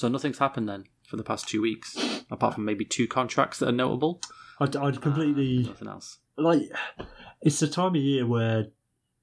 So 0.00 0.08
nothing's 0.08 0.38
happened 0.38 0.66
then 0.66 0.84
for 1.06 1.18
the 1.18 1.22
past 1.22 1.46
two 1.46 1.60
weeks, 1.60 1.94
apart 2.30 2.54
from 2.54 2.64
maybe 2.64 2.86
two 2.86 3.06
contracts 3.06 3.58
that 3.58 3.68
are 3.68 3.72
notable. 3.72 4.22
I'd, 4.58 4.74
I'd 4.74 5.02
completely 5.02 5.64
ah, 5.66 5.68
Nothing 5.68 5.88
else. 5.88 6.18
like. 6.38 6.62
It's 7.42 7.60
the 7.60 7.68
time 7.68 7.94
of 7.94 7.96
year 7.96 8.26
where 8.26 8.68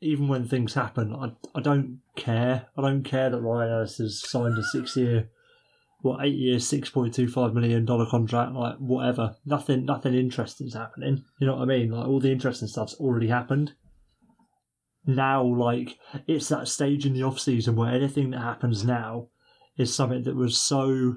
even 0.01 0.27
when 0.27 0.47
things 0.47 0.75
happen, 0.75 1.15
I 1.15 1.31
I 1.55 1.61
don't 1.61 2.01
care. 2.15 2.67
I 2.77 2.81
don't 2.83 3.01
care 3.01 3.31
that 3.31 3.41
Ryan 3.41 3.71
Ellis 3.71 3.97
has 3.97 4.21
signed 4.21 4.55
a 4.59 4.63
six 4.63 4.95
year, 4.95 5.31
what 6.01 6.23
eight 6.23 6.35
year, 6.35 6.59
six 6.59 6.91
point 6.91 7.15
two 7.15 7.27
five 7.27 7.55
million 7.55 7.83
dollar 7.83 8.05
contract. 8.05 8.53
Like 8.53 8.75
whatever, 8.77 9.35
nothing 9.47 9.83
nothing 9.83 10.13
interesting's 10.13 10.75
happening. 10.75 11.23
You 11.39 11.47
know 11.47 11.55
what 11.55 11.63
I 11.63 11.65
mean? 11.65 11.89
Like 11.89 12.07
all 12.07 12.19
the 12.19 12.31
interesting 12.31 12.67
stuff's 12.67 12.93
already 12.99 13.29
happened. 13.29 13.73
Now, 15.07 15.41
like 15.43 15.97
it's 16.27 16.49
that 16.49 16.67
stage 16.67 17.03
in 17.07 17.13
the 17.13 17.23
off 17.23 17.39
season 17.39 17.75
where 17.75 17.91
anything 17.91 18.29
that 18.29 18.41
happens 18.41 18.85
now 18.85 19.29
is 19.77 19.93
something 19.93 20.23
that 20.23 20.35
was 20.35 20.57
so 20.57 21.15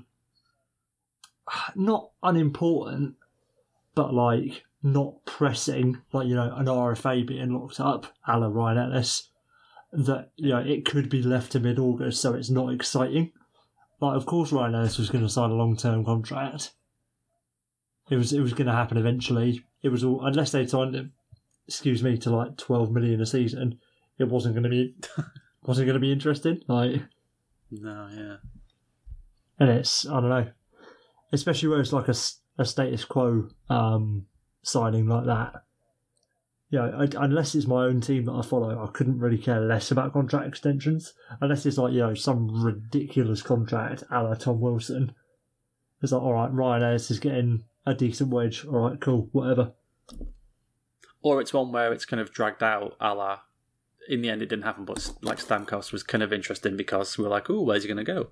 not 1.74 2.10
unimportant, 2.22 3.14
but 3.94 4.14
like 4.14 4.64
not 4.82 5.24
pressing, 5.24 6.00
like 6.12 6.28
you 6.28 6.34
know, 6.34 6.54
an 6.54 6.66
RFA 6.66 7.26
being 7.26 7.52
locked 7.52 7.80
up, 7.80 8.06
a 8.26 8.38
la 8.38 8.48
Ryan 8.48 8.92
Ellis, 8.92 9.28
that 9.92 10.30
you 10.36 10.50
know 10.50 10.58
it 10.58 10.84
could 10.84 11.08
be 11.08 11.22
left 11.22 11.52
to 11.52 11.60
mid 11.60 11.78
August, 11.78 12.20
so 12.20 12.34
it's 12.34 12.50
not 12.50 12.72
exciting. 12.72 13.32
Like, 14.00 14.16
of 14.16 14.24
course, 14.24 14.52
Ryan 14.52 14.74
Ellis 14.74 14.98
was 14.98 15.10
going 15.10 15.24
to 15.24 15.30
sign 15.30 15.50
a 15.50 15.54
long 15.54 15.76
term 15.76 16.04
contract. 16.04 16.72
It 18.08 18.16
was 18.16 18.32
it 18.32 18.40
was 18.40 18.54
going 18.54 18.66
to 18.66 18.72
happen 18.72 18.96
eventually. 18.96 19.64
It 19.82 19.90
was 19.90 20.04
all 20.04 20.24
unless 20.24 20.52
they 20.52 20.66
signed 20.66 20.94
him, 20.94 21.12
excuse 21.66 22.02
me, 22.02 22.16
to 22.18 22.30
like 22.30 22.56
twelve 22.56 22.90
million 22.90 23.20
a 23.20 23.26
season. 23.26 23.78
It 24.18 24.28
wasn't 24.28 24.54
going 24.54 24.64
to 24.64 24.70
be 24.70 24.94
wasn't 25.62 25.86
going 25.86 25.94
to 25.94 26.00
be 26.00 26.12
interesting. 26.12 26.62
Like, 26.66 27.02
No, 27.70 28.08
yeah. 28.12 28.36
and 29.58 29.70
it's 29.70 30.06
I 30.06 30.20
don't 30.20 30.28
know, 30.28 30.48
especially 31.32 31.68
where 31.68 31.80
it's 31.80 31.92
like 31.92 32.08
a, 32.08 32.14
a 32.58 32.64
status 32.64 33.04
quo 33.04 33.48
um, 33.68 34.26
signing 34.62 35.06
like 35.06 35.26
that. 35.26 35.64
Yeah, 36.70 36.90
I, 36.96 37.08
unless 37.16 37.54
it's 37.54 37.66
my 37.66 37.84
own 37.84 38.00
team 38.00 38.26
that 38.26 38.32
I 38.32 38.42
follow, 38.42 38.84
I 38.84 38.90
couldn't 38.92 39.18
really 39.18 39.38
care 39.38 39.60
less 39.60 39.90
about 39.90 40.12
contract 40.12 40.46
extensions. 40.46 41.14
Unless 41.40 41.66
it's 41.66 41.78
like 41.78 41.92
you 41.92 42.00
know 42.00 42.14
some 42.14 42.48
ridiculous 42.64 43.42
contract, 43.42 44.04
a 44.10 44.22
la 44.22 44.34
Tom 44.34 44.60
Wilson. 44.60 45.12
It's 46.02 46.12
like 46.12 46.22
all 46.22 46.34
right, 46.34 46.52
Ryan 46.52 46.82
Ellis 46.82 47.10
is 47.10 47.18
getting 47.18 47.64
a 47.86 47.94
decent 47.94 48.30
wage. 48.30 48.64
All 48.64 48.88
right, 48.88 49.00
cool, 49.00 49.28
whatever. 49.32 49.72
Or 51.22 51.40
it's 51.40 51.52
one 51.52 51.70
where 51.70 51.92
it's 51.92 52.06
kind 52.06 52.20
of 52.20 52.32
dragged 52.32 52.62
out, 52.62 52.96
a 53.00 53.14
la. 53.14 53.40
In 54.08 54.22
the 54.22 54.30
end, 54.30 54.42
it 54.42 54.48
didn't 54.48 54.64
happen, 54.64 54.84
but 54.84 55.12
like 55.22 55.38
Stamkos 55.38 55.92
was 55.92 56.02
kind 56.02 56.22
of 56.22 56.32
interesting 56.32 56.76
because 56.76 57.16
we 57.18 57.24
were 57.24 57.30
like, 57.30 57.48
"Oh, 57.50 57.62
where's 57.62 57.82
he 57.84 57.88
going 57.88 58.04
to 58.04 58.12
go?" 58.12 58.30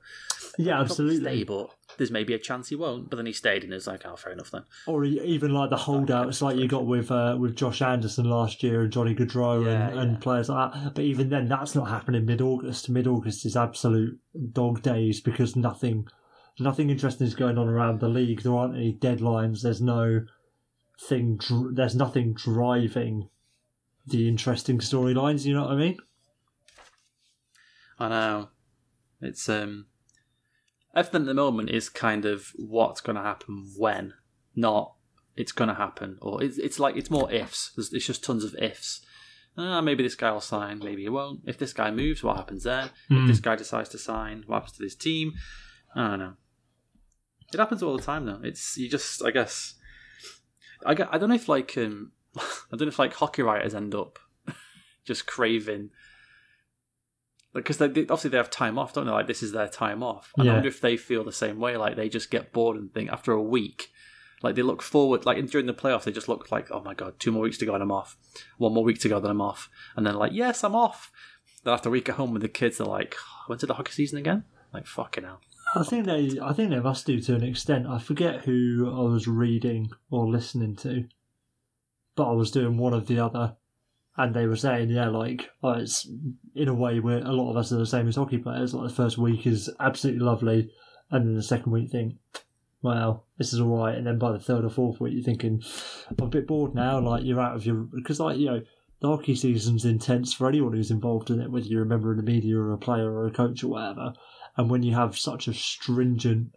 Yeah, 0.58 0.80
absolutely. 0.80 1.20
Stay, 1.20 1.44
but 1.44 1.70
there's 1.98 2.10
maybe 2.10 2.32
a 2.34 2.38
chance 2.38 2.68
he 2.68 2.74
won't. 2.74 3.10
But 3.10 3.16
then 3.16 3.26
he 3.26 3.32
stayed, 3.32 3.62
and 3.64 3.72
it's 3.72 3.86
like, 3.86 4.04
"Oh, 4.06 4.16
fair 4.16 4.32
enough 4.32 4.50
then." 4.50 4.64
Or 4.86 5.04
even 5.04 5.52
like 5.52 5.70
the 5.70 5.76
holdouts, 5.76 6.42
like 6.42 6.56
you 6.56 6.66
got 6.66 6.86
with 6.86 7.10
uh, 7.10 7.36
with 7.38 7.54
Josh 7.54 7.82
Anderson 7.82 8.24
last 8.24 8.62
year 8.62 8.82
and 8.82 8.92
Johnny 8.92 9.14
Gaudreau 9.14 9.66
Yeah, 9.66 9.88
and, 9.90 9.98
and 9.98 10.12
yeah. 10.12 10.18
players 10.18 10.48
like 10.48 10.72
that. 10.72 10.94
But 10.94 11.04
even 11.04 11.28
then, 11.28 11.48
that's 11.48 11.74
not 11.74 11.88
happening 11.88 12.24
mid 12.24 12.40
August. 12.40 12.88
Mid 12.88 13.06
August 13.06 13.44
is 13.46 13.56
absolute 13.56 14.18
dog 14.52 14.82
days 14.82 15.20
because 15.20 15.54
nothing, 15.54 16.08
nothing 16.58 16.90
interesting 16.90 17.26
is 17.26 17.34
going 17.34 17.58
on 17.58 17.68
around 17.68 18.00
the 18.00 18.08
league. 18.08 18.42
There 18.42 18.56
aren't 18.56 18.74
any 18.74 18.94
deadlines. 18.94 19.60
There's 19.62 19.82
no 19.82 20.24
thing. 20.98 21.36
Dr- 21.36 21.74
there's 21.76 21.94
nothing 21.94 22.32
driving 22.34 23.28
the 24.08 24.28
interesting 24.28 24.78
storylines. 24.78 25.44
You 25.44 25.54
know 25.54 25.62
what 25.62 25.72
I 25.72 25.76
mean? 25.76 25.98
I 27.98 28.08
know. 28.08 28.48
It's 29.20 29.48
um 29.48 29.86
everything 30.94 31.22
at 31.22 31.26
the 31.26 31.34
moment 31.34 31.70
is 31.70 31.88
kind 31.88 32.24
of 32.24 32.52
what's 32.56 33.00
going 33.00 33.16
to 33.16 33.22
happen 33.22 33.70
when, 33.76 34.14
not 34.54 34.94
it's 35.36 35.52
going 35.52 35.68
to 35.68 35.74
happen, 35.74 36.18
or 36.20 36.42
it's 36.42 36.58
it's 36.58 36.78
like 36.78 36.96
it's 36.96 37.10
more 37.10 37.30
ifs. 37.32 37.72
There's, 37.76 37.92
it's 37.92 38.06
just 38.06 38.24
tons 38.24 38.44
of 38.44 38.54
ifs. 38.60 39.04
Ah, 39.56 39.80
maybe 39.80 40.04
this 40.04 40.14
guy 40.14 40.30
will 40.30 40.40
sign, 40.40 40.78
maybe 40.78 41.02
he 41.02 41.08
won't. 41.08 41.40
If 41.44 41.58
this 41.58 41.72
guy 41.72 41.90
moves, 41.90 42.22
what 42.22 42.36
happens 42.36 42.62
then? 42.62 42.90
If 43.10 43.28
this 43.28 43.40
guy 43.40 43.56
decides 43.56 43.88
to 43.88 43.98
sign, 43.98 44.44
what 44.46 44.58
happens 44.58 44.76
to 44.76 44.82
this 44.84 44.94
team? 44.94 45.32
I 45.96 46.10
don't 46.10 46.18
know. 46.20 46.34
It 47.52 47.58
happens 47.58 47.82
all 47.82 47.96
the 47.96 48.02
time, 48.02 48.26
though. 48.26 48.40
It's 48.44 48.76
you 48.76 48.88
just, 48.88 49.24
I 49.24 49.32
guess, 49.32 49.74
I, 50.86 50.92
I 50.92 51.18
don't 51.18 51.30
know 51.30 51.34
if 51.34 51.48
like 51.48 51.76
um, 51.76 52.12
I 52.72 52.76
don't 52.76 52.82
know 52.82 52.88
if 52.88 52.98
like 52.98 53.14
hockey 53.14 53.42
writers 53.42 53.74
end 53.74 53.94
up 53.94 54.18
just 55.04 55.26
craving 55.26 55.90
because 57.54 57.78
they, 57.78 57.88
they- 57.88 58.02
obviously 58.02 58.30
they 58.30 58.36
have 58.36 58.50
time 58.50 58.78
off, 58.78 58.92
don't 58.92 59.06
they? 59.06 59.12
Like 59.12 59.26
this 59.26 59.42
is 59.42 59.52
their 59.52 59.68
time 59.68 60.02
off. 60.02 60.32
And 60.36 60.46
Yeah. 60.46 60.52
I 60.52 60.54
wonder 60.56 60.68
if 60.68 60.80
they 60.80 60.96
feel 60.96 61.24
the 61.24 61.32
same 61.32 61.58
way. 61.58 61.76
Like 61.76 61.96
they 61.96 62.08
just 62.08 62.30
get 62.30 62.52
bored 62.52 62.76
and 62.76 62.92
think 62.92 63.10
after 63.10 63.32
a 63.32 63.42
week, 63.42 63.90
like 64.42 64.54
they 64.54 64.62
look 64.62 64.82
forward. 64.82 65.26
Like 65.26 65.44
during 65.46 65.66
the 65.66 65.74
playoffs, 65.74 66.04
they 66.04 66.12
just 66.12 66.28
look 66.28 66.52
like, 66.52 66.70
oh 66.70 66.80
my 66.82 66.94
god, 66.94 67.18
two 67.18 67.32
more 67.32 67.42
weeks 67.42 67.58
to 67.58 67.66
go 67.66 67.74
and 67.74 67.82
I'm 67.82 67.90
off. 67.92 68.16
One 68.58 68.74
more 68.74 68.84
week 68.84 69.00
to 69.00 69.08
go, 69.08 69.18
then 69.18 69.30
I'm 69.30 69.40
off. 69.40 69.68
And 69.96 70.06
then 70.06 70.14
like, 70.14 70.32
yes, 70.32 70.62
I'm 70.62 70.74
off. 70.74 71.10
Then 71.64 71.74
after 71.74 71.88
a 71.88 71.92
week 71.92 72.08
at 72.08 72.14
home 72.16 72.32
with 72.32 72.42
the 72.42 72.48
kids, 72.48 72.78
they're 72.78 72.86
like, 72.86 73.16
when's 73.48 73.62
the 73.62 73.74
hockey 73.74 73.92
season 73.92 74.18
again? 74.18 74.44
Like 74.72 74.86
fucking 74.86 75.24
hell. 75.24 75.40
I 75.74 75.82
think 75.82 76.06
they, 76.06 76.38
I 76.42 76.52
think 76.52 76.70
they 76.70 76.80
must 76.80 77.04
do 77.06 77.20
to 77.20 77.34
an 77.34 77.42
extent. 77.44 77.86
I 77.86 77.98
forget 77.98 78.42
who 78.44 78.90
I 78.94 79.02
was 79.10 79.26
reading 79.26 79.90
or 80.10 80.26
listening 80.28 80.76
to, 80.76 81.04
but 82.18 82.28
I 82.28 82.32
was 82.32 82.50
doing 82.50 82.76
one 82.76 82.94
of 82.94 83.06
the 83.06 83.20
other, 83.20 83.54
and 84.16 84.34
they 84.34 84.46
were 84.46 84.56
saying, 84.56 84.90
yeah, 84.90 85.08
like 85.08 85.48
oh, 85.62 85.70
it's 85.70 86.06
in 86.56 86.66
a 86.66 86.74
way 86.74 86.98
where 86.98 87.18
a 87.18 87.32
lot 87.32 87.52
of 87.52 87.56
us 87.56 87.70
are 87.72 87.78
the 87.78 87.86
same 87.86 88.08
as 88.08 88.16
hockey 88.16 88.38
players. 88.38 88.74
Like 88.74 88.88
the 88.88 88.94
first 88.94 89.18
week 89.18 89.46
is 89.46 89.70
absolutely 89.78 90.24
lovely, 90.24 90.72
and 91.12 91.26
then 91.26 91.34
the 91.36 91.42
second 91.42 91.70
week 91.70 91.84
you 91.84 91.88
think, 91.88 92.16
well, 92.82 93.24
this 93.38 93.52
is 93.52 93.60
all 93.60 93.78
right, 93.78 93.94
and 93.94 94.04
then 94.04 94.18
by 94.18 94.32
the 94.32 94.40
third 94.40 94.64
or 94.64 94.70
fourth 94.70 95.00
week 95.00 95.14
you're 95.14 95.22
thinking, 95.22 95.62
I'm 96.08 96.26
a 96.26 96.28
bit 96.28 96.48
bored 96.48 96.74
now. 96.74 96.98
Like 96.98 97.22
you're 97.24 97.40
out 97.40 97.54
of 97.54 97.64
your 97.64 97.76
because 97.76 98.20
like 98.20 98.36
you 98.38 98.46
know. 98.46 98.62
The 99.00 99.06
hockey 99.06 99.36
season's 99.36 99.84
intense 99.84 100.34
for 100.34 100.48
anyone 100.48 100.72
who's 100.72 100.90
involved 100.90 101.30
in 101.30 101.40
it, 101.40 101.52
whether 101.52 101.66
you're 101.66 101.84
a 101.84 101.86
member 101.86 102.10
of 102.10 102.16
the 102.16 102.24
media 102.24 102.58
or 102.58 102.72
a 102.72 102.78
player 102.78 103.08
or 103.08 103.28
a 103.28 103.30
coach 103.30 103.62
or 103.62 103.68
whatever. 103.68 104.12
And 104.56 104.68
when 104.68 104.82
you 104.82 104.92
have 104.96 105.16
such 105.16 105.46
a 105.46 105.54
stringent, 105.54 106.56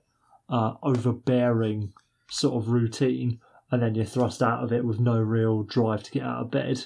uh, 0.49 0.73
overbearing 0.81 1.93
sort 2.31 2.55
of 2.55 2.69
routine, 2.69 3.39
and 3.71 3.81
then 3.81 3.95
you're 3.95 4.05
thrust 4.05 4.43
out 4.43 4.63
of 4.63 4.71
it 4.71 4.85
with 4.85 4.99
no 4.99 5.17
real 5.17 5.63
drive 5.63 6.03
to 6.03 6.11
get 6.11 6.23
out 6.23 6.41
of 6.41 6.51
bed, 6.51 6.85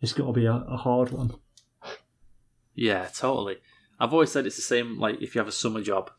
it's 0.00 0.12
got 0.12 0.26
to 0.26 0.32
be 0.32 0.46
a, 0.46 0.52
a 0.52 0.76
hard 0.76 1.10
one. 1.10 1.34
Yeah, 2.74 3.06
totally. 3.14 3.58
I've 4.00 4.12
always 4.12 4.32
said 4.32 4.46
it's 4.46 4.56
the 4.56 4.62
same. 4.62 4.98
Like 4.98 5.20
if 5.20 5.34
you 5.34 5.40
have 5.40 5.48
a 5.48 5.52
summer 5.52 5.82
job, 5.82 6.10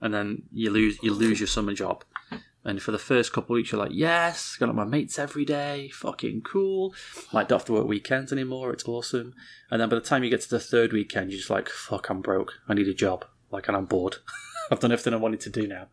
and 0.00 0.12
then 0.12 0.42
you 0.52 0.70
lose 0.70 0.98
you 1.02 1.14
lose 1.14 1.40
your 1.40 1.46
summer 1.46 1.72
job, 1.74 2.04
and 2.64 2.82
for 2.82 2.90
the 2.90 2.98
first 2.98 3.32
couple 3.32 3.54
of 3.54 3.58
weeks 3.58 3.72
you're 3.72 3.80
like, 3.80 3.92
yes, 3.94 4.56
got 4.56 4.74
my 4.74 4.84
mates 4.84 5.18
every 5.18 5.44
day, 5.44 5.90
fucking 5.94 6.42
cool. 6.42 6.94
Like 7.32 7.48
don't 7.48 7.60
have 7.60 7.66
to 7.66 7.72
work 7.72 7.86
weekends 7.86 8.32
anymore. 8.32 8.72
It's 8.72 8.86
awesome. 8.86 9.34
And 9.70 9.80
then 9.80 9.88
by 9.88 9.94
the 9.94 10.02
time 10.02 10.24
you 10.24 10.30
get 10.30 10.42
to 10.42 10.50
the 10.50 10.60
third 10.60 10.92
weekend, 10.92 11.30
you're 11.30 11.38
just 11.38 11.50
like, 11.50 11.68
fuck, 11.68 12.10
I'm 12.10 12.20
broke. 12.20 12.54
I 12.68 12.74
need 12.74 12.88
a 12.88 12.94
job. 12.94 13.24
Like, 13.50 13.68
and 13.68 13.76
I'm 13.76 13.84
bored. 13.84 14.16
I've 14.70 14.80
done 14.80 14.92
everything 14.92 15.14
I 15.14 15.18
wanted 15.18 15.40
to 15.40 15.50
do 15.50 15.66
now. 15.66 15.88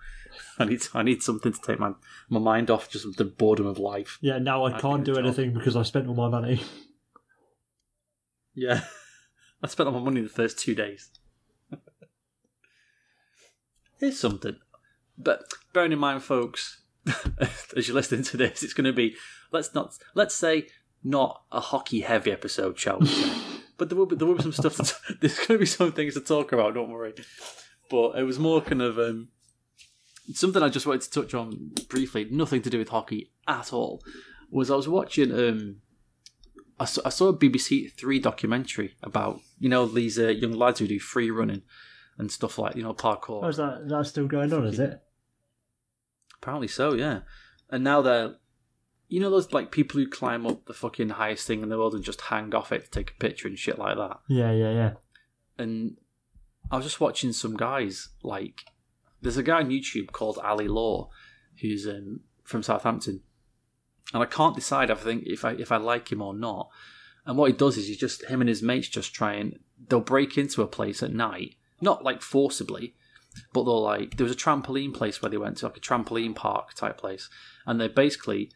I 0.61 0.65
need 0.65 0.81
I 0.93 1.03
need 1.03 1.23
something 1.23 1.53
to 1.53 1.61
take 1.61 1.79
my 1.79 1.91
my 2.29 2.39
mind 2.39 2.69
off 2.69 2.89
just 2.89 3.17
the 3.17 3.23
boredom 3.23 3.65
of 3.65 3.79
life. 3.79 4.17
Yeah, 4.21 4.39
now 4.39 4.65
I 4.65 4.75
I'd 4.75 4.81
can't 4.81 5.05
do 5.05 5.17
anything 5.17 5.53
because 5.53 5.75
I 5.75 5.83
spent 5.83 6.07
all 6.07 6.15
my 6.15 6.29
money. 6.29 6.61
Yeah. 8.53 8.81
I 9.63 9.67
spent 9.67 9.87
all 9.87 9.93
my 9.93 10.03
money 10.03 10.19
in 10.19 10.23
the 10.25 10.29
first 10.29 10.59
two 10.59 10.75
days. 10.75 11.09
Here's 13.99 14.19
something. 14.19 14.57
But 15.17 15.53
bearing 15.73 15.91
in 15.93 15.99
mind, 15.99 16.23
folks, 16.23 16.81
as 17.75 17.87
you're 17.87 17.95
listening 17.95 18.23
to 18.23 18.37
this, 18.37 18.63
it's 18.63 18.73
going 18.73 18.85
to 18.85 18.93
be 18.93 19.15
let's 19.51 19.73
not 19.73 19.93
let's 20.13 20.35
say 20.35 20.67
not 21.03 21.43
a 21.51 21.61
hockey 21.61 22.01
heavy 22.01 22.31
episode, 22.31 22.77
shall 22.77 22.99
we 22.99 23.07
say? 23.07 23.31
but 23.77 23.89
there 23.89 23.97
will 23.97 24.05
be 24.05 24.17
there 24.17 24.27
will 24.27 24.35
be 24.35 24.43
some 24.43 24.51
stuff. 24.51 24.75
To, 24.75 25.15
there's 25.21 25.37
going 25.37 25.47
to 25.47 25.57
be 25.57 25.65
some 25.65 25.93
things 25.93 26.15
to 26.15 26.21
talk 26.21 26.51
about. 26.51 26.73
Don't 26.73 26.91
worry. 26.91 27.13
But 27.89 28.19
it 28.19 28.23
was 28.23 28.37
more 28.37 28.61
kind 28.61 28.81
of 28.81 28.99
um, 28.99 29.29
something 30.33 30.61
I 30.61 30.69
just 30.69 30.85
wanted 30.85 31.01
to 31.01 31.11
touch 31.11 31.33
on 31.33 31.71
briefly. 31.89 32.27
Nothing 32.29 32.61
to 32.61 32.69
do 32.69 32.77
with 32.77 32.89
hockey 32.89 33.31
at 33.47 33.73
all. 33.73 34.01
Was 34.51 34.71
I 34.71 34.75
was 34.75 34.87
watching 34.87 35.31
um, 35.31 35.81
I 36.79 36.85
saw, 36.85 37.01
I 37.05 37.09
saw 37.09 37.27
a 37.27 37.37
BBC 37.37 37.93
Three 37.93 38.19
documentary 38.19 38.95
about 39.03 39.41
you 39.59 39.69
know 39.69 39.85
these 39.85 40.17
uh, 40.17 40.27
young 40.27 40.53
lads 40.53 40.79
who 40.79 40.87
do 40.87 40.99
free 40.99 41.29
running 41.29 41.63
and 42.17 42.31
stuff 42.31 42.57
like 42.57 42.75
you 42.75 42.83
know 42.83 42.93
parkour. 42.93 43.43
Oh, 43.43 43.47
is 43.47 43.57
that 43.57 43.87
that's 43.87 44.09
still 44.09 44.27
going 44.27 44.53
on? 44.53 44.65
Is 44.65 44.79
it? 44.79 45.01
Apparently 46.41 46.67
so, 46.67 46.93
yeah. 46.93 47.21
And 47.69 47.83
now 47.83 48.01
they're, 48.01 48.35
you 49.09 49.19
know, 49.19 49.29
those 49.29 49.51
like 49.51 49.71
people 49.71 49.99
who 49.99 50.07
climb 50.07 50.47
up 50.47 50.65
the 50.65 50.73
fucking 50.73 51.09
highest 51.09 51.45
thing 51.45 51.61
in 51.61 51.69
the 51.69 51.77
world 51.77 51.93
and 51.93 52.03
just 52.03 52.21
hang 52.21 52.55
off 52.55 52.71
it 52.71 52.85
to 52.85 52.89
take 52.89 53.11
a 53.11 53.19
picture 53.19 53.47
and 53.47 53.59
shit 53.59 53.77
like 53.77 53.97
that. 53.97 54.19
Yeah, 54.29 54.51
yeah, 54.51 54.71
yeah. 54.71 54.91
And 55.57 55.97
I 56.71 56.77
was 56.77 56.85
just 56.85 57.01
watching 57.01 57.33
some 57.33 57.57
guys 57.57 58.09
like, 58.23 58.61
there's 59.21 59.37
a 59.37 59.43
guy 59.43 59.57
on 59.59 59.69
YouTube 59.69 60.11
called 60.11 60.39
Ally 60.43 60.67
Law, 60.67 61.09
who's 61.61 61.87
um, 61.87 62.21
from 62.43 62.63
Southampton, 62.63 63.21
and 64.13 64.23
I 64.23 64.25
can't 64.25 64.55
decide 64.55 64.89
if 64.89 65.01
I 65.01 65.03
think 65.03 65.23
if 65.25 65.43
I 65.45 65.51
if 65.53 65.71
I 65.71 65.77
like 65.77 66.11
him 66.11 66.21
or 66.21 66.33
not. 66.33 66.69
And 67.25 67.37
what 67.37 67.51
he 67.51 67.57
does 67.57 67.77
is 67.77 67.87
he 67.87 67.95
just 67.95 68.25
him 68.25 68.41
and 68.41 68.49
his 68.49 68.63
mates 68.63 68.87
just 68.87 69.13
try 69.13 69.33
and 69.33 69.59
they'll 69.87 69.99
break 69.99 70.37
into 70.37 70.61
a 70.61 70.67
place 70.67 71.03
at 71.03 71.13
night, 71.13 71.55
not 71.81 72.03
like 72.03 72.21
forcibly. 72.21 72.95
but 73.53 73.63
they're 73.65 73.73
like 73.73 74.17
there 74.17 74.23
was 74.25 74.33
a 74.33 74.37
trampoline 74.37 74.93
place 74.93 75.21
where 75.21 75.29
they 75.29 75.37
went 75.37 75.57
to 75.57 75.65
like 75.67 75.77
a 75.77 75.81
trampoline 75.81 76.33
park 76.35 76.73
type 76.73 76.97
place, 76.97 77.29
and 77.65 77.79
they 77.79 77.87
basically 77.87 78.49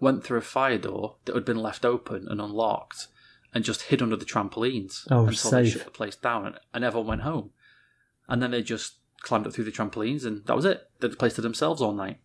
went 0.00 0.22
through 0.22 0.38
a 0.38 0.42
fire 0.42 0.76
door 0.76 1.16
that 1.24 1.34
had 1.34 1.44
been 1.44 1.56
left 1.62 1.84
open 1.84 2.26
and 2.28 2.40
unlocked, 2.40 3.06
and 3.54 3.64
just 3.64 3.82
hid 3.82 4.02
under 4.02 4.16
the 4.16 4.24
trampolines 4.26 5.06
Oh, 5.10 5.26
until 5.26 5.50
they 5.50 5.70
shut 5.70 5.84
the 5.86 5.90
place 5.90 6.16
down, 6.16 6.46
and, 6.46 6.56
and 6.74 6.84
everyone 6.84 7.06
went 7.08 7.22
home, 7.22 7.50
and 8.28 8.42
then 8.42 8.50
they 8.50 8.62
just 8.62 8.96
climbed 9.24 9.46
up 9.46 9.52
through 9.52 9.64
the 9.64 9.72
trampolines, 9.72 10.24
and 10.24 10.44
that 10.46 10.54
was 10.54 10.64
it. 10.64 10.88
They 11.00 11.06
had 11.06 11.12
the 11.12 11.16
place 11.16 11.34
to 11.34 11.40
themselves 11.40 11.82
all 11.82 11.92
night. 11.92 12.18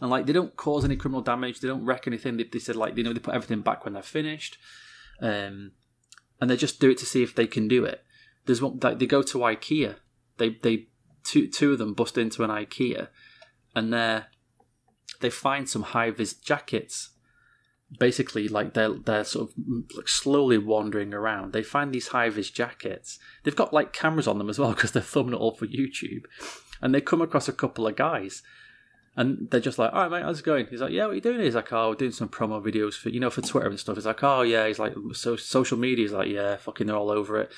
And 0.00 0.10
like 0.10 0.26
they 0.26 0.32
don't 0.32 0.54
cause 0.56 0.84
any 0.84 0.96
criminal 0.96 1.22
damage, 1.22 1.60
they 1.60 1.68
don't 1.68 1.86
wreck 1.86 2.06
anything. 2.06 2.36
They, 2.36 2.44
they 2.44 2.58
said 2.58 2.76
like 2.76 2.96
you 2.96 3.02
know 3.02 3.12
they 3.12 3.20
put 3.20 3.34
everything 3.34 3.62
back 3.62 3.84
when 3.84 3.94
they're 3.94 4.02
finished, 4.02 4.58
um, 5.22 5.72
and 6.40 6.50
they 6.50 6.56
just 6.56 6.80
do 6.80 6.90
it 6.90 6.98
to 6.98 7.06
see 7.06 7.22
if 7.22 7.34
they 7.34 7.46
can 7.46 7.66
do 7.66 7.84
it. 7.84 8.04
There's 8.44 8.60
one 8.60 8.78
like 8.82 8.98
they 8.98 9.06
go 9.06 9.22
to 9.22 9.38
IKEA. 9.38 9.96
They 10.36 10.50
they 10.50 10.88
two 11.24 11.48
two 11.48 11.72
of 11.72 11.78
them 11.78 11.94
bust 11.94 12.18
into 12.18 12.44
an 12.44 12.50
IKEA, 12.50 13.08
and 13.74 13.92
they 13.92 14.22
they 15.20 15.30
find 15.30 15.68
some 15.68 15.82
high 15.82 16.10
vis 16.10 16.34
jackets. 16.34 17.10
Basically, 17.98 18.48
like 18.48 18.74
they're 18.74 18.94
they're 18.94 19.24
sort 19.24 19.50
of 19.50 19.54
like 19.94 20.08
slowly 20.08 20.58
wandering 20.58 21.14
around. 21.14 21.52
They 21.52 21.62
find 21.62 21.92
these 21.92 22.08
high 22.08 22.28
vis 22.30 22.50
jackets. 22.50 23.18
They've 23.42 23.54
got 23.54 23.72
like 23.72 23.92
cameras 23.92 24.26
on 24.26 24.38
them 24.38 24.50
as 24.50 24.58
well 24.58 24.70
because 24.74 24.92
they're 24.92 25.02
filming 25.02 25.34
it 25.34 25.40
all 25.40 25.54
for 25.54 25.66
YouTube, 25.66 26.24
and 26.82 26.94
they 26.94 27.00
come 27.00 27.22
across 27.22 27.48
a 27.48 27.52
couple 27.52 27.86
of 27.86 27.96
guys. 27.96 28.42
And 29.18 29.48
they're 29.50 29.60
just 29.60 29.78
like, 29.78 29.94
all 29.94 30.02
right, 30.02 30.10
mate, 30.10 30.24
how's 30.24 30.40
it 30.40 30.44
going? 30.44 30.66
He's 30.66 30.82
like, 30.82 30.92
yeah, 30.92 31.04
what 31.04 31.12
are 31.12 31.14
you 31.14 31.22
doing? 31.22 31.40
He's 31.40 31.54
like, 31.54 31.72
oh, 31.72 31.88
we're 31.88 31.94
doing 31.94 32.12
some 32.12 32.28
promo 32.28 32.62
videos 32.62 32.92
for, 32.92 33.08
you 33.08 33.18
know, 33.18 33.30
for 33.30 33.40
Twitter 33.40 33.68
and 33.68 33.80
stuff. 33.80 33.96
He's 33.96 34.04
like, 34.04 34.22
oh, 34.22 34.42
yeah. 34.42 34.66
He's 34.66 34.78
like, 34.78 34.92
so 35.14 35.36
social 35.36 35.78
media. 35.78 36.04
He's 36.04 36.12
like, 36.12 36.28
yeah, 36.28 36.56
fucking, 36.56 36.86
they're 36.86 36.96
all 36.96 37.10
over 37.10 37.40
it. 37.40 37.50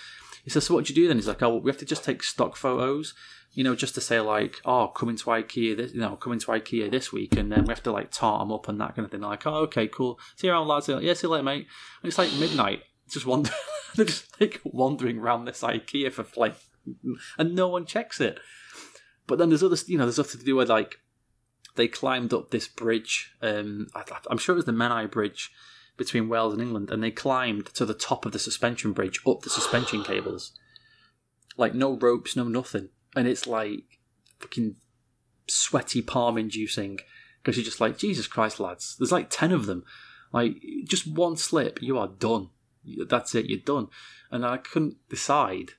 He 0.45 0.51
says, 0.51 0.67
so 0.67 0.75
what 0.75 0.85
do 0.85 0.95
you 0.95 1.03
do 1.03 1.09
then? 1.09 1.17
He's 1.17 1.27
like, 1.27 1.43
oh, 1.43 1.49
well, 1.49 1.61
we 1.61 1.69
have 1.69 1.79
to 1.79 1.85
just 1.85 2.05
take 2.05 2.23
stock 2.23 2.55
photos, 2.55 3.13
you 3.59 3.65
know, 3.65 3.75
just 3.75 3.97
to 3.97 4.01
say 4.01 4.21
like, 4.21 4.61
oh, 4.65 4.87
coming 4.87 5.17
to 5.17 5.25
IKEA 5.25 5.77
this, 5.77 5.93
you 5.93 5.99
know, 5.99 6.15
coming 6.15 6.39
to 6.39 6.47
IKEA 6.47 6.89
this 6.93 7.13
week, 7.13 7.37
and 7.37 7.51
then 7.51 7.65
we 7.65 7.73
have 7.73 7.83
to 7.83 7.91
like 7.91 8.13
tart 8.13 8.41
them 8.41 8.53
up 8.53 8.69
and 8.69 8.81
that 8.81 8.95
kind 8.95 9.05
of 9.05 9.11
thing. 9.11 9.21
Like, 9.21 9.49
oh, 9.49 9.63
okay, 9.63 9.89
cool. 9.89 10.21
See 10.37 10.47
you 10.47 10.53
around, 10.53 10.69
lads. 10.69 10.87
Like, 10.87 11.03
yeah, 11.03 11.13
see 11.15 11.27
you 11.27 11.33
later, 11.33 11.43
mate. 11.43 11.67
And 12.01 12.09
it's 12.09 12.19
like 12.19 12.33
midnight. 12.35 12.85
Just 13.11 13.27
wander, 13.27 13.51
they're 13.97 14.05
just 14.05 14.41
like 14.41 14.61
wandering 14.63 15.19
around 15.19 15.45
this 15.47 15.63
IKEA 15.63 16.13
for 16.13 16.25
like, 16.37 16.55
and 17.37 17.57
no 17.57 17.67
one 17.67 17.85
checks 17.85 18.21
it. 18.21 18.39
But 19.27 19.39
then 19.39 19.49
there's 19.49 19.65
other, 19.65 19.77
you 19.89 19.99
know, 19.99 20.05
there's 20.05 20.15
stuff 20.15 20.31
to 20.39 20.45
do 20.45 20.55
with 20.55 20.71
like 20.71 21.01
they 21.75 21.89
climbed 21.89 22.33
up 22.33 22.53
this 22.53 22.69
bridge. 22.69 23.35
Um, 23.43 23.89
I, 23.93 24.05
I'm 24.31 24.39
sure 24.39 24.55
it 24.55 24.59
was 24.59 24.67
the 24.67 24.73
Menai 24.73 25.11
Bridge 25.11 25.51
between 25.97 26.29
Wales 26.29 26.53
and 26.53 26.63
England, 26.63 26.91
and 26.93 27.03
they 27.03 27.11
climbed 27.11 27.67
to 27.75 27.85
the 27.85 27.93
top 27.93 28.25
of 28.25 28.31
the 28.31 28.39
suspension 28.39 28.93
bridge 28.93 29.19
up 29.27 29.41
the 29.41 29.51
suspension 29.51 30.05
cables. 30.05 30.53
Like 31.57 31.75
no 31.75 31.97
ropes, 31.97 32.37
no 32.37 32.45
nothing, 32.45 32.91
and 33.19 33.27
it's 33.27 33.49
like 33.49 33.99
fucking 34.39 34.77
sweaty 35.49 36.01
palm 36.01 36.39
inducing 36.39 37.01
because 37.43 37.57
you're 37.57 37.65
just 37.65 37.81
like 37.81 37.99
Jesus 37.99 38.29
Christ, 38.29 38.61
lads. 38.61 38.95
There's 38.97 39.11
like 39.11 39.27
ten 39.29 39.51
of 39.51 39.67
them. 39.67 39.85
Like 40.33 40.63
just 40.85 41.07
one 41.07 41.37
slip, 41.37 41.83
you 41.83 41.99
are 41.99 42.07
done. 42.07 42.51
That's 43.09 43.35
it, 43.35 43.47
you're 43.47 43.59
done. 43.59 43.89
And 44.31 44.47
I 44.47 44.59
couldn't 44.59 44.97
decide 45.09 45.73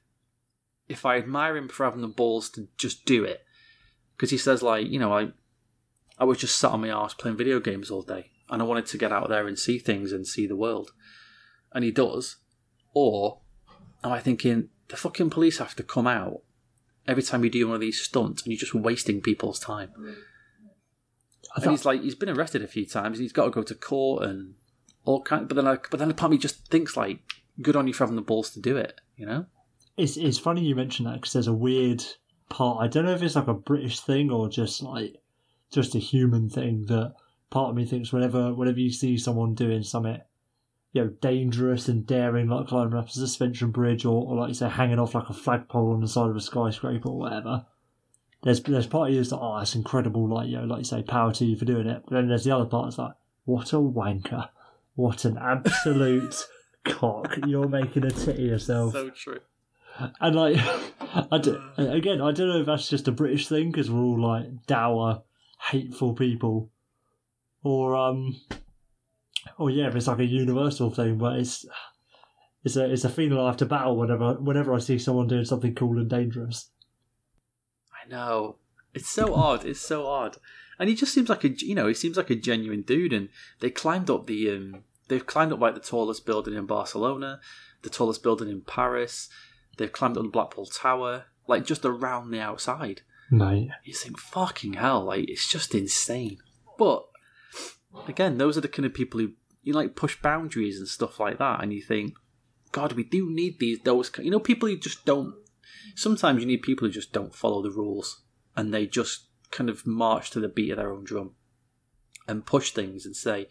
if 0.90 1.06
I 1.06 1.18
admire 1.18 1.56
him 1.56 1.70
for 1.70 1.86
having 1.86 2.02
the 2.02 2.08
balls 2.08 2.50
to 2.52 2.68
just 2.78 3.06
do 3.06 3.24
it 3.24 3.46
because 4.18 4.32
he 4.32 4.38
says 4.38 4.62
like 4.62 4.88
you 4.88 5.00
know 5.00 5.14
I 5.14 5.30
I 6.18 6.26
was 6.26 6.40
just 6.40 6.58
sat 6.58 6.72
on 6.72 6.82
my 6.82 6.90
arse 6.90 7.14
playing 7.14 7.38
video 7.38 7.62
games 7.62 7.90
all 7.90 8.02
day, 8.02 8.32
and 8.50 8.62
I 8.62 8.66
wanted 8.66 8.88
to 8.88 8.98
get 8.98 9.14
out 9.14 9.30
there 9.30 9.48
and 9.48 9.58
see 9.58 9.80
things 9.80 10.12
and 10.12 10.28
see 10.28 10.46
the 10.46 10.58
world, 10.58 10.92
and 11.72 11.86
he 11.86 11.92
does. 11.92 12.36
Or 12.94 13.40
am 14.04 14.12
I 14.12 14.20
thinking 14.20 14.70
the 14.90 14.98
fucking 14.98 15.30
police 15.30 15.60
have 15.60 15.76
to 15.76 15.84
come 15.84 16.08
out 16.08 16.42
every 17.10 17.24
time 17.24 17.44
you 17.44 17.50
do 17.50 17.68
one 17.68 17.76
of 17.76 17.82
these 17.82 18.02
stunts, 18.02 18.44
and 18.44 18.52
you're 18.52 18.60
just 18.60 18.74
wasting 18.74 19.22
people's 19.22 19.60
time? 19.60 19.92
I 21.56 21.62
thought, 21.62 21.72
he's 21.72 21.86
like, 21.86 22.02
he's 22.02 22.16
been 22.16 22.30
arrested 22.30 22.64
a 22.64 22.68
few 22.68 22.86
times, 22.86 23.18
and 23.18 23.24
he's 23.24 23.34
got 23.34 23.46
to 23.46 23.52
go 23.52 23.64
to 23.64 23.76
court 23.76 24.24
and 24.24 24.54
all 25.04 25.22
kind. 25.22 25.48
But 25.48 25.56
then, 25.56 25.68
I, 25.68 25.78
but 25.90 26.00
then, 26.00 26.14
part 26.14 26.30
of 26.30 26.32
me 26.32 26.38
just 26.38 26.68
thinks 26.68 26.96
like, 26.96 27.20
good 27.62 27.76
on 27.76 27.88
you 27.88 27.94
for 27.94 28.04
having 28.04 28.16
the 28.16 28.22
balls 28.22 28.52
to 28.52 28.60
do 28.60 28.78
it, 28.78 29.02
you 29.18 29.26
know? 29.26 29.46
it's 30.00 30.16
it's 30.16 30.40
funny 30.40 30.64
you 30.64 30.76
mention 30.76 31.06
that 31.06 31.16
because 31.16 31.34
there's 31.34 31.48
a 31.48 31.54
weird 31.54 32.04
part. 32.48 32.82
I 32.82 32.88
don't 32.88 33.06
know 33.06 33.14
if 33.14 33.22
it's 33.22 33.36
like 33.36 33.48
a 33.48 33.54
British 33.54 34.00
thing 34.00 34.32
or 34.32 34.50
just 34.50 34.82
like 34.82 35.18
just 35.72 35.94
a 35.94 36.00
human 36.00 36.50
thing 36.50 36.86
that 36.86 37.14
part 37.50 37.70
of 37.70 37.76
me 37.76 37.86
thinks 37.86 38.14
whenever 38.14 38.54
whenever 38.54 38.80
you 38.80 38.92
see 38.92 39.18
someone 39.18 39.56
doing 39.56 39.84
something 39.84 40.20
you 40.92 41.04
know 41.04 41.10
dangerous 41.22 41.88
and 41.88 42.06
daring 42.08 42.50
like 42.50 42.68
climbing 42.68 42.98
up 42.98 43.08
a 43.08 43.12
suspension 43.12 43.72
bridge 43.72 44.06
or, 44.06 44.26
or 44.26 44.38
like 44.38 44.50
you 44.50 44.54
say 44.56 44.70
hanging 44.70 45.00
off 45.00 45.16
like 45.16 45.30
a 45.30 45.34
flagpole 45.34 45.94
on 45.94 46.02
the 46.02 46.08
side 46.08 46.30
of 46.30 46.36
a 46.36 46.42
skyscraper 46.42 47.10
or 47.10 47.20
whatever. 47.20 47.66
There's 48.44 48.62
there's 48.64 48.88
part 48.88 49.10
of 49.10 49.14
you 49.14 49.22
that's 49.22 49.32
like 49.32 49.42
oh 49.42 49.58
that's 49.58 49.76
incredible 49.76 50.28
like 50.28 50.48
you 50.48 50.58
know 50.58 50.64
like 50.64 50.80
you 50.80 50.86
say 50.86 51.04
power 51.04 51.32
to 51.34 51.46
you 51.46 51.58
for 51.58 51.66
doing 51.66 51.88
it. 51.88 52.04
But 52.06 52.16
then 52.16 52.28
there's 52.30 52.46
the 52.46 52.56
other 52.56 52.66
part 52.66 52.88
that's 52.88 52.98
like 52.98 53.14
what 53.46 53.74
a 53.74 53.78
wanker. 53.78 54.50
What 54.96 55.26
an 55.26 55.38
absolute 55.38 56.36
cock. 56.86 57.38
You're 57.48 57.68
making 57.68 58.06
a 58.06 58.12
tit 58.12 58.36
of 58.36 58.40
yourself. 58.40 58.94
So 58.94 59.10
true. 59.10 59.40
and 60.20 60.36
like, 60.36 60.58
I 61.32 61.38
do, 61.38 61.62
again, 61.78 62.22
I 62.22 62.32
don't 62.32 62.50
know 62.50 62.60
if 62.60 62.66
that's 62.66 62.90
just 62.90 63.08
a 63.08 63.12
British 63.12 63.48
thing 63.48 63.72
because 63.72 63.90
we're 63.90 64.02
all 64.02 64.22
like 64.22 64.66
dour, 64.68 65.24
hateful 65.72 66.14
people, 66.14 66.70
or 67.64 67.96
um, 67.96 68.36
or 69.58 69.70
yeah, 69.70 69.88
if 69.88 69.96
it's 69.96 70.08
like 70.08 70.20
a 70.20 70.26
universal 70.26 70.90
thing. 70.90 71.18
But 71.18 71.38
it's 71.38 71.66
it's 72.64 72.76
a 72.76 72.92
it's 72.92 73.06
a 73.06 73.10
feeling 73.10 73.40
I 73.40 73.48
have 73.48 73.58
to 73.58 73.66
battle 73.66 73.96
whenever 73.96 74.34
whenever 74.36 74.74
I 74.74 74.80
see 74.80 75.00
someone 75.00 75.28
doing 75.28 75.46
something 75.46 75.76
cool 75.76 75.98
and 75.98 76.10
dangerous. 76.10 76.70
I 77.94 78.10
know. 78.10 78.58
It's 78.94 79.10
so 79.10 79.34
odd. 79.34 79.66
It's 79.66 79.80
so 79.80 80.08
odd. 80.08 80.38
And 80.78 80.90
he 80.90 80.96
just 80.96 81.14
seems 81.14 81.30
like 81.30 81.44
a 81.44 81.50
you 81.50 81.76
know 81.76 81.88
he 81.88 81.94
seems 81.94 82.18
like 82.18 82.30
a 82.30 82.36
genuine 82.36 82.82
dude. 82.82 83.14
And 83.14 83.30
they 83.60 83.70
climbed 83.70 84.10
up 84.10 84.28
the 84.28 84.50
um 84.52 84.84
they've 85.08 85.26
climbed 85.26 85.54
up 85.54 85.60
like 85.60 85.76
the 85.76 85.82
tallest 85.82 86.26
building 86.26 86.54
in 86.54 86.66
Barcelona, 86.66 87.40
the 87.82 87.90
tallest 87.90 88.24
building 88.24 88.50
in 88.50 88.62
Paris. 88.62 89.30
They've 89.78 89.92
climbed 89.92 90.18
up 90.18 90.24
the 90.24 90.30
Blackpool 90.30 90.66
Tower, 90.66 91.26
like 91.48 91.66
just 91.66 91.86
around 91.86 92.32
the 92.32 92.42
outside. 92.42 93.02
Mate, 93.32 93.70
You 93.84 93.94
think 93.94 94.18
fucking 94.18 94.74
hell, 94.74 95.06
like 95.06 95.30
it's 95.30 95.48
just 95.48 95.76
insane. 95.76 96.40
But 96.78 97.06
again, 98.08 98.38
those 98.38 98.58
are 98.58 98.62
the 98.62 98.68
kind 98.68 98.86
of 98.86 98.94
people 98.94 99.20
who 99.20 99.34
you 99.64 99.74
like 99.74 99.96
push 99.96 100.22
boundaries 100.22 100.80
and 100.80 100.88
stuff 100.88 101.20
like 101.20 101.38
that, 101.40 101.62
and 101.62 101.74
you 101.74 101.82
think, 101.82 102.14
God, 102.72 102.94
we 102.94 103.04
do 103.04 103.30
need 103.30 103.60
these. 103.60 103.80
Those 103.80 104.12
you 104.20 104.32
know 104.32 104.40
people 104.40 104.70
who 104.70 104.78
just 104.78 105.06
don't. 105.06 105.36
Sometimes 105.96 106.42
you 106.42 106.48
need 106.48 106.62
people 106.62 106.88
who 106.88 106.94
just 106.94 107.14
don't 107.14 107.36
follow 107.36 107.62
the 107.62 107.72
rules, 107.72 108.24
and 108.56 108.74
they 108.74 108.86
just 108.86 109.28
kind 109.52 109.70
of 109.70 109.86
march 109.86 110.30
to 110.32 110.40
the 110.40 110.48
beat 110.48 110.72
of 110.72 110.78
their 110.78 110.92
own 110.92 111.04
drum, 111.04 111.36
and 112.28 112.46
push 112.46 112.72
things 112.72 113.06
and 113.06 113.16
say, 113.16 113.48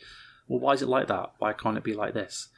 well, 0.48 0.60
why 0.60 0.72
is 0.72 0.82
it 0.82 0.88
like 0.88 1.08
that? 1.08 1.32
Why 1.38 1.52
can't 1.52 1.76
it 1.76 1.84
be 1.84 1.94
like 1.94 2.14
this? 2.14 2.48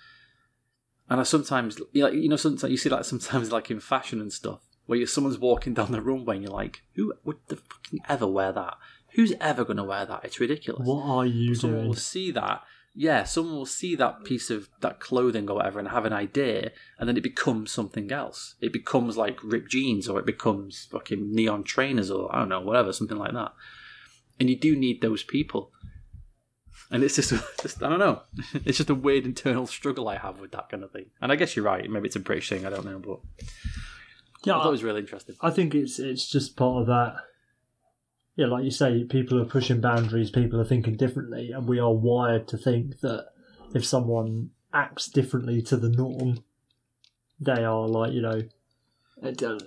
And 1.08 1.20
I 1.20 1.24
sometimes, 1.24 1.78
you 1.92 2.28
know, 2.28 2.36
sometimes 2.36 2.70
you 2.70 2.76
see 2.76 2.88
that 2.88 3.04
sometimes 3.04 3.50
like 3.52 3.70
in 3.70 3.80
fashion 3.80 4.20
and 4.20 4.32
stuff, 4.32 4.60
where 4.86 4.98
you, 4.98 5.06
someone's 5.06 5.38
walking 5.38 5.74
down 5.74 5.92
the 5.92 6.00
runway 6.00 6.36
and 6.36 6.44
you're 6.44 6.52
like, 6.52 6.82
who 6.94 7.12
would 7.24 7.38
the 7.48 7.56
fucking 7.56 8.00
ever 8.08 8.26
wear 8.26 8.52
that? 8.52 8.76
Who's 9.14 9.32
ever 9.40 9.64
going 9.64 9.76
to 9.78 9.84
wear 9.84 10.06
that? 10.06 10.24
It's 10.24 10.40
ridiculous. 10.40 10.86
what 10.86 11.04
are 11.04 11.26
you 11.26 11.54
someone 11.54 11.80
doing? 11.80 11.88
will 11.88 11.94
see 11.96 12.30
that. 12.32 12.62
Yeah, 12.94 13.22
someone 13.22 13.54
will 13.54 13.66
see 13.66 13.94
that 13.96 14.24
piece 14.24 14.50
of 14.50 14.68
that 14.80 14.98
clothing 14.98 15.48
or 15.48 15.56
whatever 15.56 15.78
and 15.78 15.88
have 15.88 16.04
an 16.06 16.12
idea, 16.12 16.72
and 16.98 17.08
then 17.08 17.16
it 17.16 17.22
becomes 17.22 17.70
something 17.70 18.10
else. 18.10 18.56
It 18.60 18.72
becomes 18.72 19.16
like 19.16 19.38
ripped 19.44 19.70
jeans, 19.70 20.08
or 20.08 20.18
it 20.18 20.26
becomes 20.26 20.88
fucking 20.90 21.32
neon 21.32 21.62
trainers, 21.62 22.10
or 22.10 22.34
I 22.34 22.40
don't 22.40 22.48
know, 22.48 22.60
whatever, 22.60 22.92
something 22.92 23.16
like 23.16 23.32
that. 23.32 23.52
And 24.40 24.50
you 24.50 24.56
do 24.56 24.74
need 24.74 25.00
those 25.02 25.22
people. 25.22 25.70
And 26.90 27.04
it's 27.04 27.14
just, 27.14 27.30
just 27.62 27.82
I 27.82 27.88
don't 27.88 28.00
know. 28.00 28.22
It's 28.64 28.78
just 28.78 28.90
a 28.90 28.94
weird 28.94 29.24
internal 29.24 29.66
struggle 29.66 30.08
I 30.08 30.16
have 30.16 30.40
with 30.40 30.50
that 30.52 30.68
kind 30.70 30.82
of 30.82 30.90
thing. 30.90 31.06
And 31.20 31.30
I 31.30 31.36
guess 31.36 31.54
you're 31.54 31.64
right. 31.64 31.88
Maybe 31.88 32.06
it's 32.06 32.16
a 32.16 32.20
British 32.20 32.48
thing. 32.48 32.66
I 32.66 32.70
don't 32.70 32.84
know, 32.84 32.98
but 32.98 33.20
Yeah, 34.44 34.56
I 34.56 34.62
thought 34.62 34.68
it 34.68 34.72
was 34.72 34.84
really 34.84 35.00
interesting. 35.00 35.36
I 35.40 35.50
think 35.50 35.74
it's 35.76 36.00
it's 36.00 36.28
just 36.28 36.56
part 36.56 36.80
of 36.80 36.86
that. 36.88 37.14
Yeah, 38.40 38.46
like 38.46 38.64
you 38.64 38.70
say, 38.70 39.04
people 39.04 39.38
are 39.38 39.44
pushing 39.44 39.82
boundaries. 39.82 40.30
People 40.30 40.62
are 40.62 40.64
thinking 40.64 40.96
differently, 40.96 41.52
and 41.52 41.68
we 41.68 41.78
are 41.78 41.92
wired 41.92 42.48
to 42.48 42.56
think 42.56 43.00
that 43.00 43.26
if 43.74 43.84
someone 43.84 44.48
acts 44.72 45.08
differently 45.08 45.60
to 45.60 45.76
the 45.76 45.90
norm, 45.90 46.42
they 47.38 47.64
are 47.64 47.86
like 47.86 48.14
you 48.14 48.22
know, 48.22 48.40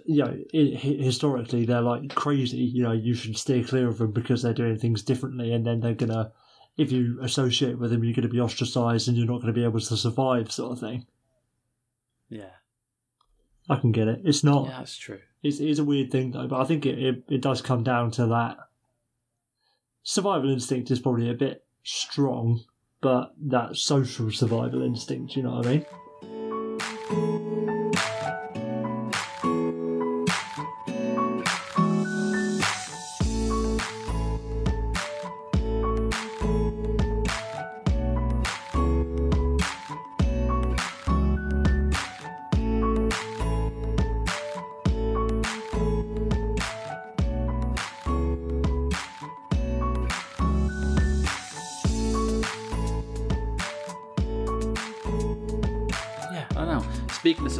you 0.06 0.24
know, 0.24 0.36
historically 0.52 1.66
they're 1.66 1.82
like 1.82 2.16
crazy. 2.16 2.58
You 2.58 2.82
know, 2.82 2.94
you 2.94 3.14
should 3.14 3.38
steer 3.38 3.64
clear 3.64 3.88
of 3.88 4.00
them 4.00 4.12
because 4.12 4.42
they're 4.42 4.56
doing 4.56 4.80
things 4.80 5.04
differently, 5.04 5.54
and 5.54 5.68
then 5.68 5.80
they're 5.80 5.94
gonna, 5.94 6.32
if 6.76 6.92
you 6.92 7.20
associate 7.22 7.78
with 7.78 7.92
them, 7.92 8.04
you're 8.04 8.16
to 8.16 8.28
be 8.28 8.42
ostracized, 8.42 9.08
and 9.08 9.16
you're 9.16 9.28
not 9.28 9.44
to 9.44 9.54
be 9.54 9.66
able 9.66 9.82
to 9.82 9.98
survive, 9.98 10.52
sort 10.52 10.72
of 10.72 10.80
thing. 10.80 11.06
Yeah, 12.28 12.56
I 13.70 13.76
can 13.76 13.92
get 13.92 14.08
it. 14.08 14.22
It's 14.24 14.44
not. 14.44 14.66
yeah, 14.66 14.80
that's 14.80 14.98
true. 14.98 15.22
It's, 15.44 15.60
it's 15.60 15.80
a 15.80 15.84
weird 15.84 16.10
thing 16.10 16.32
though, 16.32 16.48
but 16.48 16.62
I 16.62 16.64
think 16.64 16.86
it, 16.86 16.98
it, 16.98 17.24
it 17.30 17.42
does 17.42 17.62
come 17.62 17.84
down 17.84 18.12
to 18.12 18.26
that. 18.28 18.58
Survival 20.02 20.50
instinct 20.50 20.90
is 20.90 21.00
probably 21.00 21.30
a 21.30 21.34
bit 21.34 21.66
strong, 21.84 22.62
but 23.02 23.34
that 23.38 23.76
social 23.76 24.32
survival 24.32 24.82
instinct, 24.82 25.36
you 25.36 25.44
know 25.44 25.56
what 25.56 25.68
I 25.68 25.70
mean? 25.70 25.86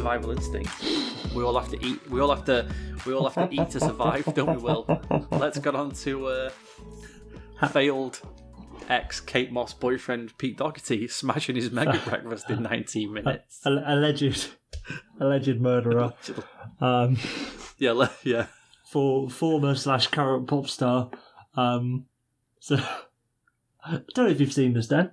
Survival 0.04 0.32
instinct, 0.32 0.70
we 1.34 1.42
all 1.42 1.58
have 1.58 1.70
to 1.70 1.82
eat. 1.82 1.98
We 2.10 2.20
all 2.20 2.34
have 2.34 2.44
to. 2.44 2.68
We 3.06 3.14
all 3.14 3.26
have 3.28 3.48
to 3.50 3.54
eat 3.54 3.70
to 3.70 3.80
survive, 3.80 4.26
don't 4.34 4.56
we? 4.56 4.62
Will 4.62 4.84
let's 5.32 5.58
get 5.58 5.74
on 5.74 5.92
to 5.92 6.26
uh, 6.26 6.50
failed 7.70 8.20
ex 8.90 9.20
Kate 9.20 9.50
Moss 9.50 9.72
boyfriend 9.72 10.36
Pete 10.36 10.58
Doherty 10.58 11.08
smashing 11.08 11.56
his 11.56 11.70
mega 11.70 11.98
breakfast 12.06 12.50
in 12.50 12.62
19 12.62 13.12
minutes. 13.14 13.60
Al- 13.64 13.82
alleged, 13.86 14.48
alleged 15.20 15.58
murderer. 15.60 16.12
Um, 16.82 17.16
Yeah, 17.78 17.92
le- 17.92 18.10
yeah. 18.24 18.46
for 18.90 19.30
former 19.30 19.74
slash 19.74 20.08
current 20.08 20.46
pop 20.48 20.68
star. 20.68 21.10
Um, 21.56 22.04
so 22.60 22.76
I 23.82 24.02
don't 24.14 24.26
know 24.26 24.30
if 24.32 24.38
you've 24.40 24.52
seen 24.52 24.74
this, 24.74 24.86
Dan. 24.88 25.12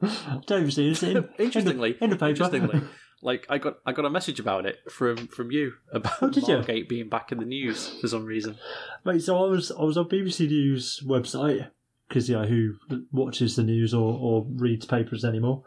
I 0.00 0.06
don't 0.46 0.50
know 0.50 0.56
if 0.56 0.62
you've 0.64 0.74
seen 0.74 0.88
this. 0.90 1.02
In, 1.02 1.28
Interestingly, 1.38 1.90
in 1.90 1.96
the, 1.98 2.04
in 2.04 2.10
the 2.10 2.16
paper. 2.16 2.28
interestingly, 2.30 2.80
like 3.22 3.46
I 3.48 3.58
got 3.58 3.78
I 3.86 3.92
got 3.92 4.04
a 4.04 4.10
message 4.10 4.38
about 4.40 4.66
it 4.66 4.78
from 4.90 5.26
from 5.28 5.50
you 5.50 5.72
about 5.92 6.22
Oh, 6.22 6.30
did 6.30 6.46
you? 6.48 6.84
Being 6.84 7.08
back 7.08 7.32
in 7.32 7.38
the 7.38 7.44
news 7.44 7.88
for 8.00 8.08
some 8.08 8.24
reason. 8.24 8.56
Mate, 9.04 9.22
so 9.22 9.36
I 9.44 9.48
was 9.48 9.70
I 9.72 9.82
was 9.82 9.96
on 9.96 10.08
BBC 10.08 10.48
News 10.48 11.02
website 11.06 11.68
because 12.08 12.28
yeah, 12.28 12.46
who 12.46 12.74
watches 13.12 13.56
the 13.56 13.62
news 13.62 13.92
or, 13.92 14.12
or 14.20 14.46
reads 14.48 14.86
papers 14.86 15.24
anymore? 15.24 15.64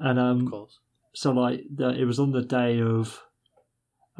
And 0.00 0.18
Of 0.18 0.24
um, 0.24 0.48
course. 0.50 0.78
so 1.12 1.32
like 1.32 1.60
it 1.78 2.04
was 2.06 2.18
on 2.18 2.32
the 2.32 2.42
day 2.42 2.80
of. 2.80 3.20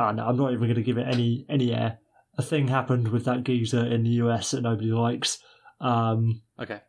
Ah, 0.00 0.12
no, 0.12 0.26
I'm 0.26 0.36
not 0.36 0.52
even 0.52 0.64
going 0.68 0.76
to 0.76 0.82
give 0.82 0.98
it 0.98 1.08
any 1.08 1.44
any 1.48 1.74
air. 1.74 1.98
A 2.36 2.42
thing 2.42 2.68
happened 2.68 3.08
with 3.08 3.24
that 3.24 3.42
geezer 3.42 3.84
in 3.84 4.04
the 4.04 4.10
US 4.22 4.52
that 4.52 4.60
nobody 4.62 4.92
likes. 4.92 5.40
Um, 5.80 6.42
Okay. 6.60 6.80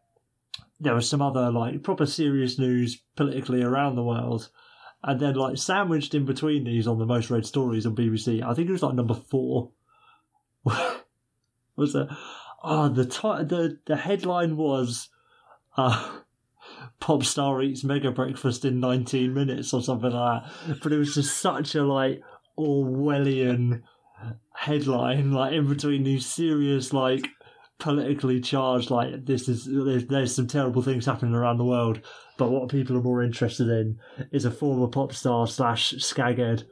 there 0.80 0.94
was 0.94 1.10
some 1.10 1.22
other 1.22 1.50
like 1.52 1.82
proper 1.82 2.06
serious 2.06 2.60
news 2.60 3.02
politically 3.16 3.64
around 3.64 3.96
the 3.96 4.04
world, 4.04 4.50
and 5.04 5.20
then 5.20 5.36
like 5.36 5.58
sandwiched 5.58 6.14
in 6.14 6.26
between 6.26 6.66
these 6.66 6.88
on 6.88 7.00
the 7.00 7.06
most 7.06 7.30
read 7.30 7.46
stories 7.46 7.86
on 7.86 7.96
BBC. 7.96 8.44
I 8.44 8.54
think 8.54 8.70
it 8.70 8.74
was 8.74 8.84
like 8.84 8.96
number 8.96 9.14
four. 9.14 9.72
was 11.80 11.96
a 11.96 12.16
oh 12.64 12.90
the 12.90 13.06
the 13.06 13.80
the 13.86 13.96
headline 13.96 14.58
was 14.58 15.10
uh 15.78 16.20
pop 17.00 17.24
star 17.24 17.62
eats 17.62 17.84
mega 17.84 18.12
breakfast 18.12 18.66
in 18.66 18.80
19 18.80 19.34
minutes 19.34 19.74
or 19.74 19.82
something 19.82 20.12
like 20.12 20.44
that 20.44 20.80
but 20.84 20.92
it 20.92 20.98
was 20.98 21.16
just 21.16 21.38
such 21.38 21.74
a 21.76 21.84
like 21.84 22.22
orwellian 22.58 23.82
headline 24.54 25.32
like 25.32 25.54
in 25.54 25.68
between 25.68 26.04
these 26.04 26.26
serious 26.26 26.92
like 26.92 27.26
politically 27.80 28.42
charged 28.42 28.92
like 28.92 29.26
this 29.26 29.48
is 29.48 29.66
there's, 29.66 30.06
there's 30.08 30.36
some 30.36 30.48
terrible 30.48 30.82
things 30.82 31.06
happening 31.06 31.34
around 31.34 31.58
the 31.58 31.66
world 31.66 32.02
but 32.40 32.50
what 32.50 32.70
people 32.70 32.98
are 32.98 33.02
more 33.02 33.22
interested 33.22 33.68
in 33.68 34.00
is 34.32 34.46
a 34.46 34.52
former 34.52 34.88
pop 34.88 35.14
star 35.14 35.46
slash 35.46 35.94
skaghead 35.96 36.64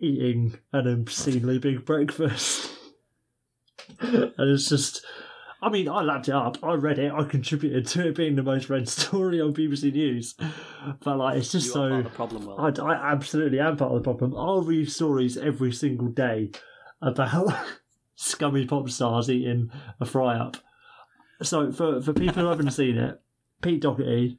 eating 0.00 0.58
an 0.72 0.86
obscenely 0.86 1.58
big 1.58 1.86
breakfast 1.86 2.70
and 4.00 4.32
it's 4.38 4.68
just 4.68 5.06
I 5.60 5.70
mean, 5.70 5.88
I 5.88 6.02
lapped 6.02 6.28
it 6.28 6.34
up. 6.34 6.56
I 6.62 6.74
read 6.74 7.00
it. 7.00 7.12
I 7.12 7.24
contributed 7.24 7.84
to 7.88 8.08
it 8.08 8.14
being 8.14 8.36
the 8.36 8.44
most 8.44 8.70
read 8.70 8.88
story 8.88 9.40
on 9.40 9.52
BBC 9.52 9.92
News. 9.92 10.36
But 11.00 11.18
like, 11.18 11.36
it's 11.36 11.50
just 11.50 11.66
You 11.66 11.72
so. 11.72 11.88
Part 11.88 11.92
of 11.98 12.04
the 12.04 12.10
problem, 12.10 12.46
Will. 12.46 12.60
I, 12.60 12.92
I 12.92 13.12
absolutely 13.12 13.58
am 13.58 13.76
part 13.76 13.90
of 13.90 13.98
the 13.98 14.04
problem. 14.04 14.36
I'll 14.36 14.62
read 14.62 14.88
stories 14.88 15.36
every 15.36 15.72
single 15.72 16.08
day 16.08 16.52
about 17.02 17.56
scummy 18.14 18.66
pop 18.66 18.88
stars 18.88 19.28
eating 19.28 19.72
a 19.98 20.06
fry 20.06 20.36
up. 20.36 20.58
So 21.42 21.72
for 21.72 22.00
for 22.00 22.12
people 22.12 22.44
who 22.44 22.48
haven't 22.50 22.70
seen 22.70 22.96
it, 22.96 23.20
Pete 23.60 23.82
Doherty, 23.82 24.38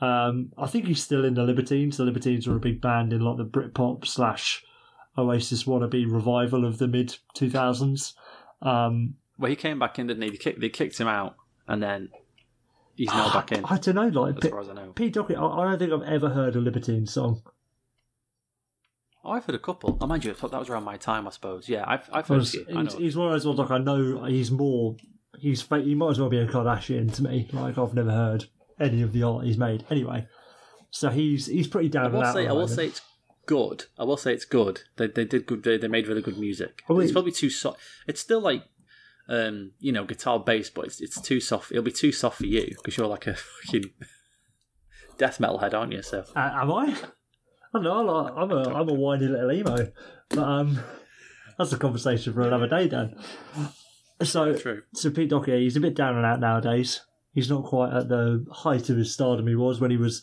um, 0.00 0.52
I 0.58 0.66
think 0.66 0.86
he's 0.86 1.02
still 1.02 1.24
in 1.24 1.34
the 1.34 1.42
Libertines. 1.42 1.96
The 1.96 2.04
Libertines 2.04 2.46
were 2.46 2.56
a 2.56 2.60
big 2.60 2.80
band 2.80 3.12
in 3.12 3.20
like 3.20 3.36
the 3.38 3.44
Britpop 3.44 4.06
slash 4.06 4.64
Oasis 5.18 5.64
wannabe 5.64 6.10
revival 6.10 6.64
of 6.66 6.78
the 6.78 6.86
mid 6.88 7.16
two 7.34 7.48
thousands. 7.50 8.14
Um, 8.62 9.14
Well, 9.38 9.48
he 9.50 9.56
came 9.56 9.78
back 9.78 9.98
in, 9.98 10.06
didn't 10.08 10.22
he? 10.22 10.30
They 10.30 10.36
kicked, 10.36 10.60
they 10.60 10.68
kicked 10.68 10.98
him 10.98 11.08
out, 11.08 11.36
and 11.66 11.82
then 11.82 12.10
he's 12.94 13.08
now 13.08 13.32
back 13.32 13.52
in, 13.52 13.64
I 13.68 13.78
don't 13.78 13.94
know, 13.94 14.08
like 14.08 14.36
as 14.36 14.40
Pete, 14.40 14.50
far 14.50 14.60
as 14.60 14.68
I 14.68 14.74
know. 14.74 14.92
Pete. 14.94 15.16
I, 15.16 15.20
I 15.20 15.24
don't 15.70 15.78
think 15.78 15.92
I've 15.92 16.02
ever 16.02 16.28
heard 16.30 16.56
a 16.56 16.60
Libertine 16.60 17.06
song. 17.06 17.42
Oh, 19.24 19.30
I've 19.32 19.44
heard 19.44 19.56
a 19.56 19.58
couple. 19.60 19.98
Oh, 20.00 20.06
mind 20.06 20.24
you, 20.24 20.30
I 20.30 20.34
thought 20.34 20.52
that 20.52 20.60
was 20.60 20.68
around 20.68 20.84
my 20.84 20.96
time, 20.96 21.26
I 21.26 21.30
suppose. 21.30 21.68
Yeah, 21.68 21.84
I've, 21.86 22.08
I've 22.12 22.30
I 22.30 22.34
heard 22.34 22.36
a 22.36 22.38
was- 22.38 22.50
few. 22.52 22.66
I 22.74 22.82
he's, 22.82 22.92
know. 22.94 23.00
he's 23.00 23.16
one 23.16 23.26
of 23.28 23.32
those 23.32 23.46
ones 23.46 23.58
like 23.58 23.70
I 23.70 23.78
know 23.78 24.24
he's 24.24 24.50
more 24.50 24.96
he's 25.38 25.62
he 25.68 25.94
might 25.94 26.10
as 26.10 26.20
well 26.20 26.28
be 26.30 26.38
a 26.38 26.46
Kardashian 26.46 27.12
to 27.14 27.22
me. 27.22 27.48
Like 27.52 27.76
I've 27.78 27.94
never 27.94 28.10
heard 28.12 28.44
any 28.80 29.02
of 29.02 29.12
the 29.12 29.22
art 29.22 29.44
he's 29.44 29.58
made. 29.58 29.84
Anyway, 29.90 30.26
so 30.90 31.10
he's 31.10 31.46
he's 31.46 31.66
pretty 31.68 31.88
down 31.88 32.02
I 32.02 32.06
and 32.06 32.14
will 32.14 32.22
out. 32.22 32.34
say, 32.34 32.46
I 32.46 32.52
will 32.52 32.68
say 32.68 32.86
it's 32.86 33.00
good. 33.46 33.84
I 33.98 34.04
will 34.04 34.16
say 34.16 34.32
it's 34.32 34.44
good. 34.44 34.82
They 34.96 35.06
they 35.06 35.24
did 35.24 35.46
good. 35.46 35.62
They, 35.62 35.76
they 35.78 35.88
made 35.88 36.08
really 36.08 36.22
good 36.22 36.38
music. 36.38 36.82
Oh, 36.88 36.98
it's 37.00 37.12
probably 37.12 37.32
too 37.32 37.50
soft. 37.50 37.78
It's 38.06 38.20
still 38.20 38.40
like, 38.40 38.64
um, 39.28 39.72
you 39.78 39.92
know, 39.92 40.04
guitar 40.04 40.38
bass, 40.40 40.70
but 40.70 40.86
it's 40.86 41.00
it's 41.00 41.20
too 41.20 41.40
soft. 41.40 41.70
It'll 41.70 41.82
be 41.82 41.92
too 41.92 42.12
soft 42.12 42.38
for 42.38 42.46
you 42.46 42.66
because 42.76 42.96
you're 42.96 43.06
like 43.06 43.26
a 43.26 43.34
fucking 43.66 43.90
death 45.18 45.40
metal 45.40 45.58
head, 45.58 45.74
aren't 45.74 45.92
you? 45.92 46.02
So 46.02 46.24
Uh, 46.34 46.50
am 46.54 46.72
I? 46.72 46.96
I 47.74 47.82
don't 47.82 47.84
know. 47.84 47.92
I'm 47.92 48.08
a, 48.08 48.34
I'm 48.34 48.50
a 48.50 48.74
I'm 48.82 48.88
a 48.88 48.94
whiny 48.94 49.26
little 49.26 49.52
emo, 49.52 49.92
but 50.30 50.38
um, 50.38 50.78
that's 51.58 51.72
a 51.72 51.78
conversation 51.78 52.32
for 52.32 52.42
another 52.42 52.68
day, 52.68 52.88
Dan. 52.88 53.16
So 54.22 54.54
true. 54.54 54.82
so 54.94 55.10
Pete 55.10 55.28
Doherty, 55.28 55.62
he's 55.64 55.76
a 55.76 55.80
bit 55.80 55.94
down 55.94 56.16
and 56.16 56.24
out 56.24 56.40
nowadays. 56.40 57.02
He's 57.36 57.50
not 57.50 57.64
quite 57.64 57.92
at 57.92 58.08
the 58.08 58.46
height 58.50 58.88
of 58.88 58.96
his 58.96 59.12
stardom 59.12 59.46
he 59.46 59.54
was 59.54 59.78
when 59.78 59.90
he 59.90 59.98
was 59.98 60.22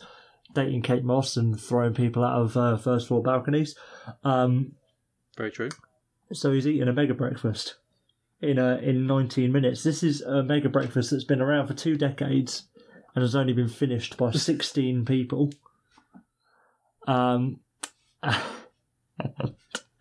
dating 0.56 0.82
Kate 0.82 1.04
Moss 1.04 1.38
and 1.38 1.62
throwing 1.62 1.94
people 1.94 2.24
out 2.24 2.42
of 2.42 2.58
uh, 2.58 2.76
first 2.76 3.08
floor 3.08 3.22
balconies. 3.22 3.76
Um, 4.24 4.72
Very 5.38 5.52
true. 5.52 5.70
so 6.32 6.52
he's 6.52 6.66
eating 6.66 6.88
a 6.88 6.92
mega 6.92 7.14
breakfast 7.14 7.76
in 8.42 8.58
a, 8.58 8.78
in 8.78 9.06
19 9.06 9.52
minutes. 9.52 9.84
This 9.84 10.02
is 10.02 10.22
a 10.22 10.42
mega 10.42 10.70
breakfast 10.70 11.12
that's 11.12 11.24
been 11.24 11.40
around 11.40 11.68
for 11.68 11.76
two 11.76 11.96
decades 11.96 12.64
and 13.14 13.22
has 13.22 13.36
only 13.36 13.54
been 13.54 13.70
finished 13.70 14.18
by 14.18 14.32
16 14.34 15.06
people. 15.06 15.52
Um, 17.08 17.60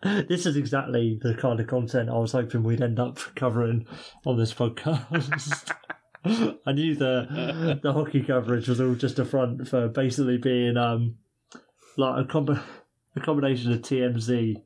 this 0.01 0.47
is 0.47 0.57
exactly 0.57 1.19
the 1.21 1.35
kind 1.35 1.59
of 1.59 1.67
content 1.67 2.09
I 2.09 2.17
was 2.17 2.31
hoping 2.31 2.63
we'd 2.63 2.81
end 2.81 2.99
up 2.99 3.19
covering 3.35 3.85
on 4.25 4.39
this 4.39 4.51
podcast. 4.51 5.75
I 6.65 6.71
knew 6.71 6.95
the 6.95 7.79
the 7.81 7.93
hockey 7.93 8.23
coverage 8.23 8.67
was 8.67 8.79
all 8.79 8.95
just 8.95 9.19
a 9.19 9.25
front 9.25 9.67
for 9.67 9.87
basically 9.87 10.37
being 10.37 10.77
um 10.77 11.17
like 11.97 12.25
a, 12.25 12.27
combi- 12.27 12.61
a 13.15 13.19
combination 13.19 13.71
of 13.71 13.81
TMZ 13.81 14.61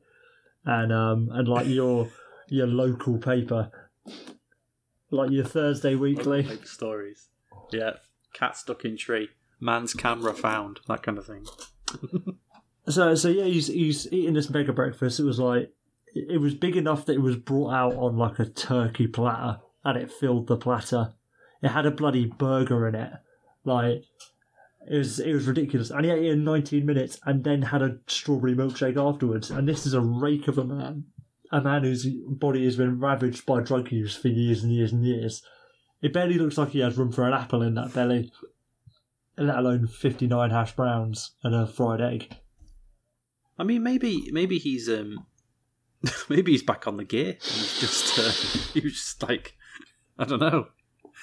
and 0.64 0.92
um 0.92 1.28
and 1.32 1.48
like 1.48 1.66
your 1.66 2.08
your 2.48 2.66
local 2.66 3.18
paper, 3.18 3.70
like 5.10 5.30
your 5.30 5.44
Thursday 5.44 5.94
Weekly. 5.94 6.42
Like 6.42 6.66
stories. 6.66 7.28
Yeah, 7.72 7.94
cat 8.32 8.56
stuck 8.56 8.84
in 8.84 8.96
tree. 8.96 9.28
Man's 9.60 9.94
camera 9.94 10.34
found. 10.34 10.80
That 10.86 11.02
kind 11.02 11.18
of 11.18 11.26
thing. 11.26 11.46
So 12.88 13.14
so 13.14 13.28
yeah, 13.28 13.44
he's 13.44 13.66
he's 13.66 14.10
eating 14.12 14.34
this 14.34 14.48
mega 14.48 14.72
breakfast. 14.72 15.20
It 15.20 15.24
was 15.24 15.38
like 15.38 15.72
it 16.14 16.40
was 16.40 16.54
big 16.54 16.76
enough 16.76 17.04
that 17.06 17.14
it 17.16 17.20
was 17.20 17.36
brought 17.36 17.72
out 17.72 17.94
on 17.94 18.16
like 18.16 18.38
a 18.38 18.46
turkey 18.46 19.06
platter, 19.06 19.60
and 19.84 19.98
it 19.98 20.10
filled 20.10 20.46
the 20.46 20.56
platter. 20.56 21.12
It 21.62 21.68
had 21.68 21.86
a 21.86 21.90
bloody 21.90 22.26
burger 22.26 22.86
in 22.88 22.94
it, 22.94 23.12
like. 23.64 24.04
It 24.90 24.96
was 24.96 25.20
it 25.20 25.34
was 25.34 25.46
ridiculous, 25.46 25.90
and 25.90 26.04
he 26.04 26.10
ate 26.10 26.24
it 26.24 26.32
in 26.32 26.44
19 26.44 26.86
minutes, 26.86 27.20
and 27.26 27.44
then 27.44 27.60
had 27.60 27.82
a 27.82 27.98
strawberry 28.06 28.54
milkshake 28.54 28.96
afterwards. 28.96 29.50
And 29.50 29.68
this 29.68 29.84
is 29.84 29.92
a 29.92 30.00
rake 30.00 30.48
of 30.48 30.56
a 30.56 30.64
man, 30.64 31.04
a 31.52 31.60
man 31.60 31.82
whose 31.82 32.06
body 32.06 32.64
has 32.64 32.76
been 32.76 32.98
ravaged 32.98 33.44
by 33.44 33.60
drug 33.60 33.92
use 33.92 34.16
for 34.16 34.28
years 34.28 34.62
and 34.62 34.72
years 34.72 34.92
and 34.92 35.04
years. 35.04 35.42
It 36.00 36.12
barely 36.12 36.38
looks 36.38 36.56
like 36.56 36.70
he 36.70 36.80
has 36.80 36.96
room 36.96 37.12
for 37.12 37.26
an 37.26 37.34
apple 37.34 37.62
in 37.62 37.74
that 37.74 37.92
belly, 37.92 38.32
let 39.36 39.58
alone 39.58 39.88
59 39.88 40.50
hash 40.50 40.74
browns 40.76 41.32
and 41.42 41.54
a 41.54 41.66
fried 41.66 42.00
egg. 42.00 42.36
I 43.58 43.64
mean, 43.64 43.82
maybe 43.82 44.30
maybe 44.32 44.58
he's 44.58 44.88
um, 44.88 45.26
maybe 46.28 46.52
he's 46.52 46.62
back 46.62 46.86
on 46.86 46.96
the 46.96 47.04
gear. 47.04 47.36
He's 47.42 47.80
just 47.80 48.18
uh, 48.18 48.70
he 48.72 48.80
was 48.80 48.94
just 48.94 49.22
like 49.22 49.56
I 50.18 50.24
don't 50.24 50.40
know. 50.40 50.68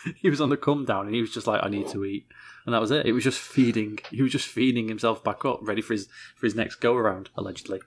He 0.15 0.29
was 0.29 0.41
on 0.41 0.50
the 0.50 0.57
come 0.57 0.85
down 0.85 1.07
and 1.07 1.15
he 1.15 1.21
was 1.21 1.33
just 1.33 1.47
like, 1.47 1.62
I 1.63 1.69
need 1.69 1.88
to 1.89 2.05
eat, 2.05 2.27
and 2.65 2.74
that 2.74 2.81
was 2.81 2.91
it. 2.91 3.05
It 3.05 3.13
was 3.13 3.24
just 3.24 3.39
feeding. 3.39 4.00
He 4.12 4.21
was 4.21 4.31
just 4.31 4.47
feeding 4.47 4.88
himself 4.88 5.24
back 5.24 5.43
up, 5.45 5.59
ready 5.62 5.81
for 5.81 5.93
his 5.93 6.07
for 6.35 6.45
his 6.45 6.55
next 6.55 6.75
go 6.75 6.95
around, 6.95 7.29
allegedly. 7.35 7.79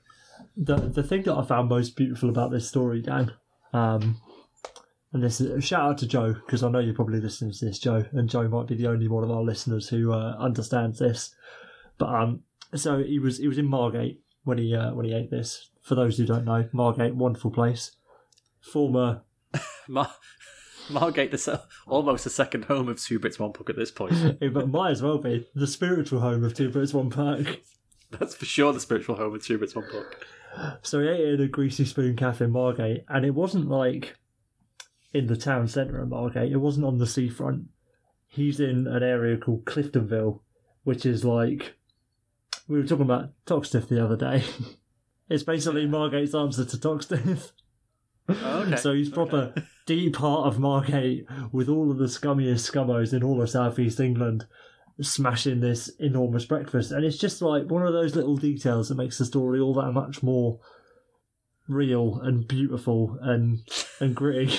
the 0.56 0.76
the 0.76 1.02
thing 1.02 1.22
that 1.24 1.34
I 1.34 1.44
found 1.44 1.68
most 1.68 1.96
beautiful 1.96 2.28
about 2.28 2.50
this 2.50 2.68
story, 2.68 3.00
Dan, 3.02 3.32
um, 3.72 4.20
and 5.12 5.22
this 5.22 5.40
is 5.40 5.64
shout 5.64 5.82
out 5.82 5.98
to 5.98 6.06
Joe 6.06 6.34
because 6.34 6.62
I 6.62 6.70
know 6.70 6.80
you're 6.80 6.94
probably 6.94 7.20
listening 7.20 7.52
to 7.52 7.64
this, 7.64 7.78
Joe, 7.78 8.04
and 8.12 8.28
Joe 8.28 8.48
might 8.48 8.66
be 8.66 8.76
the 8.76 8.88
only 8.88 9.08
one 9.08 9.24
of 9.24 9.30
our 9.30 9.42
listeners 9.42 9.88
who 9.88 10.12
uh, 10.12 10.36
understands 10.38 10.98
this. 10.98 11.34
But 11.98 12.08
um, 12.08 12.42
so 12.74 13.02
he 13.02 13.18
was 13.18 13.38
he 13.38 13.48
was 13.48 13.58
in 13.58 13.66
Margate 13.66 14.20
when 14.44 14.58
he 14.58 14.74
uh, 14.74 14.92
when 14.94 15.06
he 15.06 15.12
ate 15.14 15.30
this. 15.30 15.70
For 15.82 15.94
those 15.94 16.18
who 16.18 16.26
don't 16.26 16.44
know, 16.44 16.68
Margate, 16.72 17.14
wonderful 17.14 17.50
place, 17.50 17.92
former 18.60 19.22
Mar- 19.88 20.12
Margate, 20.90 21.34
is 21.34 21.48
almost 21.86 22.26
a 22.26 22.30
second 22.30 22.64
home 22.64 22.88
of 22.88 23.00
Two 23.00 23.18
Bits 23.18 23.38
One 23.38 23.52
Puck 23.52 23.70
at 23.70 23.76
this 23.76 23.90
point. 23.90 24.12
it 24.40 24.68
might 24.68 24.90
as 24.90 25.02
well 25.02 25.18
be 25.18 25.46
the 25.54 25.66
spiritual 25.66 26.20
home 26.20 26.44
of 26.44 26.54
Two 26.54 26.70
Birds 26.70 26.94
One 26.94 27.10
Perk. 27.10 27.60
That's 28.10 28.34
for 28.34 28.46
sure 28.46 28.72
the 28.72 28.80
spiritual 28.80 29.16
home 29.16 29.34
of 29.34 29.44
Two 29.44 29.58
Bits 29.58 29.74
One 29.74 29.86
Book. 29.90 30.24
So 30.82 31.00
he 31.00 31.08
ate 31.08 31.34
in 31.34 31.40
a 31.40 31.48
Greasy 31.48 31.84
Spoon 31.84 32.16
Cafe 32.16 32.44
in 32.44 32.52
Margate, 32.52 33.04
and 33.08 33.24
it 33.24 33.34
wasn't 33.34 33.68
like 33.68 34.16
in 35.12 35.26
the 35.26 35.36
town 35.36 35.68
centre 35.68 36.00
of 36.00 36.08
Margate. 36.08 36.52
It 36.52 36.56
wasn't 36.56 36.86
on 36.86 36.98
the 36.98 37.06
seafront. 37.06 37.66
He's 38.26 38.60
in 38.60 38.86
an 38.86 39.02
area 39.02 39.36
called 39.36 39.64
Cliftonville, 39.64 40.40
which 40.84 41.06
is 41.06 41.24
like 41.24 41.76
we 42.66 42.78
were 42.78 42.86
talking 42.86 43.04
about 43.04 43.30
Toxteth 43.46 43.88
the 43.88 44.04
other 44.04 44.16
day. 44.16 44.44
it's 45.28 45.42
basically 45.42 45.86
Margate's 45.86 46.34
answer 46.34 46.64
to 46.64 46.76
Toxteth. 46.76 47.52
Oh, 48.28 48.62
okay. 48.66 48.76
So 48.76 48.92
he's 48.92 49.08
proper 49.08 49.54
deep 49.86 50.16
heart 50.16 50.46
of 50.46 50.58
Margate 50.58 51.26
with 51.52 51.68
all 51.68 51.90
of 51.90 51.98
the 51.98 52.06
scummiest 52.06 52.70
scummos 52.70 53.12
in 53.12 53.22
all 53.22 53.40
of 53.40 53.50
southeast 53.50 54.00
England 54.00 54.46
smashing 55.00 55.60
this 55.60 55.88
enormous 56.00 56.44
breakfast. 56.44 56.90
And 56.90 57.04
it's 57.04 57.18
just 57.18 57.40
like 57.40 57.70
one 57.70 57.86
of 57.86 57.92
those 57.92 58.16
little 58.16 58.36
details 58.36 58.88
that 58.88 58.96
makes 58.96 59.18
the 59.18 59.24
story 59.24 59.60
all 59.60 59.74
that 59.74 59.92
much 59.92 60.22
more 60.22 60.58
real 61.68 62.20
and 62.20 62.46
beautiful 62.48 63.16
and 63.20 63.60
and 64.00 64.14
gritty. 64.14 64.58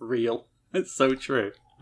Real. 0.00 0.46
It's 0.72 0.92
so 0.92 1.14
true. 1.14 1.52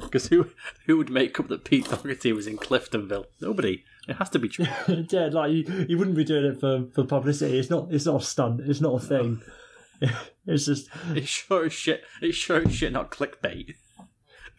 Because 0.00 0.28
who 0.28 0.50
who 0.86 0.96
would 0.96 1.10
make 1.10 1.38
up 1.38 1.48
that 1.48 1.64
Pete 1.64 1.88
Doherty 1.88 2.32
was 2.32 2.46
in 2.46 2.56
Cliftonville? 2.56 3.26
Nobody. 3.40 3.84
It 4.08 4.14
has 4.14 4.30
to 4.30 4.38
be 4.38 4.48
true. 4.48 4.66
yeah, 5.10 5.28
like 5.32 5.52
you, 5.52 5.86
you 5.88 5.98
wouldn't 5.98 6.16
be 6.16 6.24
doing 6.24 6.44
it 6.44 6.60
for, 6.60 6.86
for 6.94 7.04
publicity. 7.04 7.58
It's 7.58 7.70
not 7.70 7.92
it's 7.92 8.06
not 8.06 8.22
a 8.22 8.24
stunt. 8.24 8.60
It's 8.60 8.80
not 8.80 9.02
a 9.02 9.06
thing. 9.06 9.42
It's 10.48 10.66
just 10.66 10.88
It's 11.08 11.26
sure 11.26 11.64
as 11.64 11.72
shit. 11.72 12.04
It's 12.20 12.36
sure 12.36 12.58
as 12.58 12.72
shit 12.72 12.92
not 12.92 13.10
clickbait. 13.10 13.74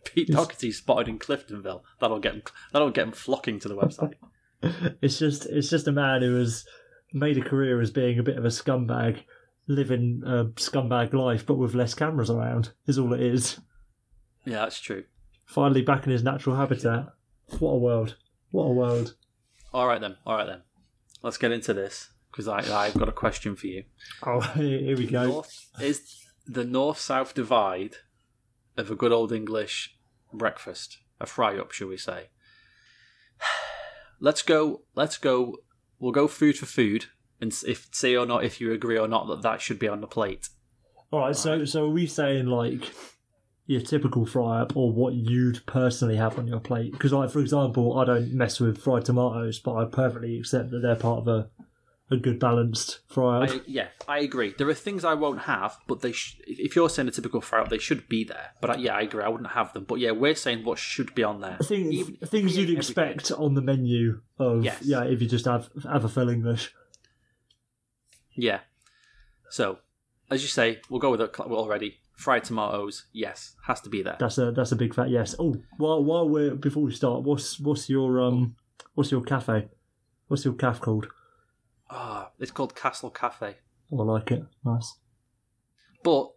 Pete 0.03 0.27
Doherty 0.29 0.71
spotted 0.71 1.07
in 1.07 1.19
Cliftonville. 1.19 1.81
That'll 1.99 2.19
get 2.19 2.33
him. 2.33 2.41
That'll 2.73 2.89
get 2.89 3.05
him 3.05 3.11
flocking 3.13 3.59
to 3.59 3.67
the 3.67 3.75
website. 3.75 4.15
it's 5.01 5.19
just 5.19 5.45
it's 5.45 5.69
just 5.69 5.87
a 5.87 5.91
man 5.91 6.23
who 6.23 6.35
has 6.35 6.65
made 7.13 7.37
a 7.37 7.41
career 7.41 7.79
as 7.79 7.91
being 7.91 8.19
a 8.19 8.23
bit 8.23 8.37
of 8.37 8.45
a 8.45 8.49
scumbag, 8.49 9.23
living 9.67 10.23
a 10.25 10.45
scumbag 10.55 11.13
life, 11.13 11.45
but 11.45 11.55
with 11.55 11.75
less 11.75 11.93
cameras 11.93 12.29
around. 12.29 12.71
Is 12.85 12.97
all 12.97 13.13
it 13.13 13.21
is. 13.21 13.59
Yeah, 14.45 14.61
that's 14.61 14.79
true. 14.79 15.03
Finally 15.47 15.81
back 15.81 16.05
in 16.05 16.11
his 16.11 16.23
natural 16.23 16.57
habitat. 16.57 17.07
What 17.59 17.71
a 17.71 17.77
world! 17.77 18.17
What 18.51 18.65
a 18.65 18.73
world! 18.73 19.15
All 19.73 19.87
right 19.87 20.01
then. 20.01 20.17
All 20.25 20.35
right 20.35 20.45
then. 20.45 20.61
Let's 21.23 21.37
get 21.37 21.53
into 21.53 21.73
this 21.73 22.09
because 22.29 22.47
I 22.49 22.59
I've 22.85 22.93
got 22.93 23.09
a 23.09 23.13
question 23.13 23.55
for 23.55 23.67
you. 23.67 23.85
Oh, 24.23 24.41
here 24.55 24.97
we 24.97 25.07
go. 25.07 25.25
North 25.27 25.69
is 25.81 26.25
the 26.45 26.65
north 26.65 26.99
south 26.99 27.33
divide 27.33 27.95
of 28.75 28.91
a 28.91 28.95
good 28.95 29.13
old 29.13 29.31
English 29.31 29.95
breakfast, 30.33 30.97
a 31.19 31.25
fry 31.25 31.57
up, 31.57 31.71
shall 31.71 31.87
we 31.87 31.97
say? 31.97 32.27
Let's 34.19 34.41
go. 34.41 34.81
Let's 34.95 35.17
go. 35.17 35.55
We'll 35.97 36.11
go 36.11 36.27
food 36.27 36.57
for 36.57 36.65
food, 36.65 37.05
and 37.39 37.55
if 37.65 37.87
say 37.91 38.15
or 38.15 38.25
not 38.25 38.43
if 38.43 38.59
you 38.59 38.73
agree 38.73 38.99
or 38.99 39.07
not 39.07 39.27
that 39.27 39.43
that 39.43 39.61
should 39.61 39.79
be 39.79 39.87
on 39.87 40.01
the 40.01 40.07
plate. 40.07 40.49
All 41.09 41.21
right, 41.21 41.35
so 41.35 41.63
so 41.63 41.85
are 41.85 41.89
we 41.89 42.05
saying 42.05 42.47
like 42.47 42.91
your 43.67 43.81
typical 43.81 44.25
fry 44.25 44.61
up 44.61 44.75
or 44.75 44.91
what 44.91 45.13
you'd 45.13 45.63
personally 45.67 46.15
have 46.15 46.39
on 46.39 46.47
your 46.47 46.59
plate? 46.59 46.93
Because 46.93 47.13
like 47.13 47.29
for 47.29 47.39
example, 47.39 47.99
I 47.99 48.05
don't 48.05 48.33
mess 48.33 48.59
with 48.59 48.77
fried 48.79 49.05
tomatoes, 49.05 49.59
but 49.59 49.75
I 49.75 49.85
perfectly 49.85 50.39
accept 50.39 50.71
that 50.71 50.79
they're 50.79 50.95
part 50.95 51.19
of 51.19 51.27
a 51.27 51.49
a 52.09 52.15
good 52.15 52.39
balanced 52.39 52.99
fry 53.09 53.43
up. 53.43 53.49
I, 53.49 53.59
yeah, 53.67 53.87
I 54.07 54.19
agree. 54.19 54.55
There 54.57 54.69
are 54.69 54.73
things 54.73 55.03
I 55.03 55.13
won't 55.13 55.41
have, 55.41 55.75
but 55.87 55.99
they 55.99 56.13
sh- 56.13 56.37
if 56.47 56.73
you're 56.73 56.89
saying 56.89 57.09
a 57.09 57.11
typical 57.11 57.41
fry 57.41 57.59
up, 57.59 57.67
they 57.67 57.79
should 57.79 58.07
be 58.07 58.23
there. 58.23 58.51
But 58.61 58.69
I, 58.69 58.75
yeah, 58.77 58.95
I 58.95 59.01
agree. 59.01 59.21
I 59.25 59.27
wouldn't 59.27 59.51
have 59.51 59.73
them. 59.73 59.83
But 59.83 59.95
yeah, 59.99 60.11
we're 60.11 60.33
saying 60.35 60.63
what 60.63 60.79
should 60.79 61.13
be 61.13 61.23
on 61.23 61.41
there. 61.41 61.57
Things, 61.61 61.93
Even- 61.93 62.15
things 62.25 62.55
you'd 62.55 62.69
everything. 62.69 62.77
expect 62.77 63.31
on 63.33 63.55
the 63.55 63.61
menu 63.61 64.21
of 64.39 64.63
Yes. 64.63 64.77
yeah 64.83 65.03
if 65.03 65.21
you 65.21 65.27
just 65.27 65.43
have 65.43 65.67
have 65.83 66.05
a 66.05 66.07
full 66.07 66.29
English. 66.29 66.73
Yeah. 68.35 68.59
So, 69.49 69.79
as 70.31 70.41
you 70.43 70.47
say, 70.47 70.79
we'll 70.89 71.01
go 71.01 71.11
with 71.11 71.19
it 71.19 71.37
already. 71.39 71.97
Fried 72.17 72.43
tomatoes, 72.43 73.05
yes, 73.13 73.55
has 73.65 73.79
to 73.81 73.89
be 73.89 74.01
there. 74.01 74.17
That's 74.19 74.37
a 74.39 74.51
that's 74.51 74.71
a 74.71 74.75
big 74.75 74.93
fat 74.93 75.09
yes. 75.09 75.35
Oh, 75.37 75.55
while 75.77 76.03
while 76.03 76.27
we're 76.27 76.55
before 76.55 76.83
we 76.83 76.91
start, 76.91 77.23
what's 77.23 77.59
what's 77.59 77.89
your 77.89 78.19
um 78.19 78.55
what's 78.95 79.11
your 79.11 79.21
cafe? 79.21 79.69
What's 80.27 80.43
your 80.43 80.55
calf 80.55 80.81
called? 80.81 81.07
Ah, 81.89 82.31
it's 82.39 82.51
called 82.51 82.75
Castle 82.75 83.11
Cafe. 83.11 83.55
Oh, 83.91 84.01
I 84.01 84.03
like 84.03 84.31
it. 84.31 84.43
Nice. 84.65 84.97
But 86.03 86.31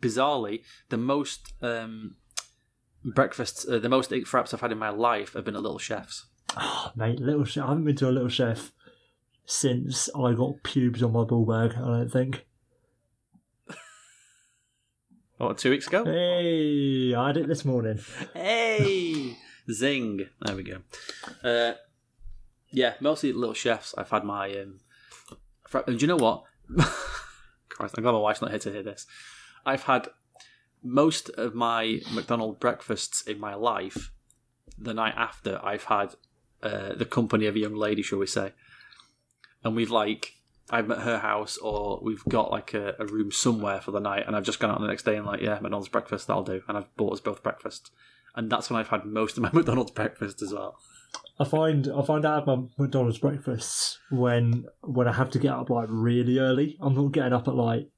bizarrely, 0.00 0.62
the 0.90 0.96
most 0.96 1.54
um, 1.60 2.16
breakfasts, 3.04 3.66
uh, 3.68 3.78
the 3.78 3.88
most 3.88 4.10
fraps 4.10 4.54
I've 4.54 4.60
had 4.60 4.72
in 4.72 4.78
my 4.78 4.90
life 4.90 5.32
have 5.32 5.44
been 5.44 5.56
at 5.56 5.62
Little 5.62 5.78
Chefs. 5.78 6.26
Oh, 6.56 6.92
mate, 6.94 7.18
little 7.20 7.44
chef. 7.44 7.64
I 7.64 7.68
haven't 7.68 7.84
been 7.84 7.96
to 7.96 8.08
a 8.08 8.10
little 8.10 8.28
chef 8.28 8.72
since 9.44 10.08
I 10.14 10.32
got 10.32 10.62
pubes 10.62 11.02
on 11.02 11.12
my 11.12 11.24
ball 11.24 11.44
bag. 11.44 11.76
I 11.76 11.86
don't 11.86 12.10
think. 12.10 12.46
What, 15.38 15.58
two 15.58 15.68
weeks 15.70 15.86
ago? 15.86 16.02
Hey, 16.02 17.14
I 17.14 17.26
had 17.26 17.36
it 17.36 17.46
this 17.46 17.62
morning. 17.62 18.00
Hey, 18.32 19.36
zing! 19.70 20.26
There 20.40 20.56
we 20.56 20.62
go. 20.62 20.78
Uh, 21.44 21.74
yeah, 22.70 22.94
mostly 23.00 23.34
Little 23.34 23.52
Chefs. 23.52 23.94
I've 23.98 24.08
had 24.08 24.24
my. 24.24 24.50
Um, 24.58 24.80
fra- 25.68 25.84
and 25.86 25.98
do 25.98 26.04
you 26.04 26.06
know 26.06 26.16
what? 26.16 26.44
Christ, 27.68 27.94
I'm 27.98 28.02
glad 28.02 28.12
my 28.12 28.18
wife's 28.18 28.40
not 28.40 28.48
here 28.48 28.60
to 28.60 28.72
hear 28.72 28.82
this. 28.82 29.06
I've 29.66 29.82
had 29.82 30.08
most 30.82 31.28
of 31.30 31.54
my 31.54 32.00
McDonald's 32.14 32.58
breakfasts 32.58 33.20
in 33.20 33.38
my 33.38 33.54
life. 33.54 34.12
The 34.78 34.94
night 34.94 35.14
after, 35.18 35.60
I've 35.62 35.84
had 35.84 36.14
uh, 36.62 36.94
the 36.94 37.04
company 37.04 37.44
of 37.44 37.56
a 37.56 37.58
young 37.58 37.74
lady, 37.74 38.00
shall 38.00 38.20
we 38.20 38.26
say, 38.26 38.54
and 39.62 39.76
we've 39.76 39.90
like. 39.90 40.32
I'm 40.70 40.90
at 40.90 40.98
her 41.00 41.18
house, 41.18 41.56
or 41.58 42.00
we've 42.02 42.24
got 42.24 42.50
like 42.50 42.74
a, 42.74 42.94
a 42.98 43.06
room 43.06 43.30
somewhere 43.30 43.80
for 43.80 43.92
the 43.92 44.00
night, 44.00 44.24
and 44.26 44.34
I've 44.34 44.44
just 44.44 44.58
gone 44.58 44.70
out 44.70 44.80
the 44.80 44.86
next 44.86 45.04
day 45.04 45.16
and 45.16 45.24
like, 45.26 45.40
yeah, 45.40 45.54
McDonald's 45.54 45.88
breakfast, 45.88 46.26
that'll 46.26 46.42
do, 46.42 46.62
and 46.68 46.76
I've 46.76 46.94
bought 46.96 47.12
us 47.12 47.20
both 47.20 47.42
breakfast, 47.42 47.92
and 48.34 48.50
that's 48.50 48.68
when 48.68 48.78
I've 48.80 48.88
had 48.88 49.04
most 49.04 49.36
of 49.36 49.42
my 49.42 49.50
McDonald's 49.52 49.92
breakfast 49.92 50.42
as 50.42 50.52
well. 50.52 50.76
I 51.38 51.44
find 51.44 51.88
I 51.96 52.02
find 52.04 52.24
out 52.24 52.46
my 52.46 52.56
McDonald's 52.78 53.18
breakfasts 53.18 53.98
when 54.10 54.66
when 54.82 55.06
I 55.06 55.12
have 55.12 55.30
to 55.30 55.38
get 55.38 55.52
up 55.52 55.70
like 55.70 55.88
really 55.90 56.38
early. 56.38 56.76
I'm 56.80 56.94
not 56.94 57.12
getting 57.12 57.32
up 57.32 57.46
at 57.46 57.54
like 57.54 57.88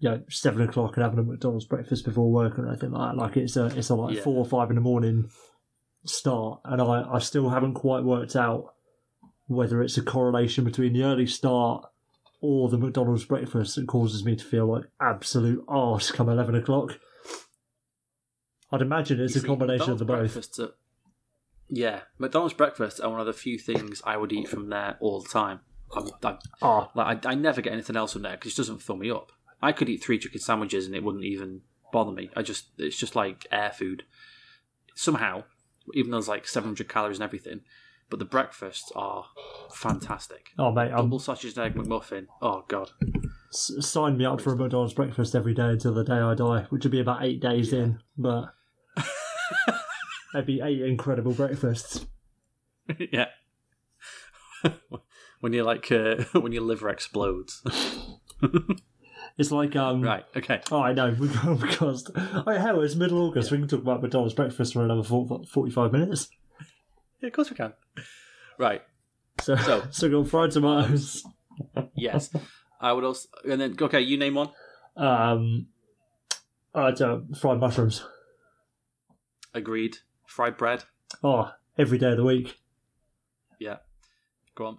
you 0.00 0.10
know 0.10 0.22
seven 0.28 0.62
o'clock 0.62 0.96
and 0.96 1.04
having 1.04 1.18
a 1.18 1.22
McDonald's 1.22 1.64
breakfast 1.66 2.04
before 2.04 2.30
work 2.30 2.58
or 2.58 2.68
anything 2.68 2.90
like 2.90 3.12
that. 3.12 3.16
Like 3.20 3.36
it's 3.36 3.56
a 3.56 3.66
it's 3.66 3.88
a 3.90 3.94
like 3.94 4.16
Yeah. 4.16 4.22
four 4.22 4.36
or 4.36 4.44
five 4.44 4.68
in 4.70 4.74
the 4.76 4.82
morning 4.82 5.30
start, 6.04 6.60
and 6.64 6.80
I 6.82 7.08
I 7.14 7.18
still 7.20 7.48
haven't 7.48 7.74
quite 7.74 8.04
worked 8.04 8.36
out 8.36 8.74
whether 9.46 9.80
it's 9.82 9.96
a 9.96 10.02
correlation 10.02 10.64
between 10.64 10.92
the 10.92 11.04
early 11.04 11.26
start 11.26 11.84
or 12.40 12.68
the 12.68 12.78
McDonald's 12.78 13.24
breakfast 13.24 13.76
that 13.76 13.86
causes 13.86 14.24
me 14.24 14.36
to 14.36 14.44
feel 14.44 14.66
like 14.66 14.84
absolute 15.00 15.64
arse 15.68 16.10
come 16.10 16.28
eleven 16.28 16.54
o'clock. 16.54 16.98
I'd 18.70 18.82
imagine 18.82 19.20
it's 19.20 19.34
You 19.34 19.38
a 19.40 19.42
see, 19.42 19.48
combination 19.48 19.90
of 19.92 19.98
the 19.98 20.04
both. 20.04 20.58
are- 20.60 20.74
yeah, 21.70 22.02
McDonald's 22.18 22.54
breakfast 22.54 23.00
are 23.00 23.10
one 23.10 23.20
of 23.20 23.26
the 23.26 23.32
few 23.32 23.58
things 23.58 24.00
I 24.04 24.16
would 24.16 24.32
eat 24.32 24.48
from 24.48 24.68
there 24.68 24.96
all 25.00 25.20
the 25.20 25.28
time. 25.28 25.60
I'm, 25.94 26.08
I, 26.22 26.36
Ah, 26.62 26.90
like, 26.94 27.24
I, 27.26 27.30
I 27.30 27.34
never 27.34 27.60
get 27.62 27.72
anything 27.72 27.96
else 27.96 28.12
from 28.12 28.22
there 28.22 28.32
because 28.36 28.52
it 28.52 28.56
doesn't 28.56 28.82
fill 28.82 28.96
me 28.96 29.10
up. 29.10 29.32
I 29.62 29.72
could 29.72 29.88
eat 29.88 30.02
three 30.02 30.18
chicken 30.18 30.40
sandwiches 30.40 30.86
and 30.86 30.94
it 30.94 31.02
wouldn't 31.02 31.24
even 31.24 31.62
bother 31.92 32.12
me. 32.12 32.30
I 32.36 32.42
just 32.42 32.66
it's 32.78 32.96
just 32.96 33.16
like 33.16 33.46
air 33.50 33.70
food. 33.70 34.04
Somehow, 34.94 35.44
even 35.94 36.10
though 36.10 36.18
it's 36.18 36.28
like 36.28 36.46
700 36.46 36.88
calories 36.88 37.18
and 37.18 37.24
everything, 37.24 37.60
but 38.10 38.18
the 38.18 38.24
breakfasts 38.24 38.90
are 38.94 39.26
fantastic. 39.72 40.50
oh 40.58 40.70
mate, 40.72 40.90
I'm 40.90 41.06
Double 41.06 41.18
sausage 41.18 41.56
egg 41.58 41.74
McMuffin. 41.74 42.26
Oh 42.40 42.64
god. 42.68 42.90
S- 43.52 43.72
sign 43.80 44.16
me 44.18 44.24
up 44.24 44.40
for 44.40 44.52
a 44.52 44.56
McDonald's 44.56 44.94
breakfast 44.94 45.34
every 45.34 45.54
day 45.54 45.68
until 45.70 45.94
the 45.94 46.04
day 46.04 46.14
I 46.14 46.34
die, 46.34 46.66
which 46.70 46.84
would 46.84 46.92
be 46.92 47.00
about 47.00 47.24
eight 47.24 47.40
days 47.40 47.72
in, 47.72 48.00
but 48.16 48.54
that'd 50.32 50.46
be 50.46 50.60
eight 50.60 50.82
incredible 50.82 51.32
breakfasts. 51.32 52.06
yeah. 53.12 53.26
when 55.40 55.52
you 55.52 55.62
like 55.62 55.90
uh, 55.92 56.24
when 56.32 56.52
your 56.52 56.62
liver 56.62 56.88
explodes. 56.88 57.62
It's 59.38 59.52
like 59.52 59.76
um. 59.76 60.02
right. 60.02 60.24
Okay. 60.36 60.60
Oh, 60.72 60.80
I 60.80 60.92
know. 60.92 61.14
We 61.18 61.28
got 61.28 61.60
because 61.60 62.10
oh 62.16 62.52
hell, 62.52 62.80
it's 62.80 62.96
middle 62.96 63.20
August. 63.22 63.52
We 63.52 63.58
can 63.58 63.68
talk 63.68 63.82
about 63.82 64.02
McDonald's 64.02 64.34
breakfast 64.34 64.72
for 64.72 64.84
another 64.84 65.04
40, 65.04 65.46
45 65.46 65.92
minutes. 65.92 66.28
Yeah, 67.20 67.26
of 67.28 67.32
course 67.32 67.50
we 67.50 67.56
can. 67.56 67.72
Right. 68.58 68.82
So, 69.40 69.56
so, 69.56 69.84
So- 69.90 70.08
got 70.10 70.28
fried 70.28 70.50
tomatoes. 70.52 71.24
Yes. 71.94 72.30
I 72.80 72.92
would 72.92 73.04
also 73.04 73.28
and 73.50 73.60
then 73.60 73.76
okay. 73.80 74.00
You 74.00 74.16
name 74.16 74.34
one. 74.34 74.50
Um, 74.96 75.66
I 76.74 76.92
don't 76.92 77.34
fried 77.36 77.58
mushrooms. 77.58 78.04
Agreed. 79.54 79.96
Fried 80.26 80.56
bread. 80.56 80.84
Oh, 81.24 81.50
every 81.76 81.98
day 81.98 82.10
of 82.12 82.16
the 82.18 82.24
week. 82.24 82.56
Yeah. 83.58 83.78
Go 84.54 84.78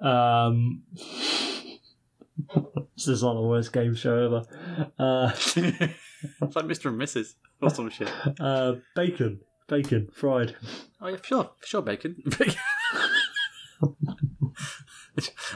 on. 0.00 0.46
Um, 0.48 0.82
this 2.96 3.08
is 3.08 3.22
like 3.22 3.34
the 3.34 3.40
worst 3.40 3.72
game 3.72 3.94
show 3.94 4.26
ever. 4.26 4.42
Uh, 4.98 5.30
it's 5.34 6.54
like 6.56 6.66
Mr. 6.66 6.86
and 6.90 7.00
Mrs. 7.00 7.34
or 7.62 7.70
some 7.70 7.88
shit. 7.90 8.10
uh, 8.38 8.74
bacon, 8.94 9.40
bacon 9.68 10.08
fried. 10.12 10.56
Oh 11.00 11.08
yeah, 11.08 11.16
sure, 11.22 11.50
sure, 11.64 11.82
bacon. 11.82 12.22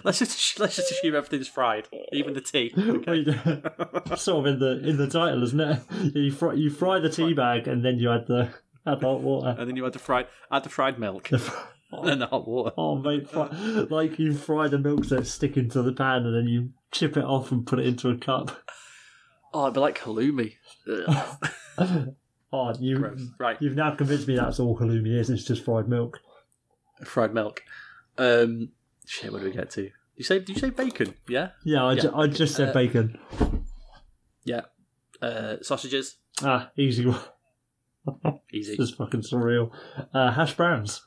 Let's 0.05 0.21
just 0.21 0.59
let's 0.59 0.77
just 0.77 0.91
assume 0.91 1.15
everything's 1.15 1.49
fried, 1.49 1.87
even 2.13 2.33
the 2.33 2.41
tea. 2.41 2.73
Wait, 2.77 3.27
sort 4.19 4.47
of 4.47 4.55
in 4.55 4.59
the 4.59 4.89
in 4.89 4.97
the 4.97 5.07
title, 5.07 5.43
isn't 5.43 5.61
it? 5.61 5.83
You 6.15 6.33
fry 6.33 6.55
you 6.55 6.71
fry 6.71 6.99
the 6.99 7.11
tea 7.11 7.35
bag 7.35 7.69
and 7.69 7.85
then 7.85 7.99
you 7.99 8.11
add 8.11 8.27
the 8.27 8.49
add 8.87 9.01
the 9.01 9.07
hot 9.07 9.21
water. 9.21 9.55
And 9.59 9.69
then 9.69 9.77
you 9.77 9.85
add 9.85 9.93
the 9.93 9.99
fried 9.99 10.29
add 10.51 10.65
the 10.65 10.71
fried 10.71 10.99
milk 10.99 11.31
and 11.33 11.43
then 12.09 12.21
the 12.21 12.27
hot 12.27 12.49
water. 12.49 12.73
Oh 12.79 12.97
mate, 12.97 13.29
fry, 13.29 13.49
like 13.91 14.19
you 14.19 14.33
fry 14.33 14.69
the 14.69 14.79
milk 14.79 15.05
so 15.05 15.19
it's 15.19 15.31
sticking 15.31 15.69
to 15.71 15.83
the 15.83 15.93
pan 15.93 16.25
and 16.25 16.35
then 16.35 16.49
you 16.49 16.71
chip 16.91 17.19
it 17.19 17.25
off 17.25 17.53
and 17.53 17.67
put 17.67 17.79
it 17.79 17.87
into 17.87 18.09
a 18.09 18.17
cup. 18.17 18.63
Oh, 19.53 19.65
it'd 19.65 19.75
be 19.75 19.81
like 19.81 19.99
halloumi. 19.99 20.55
Oh, 22.53 22.75
you 22.81 22.99
Gross. 22.99 23.21
Right, 23.39 23.57
you've 23.61 23.77
now 23.77 23.95
convinced 23.95 24.27
me 24.27 24.37
that's 24.37 24.59
all 24.59 24.77
halloumi 24.79 25.19
is. 25.19 25.31
It's 25.31 25.45
just 25.45 25.65
fried 25.65 25.89
milk. 25.89 26.19
fried 27.05 27.33
milk. 27.33 27.63
Um, 28.19 28.71
shit. 29.07 29.33
What 29.33 29.41
do 29.41 29.45
we 29.47 29.53
get 29.53 29.71
to? 29.71 29.91
You 30.17 30.25
say? 30.25 30.41
Did 30.41 30.49
you 30.51 30.57
say 30.57 30.71
bacon? 30.71 31.15
Yeah. 31.29 31.51
Yeah, 31.65 31.85
I, 31.87 31.95
Ju- 31.95 32.13
I 32.15 32.27
just 32.27 32.57
said 32.57 32.71
Uh, 32.71 32.73
bacon. 32.73 33.19
Yeah. 34.45 34.63
Uh, 35.23 35.57
sausages. 35.63 36.17
Ah, 36.43 36.71
easy 36.77 37.07
one. 37.07 37.21
Easy. 38.53 38.77
This 38.77 38.89
is 38.89 38.95
fucking 38.97 39.21
surreal. 39.21 39.71
Uh, 40.13 40.33
hash 40.33 40.57
browns. 40.57 41.03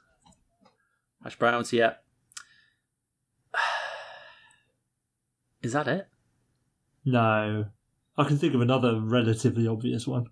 Hash 1.23 1.37
browns. 1.37 1.73
Yeah. 1.73 1.95
Is 5.61 5.73
that 5.73 5.87
it? 5.87 6.07
No, 7.05 7.65
I 8.17 8.23
can 8.23 8.37
think 8.37 8.53
of 8.53 8.61
another 8.61 8.99
relatively 9.01 9.67
obvious 9.67 10.07
one. 10.07 10.27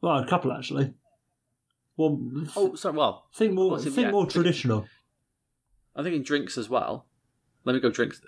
Well, 0.00 0.18
a 0.18 0.26
couple 0.26 0.52
actually. 0.52 0.94
Well, 1.96 2.18
Oh, 2.56 2.74
sorry. 2.74 2.96
Well, 2.96 3.26
think 3.34 3.52
more. 3.52 3.78
think 3.78 3.96
yeah, 3.96 4.10
more 4.10 4.26
traditional. 4.26 4.86
I'm 5.94 6.04
thinking 6.04 6.22
drinks 6.22 6.56
as 6.56 6.68
well. 6.70 7.06
Let 7.64 7.74
me 7.74 7.80
go 7.80 7.90
drinks. 7.90 8.22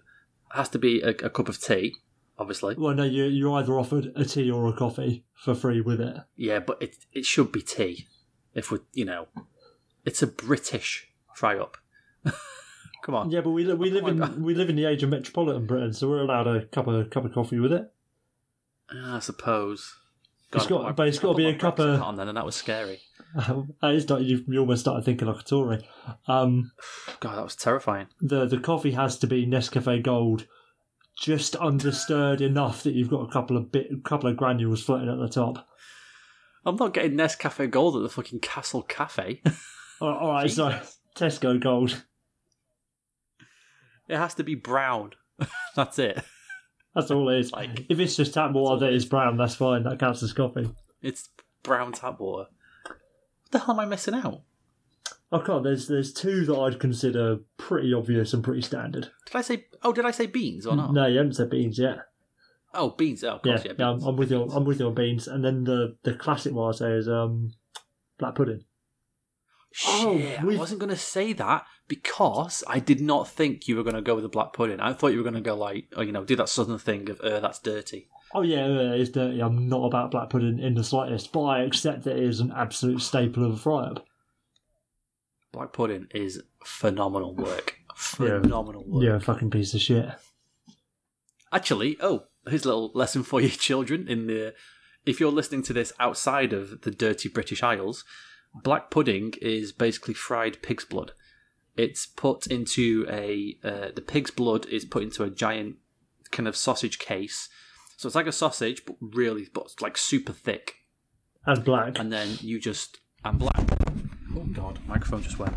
Has 0.51 0.69
to 0.71 0.79
be 0.79 1.01
a, 1.01 1.09
a 1.11 1.31
cup 1.31 1.49
of 1.49 1.59
tea, 1.59 1.95
obviously. 2.39 2.75
Well, 2.77 2.95
no, 2.95 3.05
you 3.05 3.25
you're 3.25 3.57
either 3.59 3.79
offered 3.79 4.13
a 4.15 4.25
tea 4.27 4.51
or 4.51 4.69
a 4.69 4.75
coffee 4.75 5.25
for 5.35 5.55
free 5.55 5.81
with 5.81 6.01
it. 6.01 6.17
Yeah, 6.37 6.59
but 6.59 6.83
it 6.83 6.97
it 7.13 7.25
should 7.25 7.51
be 7.53 7.63
tea. 7.63 8.07
If 8.55 8.71
we, 8.71 8.81
you 8.93 9.07
know, 9.07 9.29
it's 10.05 10.23
a 10.23 10.27
British 10.27 11.09
fry 11.35 11.59
up. 11.59 11.79
Come 13.03 13.15
on. 13.15 13.31
Yeah, 13.31 13.41
but 13.41 13.51
we 13.51 13.73
we 13.73 13.91
live 13.91 14.07
in 14.07 14.43
we 14.43 14.55
live 14.55 14.69
in 14.69 14.77
the 14.77 14.85
age 14.85 15.03
of 15.03 15.09
metropolitan 15.09 15.65
Britain, 15.67 15.95
so 15.95 16.11
we're 16.11 16.21
allowed 16.21 16.47
a 16.47 16.67
cup 16.67 16.87
of 16.87 17.09
cup 17.09 17.25
of 17.25 17.33
coffee 17.33 17.59
with 17.59 17.73
it. 17.73 17.91
Ah, 18.93 19.17
I 19.17 19.19
suppose. 19.21 19.97
It's 20.55 20.67
got- 20.67 20.83
my- 20.83 20.93
but 20.93 21.09
it's 21.09 21.19
I 21.19 21.23
gotta 21.23 21.37
be 21.37 21.47
a 21.47 21.57
cup 21.59 21.79
of- 21.79 21.99
hat 21.99 22.07
on 22.07 22.17
then, 22.17 22.29
and 22.29 22.37
that 22.37 22.45
was 22.47 22.55
scary. 22.57 23.01
Um, 23.49 23.73
it's 23.83 24.09
not, 24.09 24.23
you, 24.23 24.45
almost 24.61 24.83
started 24.83 25.05
thinking 25.05 25.27
like 25.29 25.41
a 25.41 25.45
Tory. 25.45 25.89
Um, 26.29 26.73
God, 27.21 27.37
that 27.39 27.45
was 27.45 27.57
terrifying. 27.57 28.09
the 28.21 28.45
the 28.47 28.59
coffee 28.59 28.91
has 28.93 29.19
to 29.21 29.27
be 29.27 29.47
Nescafe 29.47 30.03
Gold, 30.03 30.47
just 31.19 31.57
understirred 31.57 32.41
enough 32.43 32.83
that 32.83 32.93
you've 32.95 33.09
got 33.09 33.23
a 33.29 33.33
couple 33.33 33.57
of 33.57 33.73
bit 33.73 34.05
couple 34.05 34.29
of 34.29 34.37
granules 34.37 34.83
floating 34.83 35.09
at 35.09 35.19
the 35.19 35.29
top. 35.29 35.67
I'm 36.67 36.77
not 36.77 36.93
getting 36.95 37.13
Nescafe 37.15 37.71
Gold 37.71 37.97
at 37.97 38.03
the 38.03 38.09
fucking 38.11 38.41
Castle 38.41 38.83
Cafe. 38.83 39.41
All 40.01 40.09
right, 40.11 40.21
all 40.21 40.33
right 40.33 40.47
Tesco 41.17 41.59
Gold. 41.59 42.05
it 44.09 44.17
has 44.17 44.35
to 44.35 44.45
be 44.45 44.55
brown. 44.55 45.13
That's 45.77 45.99
it. 45.99 46.23
That's 46.95 47.11
all 47.11 47.29
it 47.31 47.39
is. 47.41 47.53
Like- 47.53 47.87
if 47.89 47.99
it's 47.99 48.17
just 48.17 48.35
tap 48.35 48.53
water 48.53 48.85
that 48.87 48.93
is 48.93 49.05
brown, 49.07 49.37
that's 49.37 49.55
fine. 49.55 49.83
That 49.85 49.99
counts 49.99 50.23
as 50.23 50.33
coffee. 50.33 50.69
It's 51.01 51.31
brown 51.63 51.93
tap 51.93 52.21
water. 52.21 52.49
What 52.87 53.51
the 53.51 53.59
hell 53.61 53.75
am 53.75 53.81
I 53.81 53.85
missing 53.87 54.15
out? 54.15 54.43
Oh 55.35 55.41
god, 55.41 55.65
there's 55.65 55.89
there's 55.89 56.13
two 56.13 56.45
that 56.45 56.57
I'd 56.59 56.79
consider 56.79 57.39
pretty 57.57 57.95
obvious 57.95 58.35
and 58.35 58.45
pretty 58.45 58.61
standard. 58.63 59.11
Did 59.27 59.37
I 59.37 59.41
say? 59.41 59.67
Oh, 59.83 59.93
did 59.93 60.05
I 60.05 60.11
say 60.11 60.27
beans 60.27 60.67
or 60.67 60.77
not? 60.77 60.93
No, 60.93 61.07
you 61.07 61.17
haven't 61.17 61.35
said 61.37 61.49
beans 61.49 61.79
yet. 61.79 62.01
Oh, 62.75 62.91
beans. 62.91 63.25
Oh, 63.25 63.37
of 63.37 63.41
Yeah, 63.45 63.53
course, 63.55 63.65
yeah. 63.67 63.73
yeah, 63.79 63.91
I'm. 63.91 64.03
I'm 64.03 64.17
with 64.17 64.31
you. 64.31 64.43
I'm 64.45 64.65
with 64.65 64.81
you 64.81 64.87
on 64.89 64.95
beans. 64.95 65.29
And 65.29 65.43
then 65.45 65.65
the 65.65 65.97
the 66.03 66.15
classic 66.15 66.53
one 66.53 66.69
I 66.73 66.77
say 66.77 66.93
is 66.93 67.09
um, 67.09 67.51
black 68.19 68.35
pudding. 68.35 68.65
Oh, 69.87 70.19
Shit, 70.19 70.41
I 70.41 70.45
we've- 70.45 70.59
wasn't 70.59 70.81
going 70.81 70.91
to 70.91 70.97
say 70.97 71.33
that 71.35 71.65
because 71.89 72.63
I 72.67 72.79
did 72.79 73.01
not 73.01 73.29
think 73.29 73.67
you 73.69 73.77
were 73.77 73.83
going 73.83 73.97
to 73.97 74.03
go 74.03 74.15
with 74.15 74.23
the 74.25 74.29
black 74.29 74.53
pudding. 74.53 74.81
I 74.81 74.93
thought 74.93 75.09
you 75.13 75.19
were 75.19 75.23
going 75.25 75.35
to 75.35 75.41
go 75.41 75.55
like, 75.57 75.87
oh, 75.97 76.03
you 76.03 76.13
know, 76.13 76.25
do 76.25 76.37
that 76.37 76.49
southern 76.49 76.79
thing 76.79 77.09
of, 77.11 77.21
uh, 77.21 77.41
that's 77.41 77.59
dirty. 77.59 78.09
Oh 78.35 78.43
yeah, 78.43 78.67
yeah, 78.67 78.93
it's 78.93 79.11
dirty. 79.11 79.41
I'm 79.43 79.69
not 79.69 79.85
about 79.85 80.11
black 80.11 80.31
pudding 80.31 80.59
in 80.59 80.75
the 80.75 80.85
slightest, 80.85 81.33
but 81.33 81.45
I 81.45 81.63
accept 81.65 82.05
that 82.05 82.17
it 82.17 82.23
is 82.23 82.41
an 82.41 82.51
absolute 82.57 83.03
staple 83.03 83.45
of 83.45 83.53
a 83.55 83.57
fry 83.57 83.85
up. 83.85 84.07
Black 85.53 85.73
pudding 85.73 86.07
is 86.15 86.43
phenomenal 86.65 87.35
work. 87.37 87.77
Phenomenal 87.95 88.85
work. 88.87 89.03
You're 89.05 89.17
a 89.17 89.21
fucking 89.21 89.51
piece 89.51 89.75
of 89.75 89.81
shit. 89.83 90.07
Actually, 91.53 91.99
oh, 92.01 92.25
here's 92.49 92.65
a 92.65 92.69
little 92.69 92.91
lesson 92.95 93.23
for 93.23 93.41
you 93.41 93.49
children. 93.51 94.09
In 94.09 94.27
the, 94.27 94.55
if 95.05 95.21
you're 95.21 95.31
listening 95.31 95.63
to 95.65 95.73
this 95.75 95.93
outside 96.01 96.53
of 96.55 96.83
the 96.83 96.91
dirty 96.91 97.29
British 97.29 97.63
Isles, 97.63 98.05
black 98.55 98.91
pudding 98.91 99.35
is 99.41 99.73
basically 99.73 100.15
fried 100.15 100.63
pig's 100.63 100.85
blood. 100.85 101.13
It's 101.77 102.07
put 102.07 102.47
into 102.47 103.07
a 103.09 103.57
uh, 103.65 103.89
the 103.95 104.03
pig's 104.03 104.31
blood 104.31 104.67
is 104.67 104.85
put 104.85 105.03
into 105.03 105.25
a 105.25 105.31
giant 105.31 105.77
kind 106.31 106.49
of 106.49 106.57
sausage 106.57 106.99
case. 106.99 107.49
So 107.97 108.07
it's 108.07 108.17
like 108.17 108.27
a 108.27 108.33
sausage, 108.33 108.85
but 108.85 108.97
really, 109.01 109.49
but 109.53 109.75
like 109.81 109.97
super 109.97 110.33
thick. 110.33 110.77
And 111.47 111.65
black. 111.65 111.99
And 111.99 112.13
then 112.13 112.37
you 112.41 112.61
just 112.61 112.99
and 113.25 113.39
black. 113.39 113.63
Oh 114.37 114.45
god, 114.53 114.81
microphone 114.87 115.23
just 115.23 115.39
went. 115.39 115.57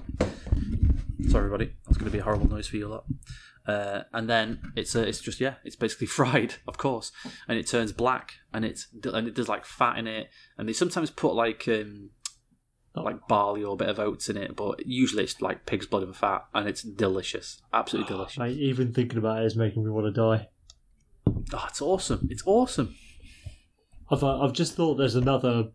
Sorry, 1.29 1.45
everybody. 1.45 1.73
That's 1.85 1.97
going 1.97 2.09
to 2.09 2.11
be 2.11 2.19
a 2.19 2.23
horrible 2.23 2.47
noise 2.47 2.67
for 2.67 2.77
you 2.77 2.87
lot. 2.87 3.05
Uh, 3.67 4.03
and 4.13 4.29
then 4.29 4.59
it's 4.75 4.95
uh, 4.95 5.01
it's 5.01 5.19
just 5.19 5.39
yeah, 5.41 5.55
it's 5.63 5.75
basically 5.75 6.07
fried, 6.19 6.55
of 6.67 6.77
course, 6.77 7.11
and 7.47 7.57
it 7.57 7.67
turns 7.67 7.91
black, 7.91 8.35
and 8.53 8.63
it's 8.63 8.87
and 9.13 9.27
it 9.27 9.33
does 9.33 9.49
like 9.49 9.65
fat 9.65 9.97
in 9.97 10.07
it, 10.07 10.29
and 10.57 10.69
they 10.69 10.73
sometimes 10.73 11.09
put 11.09 11.33
like 11.33 11.67
um, 11.67 12.11
like 13.03 13.27
barley 13.27 13.63
or 13.63 13.73
a 13.73 13.77
bit 13.77 13.89
of 13.89 13.99
oats 13.99 14.29
in 14.29 14.37
it, 14.37 14.55
but 14.55 14.85
usually 14.85 15.23
it's 15.23 15.41
like 15.41 15.65
pig's 15.65 15.85
blood 15.85 16.03
and 16.03 16.15
fat, 16.15 16.45
and 16.53 16.67
it's 16.67 16.81
delicious, 16.81 17.61
absolutely 17.73 18.13
delicious. 18.13 18.37
Mate, 18.37 18.57
even 18.57 18.93
thinking 18.93 19.17
about 19.17 19.41
it 19.41 19.45
is 19.45 19.55
making 19.55 19.83
me 19.83 19.91
want 19.91 20.05
to 20.07 20.11
die. 20.11 20.47
Oh, 21.53 21.65
it's 21.67 21.81
awesome! 21.81 22.27
It's 22.31 22.43
awesome. 22.45 22.95
I've 24.09 24.23
uh, 24.23 24.41
I've 24.41 24.53
just 24.53 24.75
thought 24.75 24.95
there's 24.95 25.15
another 25.15 25.69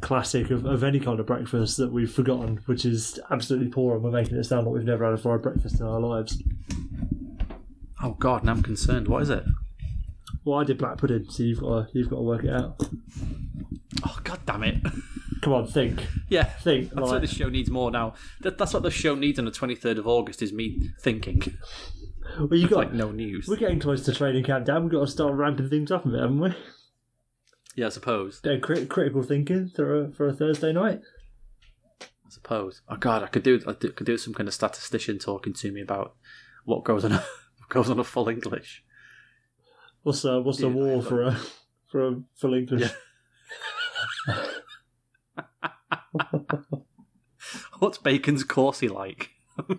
classic 0.00 0.50
of, 0.50 0.64
of 0.66 0.82
any 0.82 1.00
kind 1.00 1.20
of 1.20 1.26
breakfast 1.26 1.76
that 1.76 1.92
we've 1.92 2.12
forgotten, 2.12 2.60
which 2.66 2.84
is 2.84 3.20
absolutely 3.30 3.68
poor, 3.68 3.94
and 3.94 4.04
we're 4.04 4.10
making 4.10 4.36
it 4.36 4.44
sound 4.44 4.66
like 4.66 4.74
we've 4.74 4.84
never 4.84 5.04
had 5.04 5.14
a 5.14 5.18
fried 5.18 5.42
breakfast 5.42 5.80
in 5.80 5.86
our 5.86 6.00
lives. 6.00 6.42
Oh 8.02 8.12
god, 8.12 8.44
now 8.44 8.52
I'm 8.52 8.62
concerned. 8.62 9.08
What 9.08 9.22
is 9.22 9.30
it? 9.30 9.44
Well, 10.44 10.60
I 10.60 10.64
did 10.64 10.78
black 10.78 10.98
pudding, 10.98 11.28
so 11.28 11.42
you've 11.42 11.60
got 11.60 11.88
to, 11.88 11.98
you've 11.98 12.10
got 12.10 12.16
to 12.16 12.22
work 12.22 12.44
it 12.44 12.50
out. 12.50 12.76
Oh 14.06 14.18
god 14.24 14.40
damn 14.46 14.64
it! 14.64 14.76
Come 15.42 15.52
on, 15.52 15.66
think, 15.66 16.06
yeah, 16.28 16.44
think. 16.44 16.90
That's 16.90 17.02
like- 17.02 17.10
what 17.10 17.20
this 17.20 17.32
show 17.32 17.48
needs 17.48 17.70
more 17.70 17.90
now. 17.90 18.14
That, 18.40 18.58
that's 18.58 18.72
what 18.72 18.82
the 18.82 18.90
show 18.90 19.14
needs 19.14 19.38
on 19.38 19.44
the 19.44 19.50
23rd 19.50 19.98
of 19.98 20.06
August 20.06 20.42
is 20.42 20.52
me 20.52 20.90
thinking. 21.00 21.42
well, 22.38 22.54
you 22.54 22.68
got 22.68 22.76
like 22.78 22.92
no 22.92 23.10
news. 23.12 23.46
We're 23.46 23.56
getting 23.56 23.80
close 23.80 24.04
to 24.06 24.14
training 24.14 24.44
camp 24.44 24.64
down. 24.66 24.84
We've 24.84 24.92
got 24.92 25.00
to 25.00 25.06
start 25.10 25.34
ramping 25.34 25.68
things 25.68 25.90
up 25.90 26.04
a 26.06 26.08
bit, 26.08 26.20
haven't 26.20 26.40
we? 26.40 26.54
Yeah, 27.76 27.86
I 27.86 27.88
suppose. 27.90 28.40
Of 28.44 28.62
crit- 28.62 28.88
critical 28.88 29.22
thinking 29.22 29.68
for 29.68 30.04
a, 30.04 30.10
for 30.10 30.26
a 30.26 30.32
Thursday 30.32 30.72
night. 30.72 31.02
I 32.00 32.30
suppose. 32.30 32.80
Oh 32.88 32.96
god, 32.96 33.22
I 33.22 33.26
could 33.26 33.42
do 33.42 33.60
I 33.66 33.74
could 33.74 34.06
do 34.06 34.16
some 34.18 34.34
kind 34.34 34.48
of 34.48 34.54
statistician 34.54 35.18
talking 35.18 35.52
to 35.52 35.70
me 35.70 35.80
about 35.82 36.16
what 36.64 36.82
goes 36.84 37.04
on 37.04 37.12
a, 37.12 37.16
what 37.58 37.68
goes 37.68 37.90
on 37.90 38.00
a 38.00 38.04
full 38.04 38.28
English. 38.28 38.82
What's 40.02 40.24
uh, 40.24 40.40
what's 40.40 40.58
the 40.58 40.68
WAR 40.68 41.02
for 41.02 41.22
a 41.22 41.38
for 41.88 42.08
a 42.08 42.22
full 42.34 42.54
English? 42.54 42.90
Yeah. 44.28 44.46
What's 47.78 47.98
Bacon's 47.98 48.44
Corsi 48.44 48.88
like? 48.88 49.30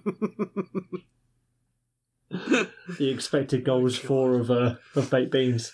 The 2.29 3.09
expected 3.09 3.63
goal 3.63 3.81
goals 3.81 3.97
four 3.97 4.35
of 4.35 4.51
uh, 4.51 4.75
of 4.95 5.09
baked 5.09 5.31
beans. 5.31 5.71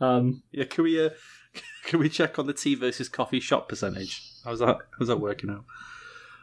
Um, 0.00 0.42
Yeah, 0.52 0.64
can 0.64 0.84
we 0.84 1.04
uh, 1.04 1.10
can 1.84 1.98
we 1.98 2.08
check 2.08 2.38
on 2.38 2.46
the 2.46 2.52
tea 2.52 2.76
versus 2.76 3.08
coffee 3.08 3.40
shop 3.40 3.68
percentage? 3.68 4.22
How's 4.44 4.60
that 4.60 4.78
how's 4.98 5.08
that 5.08 5.20
working 5.20 5.50
out? 5.50 5.64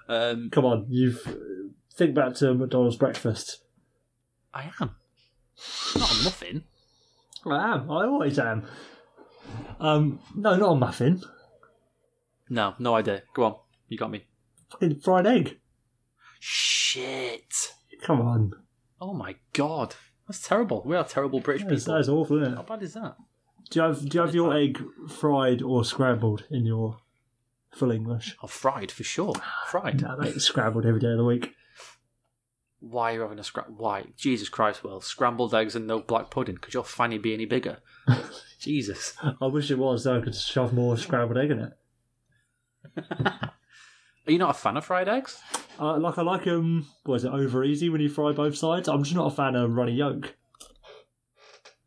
Um, 0.07 0.49
come 0.51 0.65
on, 0.65 0.85
you've 0.89 1.21
think 1.93 2.13
back 2.13 2.35
to 2.35 2.53
McDonald's 2.53 2.97
breakfast. 2.97 3.61
I 4.53 4.71
am 4.81 4.95
not 5.95 6.11
a 6.11 6.23
muffin. 6.23 6.63
I 7.45 7.73
am. 7.73 7.91
I 7.91 8.05
always 8.05 8.39
am. 8.39 8.65
Um, 9.79 10.19
no, 10.35 10.55
not 10.55 10.71
a 10.71 10.75
muffin. 10.75 11.21
No, 12.49 12.75
no 12.79 12.95
idea. 12.95 13.23
Go 13.33 13.43
on, 13.43 13.55
you 13.87 13.97
got 13.97 14.11
me. 14.11 14.25
Fucking 14.71 14.99
fried 14.99 15.25
egg. 15.27 15.59
Shit. 16.39 17.73
Come 18.03 18.21
on, 18.21 18.51
Oh 19.01 19.13
my 19.13 19.35
god. 19.53 19.95
That's 20.27 20.47
terrible. 20.47 20.81
We 20.85 20.95
are 20.95 21.03
terrible 21.03 21.39
British 21.39 21.63
that 21.65 21.73
is, 21.73 21.83
people. 21.83 21.93
that 21.95 21.99
is 22.01 22.09
awful, 22.09 22.41
isn't 22.41 22.55
How 22.55 22.61
it? 22.61 22.67
bad 22.67 22.83
is 22.83 22.93
that? 22.93 23.15
Do 23.69 23.79
you 23.79 23.85
have 23.85 24.07
do 24.09 24.17
you 24.17 24.21
have 24.25 24.35
your 24.35 24.55
egg 24.55 24.81
fried 25.09 25.61
or 25.61 25.83
scrambled 25.83 26.45
in 26.51 26.65
your 26.65 26.97
full 27.73 27.91
English. 27.91 28.35
Oh, 28.41 28.47
fried 28.47 28.91
for 28.91 29.03
sure. 29.03 29.33
Fried. 29.67 30.01
No, 30.01 30.15
mate, 30.17 30.39
scrambled 30.41 30.85
every 30.85 30.99
day 30.99 31.11
of 31.11 31.17
the 31.17 31.25
week. 31.25 31.51
Why 32.79 33.11
are 33.11 33.13
you 33.15 33.21
having 33.21 33.39
a 33.39 33.41
scra- 33.41 33.69
Why? 33.69 34.05
Jesus 34.15 34.47
Christ, 34.49 34.83
Will. 34.83 35.01
Scrambled 35.01 35.53
eggs 35.53 35.75
and 35.75 35.85
no 35.87 35.99
black 35.99 36.29
pudding. 36.29 36.57
Could 36.57 36.73
your 36.73 36.83
fanny 36.83 37.17
be 37.17 37.33
any 37.33 37.45
bigger? 37.45 37.79
Jesus. 38.59 39.13
I 39.41 39.47
wish 39.47 39.71
it 39.71 39.77
was, 39.77 40.03
so 40.03 40.17
I 40.17 40.21
could 40.21 40.35
shove 40.35 40.73
more 40.73 40.95
scrambled 40.97 41.37
egg 41.37 41.51
in 41.51 41.59
it. 41.59 41.73
Are 44.27 44.31
you 44.31 44.37
not 44.39 44.51
a 44.51 44.53
fan 44.53 44.77
of 44.77 44.85
fried 44.85 45.07
eggs? 45.07 45.39
Uh, 45.79 45.97
like 45.99 46.17
I 46.17 46.23
like 46.23 46.45
them. 46.45 46.87
What 47.03 47.15
is 47.15 47.25
it? 47.25 47.31
Over 47.31 47.63
easy 47.63 47.89
when 47.89 48.01
you 48.01 48.09
fry 48.09 48.31
both 48.31 48.57
sides. 48.57 48.87
I'm 48.87 49.03
just 49.03 49.15
not 49.15 49.31
a 49.31 49.35
fan 49.35 49.55
of 49.55 49.73
runny 49.75 49.93
yolk. 49.93 50.35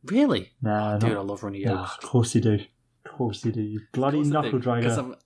Really? 0.04 0.52
Nah, 0.62 0.98
Dude, 0.98 1.10
not- 1.10 1.18
I 1.18 1.22
love 1.22 1.42
runny 1.42 1.64
nah, 1.64 1.82
of 1.84 2.00
course 2.00 2.34
you 2.34 2.40
do. 2.40 2.54
Of 3.04 3.12
course 3.12 3.44
you 3.44 3.52
do. 3.52 3.60
You 3.62 3.80
bloody 3.92 4.20
Of 4.20 4.30
course 4.30 4.36
I 4.36 4.42
knuckle 4.42 4.60
dragger. 4.60 4.98
I'm, 4.98 5.16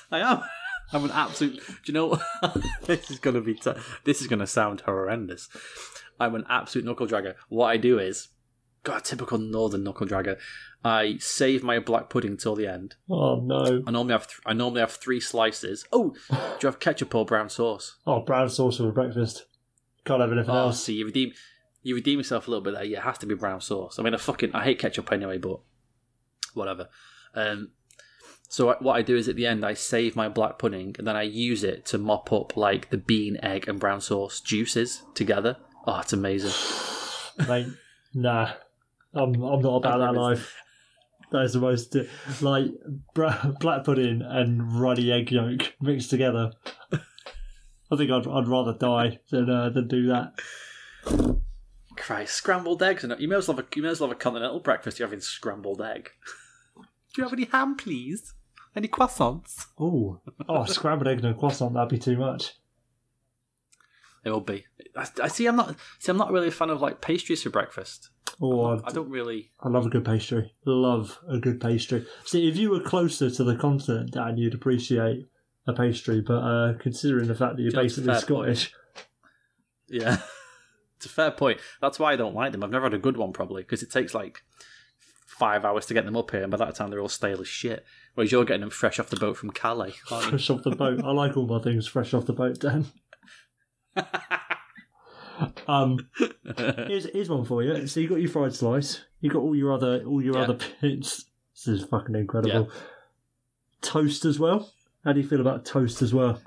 I 0.10 0.32
am. 0.32 0.42
An 1.04 1.10
absolute. 1.10 1.56
Do 1.66 1.72
you 1.86 1.94
know? 1.94 2.08
What? 2.08 2.56
This 2.84 3.10
is 3.10 3.18
gonna 3.18 3.40
be. 3.40 3.54
T- 3.54 3.72
this 4.04 4.20
is 4.20 4.26
gonna 4.26 4.46
sound 4.46 4.82
horrendous. 4.82 5.48
I'm 6.20 6.34
an 6.34 6.44
absolute 6.50 6.84
knuckle 6.84 7.06
dragger. 7.06 7.34
What 7.48 7.68
I 7.68 7.78
do 7.78 7.98
is, 7.98 8.28
got 8.84 8.98
a 8.98 9.00
typical 9.02 9.38
northern 9.38 9.84
knuckle 9.84 10.06
dragger. 10.06 10.38
I 10.84 11.16
save 11.18 11.62
my 11.62 11.78
black 11.78 12.10
pudding 12.10 12.36
till 12.36 12.56
the 12.56 12.66
end. 12.66 12.96
Oh 13.08 13.36
no. 13.40 13.82
I 13.86 13.90
normally 13.90 14.12
have. 14.12 14.26
Th- 14.26 14.40
I 14.44 14.52
normally 14.52 14.80
have 14.80 14.92
three 14.92 15.20
slices. 15.20 15.84
Oh, 15.92 16.14
do 16.30 16.36
you 16.62 16.66
have 16.66 16.80
ketchup 16.80 17.14
or 17.14 17.24
brown 17.24 17.48
sauce? 17.48 17.96
Oh, 18.06 18.20
brown 18.20 18.48
sauce 18.48 18.78
for 18.78 18.90
breakfast. 18.90 19.44
Can't 20.04 20.20
have 20.20 20.32
anything 20.32 20.50
Oh, 20.50 20.58
else. 20.66 20.82
see, 20.82 20.94
you 20.94 21.06
redeem. 21.06 21.32
You 21.84 21.94
redeem 21.94 22.18
yourself 22.18 22.46
a 22.46 22.50
little 22.50 22.64
bit 22.64 22.74
there. 22.74 22.84
Yeah, 22.84 22.98
it 22.98 23.02
has 23.04 23.18
to 23.18 23.26
be 23.26 23.34
brown 23.34 23.60
sauce. 23.60 23.98
I 23.98 24.02
mean, 24.02 24.14
I 24.14 24.16
fucking 24.18 24.54
I 24.54 24.64
hate 24.64 24.78
ketchup 24.80 25.10
anyway, 25.12 25.38
but 25.38 25.60
whatever. 26.54 26.88
Um, 27.34 27.70
so 28.48 28.70
I, 28.70 28.74
what 28.80 28.94
I 28.96 29.02
do 29.02 29.16
is 29.16 29.28
at 29.28 29.36
the 29.36 29.46
end 29.46 29.64
I 29.64 29.74
save 29.74 30.14
my 30.14 30.28
black 30.28 30.58
pudding 30.58 30.94
and 30.98 31.06
then 31.06 31.16
I 31.16 31.22
use 31.22 31.64
it 31.64 31.86
to 31.86 31.98
mop 31.98 32.32
up 32.32 32.56
like 32.56 32.90
the 32.90 32.98
bean, 32.98 33.38
egg, 33.42 33.66
and 33.68 33.80
brown 33.80 34.00
sauce 34.00 34.40
juices 34.40 35.02
together. 35.14 35.56
Oh, 35.86 36.00
it's 36.00 36.12
amazing. 36.12 36.52
Mate, 37.48 37.68
nah. 38.14 38.50
I'm, 39.14 39.34
I'm 39.42 39.60
not 39.60 39.76
about 39.76 39.98
that 39.98 40.18
life. 40.18 40.56
That 41.30 41.42
is 41.44 41.54
the 41.54 41.60
most, 41.60 41.96
like, 42.42 42.66
bra- 43.14 43.52
black 43.60 43.84
pudding 43.84 44.22
and 44.22 44.78
runny 44.80 45.10
egg 45.10 45.30
yolk 45.30 45.72
mixed 45.80 46.10
together. 46.10 46.52
I 46.92 47.96
think 47.96 48.10
I'd, 48.10 48.26
I'd 48.26 48.48
rather 48.48 48.74
die 48.74 49.20
than, 49.30 49.48
uh, 49.48 49.70
than 49.70 49.88
do 49.88 50.06
that. 50.08 50.34
Christ, 51.96 52.34
scrambled 52.34 52.82
eggs. 52.82 53.04
And 53.04 53.14
you 53.18 53.28
may 53.28 53.36
as 53.36 53.48
well 53.48 53.56
have 53.56 53.66
a 53.66 53.68
you 53.76 53.82
may 53.82 53.90
as 53.90 54.00
well 54.00 54.08
have 54.08 54.16
a 54.16 54.20
continental 54.20 54.60
breakfast. 54.60 54.98
You're 54.98 55.08
having 55.08 55.20
scrambled 55.20 55.80
egg. 55.82 56.10
do 56.76 56.82
you 57.16 57.24
have 57.24 57.32
any 57.32 57.44
ham, 57.44 57.76
please? 57.76 58.34
Any 58.74 58.88
croissants? 58.88 59.66
Ooh. 59.80 60.20
Oh, 60.48 60.64
scrambled 60.64 61.08
egg 61.08 61.18
and 61.18 61.26
a 61.28 61.34
croissant, 61.34 61.74
that'd 61.74 61.90
be 61.90 61.98
too 61.98 62.16
much. 62.16 62.54
It 64.24 64.30
will 64.30 64.40
be. 64.40 64.64
I, 64.96 65.06
I 65.22 65.28
see. 65.28 65.46
I'm 65.46 65.56
not. 65.56 65.76
See, 65.98 66.10
I'm 66.10 66.16
not 66.18 66.30
really 66.32 66.48
a 66.48 66.52
fan 66.52 66.70
of 66.70 66.80
like 66.80 67.00
pastries 67.00 67.42
for 67.42 67.50
breakfast. 67.50 68.10
Oh, 68.40 68.64
I 68.66 68.80
I'd, 68.86 68.94
don't 68.94 69.10
really. 69.10 69.50
I 69.60 69.68
love 69.68 69.86
a 69.86 69.90
good 69.90 70.04
pastry. 70.04 70.52
Love 70.64 71.18
a 71.28 71.38
good 71.38 71.60
pastry. 71.60 72.06
See, 72.24 72.48
if 72.48 72.56
you 72.56 72.70
were 72.70 72.80
closer 72.80 73.30
to 73.30 73.44
the 73.44 73.56
continent, 73.56 74.12
Dan, 74.12 74.36
you'd 74.36 74.54
appreciate 74.54 75.26
a 75.66 75.72
pastry. 75.72 76.20
But 76.20 76.38
uh, 76.38 76.74
considering 76.78 77.28
the 77.28 77.34
fact 77.34 77.56
that 77.56 77.62
you're 77.62 77.72
basically 77.72 78.12
fair 78.12 78.14
point. 78.14 78.56
Scottish, 78.56 78.74
Yeah, 79.88 80.18
it's 80.96 81.06
a 81.06 81.10
fair 81.10 81.30
point. 81.30 81.60
That's 81.80 81.98
why 81.98 82.12
I 82.12 82.16
don't 82.16 82.34
like 82.34 82.52
them. 82.52 82.62
I've 82.64 82.70
never 82.70 82.86
had 82.86 82.94
a 82.94 82.98
good 82.98 83.16
one 83.16 83.32
probably 83.32 83.62
because 83.62 83.82
it 83.82 83.90
takes 83.90 84.14
like 84.14 84.42
five 85.26 85.64
hours 85.64 85.86
to 85.86 85.94
get 85.94 86.04
them 86.04 86.16
up 86.16 86.30
here, 86.30 86.42
and 86.42 86.50
by 86.50 86.58
that 86.58 86.74
time 86.74 86.90
they're 86.90 87.00
all 87.00 87.08
stale 87.08 87.40
as 87.40 87.48
shit. 87.48 87.84
Whereas 88.14 88.30
you're 88.30 88.44
getting 88.44 88.60
them 88.60 88.70
fresh 88.70 89.00
off 89.00 89.08
the 89.08 89.16
boat 89.16 89.38
from 89.38 89.50
Calais. 89.50 89.94
aren't 90.10 90.24
you? 90.24 90.30
fresh 90.30 90.50
off 90.50 90.62
the 90.62 90.70
boat. 90.76 91.02
I 91.02 91.12
like 91.12 91.36
all 91.36 91.46
my 91.46 91.60
things 91.60 91.86
fresh 91.86 92.12
off 92.12 92.26
the 92.26 92.32
boat, 92.34 92.60
Dan. 92.60 92.86
Um, 95.66 96.08
here's, 96.56 97.04
here's 97.10 97.28
one 97.28 97.44
for 97.44 97.62
you. 97.62 97.86
So 97.86 98.00
you 98.00 98.08
got 98.08 98.20
your 98.20 98.28
fried 98.30 98.54
slice. 98.54 99.00
You 99.20 99.30
got 99.30 99.40
all 99.40 99.54
your 99.56 99.72
other 99.72 100.02
all 100.04 100.22
your 100.22 100.34
Yeah. 100.36 100.42
other 100.42 100.58
bits. 100.80 101.26
This 101.54 101.68
is 101.80 101.84
fucking 101.88 102.14
incredible. 102.14 102.70
Toast 103.80 104.24
as 104.24 104.38
well. 104.38 104.72
How 105.04 105.12
do 105.12 105.20
you 105.20 105.26
feel 105.28 105.40
about 105.40 105.64
toast 105.64 106.02
as 106.02 106.12
well? 106.14 106.40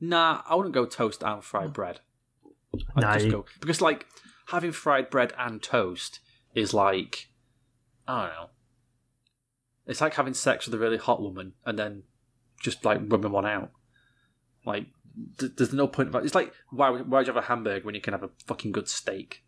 nah, 0.00 0.42
I 0.48 0.54
wouldn't 0.54 0.74
go 0.74 0.86
toast 0.86 1.22
and 1.22 1.42
fried 1.42 1.72
bread. 1.72 2.00
I'd 2.96 3.00
Nah, 3.02 3.14
just 3.14 3.26
you- 3.26 3.32
go 3.32 3.44
because 3.60 3.80
like 3.80 4.06
having 4.48 4.72
fried 4.72 5.10
bread 5.10 5.32
and 5.38 5.62
toast 5.62 6.20
is 6.54 6.72
like 6.74 7.28
I 8.06 8.26
don't 8.26 8.34
know. 8.34 8.50
It's 9.86 10.00
like 10.00 10.14
having 10.14 10.34
sex 10.34 10.66
with 10.66 10.74
a 10.74 10.78
really 10.78 10.98
hot 10.98 11.20
woman 11.22 11.54
and 11.64 11.78
then 11.78 12.02
just 12.62 12.84
like 12.84 13.00
rubbing 13.06 13.32
one 13.32 13.46
out. 13.46 13.70
Like, 14.66 14.86
th- 15.38 15.52
there's 15.56 15.72
no 15.72 15.86
point. 15.86 16.14
Of, 16.14 16.24
it's 16.24 16.34
like 16.34 16.52
why 16.70 16.90
why 16.90 17.18
would 17.18 17.26
you 17.26 17.32
have 17.32 17.42
a 17.42 17.46
hamburger 17.46 17.84
when 17.84 17.94
you 17.94 18.00
can 18.00 18.12
have 18.12 18.22
a 18.22 18.30
fucking 18.46 18.72
good 18.72 18.88
steak? 18.88 19.44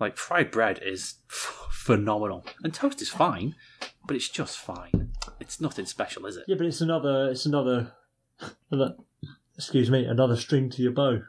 Like 0.00 0.16
fried 0.16 0.50
bread 0.50 0.80
is 0.82 1.14
f- 1.30 1.66
phenomenal, 1.70 2.44
and 2.62 2.72
toast 2.72 3.02
is 3.02 3.08
fine, 3.08 3.54
but 4.06 4.16
it's 4.16 4.28
just 4.28 4.58
fine. 4.58 5.12
It's 5.40 5.60
nothing 5.60 5.86
special, 5.86 6.26
is 6.26 6.36
it? 6.36 6.44
Yeah, 6.46 6.56
but 6.56 6.66
it's 6.66 6.80
another. 6.80 7.30
It's 7.30 7.46
another. 7.46 7.92
another 8.70 8.96
excuse 9.58 9.90
me, 9.90 10.04
another 10.04 10.36
string 10.36 10.70
to 10.70 10.82
your 10.82 10.92
bow. 10.92 11.22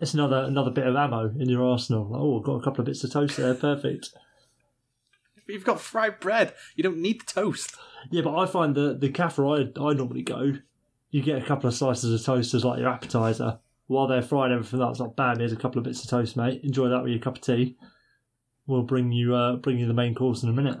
It's 0.00 0.14
another 0.14 0.38
another 0.38 0.70
bit 0.70 0.86
of 0.86 0.96
ammo 0.96 1.32
in 1.38 1.48
your 1.48 1.64
arsenal. 1.64 2.10
Oh, 2.14 2.38
I've 2.38 2.44
got 2.44 2.54
a 2.54 2.62
couple 2.62 2.80
of 2.80 2.86
bits 2.86 3.04
of 3.04 3.12
toast 3.12 3.36
there. 3.36 3.54
Perfect. 3.54 4.10
But 5.46 5.48
You've 5.54 5.64
got 5.64 5.80
fried 5.80 6.18
bread. 6.18 6.54
You 6.74 6.82
don't 6.82 6.98
need 6.98 7.20
the 7.20 7.32
toast. 7.32 7.76
Yeah, 8.10 8.22
but 8.22 8.36
I 8.36 8.46
find 8.46 8.74
the 8.74 8.94
the 8.98 9.10
cafe 9.10 9.42
I, 9.42 9.80
I 9.80 9.92
normally 9.92 10.22
go, 10.22 10.54
you 11.12 11.22
get 11.22 11.40
a 11.40 11.44
couple 11.46 11.68
of 11.68 11.74
slices 11.74 12.12
of 12.12 12.24
toast 12.26 12.52
as 12.54 12.64
like 12.64 12.80
your 12.80 12.88
appetizer. 12.88 13.60
While 13.86 14.06
they're 14.08 14.22
frying 14.22 14.52
everything 14.52 14.80
else, 14.80 14.98
like 14.98 15.14
bam, 15.14 15.38
here's 15.38 15.52
a 15.52 15.56
couple 15.56 15.78
of 15.78 15.84
bits 15.84 16.02
of 16.02 16.10
toast, 16.10 16.36
mate. 16.36 16.62
Enjoy 16.64 16.88
that 16.88 17.02
with 17.02 17.12
your 17.12 17.20
cup 17.20 17.36
of 17.36 17.42
tea. 17.42 17.76
We'll 18.66 18.82
bring 18.82 19.12
you 19.12 19.34
uh, 19.34 19.56
bring 19.56 19.78
you 19.78 19.86
the 19.86 19.92
main 19.94 20.14
course 20.14 20.42
in 20.42 20.48
a 20.48 20.52
minute. 20.52 20.78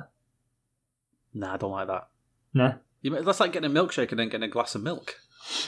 Nah, 1.34 1.54
I 1.54 1.56
don't 1.58 1.70
like 1.70 1.86
that. 1.88 2.08
Nah, 2.54 2.72
You, 3.02 3.22
that's 3.22 3.40
like 3.40 3.52
getting 3.52 3.70
a 3.70 3.74
milkshake 3.74 4.10
and 4.10 4.18
then 4.18 4.28
getting 4.28 4.48
a 4.48 4.52
glass 4.52 4.74
of 4.74 4.82
milk. 4.82 5.16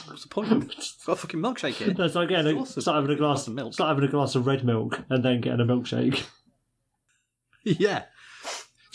What's 0.07 0.23
the 0.23 0.29
point? 0.29 0.49
Got 1.05 1.13
a 1.13 1.15
fucking 1.15 1.39
milkshake 1.39 1.73
here. 1.73 1.93
that's 1.93 2.15
like 2.15 2.29
getting 2.29 2.57
a, 2.57 2.65
start 2.65 2.95
having 2.95 3.11
a 3.11 3.15
glass, 3.19 3.39
Glass 3.39 3.47
of 3.47 3.53
milk. 3.53 3.73
start 3.73 3.89
having 3.89 4.07
a 4.07 4.11
glass 4.11 4.35
of 4.35 4.47
red 4.47 4.63
milk 4.63 5.01
and 5.09 5.23
then 5.23 5.41
getting 5.41 5.59
a 5.59 5.65
milkshake. 5.65 6.23
yeah. 7.63 8.03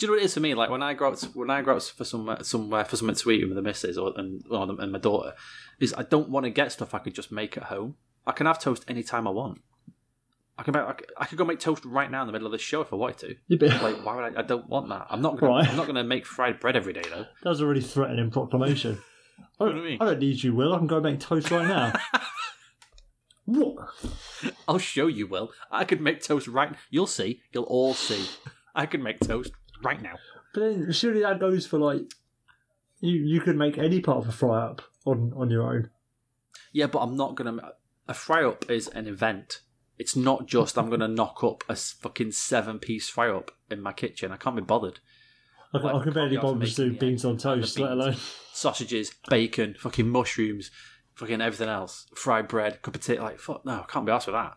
Do 0.01 0.07
you 0.07 0.11
know 0.13 0.13
what 0.15 0.23
it 0.23 0.25
is 0.25 0.33
for 0.33 0.39
me? 0.39 0.55
Like 0.55 0.71
when 0.71 0.81
I 0.81 0.95
go 0.95 1.09
out, 1.09 1.21
when 1.35 1.51
I 1.51 1.61
go 1.61 1.75
out 1.75 1.83
for 1.83 2.03
somewhere, 2.05 2.43
somewhere 2.43 2.83
for 2.85 2.95
something 2.95 3.13
sweet 3.15 3.45
with 3.45 3.53
the 3.55 3.61
missus 3.61 3.99
or 3.99 4.11
and, 4.17 4.41
or 4.49 4.65
the, 4.65 4.73
and 4.77 4.91
my 4.91 4.97
daughter, 4.97 5.33
is 5.79 5.93
I 5.95 6.01
don't 6.01 6.27
want 6.29 6.45
to 6.45 6.49
get 6.49 6.71
stuff 6.71 6.95
I 6.95 6.97
could 6.97 7.13
just 7.13 7.31
make 7.31 7.55
at 7.55 7.65
home. 7.65 7.97
I 8.25 8.31
can 8.31 8.47
have 8.47 8.57
toast 8.57 8.83
anytime 8.87 9.27
I 9.27 9.29
want. 9.29 9.61
I 10.57 10.63
can, 10.63 10.73
make, 10.73 10.81
I 10.81 10.93
could- 10.93 11.11
I 11.17 11.25
could 11.25 11.37
go 11.37 11.45
make 11.45 11.59
toast 11.59 11.85
right 11.85 12.09
now 12.09 12.21
in 12.21 12.25
the 12.27 12.33
middle 12.33 12.47
of 12.47 12.51
the 12.51 12.57
show 12.57 12.81
if 12.81 12.91
I 12.91 12.95
wanted 12.95 13.19
to. 13.47 13.57
But 13.57 13.79
Like, 13.83 14.03
why 14.03 14.15
would 14.15 14.35
I? 14.35 14.39
I 14.39 14.41
don't 14.41 14.67
want 14.67 14.89
that. 14.89 15.05
I'm 15.11 15.21
not 15.21 15.37
gonna. 15.37 15.51
Right. 15.53 15.69
I'm 15.69 15.75
not 15.77 15.85
gonna 15.85 16.03
make 16.03 16.25
fried 16.25 16.59
bread 16.59 16.75
every 16.75 16.93
day 16.93 17.03
though. 17.07 17.27
that 17.43 17.49
was 17.49 17.61
a 17.61 17.67
really 17.67 17.81
threatening 17.81 18.31
proclamation. 18.31 18.97
Oh, 19.59 19.65
I 19.65 19.69
don't, 19.69 19.75
do 19.75 19.81
you 19.83 19.89
mean? 19.89 19.97
I 20.01 20.05
don't 20.05 20.19
need 20.19 20.41
you, 20.43 20.55
Will. 20.55 20.73
I 20.73 20.77
can 20.79 20.87
go 20.87 20.99
make 20.99 21.19
toast 21.19 21.51
right 21.51 21.67
now. 21.67 21.93
what? 23.45 23.75
I'll 24.67 24.77
show 24.79 25.05
you, 25.07 25.27
Will. 25.27 25.51
I 25.71 25.83
could 25.85 26.01
make 26.01 26.21
toast 26.23 26.47
right. 26.47 26.73
You'll 26.89 27.07
see. 27.07 27.41
You'll 27.51 27.63
all 27.65 27.93
see. 27.93 28.27
I 28.73 28.85
can 28.85 29.03
make 29.03 29.19
toast 29.19 29.51
right 29.83 30.01
now. 30.01 30.15
But 30.53 30.61
then 30.61 30.91
surely 30.91 31.21
that 31.21 31.39
goes 31.39 31.65
for 31.65 31.79
like 31.79 32.13
you 32.99 33.13
you 33.17 33.41
could 33.41 33.57
make 33.57 33.77
any 33.77 33.99
part 34.01 34.19
of 34.19 34.27
a 34.29 34.31
fry 34.31 34.61
up 34.65 34.81
on 35.05 35.33
on 35.35 35.49
your 35.49 35.63
own. 35.73 35.89
Yeah, 36.73 36.87
but 36.87 36.99
I'm 36.99 37.15
not 37.15 37.35
gonna. 37.35 37.57
A 38.07 38.13
fry 38.13 38.43
up 38.43 38.69
is 38.69 38.87
an 38.89 39.07
event. 39.07 39.61
It's 39.97 40.15
not 40.15 40.47
just 40.47 40.77
I'm 40.77 40.89
gonna 40.89 41.07
knock 41.07 41.43
up 41.43 41.63
a 41.69 41.75
fucking 41.75 42.31
seven 42.31 42.79
piece 42.79 43.07
fry 43.09 43.29
up 43.29 43.51
in 43.69 43.81
my 43.81 43.93
kitchen. 43.93 44.31
I 44.31 44.37
can't 44.37 44.55
be 44.55 44.61
bothered. 44.61 44.99
I 45.73 45.77
can, 45.77 45.87
Like, 45.87 45.95
I 45.95 46.03
can 46.03 46.13
barely 46.13 46.35
can't 46.37 46.59
bother 46.59 46.65
to 46.65 46.75
do 46.75 46.97
beans 46.97 47.23
on 47.23 47.35
egg 47.35 47.45
and 47.45 47.61
the 47.61 47.61
toast, 47.61 47.79
let 47.79 47.91
alone. 47.91 48.15
Sausages, 48.53 49.13
bacon, 49.29 49.75
fucking 49.79 50.09
mushrooms, 50.09 50.69
fucking 51.15 51.39
everything 51.39 51.69
else. 51.69 52.07
Fried 52.15 52.47
bread, 52.49 52.81
cup 52.81 52.95
of 52.95 53.01
tea. 53.01 53.19
Like 53.19 53.39
fuck, 53.39 53.65
no, 53.65 53.81
I 53.81 53.85
can't 53.87 54.05
be 54.05 54.11
asked 54.11 54.25
for 54.25 54.31
that. 54.31 54.55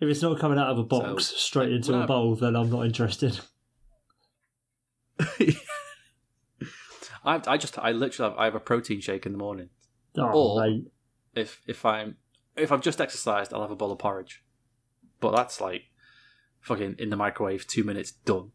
If 0.00 0.08
it's 0.08 0.22
not 0.22 0.38
coming 0.38 0.58
out 0.58 0.68
of 0.70 0.78
a 0.78 0.82
box 0.84 1.26
So, 1.26 1.36
straight 1.36 1.72
into 1.72 1.92
no. 1.92 2.02
a 2.02 2.06
bowl, 2.06 2.34
then 2.34 2.56
I'm 2.56 2.70
not 2.70 2.86
interested. 2.86 3.38
I, 7.24 7.40
I 7.46 7.56
just, 7.56 7.78
I 7.78 7.92
literally, 7.92 8.30
have, 8.30 8.38
I 8.38 8.44
have 8.46 8.54
a 8.54 8.60
protein 8.60 9.00
shake 9.00 9.26
in 9.26 9.32
the 9.32 9.38
morning. 9.38 9.68
Oh, 10.16 10.56
Or- 10.56 10.60
mate. 10.66 10.86
If 11.32 11.60
if 11.68 11.86
I'm 11.86 12.16
if 12.56 12.72
I've 12.72 12.80
just 12.80 13.00
exercised, 13.00 13.54
I'll 13.54 13.60
have 13.62 13.70
a 13.70 13.76
bowl 13.76 13.92
of 13.92 13.98
porridge. 14.00 14.42
But 15.20 15.36
that's 15.36 15.60
like 15.60 15.82
fucking 16.60 16.96
in 16.98 17.10
the 17.10 17.16
microwave, 17.16 17.66
two 17.68 17.84
minutes 17.84 18.10
done. 18.10 18.50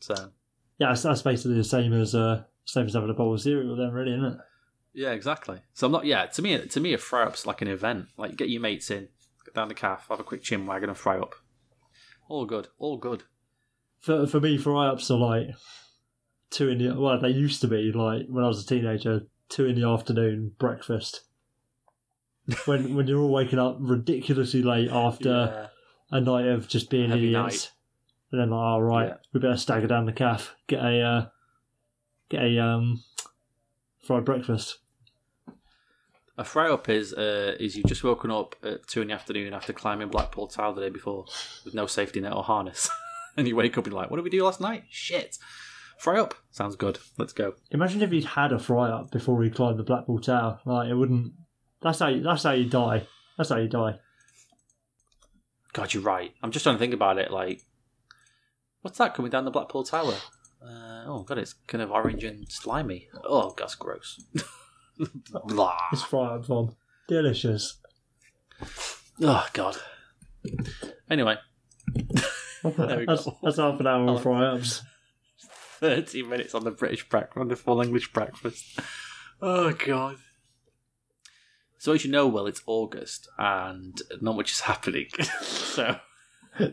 So 0.00 0.14
Yeah, 0.78 0.88
that's, 0.88 1.02
that's 1.02 1.22
basically 1.22 1.54
the 1.56 1.64
same 1.64 1.94
as 1.94 2.14
uh, 2.14 2.44
same 2.66 2.84
as 2.84 2.92
having 2.92 3.08
a 3.08 3.14
bowl 3.14 3.32
of 3.32 3.40
cereal, 3.40 3.76
then, 3.76 3.92
really, 3.92 4.12
isn't 4.12 4.24
it? 4.26 4.38
Yeah, 4.92 5.12
exactly. 5.12 5.60
So 5.72 5.86
I'm 5.86 5.92
not. 5.92 6.04
Yeah, 6.04 6.26
to 6.26 6.42
me, 6.42 6.58
to 6.66 6.80
me, 6.80 6.92
a 6.92 6.98
fry 6.98 7.22
up's 7.24 7.46
like 7.46 7.62
an 7.62 7.68
event. 7.68 8.08
Like 8.18 8.36
get 8.36 8.50
your 8.50 8.60
mates 8.60 8.90
in, 8.90 9.08
get 9.46 9.54
down 9.54 9.68
the 9.68 9.74
calf, 9.74 10.06
have 10.10 10.20
a 10.20 10.24
quick 10.24 10.42
chin 10.42 10.66
wagon, 10.66 10.90
and 10.90 10.98
fry 10.98 11.18
up. 11.18 11.34
All 12.28 12.44
good, 12.44 12.68
all 12.78 12.98
good. 12.98 13.22
For 14.00 14.26
for 14.26 14.38
me, 14.38 14.58
fry 14.58 14.88
ups 14.88 15.10
are 15.10 15.18
like 15.18 15.48
two 16.50 16.68
in 16.68 16.78
the 16.78 16.98
well, 17.00 17.18
they 17.20 17.30
used 17.30 17.60
to 17.62 17.68
be 17.68 17.92
like 17.92 18.26
when 18.28 18.44
I 18.44 18.48
was 18.48 18.62
a 18.62 18.66
teenager, 18.66 19.22
two 19.48 19.66
in 19.66 19.80
the 19.80 19.86
afternoon 19.88 20.52
breakfast. 20.58 21.22
when 22.64 22.94
when 22.94 23.06
you're 23.06 23.20
all 23.20 23.30
waking 23.32 23.58
up 23.58 23.76
ridiculously 23.80 24.62
late 24.62 24.90
after 24.90 25.68
a 26.10 26.20
night 26.20 26.46
of 26.46 26.66
just 26.68 26.88
being 26.90 27.10
Heavy 27.10 27.28
idiots, 27.34 27.72
and 28.32 28.40
then 28.40 28.50
like, 28.50 28.58
all 28.58 28.82
right, 28.82 29.08
Yeah. 29.08 29.14
we 29.32 29.40
better 29.40 29.56
stagger 29.56 29.86
down 29.86 30.06
the 30.06 30.12
calf, 30.12 30.54
get 30.66 30.82
a 30.84 31.00
uh, 31.02 31.26
get 32.30 32.42
a 32.42 32.58
um 32.58 33.02
fried 34.02 34.24
breakfast. 34.24 34.78
A 36.38 36.44
fry 36.44 36.70
up 36.70 36.88
is 36.88 37.12
uh, 37.12 37.56
is 37.58 37.76
you've 37.76 37.86
just 37.86 38.04
woken 38.04 38.30
up 38.30 38.54
at 38.62 38.86
two 38.86 39.02
in 39.02 39.08
the 39.08 39.14
afternoon 39.14 39.52
after 39.52 39.72
climbing 39.72 40.08
Blackpool 40.08 40.46
Tower 40.46 40.72
the 40.72 40.80
day 40.80 40.88
before 40.88 41.26
with 41.64 41.74
no 41.74 41.86
safety 41.86 42.20
net 42.20 42.32
or 42.32 42.44
harness, 42.44 42.88
and 43.36 43.48
you 43.48 43.56
wake 43.56 43.76
up 43.76 43.84
and 43.84 43.92
you're 43.92 44.00
like, 44.00 44.10
"What 44.10 44.18
did 44.18 44.24
we 44.24 44.30
do 44.30 44.44
last 44.44 44.60
night? 44.60 44.84
Shit!" 44.88 45.36
Fry 45.98 46.18
up 46.20 46.34
sounds 46.50 46.76
good. 46.76 46.98
Let's 47.18 47.32
go. 47.32 47.54
Imagine 47.70 48.02
if 48.02 48.10
he'd 48.10 48.24
had 48.24 48.52
a 48.52 48.58
fry 48.58 48.88
up 48.88 49.10
before 49.10 49.42
he 49.42 49.50
climbed 49.50 49.78
the 49.78 49.82
Blackpool 49.84 50.20
Tower. 50.20 50.60
Like 50.64 50.88
it 50.88 50.94
wouldn't. 50.94 51.32
That's 51.82 51.98
how. 51.98 52.08
You, 52.08 52.22
that's 52.22 52.44
how 52.44 52.52
you 52.52 52.66
die. 52.68 53.06
That's 53.36 53.50
how 53.50 53.56
you 53.56 53.68
die. 53.68 53.98
God, 55.72 55.92
you're 55.92 56.02
right. 56.02 56.32
I'm 56.42 56.50
just 56.50 56.62
trying 56.64 56.76
to 56.76 56.78
think 56.80 56.94
about 56.94 57.18
it. 57.18 57.30
Like, 57.30 57.62
what's 58.82 58.98
that 58.98 59.14
coming 59.14 59.30
down 59.30 59.44
the 59.44 59.50
Blackpool 59.50 59.84
Tower? 59.84 60.14
Uh, 60.62 61.04
oh 61.06 61.24
god, 61.26 61.38
it's 61.38 61.52
kind 61.66 61.82
of 61.82 61.90
orange 61.90 62.24
and 62.24 62.50
slimy. 62.50 63.08
Oh, 63.24 63.54
that's 63.56 63.74
gross. 63.74 64.24
Blah. 65.44 65.78
It's 65.92 66.02
fry 66.02 66.34
up 66.36 66.46
from 66.46 66.74
delicious. 67.06 67.78
Oh 69.20 69.46
god. 69.52 69.76
Anyway, 71.10 71.36
There 72.62 72.98
we 72.98 73.06
that's, 73.06 73.24
go. 73.24 73.38
that's 73.42 73.56
half 73.58 73.78
an 73.80 73.86
hour 73.86 74.08
of 74.10 74.22
fry 74.22 74.46
ups. 74.46 74.82
Thirty 75.78 76.22
minutes 76.22 76.54
on 76.54 76.64
the 76.64 76.70
British 76.70 77.08
breakfast, 77.08 77.38
on 77.38 77.48
the 77.48 77.56
full 77.56 77.80
English 77.80 78.12
breakfast. 78.12 78.78
Oh 79.40 79.72
god. 79.72 80.16
So 81.78 81.92
as 81.92 82.04
you 82.04 82.10
know, 82.10 82.26
well, 82.26 82.46
it's 82.46 82.62
August 82.66 83.28
and 83.38 84.00
not 84.20 84.36
much 84.36 84.50
is 84.50 84.60
happening. 84.60 85.06
so 85.40 85.96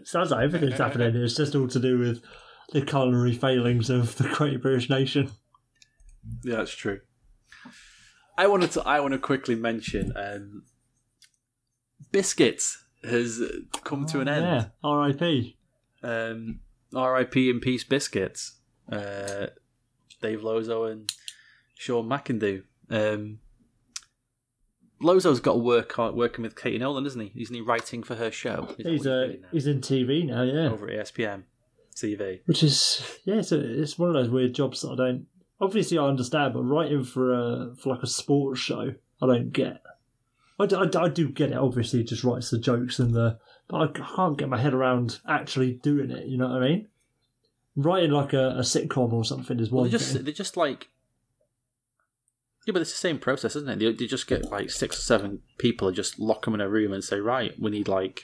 Sounds 0.03 0.31
like 0.31 0.43
everything's 0.43 0.79
happening. 0.79 1.15
It's 1.15 1.35
just 1.35 1.55
all 1.55 1.67
to 1.67 1.79
do 1.79 1.99
with 1.99 2.23
the 2.71 2.81
culinary 2.81 3.33
failings 3.33 3.89
of 3.89 4.15
the 4.17 4.27
Great 4.29 4.61
British 4.61 4.89
nation. 4.89 5.31
Yeah, 6.43 6.57
that's 6.57 6.73
true. 6.73 7.01
I 8.37 8.47
wanted 8.47 8.71
to. 8.71 8.81
I 8.81 8.99
want 8.99 9.13
to 9.13 9.19
quickly 9.19 9.55
mention 9.55 10.11
um, 10.15 10.63
biscuits 12.11 12.83
has 13.03 13.41
come 13.83 14.05
to 14.07 14.19
an 14.21 14.27
end. 14.27 14.43
Yeah, 14.43 14.65
R.I.P. 14.83 15.57
Um, 16.01 16.59
R.I.P. 16.93 17.49
in 17.49 17.59
peace, 17.59 17.83
biscuits. 17.83 18.59
Uh, 18.91 19.47
Dave 20.21 20.43
Lozo 20.43 20.85
and 20.85 21.11
Sean 21.75 22.07
McIndoe. 22.07 22.63
Um, 22.89 23.39
Lozo's 25.01 25.39
got 25.39 25.53
to 25.53 25.59
work 25.59 25.99
on 25.99 26.15
working 26.15 26.43
with 26.43 26.55
Katie 26.55 26.77
Nolan, 26.77 27.05
isn't 27.05 27.19
he? 27.19 27.41
Isn't 27.41 27.55
he 27.55 27.61
writing 27.61 28.03
for 28.03 28.15
her 28.15 28.31
show? 28.31 28.69
Is 28.79 28.85
He's 28.85 29.07
uh, 29.07 29.33
he's 29.51 29.67
in 29.67 29.81
TV 29.81 30.25
now, 30.25 30.43
yeah. 30.43 30.69
over 30.69 30.87
at 30.89 31.07
ESPN 31.07 31.43
TV. 31.95 32.41
Which 32.45 32.63
is 32.63 33.19
yeah, 33.25 33.35
it's, 33.35 33.51
a, 33.51 33.81
it's 33.81 33.99
one 33.99 34.09
of 34.09 34.15
those 34.15 34.29
weird 34.29 34.53
jobs 34.53 34.81
that 34.81 34.91
I 34.91 34.95
don't. 34.95 35.27
Obviously, 35.59 35.97
I 35.97 36.05
understand, 36.05 36.53
but 36.53 36.63
writing 36.63 37.03
for 37.03 37.33
a 37.33 37.75
for 37.75 37.89
like 37.89 38.03
a 38.03 38.07
sports 38.07 38.59
show, 38.59 38.93
I 39.21 39.25
don't 39.27 39.51
get. 39.51 39.81
I 40.57 40.65
do, 40.65 40.79
I, 40.79 40.85
do- 40.85 40.99
I 40.99 41.09
do 41.09 41.29
get 41.29 41.51
it. 41.51 41.57
Obviously, 41.57 41.99
it 41.99 42.07
just 42.07 42.23
writes 42.23 42.49
the 42.49 42.57
jokes 42.57 42.97
and 42.99 43.13
the, 43.13 43.37
but 43.67 43.77
I 43.77 43.87
can't 44.15 44.37
get 44.37 44.47
my 44.47 44.57
head 44.57 44.73
around 44.73 45.19
actually 45.27 45.73
doing 45.73 46.11
it. 46.11 46.27
You 46.27 46.37
know 46.37 46.47
what 46.47 46.63
I 46.63 46.67
mean? 46.67 46.87
Writing 47.75 48.11
like 48.11 48.33
a, 48.33 48.51
a 48.51 48.59
sitcom 48.61 49.11
or 49.11 49.25
something 49.25 49.59
is 49.59 49.69
Well, 49.69 49.81
one 49.81 49.87
they 49.89 49.97
just 49.97 50.13
thing. 50.13 50.23
they 50.23 50.31
just 50.31 50.55
like 50.55 50.89
yeah, 52.65 52.71
but 52.71 52.81
it's 52.81 52.91
the 52.91 52.97
same 52.97 53.19
process, 53.19 53.55
isn't 53.55 53.69
it? 53.69 53.79
They, 53.79 53.91
they 53.93 54.07
just 54.07 54.25
get 54.27 54.49
like 54.51 54.71
six 54.71 54.97
or 54.97 55.01
seven 55.01 55.41
people 55.59 55.87
and 55.87 55.95
just 55.95 56.17
lock 56.19 56.45
them 56.45 56.55
in 56.55 56.61
a 56.61 56.67
room 56.69 56.93
and 56.93 57.03
say, 57.03 57.19
right, 57.19 57.53
we 57.59 57.69
need 57.69 57.87
like 57.87 58.23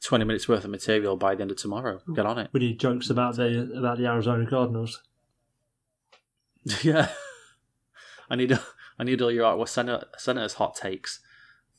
twenty 0.00 0.24
minutes 0.24 0.48
worth 0.48 0.64
of 0.64 0.70
material 0.70 1.16
by 1.16 1.34
the 1.34 1.42
end 1.42 1.50
of 1.50 1.58
tomorrow. 1.58 2.00
Get 2.14 2.24
on 2.24 2.38
it. 2.38 2.48
We 2.52 2.60
need 2.60 2.80
jokes 2.80 3.10
about 3.10 3.36
the 3.36 3.72
about 3.76 3.98
the 3.98 4.06
Arizona 4.06 4.48
Cardinals. 4.48 5.02
yeah, 6.82 7.10
I 8.30 8.36
need 8.36 8.58
I 8.98 9.04
need 9.04 9.20
all 9.20 9.32
your 9.32 9.44
art. 9.44 9.58
Well, 9.58 9.66
Senator, 9.66 10.06
Senator's 10.16 10.54
hot 10.54 10.76
takes, 10.76 11.20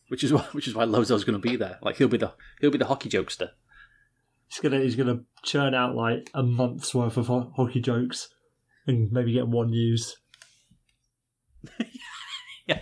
which 0.10 0.24
is 0.24 0.34
why 0.34 0.42
which 0.52 0.68
is 0.68 0.76
why 0.76 0.84
Lozo's 0.86 1.24
going 1.24 1.42
to 1.42 1.50
be 1.50 1.56
there. 1.56 1.80
Like 1.82 1.96
he'll 1.98 2.08
be 2.08 2.18
the 2.18 2.34
he'll 2.62 2.72
be 2.72 2.78
the 2.78 2.86
hockey 2.88 3.10
jokester. 3.10 3.52
He's 4.54 4.60
gonna 4.60 4.84
he's 4.84 4.96
gonna 4.96 5.22
churn 5.44 5.74
out 5.74 5.96
like 5.96 6.30
a 6.36 6.44
month's 6.44 6.94
worth 6.94 7.18
of 7.18 7.26
ho- 7.26 7.52
hockey 7.56 7.82
jokes, 7.82 8.30
and 8.86 9.12
maybe 9.12 9.34
get 9.34 9.48
one 9.48 9.74
used. 9.74 10.18
Yeah, 12.66 12.80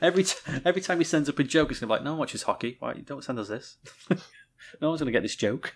every 0.00 0.22
t- 0.22 0.38
every 0.64 0.80
time 0.80 0.98
he 0.98 1.04
sends 1.04 1.28
up 1.28 1.40
a 1.40 1.42
joke, 1.42 1.72
it's 1.72 1.80
going 1.80 1.88
to 1.88 1.92
be 1.92 1.96
like, 1.96 2.04
no 2.04 2.12
one 2.12 2.20
watches 2.20 2.44
hockey. 2.44 2.76
Why 2.78 2.92
don't 3.04 3.24
send 3.24 3.40
us 3.40 3.48
this? 3.48 3.78
no 4.80 4.90
one's 4.90 5.00
going 5.00 5.06
to 5.06 5.12
get 5.12 5.22
this 5.22 5.34
joke. 5.34 5.74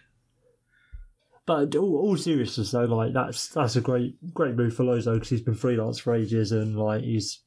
But 1.44 1.74
all, 1.74 1.96
all 1.96 2.16
seriousness 2.16 2.70
though, 2.70 2.84
like 2.84 3.14
that's 3.14 3.48
that's 3.48 3.74
a 3.74 3.80
great 3.80 4.14
great 4.32 4.54
move 4.54 4.74
for 4.74 4.84
Lozo 4.84 5.14
because 5.14 5.30
he's 5.30 5.40
been 5.40 5.54
freelance 5.54 5.98
for 5.98 6.14
ages 6.14 6.52
and 6.52 6.78
like 6.78 7.02
he's 7.02 7.42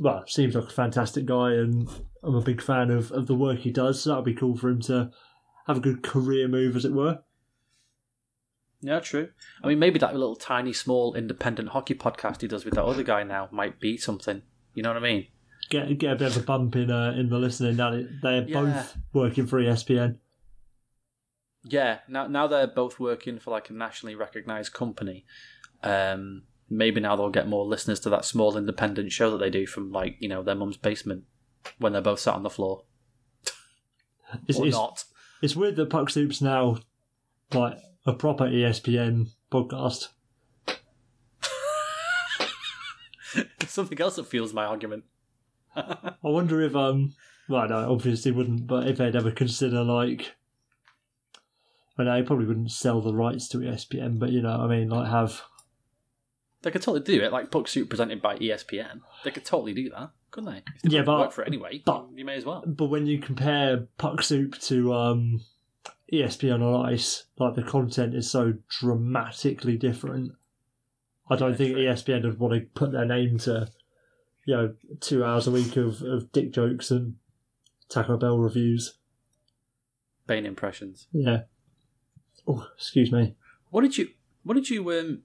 well 0.00 0.24
seems 0.26 0.56
like 0.56 0.64
a 0.64 0.70
fantastic 0.70 1.26
guy 1.26 1.52
and 1.52 1.88
I'm 2.24 2.34
a 2.34 2.40
big 2.40 2.60
fan 2.60 2.90
of, 2.90 3.12
of 3.12 3.28
the 3.28 3.36
work 3.36 3.58
he 3.58 3.70
does. 3.70 4.00
So 4.00 4.10
that'd 4.10 4.24
be 4.24 4.34
cool 4.34 4.56
for 4.56 4.70
him 4.70 4.80
to 4.82 5.10
have 5.66 5.76
a 5.76 5.80
good 5.80 6.02
career 6.02 6.48
move, 6.48 6.74
as 6.74 6.84
it 6.84 6.92
were. 6.92 7.20
Yeah, 8.86 9.00
true. 9.00 9.30
I 9.62 9.68
mean, 9.68 9.78
maybe 9.78 9.98
that 10.00 10.12
little 10.12 10.36
tiny, 10.36 10.74
small, 10.74 11.14
independent 11.14 11.70
hockey 11.70 11.94
podcast 11.94 12.42
he 12.42 12.48
does 12.48 12.66
with 12.66 12.74
that 12.74 12.84
other 12.84 13.02
guy 13.02 13.22
now 13.22 13.48
might 13.50 13.80
be 13.80 13.96
something. 13.96 14.42
You 14.74 14.82
know 14.82 14.90
what 14.90 14.98
I 14.98 15.00
mean? 15.00 15.26
Get 15.70 15.96
get 15.96 16.12
a 16.12 16.16
bit 16.16 16.36
of 16.36 16.42
a 16.42 16.44
bump 16.44 16.76
in 16.76 16.90
uh, 16.90 17.14
in 17.16 17.30
the 17.30 17.38
listening. 17.38 17.76
Now 17.76 17.92
they're 18.22 18.42
Yeah. 18.46 18.60
both 18.60 18.96
working 19.14 19.46
for 19.46 19.58
ESPN. 19.58 20.18
Yeah. 21.64 22.00
Now, 22.08 22.26
now 22.26 22.46
they're 22.46 22.66
both 22.66 23.00
working 23.00 23.38
for 23.38 23.50
like 23.52 23.70
a 23.70 23.72
nationally 23.72 24.14
recognized 24.14 24.74
company. 24.74 25.24
Um, 25.82 26.42
maybe 26.68 27.00
now 27.00 27.16
they'll 27.16 27.30
get 27.30 27.48
more 27.48 27.64
listeners 27.64 28.00
to 28.00 28.10
that 28.10 28.26
small, 28.26 28.58
independent 28.58 29.12
show 29.12 29.30
that 29.30 29.38
they 29.38 29.48
do 29.50 29.66
from 29.66 29.92
like 29.92 30.16
you 30.20 30.28
know 30.28 30.42
their 30.42 30.54
mum's 30.54 30.76
basement 30.76 31.24
when 31.78 31.92
they're 31.94 32.02
both 32.02 32.20
sat 32.20 32.34
on 32.34 32.42
the 32.42 32.50
floor 32.50 32.84
It's, 34.46 34.58
or 34.58 34.66
it's, 34.66 34.76
not. 34.76 35.04
it's 35.40 35.56
weird 35.56 35.76
that 35.76 35.88
Puck 35.88 36.10
Soup's 36.10 36.42
now 36.42 36.76
like 37.54 37.78
a 38.06 38.12
proper 38.12 38.44
ESPN 38.44 39.28
podcast. 39.50 40.08
Something 43.66 44.00
else 44.00 44.16
that 44.16 44.26
fuels 44.26 44.52
my 44.52 44.64
argument. 44.64 45.04
I 45.76 46.14
wonder 46.22 46.60
if 46.62 46.76
um 46.76 47.14
well 47.48 47.68
no, 47.68 47.90
obviously 47.92 48.30
wouldn't, 48.30 48.66
but 48.66 48.86
if 48.86 48.98
they'd 48.98 49.16
ever 49.16 49.30
consider 49.32 49.82
like 49.82 50.34
I 51.98 52.04
know 52.04 52.14
they 52.14 52.22
probably 52.26 52.46
wouldn't 52.46 52.70
sell 52.72 53.00
the 53.00 53.14
rights 53.14 53.48
to 53.48 53.58
ESPN, 53.58 54.18
but 54.18 54.30
you 54.30 54.42
know, 54.42 54.58
what 54.58 54.70
I 54.70 54.78
mean, 54.78 54.88
like 54.88 55.10
have 55.10 55.42
They 56.62 56.70
could 56.70 56.82
totally 56.82 57.04
do 57.04 57.22
it, 57.24 57.32
like 57.32 57.50
Puck 57.50 57.68
Soup 57.68 57.88
presented 57.88 58.22
by 58.22 58.36
ESPN. 58.36 59.00
They 59.24 59.30
could 59.30 59.44
totally 59.44 59.74
do 59.74 59.90
that, 59.90 60.10
couldn't 60.30 60.52
they? 60.52 60.62
They 60.88 60.96
Yeah, 60.96 61.02
but- 61.02 61.18
work 61.20 61.32
for 61.32 61.42
it 61.42 61.48
anyway, 61.48 61.82
but- 61.84 62.06
you 62.14 62.24
may 62.24 62.36
as 62.36 62.44
well. 62.44 62.62
but 62.66 62.86
when 62.86 63.06
you 63.06 63.18
compare 63.18 63.88
Puck 63.98 64.22
Soup 64.22 64.56
to 64.62 64.92
um 64.94 65.40
ESPN 66.20 66.62
on 66.62 66.86
Ice, 66.92 67.26
like 67.38 67.54
the 67.54 67.62
content 67.62 68.14
is 68.14 68.30
so 68.30 68.54
dramatically 68.68 69.76
different. 69.76 70.32
I 71.28 71.36
don't 71.36 71.56
think. 71.56 71.76
ESPN 71.76 72.24
would 72.24 72.38
want 72.38 72.54
to 72.54 72.60
put 72.74 72.92
their 72.92 73.06
name 73.06 73.38
to 73.38 73.68
you 74.46 74.56
know, 74.56 74.74
two 75.00 75.24
hours 75.24 75.46
a 75.46 75.50
week 75.50 75.76
of, 75.76 76.02
of 76.02 76.30
dick 76.32 76.52
jokes 76.52 76.90
and 76.90 77.16
Taco 77.88 78.16
Bell 78.16 78.38
reviews. 78.38 78.98
Bane 80.26 80.46
impressions. 80.46 81.06
Yeah. 81.12 81.42
Oh, 82.46 82.66
excuse 82.76 83.10
me. 83.10 83.36
What 83.70 83.82
did 83.82 83.96
you? 83.96 84.08
What 84.42 84.54
did 84.54 84.68
you? 84.70 84.90
Um, 84.92 85.22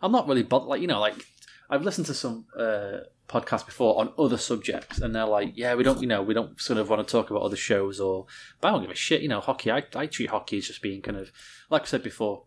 I'm 0.00 0.12
not 0.12 0.28
really 0.28 0.42
bothered. 0.42 0.68
Like 0.68 0.80
you 0.80 0.86
know, 0.86 1.00
like 1.00 1.14
I've 1.70 1.82
listened 1.82 2.06
to 2.06 2.14
some 2.14 2.46
uh, 2.58 2.98
podcasts 3.28 3.64
before 3.64 3.98
on 3.98 4.12
other 4.18 4.38
subjects, 4.38 5.00
and 5.00 5.14
they're 5.14 5.26
like, 5.26 5.52
"Yeah, 5.54 5.74
we 5.74 5.84
don't, 5.84 6.00
you 6.00 6.06
know, 6.06 6.22
we 6.22 6.34
don't 6.34 6.60
sort 6.60 6.78
of 6.78 6.88
want 6.88 7.06
to 7.06 7.10
talk 7.10 7.30
about 7.30 7.42
other 7.42 7.56
shows, 7.56 8.00
or 8.00 8.26
but 8.60 8.68
I 8.68 8.70
don't 8.72 8.82
give 8.82 8.90
a 8.90 8.94
shit." 8.94 9.22
You 9.22 9.28
know, 9.28 9.40
hockey. 9.40 9.70
I 9.70 9.84
I 9.94 10.06
treat 10.06 10.30
hockey 10.30 10.58
as 10.58 10.66
just 10.66 10.82
being 10.82 11.02
kind 11.02 11.16
of 11.16 11.32
like 11.70 11.82
I 11.82 11.86
said 11.86 12.02
before. 12.02 12.44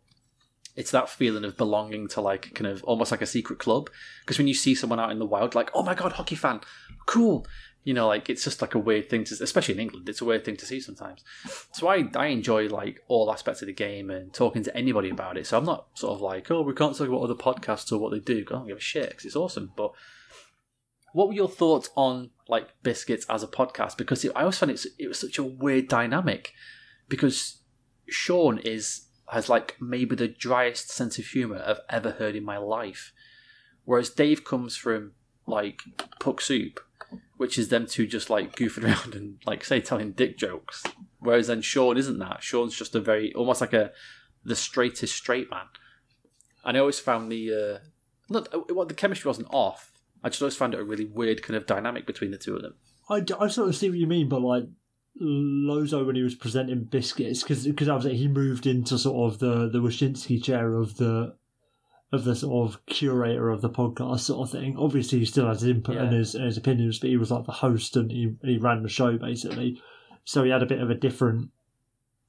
It's 0.76 0.92
that 0.92 1.08
feeling 1.08 1.46
of 1.46 1.56
belonging 1.56 2.10
to 2.10 2.22
like 2.22 2.54
kind 2.54 2.68
of 2.68 2.84
almost 2.84 3.10
like 3.10 3.22
a 3.22 3.26
secret 3.26 3.60
club. 3.60 3.90
Because 4.22 4.38
when 4.38 4.48
you 4.48 4.54
see 4.54 4.76
someone 4.76 5.00
out 5.00 5.12
in 5.12 5.20
the 5.20 5.26
wild, 5.26 5.56
like, 5.56 5.72
oh 5.74 5.84
my 5.84 5.96
god, 5.96 6.14
hockey 6.14 6.36
fan, 6.36 6.60
cool. 7.06 7.48
You 7.86 7.94
know, 7.94 8.08
like 8.08 8.30
it's 8.30 8.44
just 8.44 8.62
like 8.62 8.74
a 8.74 8.80
weird 8.80 9.10
thing 9.10 9.24
to, 9.26 9.38
especially 9.42 9.76
in 9.76 9.80
England, 9.80 10.10
it's 10.10 10.20
a 10.20 10.26
weird 10.26 10.44
thing 10.44 10.58
to 10.58 10.66
see 10.66 10.82
sometimes. 10.82 11.24
So 11.72 11.88
I, 11.88 12.06
I 12.16 12.28
enjoy 12.28 12.68
like 12.68 13.00
all 13.08 13.32
aspects 13.32 13.62
of 13.62 13.68
the 13.68 13.74
game 13.74 14.10
and 14.10 14.34
talking 14.34 14.64
to 14.64 14.76
anybody 14.76 15.12
about 15.12 15.38
it. 15.38 15.46
So 15.48 15.58
I'm 15.58 15.66
not 15.66 15.88
sort 15.94 16.16
of 16.16 16.22
like, 16.22 16.50
oh, 16.50 16.64
we 16.64 16.74
can't 16.74 16.96
talk 16.98 17.08
about 17.08 17.22
other 17.22 17.36
podcasts 17.36 17.92
or 17.92 18.00
what 18.00 18.12
they 18.12 18.20
do. 18.20 18.44
I 18.50 18.52
don't 18.52 18.68
give 18.68 18.78
a 18.78 18.82
shit 18.82 19.10
because 19.12 19.26
it's 19.26 19.36
awesome. 19.36 19.72
But 19.78 19.92
what 21.16 21.30
were 21.30 21.34
your 21.34 21.48
thoughts 21.48 21.90
on 21.96 22.30
like 22.50 22.68
biscuits 22.84 23.26
as 23.30 23.42
a 23.42 23.48
podcast? 23.48 23.96
Because 23.96 24.26
it, 24.26 24.34
I 24.36 24.42
always 24.42 24.58
found 24.58 24.74
it 24.74 24.86
it 25.00 25.08
was 25.08 25.18
such 25.18 25.38
a 25.38 25.44
weird 25.44 25.88
dynamic 25.88 26.52
because 27.08 27.62
Sean 28.10 28.58
is 28.58 29.08
has 29.30 29.48
like 29.48 29.78
maybe 29.80 30.14
the 30.18 30.28
driest 30.28 30.90
sense 30.90 31.18
of 31.18 31.26
humor 31.26 31.64
I've 31.66 31.80
ever 31.90 32.12
heard 32.12 32.36
in 32.36 32.44
my 32.44 32.58
life. 32.58 33.14
Whereas 33.86 34.10
Dave 34.10 34.44
comes 34.44 34.76
from 34.76 35.14
like 35.48 35.84
Puck 36.20 36.42
Soup, 36.42 36.82
which 37.38 37.58
is 37.58 37.70
them 37.70 37.86
two 37.86 38.08
just 38.08 38.30
like 38.30 38.58
goofing 38.58 38.84
around 38.90 39.16
and 39.16 39.38
like 39.46 39.64
say 39.64 39.80
telling 39.80 40.12
dick 40.12 40.38
jokes. 40.38 40.84
Whereas 41.20 41.48
then 41.48 41.62
Sean 41.62 41.96
isn't 41.96 42.20
that. 42.20 42.44
Sean's 42.44 42.76
just 42.76 42.94
a 42.94 43.00
very 43.00 43.34
almost 43.36 43.62
like 43.62 43.74
a 43.74 43.92
the 44.44 44.54
straightest 44.54 45.16
straight 45.16 45.50
man. 45.50 45.68
And 46.66 46.76
I 46.76 46.82
always 46.82 47.00
found 47.00 47.32
the 47.32 47.54
uh, 47.54 47.88
not 48.30 48.50
well, 48.70 48.86
the 48.86 48.94
chemistry 48.94 49.30
wasn't 49.30 49.48
off. 49.54 49.94
I 50.26 50.30
just 50.30 50.42
always 50.42 50.58
found 50.58 50.74
it 50.74 50.80
a 50.80 50.84
really 50.84 51.06
weird 51.06 51.44
kind 51.44 51.56
of 51.56 51.68
dynamic 51.68 52.08
between 52.08 52.32
the 52.32 52.38
two 52.38 52.56
of 52.56 52.64
them. 52.64 52.74
I, 53.10 53.24
I 53.40 53.48
sort 53.48 53.70
of 53.70 53.76
see 53.76 53.90
what 53.90 54.00
you 54.00 54.08
mean, 54.08 54.28
but 54.28 54.42
like 54.42 54.64
Lozo 55.20 56.04
when 56.04 56.16
he 56.16 56.24
was 56.24 56.34
presenting 56.36 56.86
biscuits, 56.86 57.44
because 57.44 57.88
I 57.88 57.96
was 57.96 58.06
like, 58.06 58.16
he 58.16 58.28
moved 58.28 58.66
into 58.66 58.98
sort 58.98 59.32
of 59.32 59.40
the 59.40 59.70
the 59.70 59.80
Wyshynski 59.80 60.44
chair 60.44 60.74
of 60.74 60.98
the 60.98 61.36
of 62.12 62.24
the 62.24 62.36
sort 62.36 62.70
of 62.70 62.86
curator 62.88 63.50
of 63.50 63.62
the 63.62 63.70
podcast 63.70 64.22
sort 64.22 64.48
of 64.48 64.52
thing. 64.52 64.76
Obviously, 64.78 65.20
he 65.20 65.26
still 65.26 65.48
has 65.48 65.62
his 65.62 65.70
input 65.70 65.96
Yeah. 65.96 66.04
and 66.04 66.14
his, 66.14 66.34
and 66.36 66.46
his 66.46 66.58
opinions, 66.58 67.00
but 67.00 67.10
he 67.10 67.18
was 67.18 67.32
like 67.32 67.46
the 67.46 67.52
host 67.52 67.96
and 67.96 68.12
he, 68.12 68.36
he 68.42 68.58
ran 68.58 68.84
the 68.84 68.90
show 68.90 69.18
basically. 69.18 69.80
So 70.24 70.44
he 70.44 70.50
had 70.50 70.64
a 70.64 70.68
bit 70.68 70.82
of 70.82 70.90
a 70.90 70.96
different. 70.96 71.52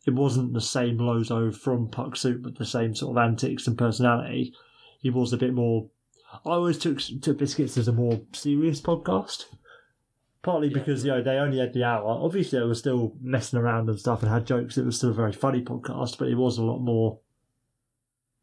It 0.07 0.14
wasn't 0.14 0.53
the 0.55 0.61
same 0.61 0.99
Lozo 0.99 1.51
from 1.51 1.88
Puck 1.88 2.16
Soup, 2.16 2.42
but 2.42 2.57
the 2.59 2.64
same 2.66 2.94
sort 2.94 3.16
of 3.16 3.22
antics 3.24 3.66
and 3.66 3.76
personality. 3.76 4.53
He 5.01 5.11
was 5.11 5.32
a 5.32 5.36
bit 5.38 5.55
more. 5.55 5.88
I 6.45 6.51
always 6.51 6.78
took 6.78 7.01
took 7.22 7.39
Biscuits 7.39 7.76
as 7.78 7.89
a 7.89 7.93
more 7.93 8.20
serious 8.32 8.80
podcast. 8.80 9.45
Partly 10.43 10.68
Yeah. 10.68 10.74
because 10.78 11.05
you 11.05 11.11
know 11.11 11.22
they 11.22 11.37
only 11.39 11.59
had 11.59 11.72
the 11.72 11.84
hour. 11.84 12.05
Obviously, 12.07 12.59
they 12.59 12.64
were 12.64 12.74
still 12.74 13.14
messing 13.20 13.59
around 13.59 13.89
and 13.89 13.99
stuff 13.99 14.22
and 14.22 14.30
had 14.30 14.47
jokes. 14.47 14.78
It 14.78 14.84
was 14.84 14.97
still 14.97 15.11
a 15.11 15.14
very 15.14 15.32
funny 15.32 15.62
podcast, 15.62 16.18
but 16.18 16.28
it 16.28 16.37
was 16.37 16.59
a 16.59 16.64
lot 16.64 16.78
more. 16.78 17.18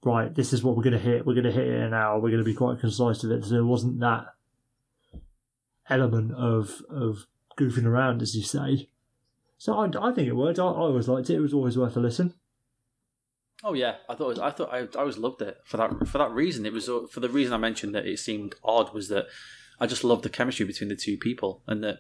Right, 0.05 0.35
this 0.35 0.51
is 0.51 0.63
what 0.63 0.75
we're 0.75 0.83
going 0.83 0.93
to 0.93 0.99
hit. 0.99 1.25
We're 1.25 1.33
going 1.33 1.45
to 1.45 1.51
hit 1.51 1.65
it 1.65 1.75
in 1.75 1.81
an 1.81 1.93
hour. 1.93 2.15
We're 2.19 2.29
going 2.31 2.43
to 2.43 2.49
be 2.49 2.53
quite 2.53 2.79
concise 2.81 3.23
with 3.23 3.31
it. 3.31 3.45
So 3.45 3.51
there 3.51 3.63
wasn't 3.65 4.01
that 4.01 4.25
element 5.89 6.33
of 6.33 6.81
of 6.89 7.25
goofing 7.57 7.85
around, 7.85 8.21
as 8.21 8.35
you 8.35 8.43
say. 8.43 8.89
So 9.57 9.73
I, 9.79 9.85
I 10.09 10.11
think 10.13 10.27
it 10.27 10.35
worked. 10.35 10.59
I, 10.59 10.63
I 10.63 10.67
always 10.67 11.07
liked 11.07 11.29
it. 11.29 11.35
It 11.35 11.39
was 11.41 11.53
always 11.53 11.77
worth 11.77 11.95
a 11.95 12.01
listen. 12.01 12.33
Oh 13.63 13.73
yeah, 13.73 13.95
I 14.09 14.15
thought 14.15 14.25
it 14.25 14.27
was, 14.27 14.39
I 14.39 14.49
thought 14.51 14.73
I, 14.73 14.79
I 14.79 14.87
always 14.99 15.17
loved 15.17 15.41
it 15.41 15.57
for 15.63 15.77
that 15.77 16.07
for 16.07 16.17
that 16.17 16.31
reason. 16.31 16.65
It 16.65 16.73
was 16.73 16.89
uh, 16.89 17.01
for 17.09 17.21
the 17.21 17.29
reason 17.29 17.53
I 17.53 17.57
mentioned 17.57 17.95
that 17.95 18.05
it 18.05 18.19
seemed 18.19 18.55
odd 18.63 18.93
was 18.93 19.07
that 19.07 19.27
I 19.79 19.87
just 19.87 20.03
loved 20.03 20.23
the 20.23 20.29
chemistry 20.29 20.65
between 20.65 20.89
the 20.89 20.95
two 20.95 21.17
people, 21.17 21.61
and 21.65 21.83
that 21.83 21.99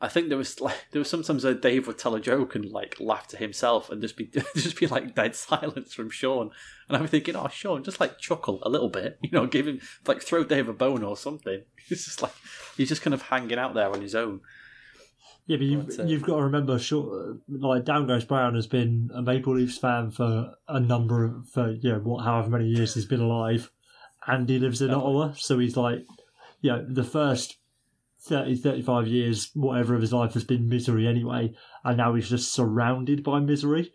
I 0.00 0.08
think 0.08 0.28
there 0.28 0.38
was 0.38 0.60
like 0.60 0.76
there 0.92 1.00
was 1.00 1.10
sometimes 1.10 1.44
where 1.44 1.54
Dave 1.54 1.86
would 1.86 1.98
tell 1.98 2.14
a 2.14 2.20
joke 2.20 2.54
and 2.54 2.70
like 2.70 2.96
laugh 3.00 3.26
to 3.28 3.36
himself 3.36 3.90
and 3.90 4.00
just 4.00 4.16
be 4.16 4.30
just 4.56 4.78
be 4.78 4.86
like 4.86 5.14
dead 5.14 5.34
silence 5.34 5.92
from 5.92 6.08
Sean, 6.08 6.50
and 6.88 6.96
I'm 6.96 7.06
thinking, 7.06 7.36
oh 7.36 7.48
Sean, 7.48 7.84
just 7.84 8.00
like 8.00 8.18
chuckle 8.18 8.60
a 8.62 8.70
little 8.70 8.88
bit, 8.88 9.18
you 9.22 9.30
know, 9.30 9.46
give 9.46 9.66
him 9.66 9.80
like 10.06 10.22
throw 10.22 10.44
Dave 10.44 10.68
a 10.68 10.72
bone 10.72 11.02
or 11.02 11.16
something. 11.16 11.62
It's 11.90 12.04
just 12.04 12.20
like 12.20 12.34
he's 12.76 12.90
just 12.90 13.00
kind 13.00 13.14
of 13.14 13.22
hanging 13.22 13.58
out 13.58 13.72
there 13.72 13.90
on 13.90 14.02
his 14.02 14.14
own. 14.14 14.42
Yeah, 15.48 15.56
but 15.56 15.66
you, 15.66 15.78
But, 15.78 16.00
uh, 16.00 16.04
you've 16.04 16.22
got 16.22 16.36
to 16.36 16.42
remember, 16.42 16.78
sure, 16.78 17.38
like 17.48 17.86
Down 17.86 18.06
Goes 18.06 18.24
Brown 18.24 18.54
has 18.54 18.66
been 18.66 19.10
a 19.14 19.22
Maple 19.22 19.56
Leafs 19.56 19.78
fan 19.78 20.10
for 20.10 20.54
a 20.68 20.78
number 20.78 21.24
of, 21.24 21.48
for 21.48 21.70
you 21.70 21.90
know, 21.90 22.00
what, 22.00 22.22
however 22.22 22.50
many 22.50 22.66
years 22.66 22.94
he's 22.94 23.06
been 23.06 23.22
alive, 23.22 23.70
and 24.26 24.46
he 24.46 24.58
lives 24.58 24.82
in 24.82 24.88
Definitely. 24.88 25.08
Ottawa, 25.08 25.32
so 25.32 25.58
he's 25.58 25.76
like, 25.76 26.04
you 26.60 26.70
know, 26.70 26.84
the 26.86 27.02
first 27.02 27.56
30, 28.20 28.56
35 28.56 29.06
years, 29.06 29.50
whatever 29.54 29.94
of 29.94 30.02
his 30.02 30.12
life 30.12 30.34
has 30.34 30.44
been 30.44 30.68
misery 30.68 31.06
anyway, 31.06 31.54
and 31.82 31.96
now 31.96 32.14
he's 32.14 32.28
just 32.28 32.52
surrounded 32.52 33.24
by 33.24 33.40
misery. 33.40 33.94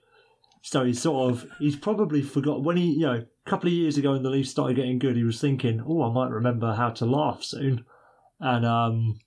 So 0.63 0.83
he's 0.85 1.01
sort 1.03 1.29
of, 1.29 1.45
he's 1.59 1.75
probably 1.75 2.23
forgot 2.23 2.63
when 2.63 2.77
he, 2.77 2.93
you 2.93 3.05
know, 3.05 3.25
a 3.45 3.49
couple 3.49 3.67
of 3.67 3.73
years 3.73 3.97
ago 3.97 4.13
when 4.13 4.23
the 4.23 4.31
Leafs 4.31 4.49
started 4.49 4.77
getting 4.77 4.97
good, 4.97 5.17
he 5.17 5.23
was 5.23 5.39
thinking, 5.39 5.83
oh, 5.85 6.01
I 6.01 6.11
might 6.11 6.31
remember 6.31 6.73
how 6.73 6.89
to 6.89 7.05
laugh 7.05 7.43
soon. 7.43 7.85
And, 8.39 8.65
um, 8.65 9.19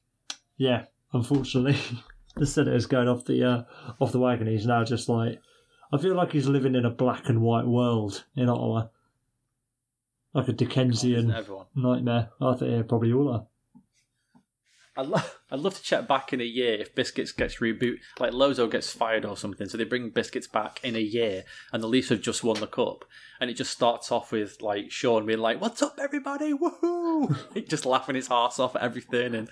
yeah, 0.56 0.86
unfortunately, 1.12 1.78
the 2.37 2.47
Senators 2.47 2.87
going 2.87 3.09
off 3.09 3.24
the, 3.24 3.43
uh, 3.45 3.62
off 4.01 4.12
the 4.12 4.20
wagon. 4.20 4.47
He's 4.47 4.66
now 4.66 4.84
just 4.84 5.09
like, 5.09 5.41
I 5.93 5.99
feel 5.99 6.14
like 6.14 6.32
he's 6.32 6.47
living 6.47 6.74
in 6.74 6.84
a 6.84 6.91
black 6.91 7.28
and 7.28 7.41
white 7.41 7.66
world 7.66 8.24
in 8.37 8.49
Ottawa. 8.49 8.89
Like 10.34 10.49
a 10.49 10.53
Dickensian 10.53 11.34
nightmare. 11.74 12.28
I 12.41 12.55
think 12.55 12.70
they 12.70 12.82
probably 12.82 13.12
all 13.12 13.32
are. 13.32 13.47
I'd, 14.97 15.07
lo- 15.07 15.20
I'd 15.51 15.61
love 15.61 15.76
to 15.76 15.82
check 15.82 16.09
back 16.09 16.32
in 16.32 16.40
a 16.40 16.44
year 16.44 16.74
if 16.74 16.94
Biscuits 16.94 17.32
gets 17.32 17.57
reboot, 17.57 17.97
like 18.18 18.32
Lozo 18.32 18.66
gets 18.66 18.92
fired 18.92 19.24
or 19.24 19.36
something. 19.36 19.68
So 19.68 19.76
they 19.76 19.84
bring 19.84 20.11
Biscuits 20.11 20.47
back 20.47 20.80
in 20.82 20.97
a 20.97 21.01
year, 21.01 21.44
and 21.72 21.82
the 21.82 21.86
Leafs 21.88 22.09
have 22.09 22.22
just 22.22 22.42
won 22.42 22.61
the 22.61 22.66
cup, 22.66 23.05
and 23.40 23.51
it 23.51 23.55
just 23.55 23.70
starts 23.70 24.11
off 24.11 24.32
with 24.32 24.62
like 24.62 24.90
Sean 24.90 25.26
being 25.26 25.40
like, 25.40 25.61
"What's 25.61 25.82
up, 25.82 25.99
everybody? 26.01 26.53
Woohoo!" 26.53 27.68
just 27.68 27.86
laughing 27.86 28.14
his 28.16 28.28
ass 28.30 28.59
off 28.59 28.76
at 28.76 28.82
everything, 28.82 29.34
and 29.34 29.49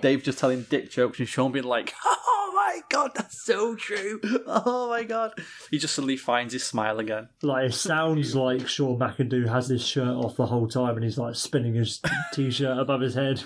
Dave 0.00 0.22
just 0.22 0.38
telling 0.38 0.62
dick 0.68 0.90
jokes, 0.90 1.18
and 1.18 1.28
Sean 1.28 1.52
being 1.52 1.64
like, 1.64 1.94
"Oh 2.04 2.52
my 2.54 2.80
god, 2.90 3.12
that's 3.14 3.44
so 3.44 3.74
true! 3.76 4.20
Oh 4.46 4.88
my 4.88 5.04
god!" 5.04 5.32
He 5.70 5.78
just 5.78 5.94
suddenly 5.94 6.16
finds 6.16 6.52
his 6.52 6.64
smile 6.64 6.98
again. 6.98 7.28
Like 7.42 7.66
it 7.70 7.74
sounds 7.74 8.34
like 8.34 8.66
Sean 8.66 8.98
McIndoe 8.98 9.48
has 9.48 9.68
his 9.68 9.86
shirt 9.86 10.08
off 10.08 10.36
the 10.36 10.46
whole 10.46 10.66
time 10.66 10.96
and 10.96 11.04
he's 11.04 11.18
like 11.18 11.34
spinning 11.36 11.74
his 11.74 12.00
t-shirt 12.32 12.78
above 12.78 13.00
his 13.00 13.14
head. 13.14 13.44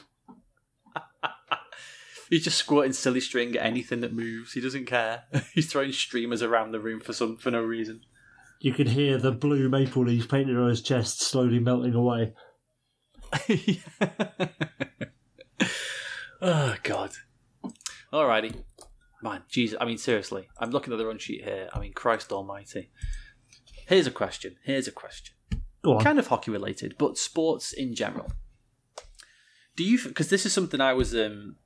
He's 2.32 2.44
just 2.44 2.56
squirting 2.56 2.94
silly 2.94 3.20
string 3.20 3.54
at 3.56 3.66
anything 3.66 4.00
that 4.00 4.14
moves. 4.14 4.54
He 4.54 4.62
doesn't 4.62 4.86
care. 4.86 5.24
He's 5.52 5.70
throwing 5.70 5.92
streamers 5.92 6.42
around 6.42 6.72
the 6.72 6.80
room 6.80 6.98
for 6.98 7.12
some 7.12 7.36
for 7.36 7.50
no 7.50 7.60
reason. 7.60 8.06
You 8.58 8.72
can 8.72 8.86
hear 8.86 9.18
the 9.18 9.32
blue 9.32 9.68
maple 9.68 10.06
leaves 10.06 10.26
painted 10.26 10.56
on 10.56 10.70
his 10.70 10.80
chest 10.80 11.20
slowly 11.20 11.58
melting 11.58 11.92
away. 11.92 12.32
oh 16.40 16.74
God. 16.82 17.10
Alrighty. 18.10 18.64
Man, 19.22 19.42
Jesus. 19.50 19.76
I 19.78 19.84
mean, 19.84 19.98
seriously. 19.98 20.48
I'm 20.56 20.70
looking 20.70 20.94
at 20.94 20.98
the 20.98 21.04
run 21.04 21.18
sheet 21.18 21.44
here. 21.44 21.68
I 21.74 21.80
mean, 21.80 21.92
Christ 21.92 22.32
Almighty. 22.32 22.92
Here's 23.88 24.06
a 24.06 24.10
question. 24.10 24.56
Here's 24.64 24.88
a 24.88 24.92
question. 24.92 25.34
Go 25.84 25.98
on. 25.98 26.02
Kind 26.02 26.18
of 26.18 26.28
hockey 26.28 26.50
related, 26.50 26.94
but 26.96 27.18
sports 27.18 27.74
in 27.74 27.94
general. 27.94 28.32
Do 29.76 29.84
you? 29.84 30.02
Because 30.02 30.30
this 30.30 30.46
is 30.46 30.54
something 30.54 30.80
I 30.80 30.94
was 30.94 31.14
um, 31.14 31.56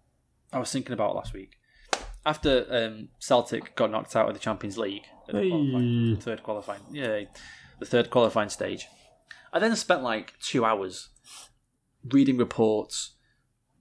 I 0.56 0.58
was 0.58 0.72
thinking 0.72 0.94
about 0.94 1.14
last 1.14 1.34
week. 1.34 1.52
After 2.24 2.66
um, 2.70 3.10
Celtic 3.18 3.76
got 3.76 3.90
knocked 3.90 4.16
out 4.16 4.26
of 4.26 4.34
the 4.34 4.40
Champions 4.40 4.78
League, 4.78 5.04
at 5.28 5.34
the 5.34 5.42
Hey. 5.42 5.50
qualifying, 5.50 6.16
third 6.18 6.42
qualifying, 6.42 6.80
yeah, 6.90 7.20
the 7.78 7.84
third 7.84 8.08
qualifying 8.08 8.48
stage. 8.48 8.86
I 9.52 9.58
then 9.58 9.76
spent 9.76 10.02
like 10.02 10.32
two 10.40 10.64
hours 10.64 11.10
reading 12.10 12.38
reports, 12.38 13.16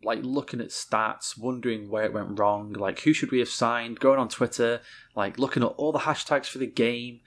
like 0.04 0.20
looking 0.22 0.60
at 0.60 0.68
stats, 0.68 1.38
wondering 1.38 1.90
where 1.90 2.04
it 2.04 2.14
went 2.14 2.38
wrong, 2.38 2.74
like 2.74 3.00
who 3.02 3.14
should 3.14 3.32
we 3.32 3.40
have 3.40 3.50
signed, 3.50 4.02
going 4.02 4.20
on 4.20 4.28
Twitter, 4.28 4.82
like 5.16 5.40
looking 5.40 5.64
at 5.64 5.68
all 5.78 5.94
the 5.94 6.00
hashtags 6.00 6.48
for 6.48 6.58
the 6.58 6.68
game. 6.68 7.22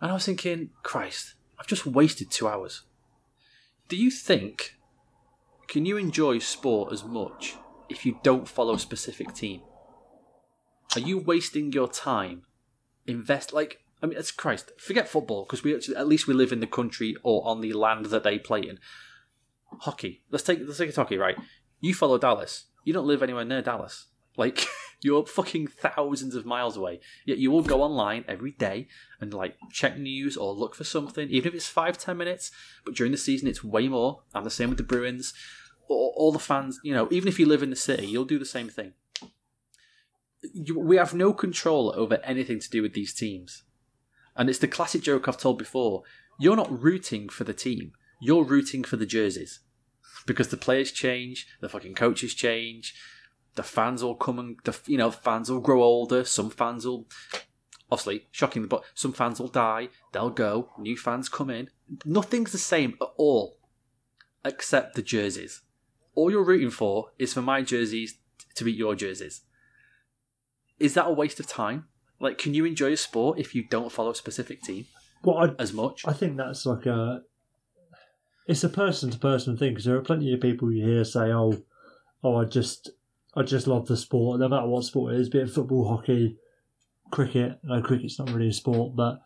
And 0.00 0.12
I 0.12 0.14
was 0.14 0.24
thinking, 0.24 0.70
Christ, 0.84 1.34
I've 1.58 1.66
just 1.66 1.84
wasted 1.84 2.30
two 2.30 2.46
hours. 2.46 2.84
Do 3.88 3.96
you 3.96 4.10
think, 4.10 4.76
can 5.66 5.84
you 5.84 5.96
enjoy 5.96 6.38
sport 6.38 6.92
as 6.92 7.02
much 7.02 7.56
if 7.88 8.04
you 8.06 8.18
don't 8.22 8.48
follow 8.48 8.74
a 8.74 8.78
specific 8.78 9.34
team? 9.34 9.62
Are 10.94 11.00
you 11.00 11.18
wasting 11.18 11.72
your 11.72 11.88
time? 11.88 12.42
Invest, 13.06 13.52
like, 13.52 13.80
I 14.02 14.06
mean, 14.06 14.18
it's 14.18 14.30
Christ, 14.30 14.72
forget 14.78 15.08
football, 15.08 15.44
because 15.44 15.62
we 15.62 15.74
actually, 15.74 15.96
at 15.96 16.08
least 16.08 16.26
we 16.26 16.34
live 16.34 16.52
in 16.52 16.60
the 16.60 16.66
country 16.66 17.16
or 17.22 17.46
on 17.46 17.60
the 17.60 17.72
land 17.72 18.06
that 18.06 18.22
they 18.22 18.38
play 18.38 18.60
in. 18.60 18.78
Hockey. 19.80 20.22
Let's 20.30 20.44
take 20.44 20.60
let's 20.64 20.78
take 20.78 20.88
it 20.88 20.96
hockey, 20.96 21.18
right? 21.18 21.36
You 21.80 21.94
follow 21.94 22.18
Dallas. 22.18 22.64
You 22.84 22.92
don't 22.92 23.06
live 23.06 23.22
anywhere 23.22 23.44
near 23.44 23.62
Dallas. 23.62 24.06
Like 24.36 24.66
you're 25.02 25.26
fucking 25.26 25.66
thousands 25.66 26.34
of 26.34 26.46
miles 26.46 26.76
away. 26.76 27.00
Yet 27.26 27.38
you 27.38 27.50
will 27.50 27.62
go 27.62 27.82
online 27.82 28.24
every 28.26 28.52
day 28.52 28.88
and 29.20 29.32
like 29.34 29.56
check 29.70 29.98
news 29.98 30.36
or 30.36 30.52
look 30.52 30.74
for 30.74 30.84
something, 30.84 31.28
even 31.28 31.48
if 31.48 31.54
it's 31.54 31.68
five, 31.68 31.98
ten 31.98 32.16
minutes. 32.16 32.50
But 32.84 32.94
during 32.94 33.12
the 33.12 33.18
season 33.18 33.48
it's 33.48 33.62
way 33.62 33.88
more. 33.88 34.22
And 34.34 34.46
the 34.46 34.50
same 34.50 34.70
with 34.70 34.78
the 34.78 34.84
Bruins. 34.84 35.34
All, 35.88 36.14
all 36.16 36.32
the 36.32 36.38
fans, 36.38 36.78
you 36.82 36.94
know, 36.94 37.08
even 37.10 37.28
if 37.28 37.38
you 37.38 37.46
live 37.46 37.62
in 37.62 37.70
the 37.70 37.76
city, 37.76 38.06
you'll 38.06 38.24
do 38.24 38.38
the 38.38 38.44
same 38.44 38.68
thing. 38.68 38.92
You, 40.52 40.78
we 40.78 40.96
have 40.96 41.14
no 41.14 41.32
control 41.32 41.92
over 41.96 42.20
anything 42.22 42.60
to 42.60 42.70
do 42.70 42.82
with 42.82 42.94
these 42.94 43.14
teams. 43.14 43.64
And 44.36 44.48
it's 44.48 44.60
the 44.60 44.68
classic 44.68 45.02
joke 45.02 45.26
I've 45.26 45.38
told 45.38 45.58
before. 45.58 46.02
You're 46.38 46.56
not 46.56 46.82
rooting 46.82 47.28
for 47.28 47.44
the 47.44 47.52
team. 47.52 47.92
You're 48.20 48.44
rooting 48.44 48.84
for 48.84 48.96
the 48.96 49.06
jerseys. 49.06 49.60
Because 50.26 50.48
the 50.48 50.56
players 50.56 50.92
change, 50.92 51.48
the 51.60 51.68
fucking 51.68 51.94
coaches 51.94 52.34
change, 52.34 52.94
the 53.58 53.62
fans 53.64 54.04
will 54.04 54.14
come 54.14 54.38
and 54.38 54.56
the 54.62 54.78
you 54.86 54.96
know 54.96 55.10
fans 55.10 55.50
will 55.50 55.60
grow 55.60 55.82
older. 55.82 56.24
Some 56.24 56.48
fans 56.48 56.86
will, 56.86 57.08
obviously, 57.90 58.28
shocking, 58.30 58.66
but 58.66 58.84
some 58.94 59.12
fans 59.12 59.40
will 59.40 59.48
die. 59.48 59.88
They'll 60.12 60.30
go. 60.30 60.70
New 60.78 60.96
fans 60.96 61.28
come 61.28 61.50
in. 61.50 61.68
Nothing's 62.04 62.52
the 62.52 62.58
same 62.58 62.94
at 63.02 63.08
all, 63.16 63.58
except 64.44 64.94
the 64.94 65.02
jerseys. 65.02 65.62
All 66.18 66.32
you're 66.32 66.42
rooting 66.42 66.70
for 66.70 67.12
is 67.16 67.32
for 67.32 67.42
my 67.42 67.62
jerseys 67.62 68.18
to 68.56 68.64
beat 68.64 68.76
your 68.76 68.96
jerseys. 68.96 69.42
Is 70.80 70.94
that 70.94 71.06
a 71.06 71.12
waste 71.12 71.38
of 71.38 71.46
time? 71.46 71.84
Like, 72.18 72.38
can 72.38 72.54
you 72.54 72.64
enjoy 72.64 72.90
a 72.90 72.96
sport 72.96 73.38
if 73.38 73.54
you 73.54 73.62
don't 73.62 73.92
follow 73.92 74.10
a 74.10 74.16
specific 74.16 74.60
team? 74.60 74.86
Well, 75.22 75.38
I, 75.38 75.62
as 75.62 75.72
much. 75.72 76.02
I 76.08 76.12
think 76.12 76.36
that's 76.36 76.66
like 76.66 76.86
a. 76.86 77.22
It's 78.48 78.64
a 78.64 78.68
person 78.68 79.12
to 79.12 79.18
person 79.18 79.56
thing 79.56 79.70
because 79.70 79.84
there 79.84 79.94
are 79.94 80.02
plenty 80.02 80.34
of 80.34 80.40
people 80.40 80.72
you 80.72 80.84
hear 80.84 81.04
say, 81.04 81.30
"Oh, 81.30 81.62
oh, 82.24 82.34
I 82.38 82.46
just, 82.46 82.90
I 83.36 83.44
just 83.44 83.68
love 83.68 83.86
the 83.86 83.96
sport, 83.96 84.40
no 84.40 84.48
matter 84.48 84.66
what 84.66 84.82
sport 84.82 85.14
it 85.14 85.20
is, 85.20 85.28
be 85.28 85.38
it 85.38 85.50
football, 85.50 85.86
hockey, 85.86 86.36
cricket. 87.12 87.60
No, 87.62 87.80
cricket's 87.80 88.18
not 88.18 88.32
really 88.32 88.48
a 88.48 88.52
sport, 88.52 88.96
but 88.96 89.20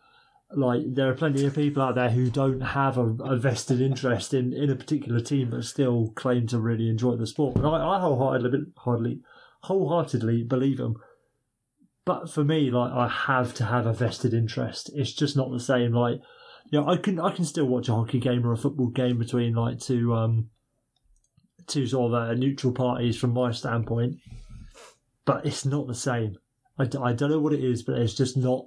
like 0.55 0.81
there 0.93 1.09
are 1.09 1.15
plenty 1.15 1.45
of 1.45 1.55
people 1.55 1.81
out 1.81 1.95
there 1.95 2.09
who 2.09 2.29
don't 2.29 2.61
have 2.61 2.97
a, 2.97 3.05
a 3.23 3.37
vested 3.37 3.81
interest 3.81 4.33
in, 4.33 4.53
in 4.53 4.69
a 4.69 4.75
particular 4.75 5.19
team, 5.19 5.49
but 5.49 5.63
still 5.65 6.11
claim 6.15 6.47
to 6.47 6.59
really 6.59 6.89
enjoy 6.89 7.15
the 7.15 7.27
sport. 7.27 7.55
And 7.57 7.65
I, 7.65 7.95
I 7.95 7.99
wholeheartedly, 7.99 8.59
hardly, 8.77 9.21
wholeheartedly 9.61 10.43
believe 10.43 10.77
them. 10.77 10.95
But 12.05 12.29
for 12.29 12.43
me, 12.43 12.69
like 12.69 12.91
I 12.91 13.07
have 13.07 13.53
to 13.55 13.65
have 13.65 13.85
a 13.85 13.93
vested 13.93 14.33
interest. 14.33 14.91
It's 14.93 15.13
just 15.13 15.37
not 15.37 15.51
the 15.51 15.59
same. 15.59 15.93
Like, 15.93 16.19
you 16.69 16.79
know, 16.79 16.87
I 16.87 16.97
can 16.97 17.19
I 17.19 17.31
can 17.31 17.45
still 17.45 17.65
watch 17.65 17.89
a 17.89 17.93
hockey 17.93 18.19
game 18.19 18.45
or 18.45 18.51
a 18.51 18.57
football 18.57 18.87
game 18.87 19.17
between 19.17 19.55
like 19.55 19.79
two 19.79 20.13
um 20.13 20.49
two 21.67 21.87
sort 21.87 22.13
of 22.13 22.29
uh, 22.29 22.33
neutral 22.33 22.73
parties 22.73 23.17
from 23.17 23.33
my 23.33 23.51
standpoint, 23.51 24.17
but 25.25 25.45
it's 25.45 25.65
not 25.65 25.87
the 25.87 25.95
same. 25.95 26.37
I, 26.77 26.83
I 26.83 27.13
don't 27.13 27.29
know 27.29 27.39
what 27.39 27.53
it 27.53 27.63
is, 27.63 27.83
but 27.83 27.97
it's 27.97 28.15
just 28.15 28.35
not. 28.35 28.65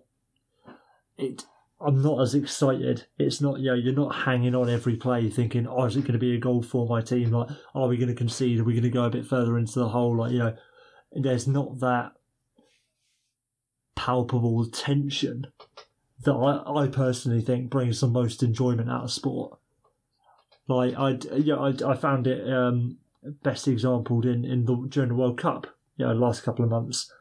It. 1.18 1.44
I'm 1.80 2.00
not 2.00 2.22
as 2.22 2.34
excited. 2.34 3.06
It's 3.18 3.40
not, 3.40 3.60
you 3.60 3.66
know, 3.66 3.74
you're 3.74 3.92
not 3.94 4.14
hanging 4.14 4.54
on 4.54 4.70
every 4.70 4.96
play 4.96 5.28
thinking, 5.28 5.66
oh, 5.66 5.84
is 5.84 5.96
it 5.96 6.02
going 6.02 6.14
to 6.14 6.18
be 6.18 6.34
a 6.34 6.40
goal 6.40 6.62
for 6.62 6.86
my 6.86 7.02
team? 7.02 7.30
Like, 7.30 7.50
are 7.74 7.88
we 7.88 7.98
going 7.98 8.08
to 8.08 8.14
concede? 8.14 8.60
Are 8.60 8.64
we 8.64 8.72
going 8.72 8.82
to 8.84 8.90
go 8.90 9.04
a 9.04 9.10
bit 9.10 9.26
further 9.26 9.58
into 9.58 9.78
the 9.78 9.88
hole? 9.88 10.16
Like, 10.16 10.32
you 10.32 10.38
know, 10.38 10.56
there's 11.12 11.46
not 11.46 11.80
that 11.80 12.12
palpable 13.94 14.64
tension 14.66 15.46
that 16.24 16.32
I, 16.32 16.84
I 16.84 16.88
personally 16.88 17.42
think 17.42 17.70
brings 17.70 18.00
the 18.00 18.06
most 18.06 18.42
enjoyment 18.42 18.90
out 18.90 19.04
of 19.04 19.12
sport. 19.12 19.58
Like 20.68 20.94
I, 20.96 21.18
yeah, 21.36 21.56
I, 21.56 21.74
I 21.86 21.94
found 21.94 22.26
it 22.26 22.50
um, 22.52 22.98
best 23.42 23.68
exampled 23.68 24.26
in 24.26 24.44
in 24.44 24.64
the 24.64 24.86
during 24.88 25.10
the 25.10 25.14
World 25.14 25.38
Cup. 25.38 25.66
You 25.96 26.06
know, 26.06 26.12
last 26.12 26.42
couple 26.42 26.64
of 26.64 26.70
months, 26.70 27.12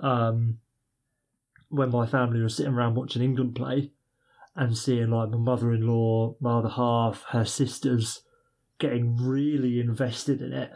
um, 0.00 0.58
when 1.68 1.90
my 1.90 2.06
family 2.06 2.40
was 2.40 2.56
sitting 2.56 2.72
around 2.72 2.94
watching 2.94 3.22
England 3.22 3.54
play, 3.54 3.90
and 4.54 4.76
seeing 4.76 5.10
like 5.10 5.30
my 5.30 5.38
mother-in-law, 5.38 6.36
my 6.40 6.58
other 6.58 6.68
half, 6.68 7.24
her 7.30 7.44
sisters 7.44 8.22
getting 8.78 9.16
really 9.16 9.80
invested 9.80 10.42
in 10.42 10.52
it. 10.52 10.72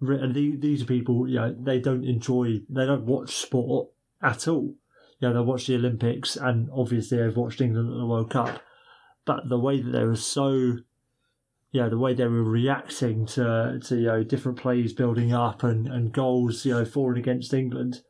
And 0.00 0.34
these 0.34 0.82
are 0.82 0.86
people, 0.86 1.28
you 1.28 1.36
know, 1.36 1.54
they 1.58 1.80
don't 1.80 2.04
enjoy, 2.04 2.60
they 2.68 2.86
don't 2.86 3.04
watch 3.04 3.36
sport 3.36 3.90
at 4.22 4.46
all. 4.46 4.74
You 5.18 5.28
know, 5.28 5.34
they 5.34 5.40
watch 5.40 5.66
the 5.66 5.74
Olympics 5.74 6.36
and 6.36 6.70
obviously 6.72 7.18
they've 7.18 7.36
watched 7.36 7.60
England 7.60 7.90
at 7.90 7.98
the 7.98 8.06
World 8.06 8.30
Cup. 8.30 8.62
But 9.24 9.48
the 9.48 9.58
way 9.58 9.82
that 9.82 9.90
they 9.90 10.04
were 10.04 10.16
so, 10.16 10.50
you 10.52 11.82
know, 11.82 11.90
the 11.90 11.98
way 11.98 12.14
they 12.14 12.26
were 12.26 12.44
reacting 12.44 13.26
to, 13.26 13.80
to 13.84 13.96
you 13.96 14.06
know, 14.06 14.22
different 14.22 14.58
plays 14.58 14.92
building 14.92 15.34
up 15.34 15.64
and, 15.64 15.88
and 15.88 16.12
goals, 16.12 16.64
you 16.64 16.72
know, 16.72 16.84
for 16.84 17.10
and 17.10 17.18
against 17.18 17.52
England 17.52 18.02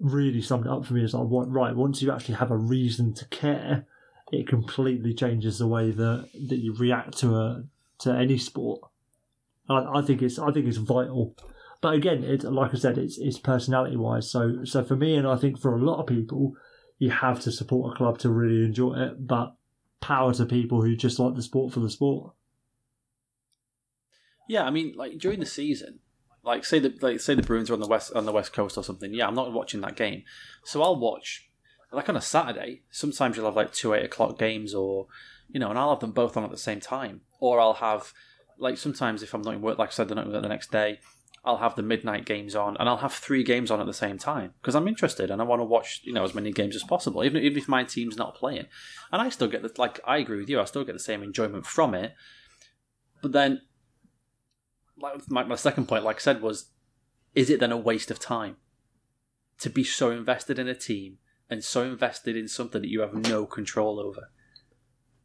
really 0.00 0.40
summed 0.42 0.66
it 0.66 0.72
up 0.72 0.84
for 0.84 0.94
me 0.94 1.04
as 1.04 1.14
like, 1.14 1.26
right, 1.28 1.76
once 1.76 2.02
you 2.02 2.10
actually 2.10 2.34
have 2.34 2.50
a 2.50 2.56
reason 2.56 3.14
to 3.14 3.24
care, 3.26 3.86
it 4.32 4.48
completely 4.48 5.12
changes 5.12 5.58
the 5.58 5.68
way 5.68 5.90
that, 5.90 6.28
that 6.48 6.56
you 6.56 6.74
react 6.74 7.18
to 7.18 7.36
a 7.36 7.64
to 7.98 8.10
any 8.10 8.38
sport. 8.38 8.80
I, 9.68 9.98
I 9.98 10.02
think 10.02 10.22
it's 10.22 10.38
I 10.38 10.50
think 10.50 10.66
it's 10.66 10.78
vital. 10.78 11.36
But 11.82 11.94
again, 11.94 12.24
it 12.24 12.42
like 12.44 12.72
I 12.72 12.78
said, 12.78 12.96
it's 12.96 13.18
it's 13.18 13.38
personality 13.38 13.96
wise. 13.96 14.30
So 14.30 14.64
so 14.64 14.82
for 14.82 14.96
me, 14.96 15.14
and 15.16 15.28
I 15.28 15.36
think 15.36 15.60
for 15.60 15.76
a 15.76 15.80
lot 15.80 16.00
of 16.00 16.06
people, 16.06 16.54
you 16.98 17.10
have 17.10 17.40
to 17.40 17.52
support 17.52 17.92
a 17.92 17.96
club 17.96 18.18
to 18.20 18.30
really 18.30 18.64
enjoy 18.64 18.94
it. 18.94 19.26
But 19.26 19.54
power 20.00 20.32
to 20.34 20.46
people 20.46 20.82
who 20.82 20.96
just 20.96 21.18
like 21.18 21.34
the 21.34 21.42
sport 21.42 21.74
for 21.74 21.80
the 21.80 21.90
sport. 21.90 22.32
Yeah, 24.48 24.64
I 24.64 24.70
mean, 24.70 24.94
like 24.96 25.18
during 25.18 25.40
the 25.40 25.46
season, 25.46 25.98
like 26.42 26.64
say 26.64 26.78
the 26.78 26.96
like 27.02 27.20
say 27.20 27.34
the 27.34 27.42
Bruins 27.42 27.68
are 27.68 27.74
on 27.74 27.80
the 27.80 27.86
west 27.86 28.12
on 28.14 28.24
the 28.24 28.32
west 28.32 28.54
coast 28.54 28.78
or 28.78 28.84
something. 28.84 29.12
Yeah, 29.12 29.28
I'm 29.28 29.34
not 29.34 29.52
watching 29.52 29.82
that 29.82 29.96
game, 29.96 30.24
so 30.64 30.82
I'll 30.82 30.98
watch 30.98 31.50
like 31.92 32.08
on 32.08 32.16
a 32.16 32.20
Saturday, 32.20 32.82
sometimes 32.90 33.36
you'll 33.36 33.46
have 33.46 33.56
like 33.56 33.72
two 33.72 33.94
eight 33.94 34.04
o'clock 34.04 34.38
games, 34.38 34.74
or 34.74 35.06
you 35.48 35.60
know, 35.60 35.70
and 35.70 35.78
I'll 35.78 35.90
have 35.90 36.00
them 36.00 36.12
both 36.12 36.36
on 36.36 36.44
at 36.44 36.50
the 36.50 36.56
same 36.56 36.80
time, 36.80 37.20
or 37.40 37.60
I'll 37.60 37.74
have 37.74 38.12
like 38.58 38.78
sometimes 38.78 39.22
if 39.22 39.34
I'm 39.34 39.42
not 39.42 39.54
in 39.54 39.62
work, 39.62 39.78
like 39.78 39.90
I 39.90 39.92
said, 39.92 40.08
they're 40.08 40.16
not 40.16 40.30
the 40.30 40.48
next 40.48 40.70
day. 40.70 41.00
I'll 41.44 41.58
have 41.58 41.74
the 41.74 41.82
midnight 41.82 42.24
games 42.24 42.54
on, 42.54 42.76
and 42.76 42.88
I'll 42.88 42.98
have 42.98 43.12
three 43.12 43.42
games 43.42 43.70
on 43.70 43.80
at 43.80 43.86
the 43.86 43.92
same 43.92 44.16
time 44.16 44.54
because 44.60 44.76
I'm 44.76 44.86
interested 44.86 45.30
and 45.30 45.42
I 45.42 45.44
want 45.44 45.60
to 45.60 45.64
watch, 45.64 46.00
you 46.04 46.12
know, 46.12 46.22
as 46.22 46.34
many 46.34 46.52
games 46.52 46.76
as 46.76 46.84
possible, 46.84 47.24
even 47.24 47.42
even 47.42 47.58
if 47.58 47.68
my 47.68 47.84
team's 47.84 48.16
not 48.16 48.36
playing. 48.36 48.66
And 49.10 49.20
I 49.20 49.28
still 49.28 49.48
get 49.48 49.62
the 49.62 49.72
like 49.76 50.00
I 50.06 50.18
agree 50.18 50.38
with 50.38 50.48
you, 50.48 50.60
I 50.60 50.64
still 50.64 50.84
get 50.84 50.92
the 50.92 51.00
same 51.00 51.22
enjoyment 51.22 51.66
from 51.66 51.94
it. 51.94 52.14
But 53.20 53.32
then, 53.32 53.62
like 54.96 55.28
my, 55.28 55.44
my 55.44 55.56
second 55.56 55.88
point, 55.88 56.04
like 56.04 56.16
I 56.16 56.20
said, 56.20 56.42
was, 56.42 56.70
is 57.34 57.50
it 57.50 57.60
then 57.60 57.72
a 57.72 57.76
waste 57.76 58.10
of 58.10 58.18
time 58.18 58.56
to 59.58 59.70
be 59.70 59.84
so 59.84 60.10
invested 60.10 60.58
in 60.58 60.68
a 60.68 60.74
team 60.74 61.18
and 61.50 61.62
so 61.62 61.82
invested 61.82 62.36
in 62.36 62.48
something 62.48 62.82
that 62.82 62.88
you 62.88 63.00
have 63.00 63.14
no 63.14 63.46
control 63.46 64.00
over? 64.00 64.30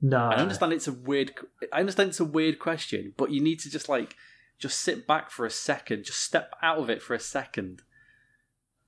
No, 0.01 0.17
I 0.17 0.35
understand 0.35 0.73
it's 0.73 0.87
a 0.87 0.93
weird. 0.93 1.33
I 1.73 1.79
understand 1.79 2.09
it's 2.09 2.19
a 2.19 2.25
weird 2.25 2.59
question, 2.59 3.13
but 3.17 3.31
you 3.31 3.41
need 3.41 3.59
to 3.61 3.69
just 3.69 3.89
like 3.89 4.15
just 4.59 4.79
sit 4.79 5.07
back 5.07 5.31
for 5.31 5.45
a 5.45 5.51
second, 5.51 6.05
just 6.05 6.19
step 6.19 6.53
out 6.61 6.77
of 6.77 6.89
it 6.89 7.01
for 7.01 7.13
a 7.13 7.19
second, 7.19 7.81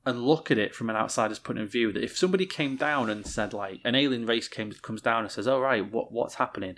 and 0.06 0.24
look 0.24 0.52
at 0.52 0.58
it 0.60 0.76
from 0.76 0.90
an 0.90 0.96
outsider's 0.96 1.40
point 1.40 1.60
of 1.60 1.72
view. 1.72 1.92
That 1.92 2.04
if 2.04 2.18
somebody 2.18 2.46
came 2.46 2.76
down 2.76 3.10
and 3.10 3.26
said 3.26 3.54
like 3.54 3.80
an 3.84 3.96
alien 3.96 4.26
race 4.26 4.48
came 4.48 4.72
comes 4.72 5.02
down 5.02 5.24
and 5.24 5.32
says, 5.32 5.48
"Oh 5.48 5.60
right, 5.60 5.90
what 5.92 6.12
what's 6.12 6.36
happening?" 6.36 6.78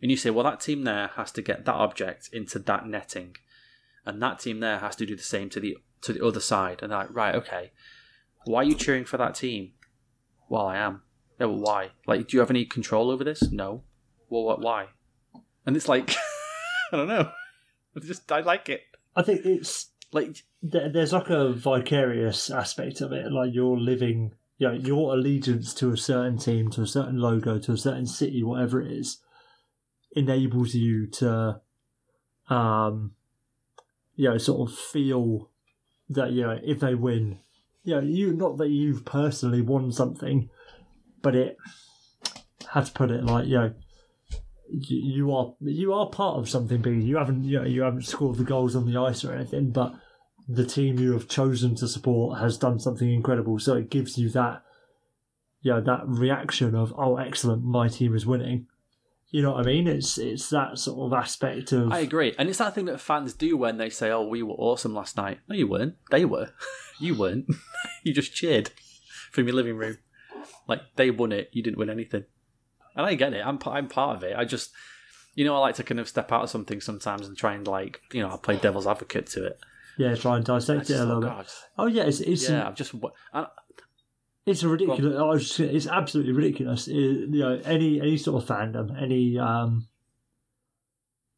and 0.00 0.10
you 0.10 0.16
say, 0.16 0.30
"Well, 0.30 0.44
that 0.44 0.60
team 0.60 0.84
there 0.84 1.08
has 1.16 1.32
to 1.32 1.42
get 1.42 1.64
that 1.64 1.74
object 1.74 2.30
into 2.32 2.58
that 2.60 2.86
netting, 2.86 3.36
and 4.04 4.22
that 4.22 4.38
team 4.40 4.60
there 4.60 4.78
has 4.78 4.94
to 4.96 5.06
do 5.06 5.16
the 5.16 5.22
same 5.22 5.50
to 5.50 5.60
the 5.60 5.76
to 6.02 6.12
the 6.12 6.24
other 6.24 6.40
side," 6.40 6.82
and 6.82 6.92
they're 6.92 6.98
like, 6.98 7.14
"Right, 7.14 7.34
okay." 7.34 7.72
Why 8.44 8.60
are 8.60 8.64
you 8.64 8.76
cheering 8.76 9.04
for 9.04 9.16
that 9.16 9.34
team? 9.34 9.72
Well, 10.48 10.66
I 10.66 10.76
am. 10.76 11.02
Yeah, 11.40 11.46
well, 11.46 11.60
why? 11.60 11.90
Like, 12.06 12.28
do 12.28 12.36
you 12.36 12.40
have 12.40 12.50
any 12.50 12.64
control 12.64 13.10
over 13.10 13.24
this? 13.24 13.50
No. 13.50 13.82
Well, 14.28 14.44
what? 14.44 14.60
Why? 14.60 14.86
And 15.64 15.76
it's 15.76 15.88
like, 15.88 16.10
I 16.92 16.96
don't 16.96 17.08
know. 17.08 17.30
I 17.96 18.00
just 18.00 18.30
I 18.30 18.40
like 18.40 18.68
it. 18.68 18.82
I 19.14 19.22
think 19.22 19.44
it's 19.44 19.90
like 20.12 20.44
there's 20.62 21.12
like 21.12 21.30
a 21.30 21.52
vicarious 21.52 22.50
aspect 22.50 23.00
of 23.00 23.12
it. 23.12 23.30
Like 23.32 23.50
you're 23.52 23.78
living, 23.78 24.32
you 24.58 24.68
know, 24.68 24.74
your 24.74 25.14
allegiance 25.14 25.74
to 25.74 25.92
a 25.92 25.96
certain 25.96 26.38
team, 26.38 26.70
to 26.72 26.82
a 26.82 26.86
certain 26.86 27.18
logo, 27.18 27.58
to 27.58 27.72
a 27.72 27.76
certain 27.76 28.06
city, 28.06 28.42
whatever 28.42 28.80
it 28.80 28.92
is, 28.92 29.18
enables 30.12 30.74
you 30.74 31.06
to, 31.06 31.60
um, 32.48 33.12
you 34.14 34.28
know, 34.30 34.38
sort 34.38 34.70
of 34.70 34.76
feel 34.76 35.50
that 36.08 36.32
you 36.32 36.42
know 36.42 36.58
if 36.62 36.80
they 36.80 36.94
win, 36.94 37.40
you 37.86 37.94
know, 37.94 38.00
you 38.00 38.32
not 38.32 38.58
that 38.58 38.68
you've 38.68 39.04
personally 39.04 39.62
won 39.62 39.92
something, 39.92 40.50
but 41.22 41.36
it 41.36 41.56
how 42.68 42.80
to 42.80 42.92
put 42.92 43.12
it 43.12 43.24
like 43.24 43.46
you 43.46 43.58
know 43.58 43.72
you 44.68 45.32
are 45.32 45.54
you 45.60 45.92
are 45.92 46.10
part 46.10 46.38
of 46.38 46.48
something 46.48 46.82
big. 46.82 47.02
You 47.02 47.16
haven't 47.16 47.44
you 47.44 47.60
know 47.60 47.64
you 47.64 47.82
haven't 47.82 48.02
scored 48.02 48.38
the 48.38 48.44
goals 48.44 48.74
on 48.74 48.90
the 48.90 48.98
ice 48.98 49.24
or 49.24 49.32
anything, 49.32 49.70
but 49.70 49.94
the 50.48 50.66
team 50.66 50.98
you 50.98 51.12
have 51.12 51.28
chosen 51.28 51.76
to 51.76 51.86
support 51.86 52.40
has 52.40 52.58
done 52.58 52.80
something 52.80 53.08
incredible. 53.08 53.60
So 53.60 53.76
it 53.76 53.88
gives 53.88 54.18
you 54.18 54.30
that 54.30 54.62
you 55.62 55.72
know, 55.72 55.80
that 55.80 56.02
reaction 56.06 56.74
of 56.74 56.92
oh 56.98 57.18
excellent 57.18 57.62
my 57.62 57.86
team 57.86 58.16
is 58.16 58.26
winning. 58.26 58.66
You 59.30 59.42
know 59.42 59.52
what 59.52 59.66
I 59.66 59.66
mean? 59.66 59.88
It's 59.88 60.18
it's 60.18 60.50
that 60.50 60.78
sort 60.78 61.12
of 61.12 61.18
aspect 61.18 61.72
of. 61.72 61.92
I 61.92 61.98
agree, 61.98 62.34
and 62.38 62.48
it's 62.48 62.58
that 62.58 62.74
thing 62.74 62.84
that 62.86 63.00
fans 63.00 63.32
do 63.32 63.56
when 63.56 63.76
they 63.76 63.90
say, 63.90 64.10
"Oh, 64.10 64.26
we 64.26 64.42
were 64.42 64.54
awesome 64.54 64.94
last 64.94 65.16
night." 65.16 65.40
No, 65.48 65.56
you 65.56 65.66
weren't. 65.66 65.96
They 66.10 66.24
were. 66.24 66.50
you 67.00 67.14
weren't. 67.14 67.46
you 68.04 68.14
just 68.14 68.34
cheered 68.34 68.70
from 69.32 69.46
your 69.46 69.56
living 69.56 69.76
room. 69.76 69.98
Like 70.68 70.80
they 70.96 71.10
won 71.10 71.32
it, 71.32 71.50
you 71.52 71.62
didn't 71.62 71.78
win 71.78 71.90
anything. 71.90 72.24
And 72.94 73.06
I 73.06 73.14
get 73.14 73.34
it. 73.34 73.44
I'm 73.44 73.58
I'm 73.66 73.88
part 73.88 74.16
of 74.16 74.24
it. 74.24 74.36
I 74.36 74.44
just, 74.44 74.70
you 75.34 75.44
know, 75.44 75.54
I 75.54 75.58
like 75.58 75.74
to 75.76 75.84
kind 75.84 76.00
of 76.00 76.08
step 76.08 76.32
out 76.32 76.44
of 76.44 76.50
something 76.50 76.80
sometimes 76.80 77.26
and 77.26 77.36
try 77.36 77.54
and 77.54 77.66
like, 77.66 78.00
you 78.12 78.22
know, 78.22 78.30
I 78.30 78.36
play 78.36 78.56
devil's 78.56 78.86
advocate 78.86 79.26
to 79.28 79.44
it. 79.44 79.58
Yeah, 79.98 80.14
try 80.14 80.36
and 80.36 80.44
dissect 80.44 80.90
it 80.90 81.00
a 81.00 81.04
little 81.04 81.20
bit. 81.20 81.30
Oh, 81.30 81.44
oh 81.78 81.86
yeah, 81.86 82.04
it's, 82.04 82.20
it's 82.20 82.48
yeah. 82.48 82.68
i 82.68 82.72
just. 82.72 82.94
I, 83.32 83.46
it's 84.46 84.62
a 84.62 84.68
ridiculous. 84.68 85.58
It's 85.58 85.88
absolutely 85.88 86.32
ridiculous. 86.32 86.86
It, 86.86 86.94
you 86.94 87.40
know, 87.40 87.60
any 87.64 88.00
any 88.00 88.16
sort 88.16 88.42
of 88.42 88.48
fandom, 88.48 89.00
any 89.00 89.38
um, 89.38 89.88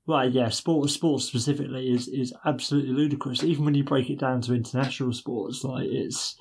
well, 0.06 0.28
yeah, 0.28 0.50
sports 0.50 0.92
sports 0.92 1.24
specifically 1.24 1.90
is 1.90 2.06
is 2.09 2.34
absolutely 2.44 2.92
ludicrous. 2.92 3.42
Even 3.42 3.64
when 3.64 3.74
you 3.74 3.84
break 3.84 4.11
it 4.11 4.20
down 4.20 4.42
to 4.42 4.54
international 4.54 5.12
sports, 5.14 5.64
like 5.64 5.86
it's 5.86 6.36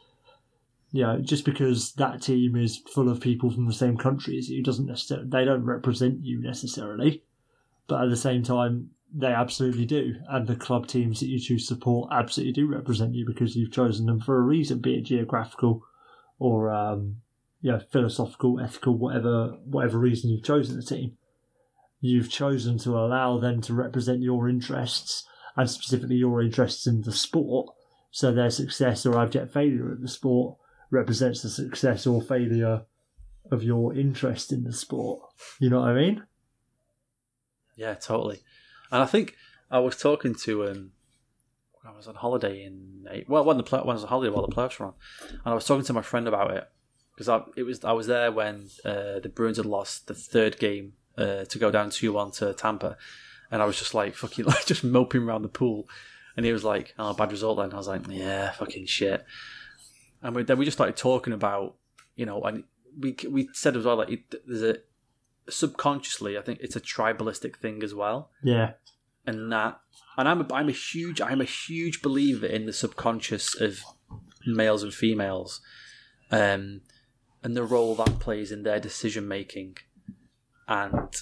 you 0.91 1.03
know, 1.03 1.19
just 1.19 1.45
because 1.45 1.93
that 1.93 2.21
team 2.21 2.55
is 2.55 2.81
full 2.93 3.09
of 3.09 3.19
people 3.21 3.49
from 3.49 3.65
the 3.65 3.73
same 3.73 3.97
country 3.97 4.37
as 4.37 4.49
you 4.49 4.61
doesn't 4.61 4.87
necessarily 4.87 5.29
they 5.29 5.45
don't 5.45 5.65
represent 5.65 6.23
you 6.23 6.41
necessarily, 6.41 7.23
but 7.87 8.03
at 8.03 8.09
the 8.09 8.17
same 8.17 8.43
time 8.43 8.89
they 9.13 9.27
absolutely 9.27 9.85
do, 9.85 10.15
and 10.29 10.47
the 10.47 10.55
club 10.55 10.85
teams 10.85 11.21
that 11.21 11.27
you 11.27 11.39
choose 11.39 11.65
to 11.67 11.75
support 11.75 12.09
absolutely 12.11 12.51
do 12.51 12.67
represent 12.67 13.15
you 13.15 13.25
because 13.25 13.55
you've 13.55 13.71
chosen 13.71 14.05
them 14.05 14.19
for 14.19 14.37
a 14.37 14.41
reason, 14.41 14.79
be 14.79 14.95
it 14.95 15.03
geographical 15.03 15.81
or 16.39 16.71
um, 16.71 17.17
you 17.61 17.71
know, 17.71 17.79
philosophical, 17.79 18.59
ethical, 18.59 18.97
whatever 18.97 19.57
whatever 19.65 19.97
reason 19.97 20.29
you've 20.29 20.43
chosen 20.43 20.75
the 20.75 20.83
team, 20.83 21.17
you've 21.99 22.29
chosen 22.29 22.77
to 22.79 22.91
allow 22.91 23.39
them 23.39 23.61
to 23.61 23.73
represent 23.73 24.21
your 24.21 24.47
interests 24.47 25.25
and 25.55 25.69
specifically 25.69 26.15
your 26.15 26.41
interests 26.41 26.85
in 26.87 27.01
the 27.01 27.11
sport. 27.11 27.73
So 28.11 28.31
their 28.31 28.49
success 28.49 29.05
or 29.05 29.19
abject 29.19 29.51
failure 29.51 29.91
in 29.93 30.01
the 30.01 30.07
sport 30.07 30.57
represents 30.89 31.41
the 31.41 31.49
success 31.49 32.07
or 32.07 32.21
failure 32.21 32.83
of 33.51 33.63
your 33.63 33.93
interest 33.93 34.51
in 34.51 34.63
the 34.63 34.73
sport. 34.73 35.21
You 35.59 35.69
know 35.69 35.81
what 35.81 35.89
I 35.89 35.93
mean? 35.93 36.23
Yeah, 37.75 37.95
totally. 37.95 38.39
And 38.91 39.03
I 39.03 39.05
think 39.05 39.35
I 39.69 39.79
was 39.79 39.97
talking 39.97 40.35
to 40.43 40.67
um, 40.67 40.91
I 41.87 41.95
was 41.95 42.07
on 42.07 42.15
holiday 42.15 42.65
in 42.65 43.07
well 43.27 43.45
when 43.45 43.57
the 43.57 43.63
play, 43.63 43.79
when 43.79 43.91
I 43.91 43.93
was 43.93 44.03
on 44.03 44.09
holiday 44.09 44.29
while 44.29 44.45
the 44.45 44.53
playoffs 44.53 44.79
were 44.79 44.87
on, 44.87 44.93
and 45.29 45.41
I 45.45 45.53
was 45.53 45.65
talking 45.65 45.85
to 45.85 45.93
my 45.93 46.01
friend 46.01 46.27
about 46.27 46.51
it 46.51 46.69
because 47.13 47.29
I 47.29 47.41
it 47.55 47.63
was 47.63 47.83
I 47.83 47.93
was 47.93 48.07
there 48.07 48.31
when 48.31 48.69
uh, 48.83 49.19
the 49.19 49.31
Bruins 49.33 49.57
had 49.57 49.65
lost 49.65 50.07
the 50.07 50.13
third 50.13 50.59
game 50.59 50.93
uh, 51.17 51.45
to 51.45 51.59
go 51.59 51.71
down 51.71 51.89
two 51.89 52.13
one 52.13 52.31
to 52.31 52.53
Tampa, 52.53 52.97
and 53.49 53.61
I 53.61 53.65
was 53.65 53.77
just 53.77 53.93
like 53.93 54.15
fucking 54.15 54.45
like 54.53 54.65
just 54.65 54.83
moping 54.83 55.23
around 55.23 55.43
the 55.43 55.49
pool, 55.49 55.87
and 56.35 56.45
he 56.45 56.51
was 56.51 56.63
like, 56.63 56.93
"Oh, 56.99 57.13
bad 57.13 57.31
result." 57.31 57.57
Then. 57.57 57.73
I 57.73 57.77
was 57.77 57.87
like, 57.87 58.01
"Yeah, 58.09 58.51
fucking 58.51 58.87
shit," 58.87 59.25
and 60.21 60.35
we, 60.35 60.43
then 60.43 60.57
we 60.57 60.65
just 60.65 60.77
started 60.77 60.97
talking 60.97 61.33
about 61.33 61.75
you 62.15 62.25
know 62.25 62.41
and 62.41 62.65
we 62.99 63.15
we 63.29 63.49
said 63.53 63.77
as 63.77 63.85
well 63.85 63.95
like 63.95 64.35
there's 64.45 64.63
a 64.63 64.77
subconsciously 65.49 66.37
I 66.37 66.41
think 66.41 66.59
it's 66.61 66.75
a 66.75 66.81
tribalistic 66.81 67.55
thing 67.55 67.83
as 67.83 67.93
well. 67.93 68.31
Yeah. 68.43 68.73
And 69.27 69.51
that 69.51 69.79
and 70.17 70.27
I'm 70.27 70.41
a, 70.41 70.53
I'm 70.53 70.69
a 70.69 70.73
huge 70.73 71.21
I'm 71.21 71.41
a 71.41 71.45
huge 71.45 72.01
believer 72.01 72.47
in 72.47 72.65
the 72.65 72.73
subconscious 72.73 73.59
of 73.59 73.81
males 74.47 74.81
and 74.81 74.93
females 74.93 75.61
um 76.31 76.81
and 77.43 77.55
the 77.55 77.63
role 77.63 77.93
that 77.95 78.19
plays 78.19 78.51
in 78.51 78.63
their 78.63 78.79
decision 78.79 79.27
making 79.27 79.77
and 80.67 81.15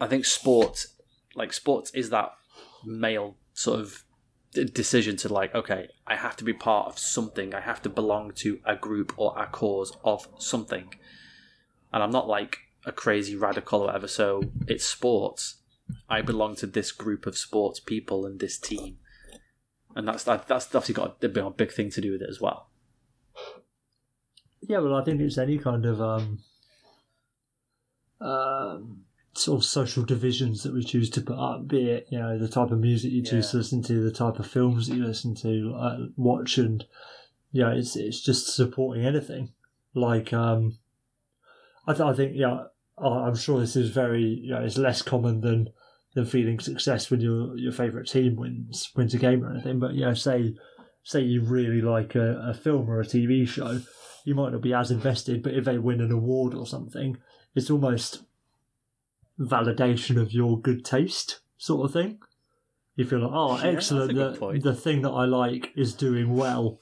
I 0.00 0.06
think 0.08 0.24
sport 0.26 0.86
like 1.34 1.52
sports 1.52 1.90
is 1.94 2.10
that 2.10 2.32
male 2.84 3.36
sort 3.54 3.80
of 3.80 4.04
decision 4.52 5.16
to 5.16 5.32
like 5.32 5.54
okay 5.54 5.88
I 6.06 6.16
have 6.16 6.36
to 6.36 6.44
be 6.44 6.52
part 6.52 6.88
of 6.88 6.98
something. 6.98 7.54
I 7.54 7.60
have 7.60 7.80
to 7.82 7.88
belong 7.88 8.32
to 8.36 8.60
a 8.64 8.76
group 8.76 9.14
or 9.16 9.34
a 9.38 9.46
cause 9.46 9.96
of 10.04 10.28
something. 10.38 10.94
And 11.92 12.02
I'm 12.02 12.10
not 12.10 12.28
like 12.28 12.58
a 12.84 12.92
crazy 12.92 13.34
radical 13.34 13.80
or 13.80 13.86
whatever 13.86 14.06
so 14.06 14.42
it's 14.68 14.84
sports 14.84 15.56
I 16.08 16.22
belong 16.22 16.56
to 16.56 16.66
this 16.66 16.92
group 16.92 17.26
of 17.26 17.36
sports 17.36 17.80
people 17.80 18.24
and 18.26 18.40
this 18.40 18.58
team, 18.58 18.98
and 19.94 20.06
that's 20.08 20.24
that, 20.24 20.46
that's 20.48 20.66
obviously 20.74 20.94
got 20.94 21.16
a, 21.22 21.28
big- 21.28 21.36
a 21.44 21.50
big 21.50 21.72
thing 21.72 21.90
to 21.90 22.00
do 22.00 22.12
with 22.12 22.22
it 22.22 22.28
as 22.30 22.40
well. 22.40 22.68
Yeah, 24.62 24.78
well, 24.78 24.94
I 24.94 25.04
think 25.04 25.20
it's 25.20 25.36
any 25.38 25.58
kind 25.58 25.84
of 25.84 26.00
um, 26.00 26.38
um, 28.20 29.04
sort 29.34 29.60
of 29.60 29.64
social 29.64 30.04
divisions 30.04 30.62
that 30.62 30.72
we 30.72 30.82
choose 30.82 31.10
to 31.10 31.20
put 31.20 31.36
up, 31.38 31.68
be 31.68 31.90
it 31.90 32.06
you 32.10 32.18
know 32.18 32.38
the 32.38 32.48
type 32.48 32.70
of 32.70 32.78
music 32.78 33.12
you 33.12 33.22
choose 33.22 33.46
Yeah. 33.46 33.50
to 33.52 33.56
listen 33.58 33.82
to, 33.82 34.02
the 34.02 34.12
type 34.12 34.38
of 34.38 34.46
films 34.46 34.86
that 34.88 34.96
you 34.96 35.04
listen 35.04 35.34
to, 35.36 35.74
uh, 35.76 35.96
watch, 36.16 36.56
and 36.58 36.84
yeah, 37.52 37.72
it's 37.72 37.96
it's 37.96 38.20
just 38.20 38.54
supporting 38.54 39.04
anything. 39.04 39.52
Like 39.94 40.32
um, 40.32 40.78
I, 41.86 41.92
th- 41.92 42.08
I 42.08 42.12
think 42.14 42.32
yeah, 42.34 42.64
Oh, 42.96 43.24
I'm 43.24 43.34
sure 43.34 43.60
this 43.60 43.76
is 43.76 43.90
very 43.90 44.22
you 44.22 44.50
know 44.50 44.62
it's 44.62 44.78
less 44.78 45.02
common 45.02 45.40
than 45.40 45.68
than 46.14 46.24
feeling 46.24 46.60
success 46.60 47.10
when 47.10 47.20
your 47.20 47.56
your 47.56 47.72
favorite 47.72 48.08
team 48.08 48.36
wins 48.36 48.90
wins 48.94 49.14
a 49.14 49.18
game 49.18 49.44
or 49.44 49.50
anything. 49.50 49.78
But 49.80 49.94
you 49.94 50.02
know, 50.04 50.14
say 50.14 50.54
say 51.02 51.20
you 51.20 51.42
really 51.42 51.82
like 51.82 52.14
a, 52.14 52.50
a 52.50 52.54
film 52.54 52.88
or 52.88 53.00
a 53.00 53.04
TV 53.04 53.46
show, 53.46 53.80
you 54.24 54.34
might 54.34 54.52
not 54.52 54.62
be 54.62 54.72
as 54.72 54.90
invested, 54.90 55.42
but 55.42 55.54
if 55.54 55.64
they 55.64 55.78
win 55.78 56.00
an 56.00 56.10
award 56.10 56.54
or 56.54 56.66
something, 56.66 57.18
it's 57.54 57.70
almost 57.70 58.22
validation 59.38 60.20
of 60.20 60.32
your 60.32 60.60
good 60.60 60.84
taste, 60.84 61.40
sort 61.58 61.84
of 61.84 61.92
thing. 61.92 62.18
You 62.96 63.04
feel 63.04 63.20
like, 63.20 63.32
oh, 63.32 63.58
Yeah, 63.58 63.72
excellent, 63.72 64.14
the, 64.14 64.60
the 64.62 64.74
thing 64.74 65.02
that 65.02 65.10
I 65.10 65.24
like 65.24 65.72
is 65.76 65.94
doing 65.94 66.34
well, 66.34 66.78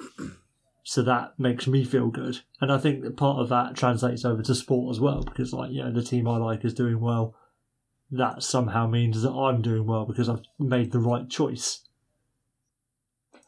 so 0.83 1.03
that 1.03 1.39
makes 1.39 1.67
me 1.67 1.85
feel 1.85 2.09
good. 2.09 2.41
And 2.61 2.73
I 2.73 2.79
think 2.79 3.03
that 3.03 3.17
part 3.17 3.39
of 3.39 3.49
that 3.51 3.77
translates 3.77 4.25
over 4.25 4.43
to 4.43 4.55
sport 4.55 4.95
as 4.95 5.01
well, 5.01 5.23
because, 5.23 5.53
like, 5.53 5.71
you 5.71 5.83
know, 5.83 5.93
the 5.93 6.03
team 6.03 6.27
I 6.27 6.39
like 6.39 6.65
is 6.65 6.75
doing 6.75 7.01
well. 7.01 7.35
That 8.11 8.43
somehow 8.43 8.87
means 8.87 9.23
that 9.23 9.31
I'm 9.31 9.63
doing 9.63 9.87
well 9.87 10.05
because 10.05 10.29
I've 10.29 10.43
made 10.59 10.93
the 10.93 10.99
right 10.99 11.31
choice. 11.31 11.81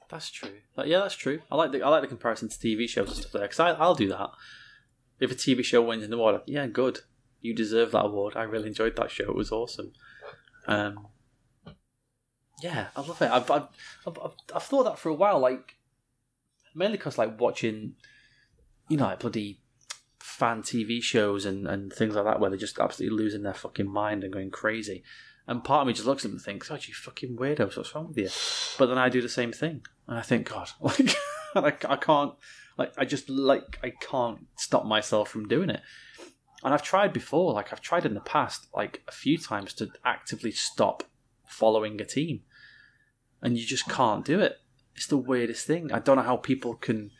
That's 0.09 0.31
true. 0.31 0.61
Like, 0.77 0.87
yeah, 0.87 1.01
that's 1.01 1.17
true. 1.17 1.41
I 1.51 1.57
like 1.57 1.73
the 1.73 1.83
I 1.83 1.89
like 1.89 2.01
the 2.01 2.09
comparison 2.09 2.49
to 2.49 2.57
TV 2.57 2.89
shows 2.89 3.09
and 3.09 3.17
stuff 3.17 3.33
there 3.33 3.43
because 3.43 3.61
I'll 3.61 3.95
do 3.95 4.09
that. 4.09 4.31
If 5.21 5.31
a 5.31 5.35
TV 5.35 5.63
show 5.63 5.83
wins 5.83 6.05
an 6.05 6.13
award, 6.13 6.41
yeah, 6.47 6.67
good. 6.67 7.01
You 7.41 7.55
deserve 7.55 7.93
that 7.93 8.07
award. 8.07 8.37
I 8.37 8.45
really 8.45 8.69
enjoyed 8.69 8.97
that 8.97 9.11
show. 9.11 9.25
It 9.25 9.35
was 9.37 9.53
awesome. 9.53 9.93
Um, 10.67 11.09
yeah, 12.63 12.87
I 12.97 13.01
love 13.01 13.21
it. 13.21 13.31
I've 13.31 13.51
I've, 13.51 13.69
I've, 14.07 14.19
I've, 14.25 14.33
I've 14.55 14.63
thought 14.63 14.85
that 14.85 14.99
for 14.99 15.11
a 15.11 15.15
while, 15.15 15.41
like 15.41 15.77
mainly 16.75 16.97
because 16.97 17.19
like 17.19 17.41
watching, 17.41 17.95
you 18.89 18.97
know, 18.97 19.05
like 19.05 19.21
bloody 19.21 19.61
fan 20.19 20.63
TV 20.63 21.03
shows 21.03 21.45
and, 21.45 21.67
and 21.67 21.93
things 21.93 22.15
like 22.15 22.25
that 22.25 22.41
where 22.41 22.51
they're 22.51 22.59
just 22.59 22.79
absolutely 22.79 23.17
losing 23.17 23.43
their 23.43 23.55
fucking 23.55 23.89
mind 23.89 24.25
and 24.25 24.33
going 24.33 24.51
crazy. 24.51 25.05
And 25.47 25.63
part 25.63 25.83
of 25.83 25.87
me 25.87 25.93
just 25.93 26.07
looks 26.07 26.25
at 26.25 26.31
them 26.31 26.37
and 26.37 26.45
thinks, 26.45 26.69
"God, 26.69 26.87
you 26.87 26.95
fucking 26.95 27.37
weirdos! 27.37 27.77
What's 27.77 27.95
wrong 27.95 28.09
with 28.09 28.17
you?" 28.17 28.31
But 28.79 28.87
then 28.87 28.97
I 28.97 29.11
do 29.11 29.21
the 29.21 29.29
same 29.29 29.53
thing, 29.53 29.83
and 30.09 30.19
I 30.19 30.23
think, 30.23 30.49
God, 30.49 30.71
like, 30.81 31.15
like 31.55 31.85
I 31.85 31.97
can't, 31.97 32.33
like, 32.79 32.95
I 32.97 33.05
just 33.05 33.29
like 33.29 33.79
I 33.83 33.91
can't 33.91 34.47
stop 34.57 34.87
myself 34.87 35.29
from 35.29 35.47
doing 35.47 35.69
it. 35.69 35.83
And 36.63 36.73
I've 36.73 36.83
tried 36.83 37.13
before, 37.13 37.53
like 37.53 37.73
I've 37.73 37.83
tried 37.83 38.07
in 38.07 38.15
the 38.15 38.21
past, 38.21 38.69
like 38.75 39.03
a 39.07 39.13
few 39.13 39.37
times 39.37 39.75
to 39.75 39.91
actively 40.03 40.51
stop 40.51 41.03
following 41.47 42.01
a 42.01 42.07
team, 42.07 42.41
and 43.43 43.59
you 43.59 43.67
just 43.67 43.87
can't 43.87 44.25
do 44.25 44.41
it. 44.41 44.57
It's 44.95 45.07
the 45.07 45.17
weirdest 45.17 45.67
thing. 45.67 45.93
I 45.93 45.99
don't 45.99 46.17
know 46.17 46.23
how 46.23 46.37
people 46.37 46.75
can. 46.75 47.11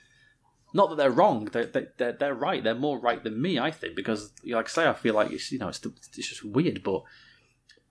Not 0.73 0.91
that 0.91 0.97
they're 0.97 1.11
wrong; 1.11 1.47
they're 1.47 1.67
they- 1.67 1.89
they're, 1.99 2.13
they're 2.13 2.35
right. 2.35 2.63
They're 2.63 2.75
more 2.75 2.99
right 2.99 3.23
than 3.23 3.41
me, 3.41 3.59
I 3.59 3.71
think, 3.71 3.95
because, 3.95 4.33
like 4.45 4.67
I 4.67 4.71
say, 4.71 4.89
I 4.89 4.93
feel 4.93 5.15
like 5.15 5.31
it's 5.31 5.51
you 5.53 5.59
know 5.59 5.69
it's 5.69 5.81
it's 5.85 6.29
just 6.29 6.45
weird, 6.45 6.83
but 6.83 7.03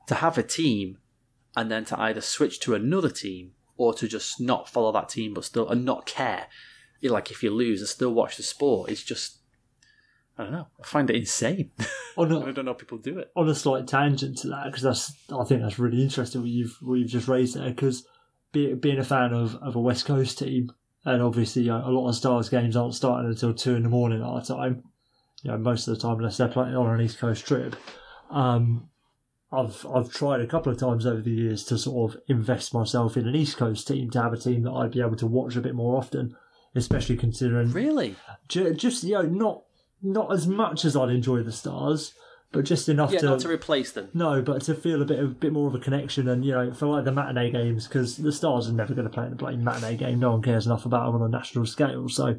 to 0.08 0.16
have 0.16 0.38
a 0.38 0.44
team 0.44 0.98
and 1.56 1.72
then 1.72 1.86
to 1.86 2.00
either 2.00 2.22
switch 2.22 2.60
to 2.62 2.76
another 2.76 3.10
team 3.10 3.52
or 3.78 3.94
to 3.94 4.08
just 4.08 4.40
not 4.40 4.70
follow 4.70 4.92
that 4.92 5.10
team 5.10 5.34
but 5.34 5.46
still 5.46 5.70
and 5.70 5.86
not 5.86 6.06
care 6.06 6.48
You 7.00 7.10
know, 7.10 7.14
like 7.14 7.32
if 7.32 7.44
you 7.44 7.52
lose 7.52 7.80
and 7.80 7.88
still 7.88 8.14
watch 8.14 8.38
the 8.38 8.44
sport 8.44 8.90
it's 8.90 9.04
just 9.04 9.38
i 10.38 10.44
don't 10.44 10.52
know 10.52 10.68
i 10.82 10.86
find 10.86 11.10
it 11.10 11.16
insane 11.16 11.72
On 12.18 12.32
i 12.32 12.50
a, 12.50 12.54
don't 12.54 12.66
know 12.66 12.72
how 12.74 12.78
people 12.78 12.98
do 12.98 13.18
it 13.20 13.32
on 13.36 13.48
a 13.50 13.56
slight 13.56 13.88
tangent 13.88 14.38
to 14.40 14.48
that, 14.50 14.66
because 14.66 14.84
that's 14.84 15.14
I 15.32 15.44
think 15.46 15.62
that's 15.62 15.80
really 15.80 16.02
interesting 16.02 16.42
what 16.42 16.50
you've 16.50 16.78
what 16.82 16.96
you've 16.96 17.10
just 17.10 17.28
raised 17.28 17.56
there. 17.56 17.70
Because 17.70 18.06
be, 18.54 18.74
being 18.76 19.00
a 19.00 19.04
fan 19.04 19.34
of, 19.34 19.56
of 19.56 19.76
a 19.76 19.82
West 19.82 20.06
Coast 20.06 20.40
team, 20.40 20.72
and 21.04 21.22
obviously 21.22 21.68
a 21.68 21.76
lot 21.76 22.08
of 22.08 22.16
Stars 22.16 22.48
games 22.48 22.78
aren't 22.78 22.96
starting 22.96 23.30
until 23.30 23.54
two 23.54 23.76
in 23.76 23.84
the 23.84 23.90
morning 23.90 24.22
our 24.22 24.42
time. 24.42 24.84
You 25.42 25.52
know, 25.52 25.58
most 25.58 25.88
of 25.88 25.96
the 25.96 26.02
time 26.02 26.18
unless 26.18 26.38
they're 26.38 26.48
playing 26.48 26.76
on 26.76 26.88
an 26.88 27.02
East 27.02 27.20
Coast 27.20 27.46
trip. 27.46 27.76
Um, 28.32 28.90
I've 29.52 29.86
I've 29.86 30.12
tried 30.12 30.42
a 30.42 30.48
couple 30.48 30.72
of 30.72 30.80
times 30.80 31.06
over 31.06 31.22
the 31.22 31.32
years 31.32 31.64
to 31.66 31.78
sort 31.78 32.14
of 32.14 32.22
invest 32.28 32.74
myself 32.74 33.18
in 33.18 33.28
an 33.28 33.36
East 33.36 33.58
Coast 33.58 33.88
team 33.88 34.10
to 34.12 34.22
have 34.22 34.34
a 34.34 34.38
team 34.38 34.64
that 34.64 34.72
I'd 34.72 34.92
be 34.92 35.02
able 35.02 35.18
to 35.18 35.28
watch 35.28 35.56
a 35.56 35.62
bit 35.62 35.76
more 35.76 35.98
often, 35.98 36.36
especially 36.74 37.18
considering 37.18 37.72
really 37.72 38.16
ju- 38.48 38.74
just 38.74 39.04
you 39.04 39.14
know 39.14 39.24
not 39.24 39.64
not 40.02 40.34
as 40.34 40.48
much 40.48 40.86
as 40.86 40.96
I'd 40.96 41.10
enjoy 41.10 41.44
the 41.44 41.52
Stars, 41.52 42.14
but 42.54 42.64
just 42.64 42.88
enough 42.88 43.12
yeah 43.12 43.20
to, 43.20 43.26
not 43.26 43.40
to 43.42 43.50
replace 43.50 43.92
them 43.92 44.10
no, 44.14 44.42
but 44.42 44.62
to 44.62 44.74
feel 44.76 45.02
a 45.02 45.06
bit 45.06 45.20
a 45.20 45.26
bit 45.28 45.52
more 45.52 45.68
of 45.68 45.76
a 45.76 45.80
connection 45.80 46.30
and 46.30 46.46
you 46.46 46.52
know 46.54 46.72
for 46.74 46.86
like 46.86 47.04
the 47.04 47.12
matinee 47.12 47.52
games 47.52 47.88
because 47.88 48.16
the 48.16 48.32
Stars 48.32 48.70
are 48.70 48.74
never 48.74 48.94
going 48.94 49.08
to 49.08 49.14
play 49.14 49.26
in 49.26 49.34
a 49.34 49.36
bloody 49.36 49.58
matinee 49.58 49.98
game. 49.98 50.20
No 50.20 50.32
one 50.32 50.42
cares 50.42 50.66
enough 50.66 50.86
about 50.86 51.12
them 51.12 51.22
on 51.22 51.28
a 51.28 51.32
national 51.38 51.66
scale. 51.66 52.08
So 52.08 52.36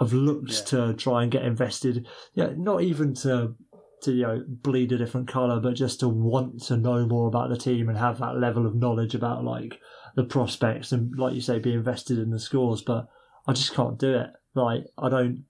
I've 0.00 0.12
looked 0.12 0.52
Yeah. 0.52 0.64
to 0.66 0.94
try 0.94 1.22
and 1.22 1.32
get 1.32 1.44
invested. 1.44 2.06
Yeah, 2.34 2.50
not 2.56 2.82
even 2.82 3.14
to 3.16 3.54
to 4.02 4.12
you 4.12 4.22
know 4.22 4.44
bleed 4.46 4.92
a 4.92 4.98
different 4.98 5.28
colour, 5.28 5.60
but 5.60 5.74
just 5.74 6.00
to 6.00 6.08
want 6.08 6.62
to 6.64 6.76
know 6.76 7.06
more 7.06 7.28
about 7.28 7.48
the 7.50 7.56
team 7.56 7.88
and 7.88 7.98
have 7.98 8.18
that 8.18 8.38
level 8.38 8.66
of 8.66 8.74
knowledge 8.74 9.14
about 9.14 9.44
like 9.44 9.78
the 10.14 10.24
prospects 10.24 10.92
and 10.92 11.18
like 11.18 11.34
you 11.34 11.40
say, 11.40 11.58
be 11.58 11.72
invested 11.72 12.18
in 12.18 12.30
the 12.30 12.38
scores. 12.38 12.82
But 12.82 13.06
I 13.46 13.52
just 13.52 13.74
can't 13.74 13.98
do 13.98 14.14
it. 14.14 14.30
Like 14.54 14.84
I 14.98 15.08
don't. 15.08 15.44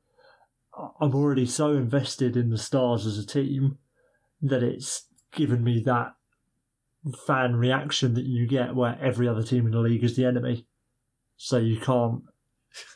I'm 1.00 1.14
already 1.14 1.46
so 1.46 1.76
invested 1.76 2.36
in 2.36 2.50
the 2.50 2.58
Stars 2.58 3.06
as 3.06 3.18
a 3.18 3.26
team 3.26 3.78
that 4.40 4.62
it's 4.62 5.06
given 5.32 5.62
me 5.62 5.82
that 5.84 6.14
fan 7.26 7.56
reaction 7.56 8.14
that 8.14 8.24
you 8.24 8.46
get 8.46 8.74
where 8.74 8.98
every 9.00 9.28
other 9.28 9.42
team 9.42 9.66
in 9.66 9.72
the 9.72 9.80
league 9.80 10.04
is 10.04 10.16
the 10.16 10.24
enemy. 10.24 10.66
So 11.36 11.58
you 11.58 11.78
can't, 11.78 12.22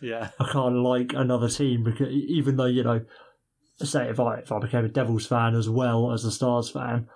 yeah 0.01 0.31
I 0.39 0.51
can't 0.51 0.77
like 0.77 1.13
another 1.15 1.49
team 1.49 1.85
because 1.85 2.09
even 2.09 2.57
though 2.57 2.67
you 2.67 2.85
know, 2.85 3.05
say 3.83 4.09
if 4.09 4.21
I 4.21 4.39
if 4.39 4.53
I 4.53 4.59
became 4.59 4.85
a 4.85 4.89
Devils 4.89 5.27
fan 5.27 5.55
as 5.55 5.69
well 5.69 6.13
as 6.13 6.25
a 6.25 6.31
Stars 6.31 6.71
fan, 6.71 7.09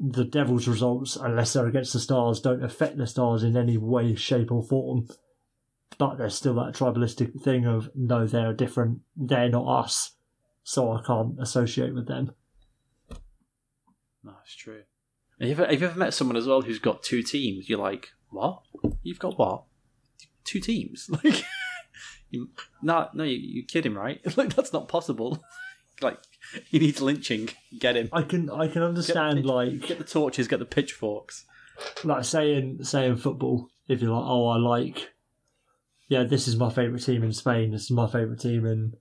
the 0.00 0.24
Devils 0.24 0.66
results 0.66 1.16
unless 1.16 1.52
they're 1.52 1.66
against 1.66 1.92
the 1.92 2.00
Stars 2.00 2.40
don't 2.40 2.64
affect 2.64 2.96
the 2.96 3.06
Stars 3.06 3.42
in 3.42 3.56
any 3.56 3.76
way, 3.76 4.14
shape 4.14 4.50
or 4.50 4.62
form. 4.62 5.08
But 5.98 6.16
there's 6.16 6.34
still 6.34 6.54
that 6.54 6.74
tribalistic 6.74 7.40
thing 7.42 7.66
of 7.66 7.90
no, 7.94 8.26
they're 8.26 8.52
different, 8.54 9.00
they're 9.16 9.48
not 9.50 9.66
us. 9.66 10.12
so 10.62 10.92
I 10.92 11.02
can't 11.02 11.34
associate 11.40 11.94
with 11.94 12.06
them. 12.08 12.32
That's 14.24 14.54
true. 14.54 14.82
Have 15.40 15.48
you, 15.48 15.52
ever, 15.54 15.66
have 15.66 15.80
you 15.80 15.86
ever 15.88 15.98
met 15.98 16.14
someone 16.14 16.36
as 16.36 16.46
well 16.46 16.60
who's 16.62 16.78
got 16.78 17.02
two 17.02 17.22
teams? 17.22 17.68
You're 17.68 17.78
like, 17.78 18.10
what? 18.28 18.60
You've 19.02 19.18
got 19.18 19.38
what? 19.38 19.64
Two 20.44 20.60
teams? 20.60 21.08
Like, 21.24 21.42
you, 22.30 22.50
no, 22.80 23.08
no, 23.12 23.24
you, 23.24 23.36
you're 23.38 23.64
kidding, 23.66 23.94
right? 23.94 24.20
Like, 24.36 24.54
that's 24.54 24.72
not 24.72 24.88
possible. 24.88 25.42
like, 26.00 26.18
he 26.68 26.78
needs 26.78 27.00
lynching. 27.00 27.48
Get 27.78 27.96
him. 27.96 28.08
I 28.12 28.22
can 28.22 28.48
I 28.50 28.68
can 28.68 28.82
understand 28.82 29.38
pitch- 29.38 29.44
like 29.46 29.86
Get 29.86 29.98
the 29.98 30.04
torches. 30.04 30.46
Get 30.48 30.58
the 30.60 30.64
pitchforks. 30.64 31.44
like 32.04 32.24
saying 32.24 32.84
saying 32.84 33.16
football 33.16 33.68
if 33.88 34.00
you're 34.02 34.10
like 34.12 34.24
oh 34.26 34.46
I 34.48 34.56
like 34.58 35.10
yeah 36.10 36.24
this 36.24 36.46
is 36.46 36.56
my 36.56 36.68
favorite 36.68 37.02
team 37.02 37.22
in 37.22 37.32
Spain 37.32 37.70
this 37.70 37.84
is 37.84 37.90
my 37.90 38.06
favorite 38.06 38.40
team 38.40 38.66
in 38.66 38.92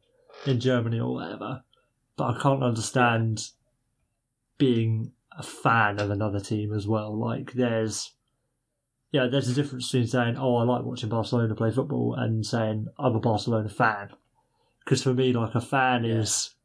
in 0.45 0.59
Germany 0.61 0.99
or 1.01 1.15
whatever 1.15 1.63
but 2.15 2.35
I 2.37 2.41
can't 2.41 2.63
understand 2.63 3.49
being 4.57 5.11
a 5.37 5.43
fan 5.43 5.99
of 5.99 6.09
another 6.11 6.39
team 6.39 6.73
as 6.73 6.87
well 6.87 7.17
like 7.17 7.51
there's 7.53 8.13
yeah 9.11 9.27
there's 9.27 9.49
a 9.49 9.53
difference 9.53 9.87
between 9.91 10.07
saying 10.07 10.37
oh 10.37 10.55
I 10.57 10.63
like 10.63 10.83
watching 10.85 11.09
Barcelona 11.09 11.55
play 11.55 11.71
football 11.71 12.15
and 12.15 12.45
saying 12.45 12.87
I'm 12.97 13.15
a 13.15 13.19
Barcelona 13.19 13.69
fan 13.69 14.09
because 14.85 15.03
for 15.03 15.13
me 15.13 15.33
like 15.33 15.55
a 15.55 15.61
fan 15.61 16.03
Yeah. 16.05 16.15
is 16.19 16.55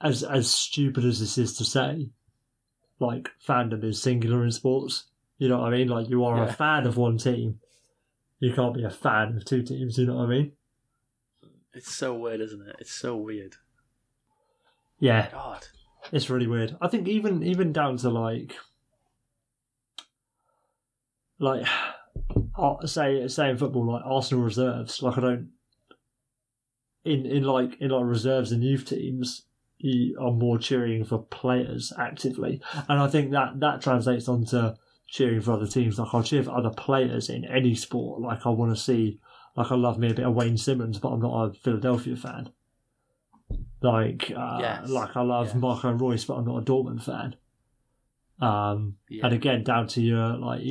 as 0.00 0.22
as 0.22 0.50
stupid 0.50 1.04
as 1.04 1.20
this 1.20 1.36
is 1.38 1.56
to 1.56 1.64
say 1.64 2.08
like 3.00 3.30
fandom 3.46 3.84
is 3.84 4.00
singular 4.02 4.44
in 4.44 4.52
sports 4.52 5.04
you 5.38 5.48
know 5.48 5.60
what 5.60 5.72
I 5.72 5.76
mean? 5.76 5.86
Like 5.86 6.08
you 6.08 6.24
are 6.24 6.38
Yeah. 6.38 6.46
a 6.48 6.52
fan 6.52 6.84
of 6.84 6.96
one 6.96 7.16
team. 7.16 7.60
You 8.40 8.52
can't 8.52 8.74
be 8.74 8.84
a 8.84 8.90
fan 8.90 9.36
of 9.36 9.44
two 9.44 9.62
teams, 9.62 9.98
you 9.98 10.06
know 10.06 10.16
what 10.16 10.26
I 10.26 10.28
mean? 10.28 10.52
It's 11.74 11.94
so 11.94 12.14
weird, 12.14 12.40
isn't 12.40 12.68
it? 12.68 12.76
It's 12.78 12.92
so 12.92 13.16
weird. 13.16 13.56
Yeah, 15.00 15.28
God. 15.30 15.66
it's 16.12 16.30
really 16.30 16.46
weird. 16.46 16.76
I 16.80 16.88
think 16.88 17.06
even 17.08 17.42
even 17.42 17.72
down 17.72 17.96
to 17.98 18.10
like 18.10 18.54
like 21.38 21.66
uh, 22.56 22.86
say 22.86 23.26
say 23.28 23.50
in 23.50 23.58
football 23.58 23.92
like 23.92 24.02
Arsenal 24.04 24.42
reserves, 24.42 25.02
like 25.02 25.18
I 25.18 25.20
don't 25.20 25.50
in 27.04 27.26
in 27.26 27.44
like 27.44 27.80
in 27.80 27.90
like 27.90 28.04
reserves 28.04 28.50
and 28.50 28.64
youth 28.64 28.86
teams 28.86 29.44
you 29.78 30.18
are 30.20 30.32
more 30.32 30.58
cheering 30.58 31.04
for 31.04 31.18
players 31.18 31.92
actively. 31.98 32.60
And 32.88 32.98
I 33.00 33.06
think 33.08 33.30
that 33.30 33.60
that 33.60 33.80
translates 33.80 34.28
onto 34.28 34.74
cheering 35.08 35.40
for 35.40 35.52
other 35.52 35.66
teams. 35.66 35.98
Like 35.98 36.08
I'll 36.14 36.22
cheer 36.22 36.42
for 36.42 36.56
other 36.56 36.70
players 36.70 37.28
in 37.30 37.44
any 37.44 37.74
sport. 37.74 38.20
Like 38.20 38.46
I 38.46 38.50
want 38.50 38.74
to 38.76 38.80
see, 38.80 39.18
like 39.56 39.72
I 39.72 39.74
love 39.74 39.98
me 39.98 40.10
a 40.10 40.14
bit 40.14 40.26
of 40.26 40.34
Wayne 40.34 40.56
Simmonds, 40.58 40.98
but 40.98 41.08
I'm 41.08 41.20
not 41.20 41.44
a 41.44 41.52
Philadelphia 41.54 42.14
fan. 42.16 42.50
Like, 43.82 44.30
uh, 44.36 44.58
Yes. 44.60 44.90
like 44.90 45.16
I 45.16 45.22
love 45.22 45.48
Yeah. 45.48 45.58
Marco 45.60 45.92
Reus, 45.92 46.24
but 46.24 46.34
I'm 46.34 46.44
not 46.44 46.58
a 46.58 46.64
Dortmund 46.64 47.02
fan. 47.02 47.36
Um, 48.40 48.96
Yeah. 49.08 49.26
and 49.26 49.34
again, 49.34 49.64
down 49.64 49.86
to 49.88 50.00
your 50.02 50.36
like, 50.36 50.62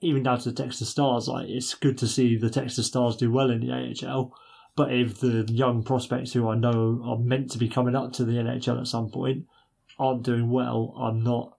even 0.00 0.22
down 0.22 0.38
to 0.40 0.50
the 0.50 0.62
Texas 0.62 0.88
Stars, 0.88 1.28
like 1.28 1.48
it's 1.48 1.74
good 1.74 1.98
to 1.98 2.08
see 2.08 2.36
the 2.36 2.50
Texas 2.50 2.86
Stars 2.86 3.16
do 3.16 3.30
well 3.30 3.50
in 3.50 3.60
the 3.60 3.70
AHL. 3.72 4.32
But 4.74 4.92
if 4.92 5.20
the 5.20 5.46
young 5.50 5.82
prospects 5.82 6.32
who 6.32 6.48
I 6.48 6.54
know 6.56 7.00
are 7.04 7.18
meant 7.18 7.50
to 7.52 7.58
be 7.58 7.68
coming 7.68 7.94
up 7.94 8.12
to 8.14 8.24
the 8.24 8.38
NHL 8.38 8.80
at 8.80 8.86
some 8.86 9.10
point 9.10 9.46
aren't 9.98 10.22
doing 10.22 10.48
well, 10.50 10.94
I'm 10.98 11.22
not. 11.22 11.58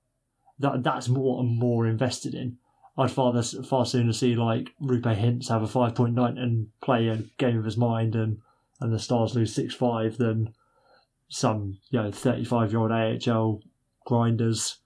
That 0.64 0.82
that's 0.82 1.10
more 1.10 1.42
I'm 1.42 1.60
more 1.60 1.86
invested 1.86 2.34
in. 2.34 2.58
I'd 2.98 3.12
far 3.12 3.42
far 3.44 3.86
sooner 3.86 4.14
see 4.14 4.36
like 4.36 4.72
Roope 4.82 5.04
Hintz 5.04 5.50
have 5.50 5.62
a 5.62 5.68
five 5.68 5.94
point 5.94 6.16
nine 6.16 6.38
and 6.38 6.70
play 6.82 7.10
a 7.10 7.18
game 7.38 7.60
of 7.60 7.66
his 7.66 7.78
mind, 7.78 8.16
and 8.16 8.40
and 8.80 8.94
the 8.94 9.00
Stars 9.00 9.36
lose 9.36 9.54
six 9.54 9.76
five 9.76 10.18
than 10.18 10.54
some 11.28 11.80
you 11.90 12.02
know 12.02 12.12
thirty 12.12 12.46
five 12.46 12.72
year 12.72 12.80
old 12.80 12.92
AHL 12.92 13.62
grinders 14.06 14.78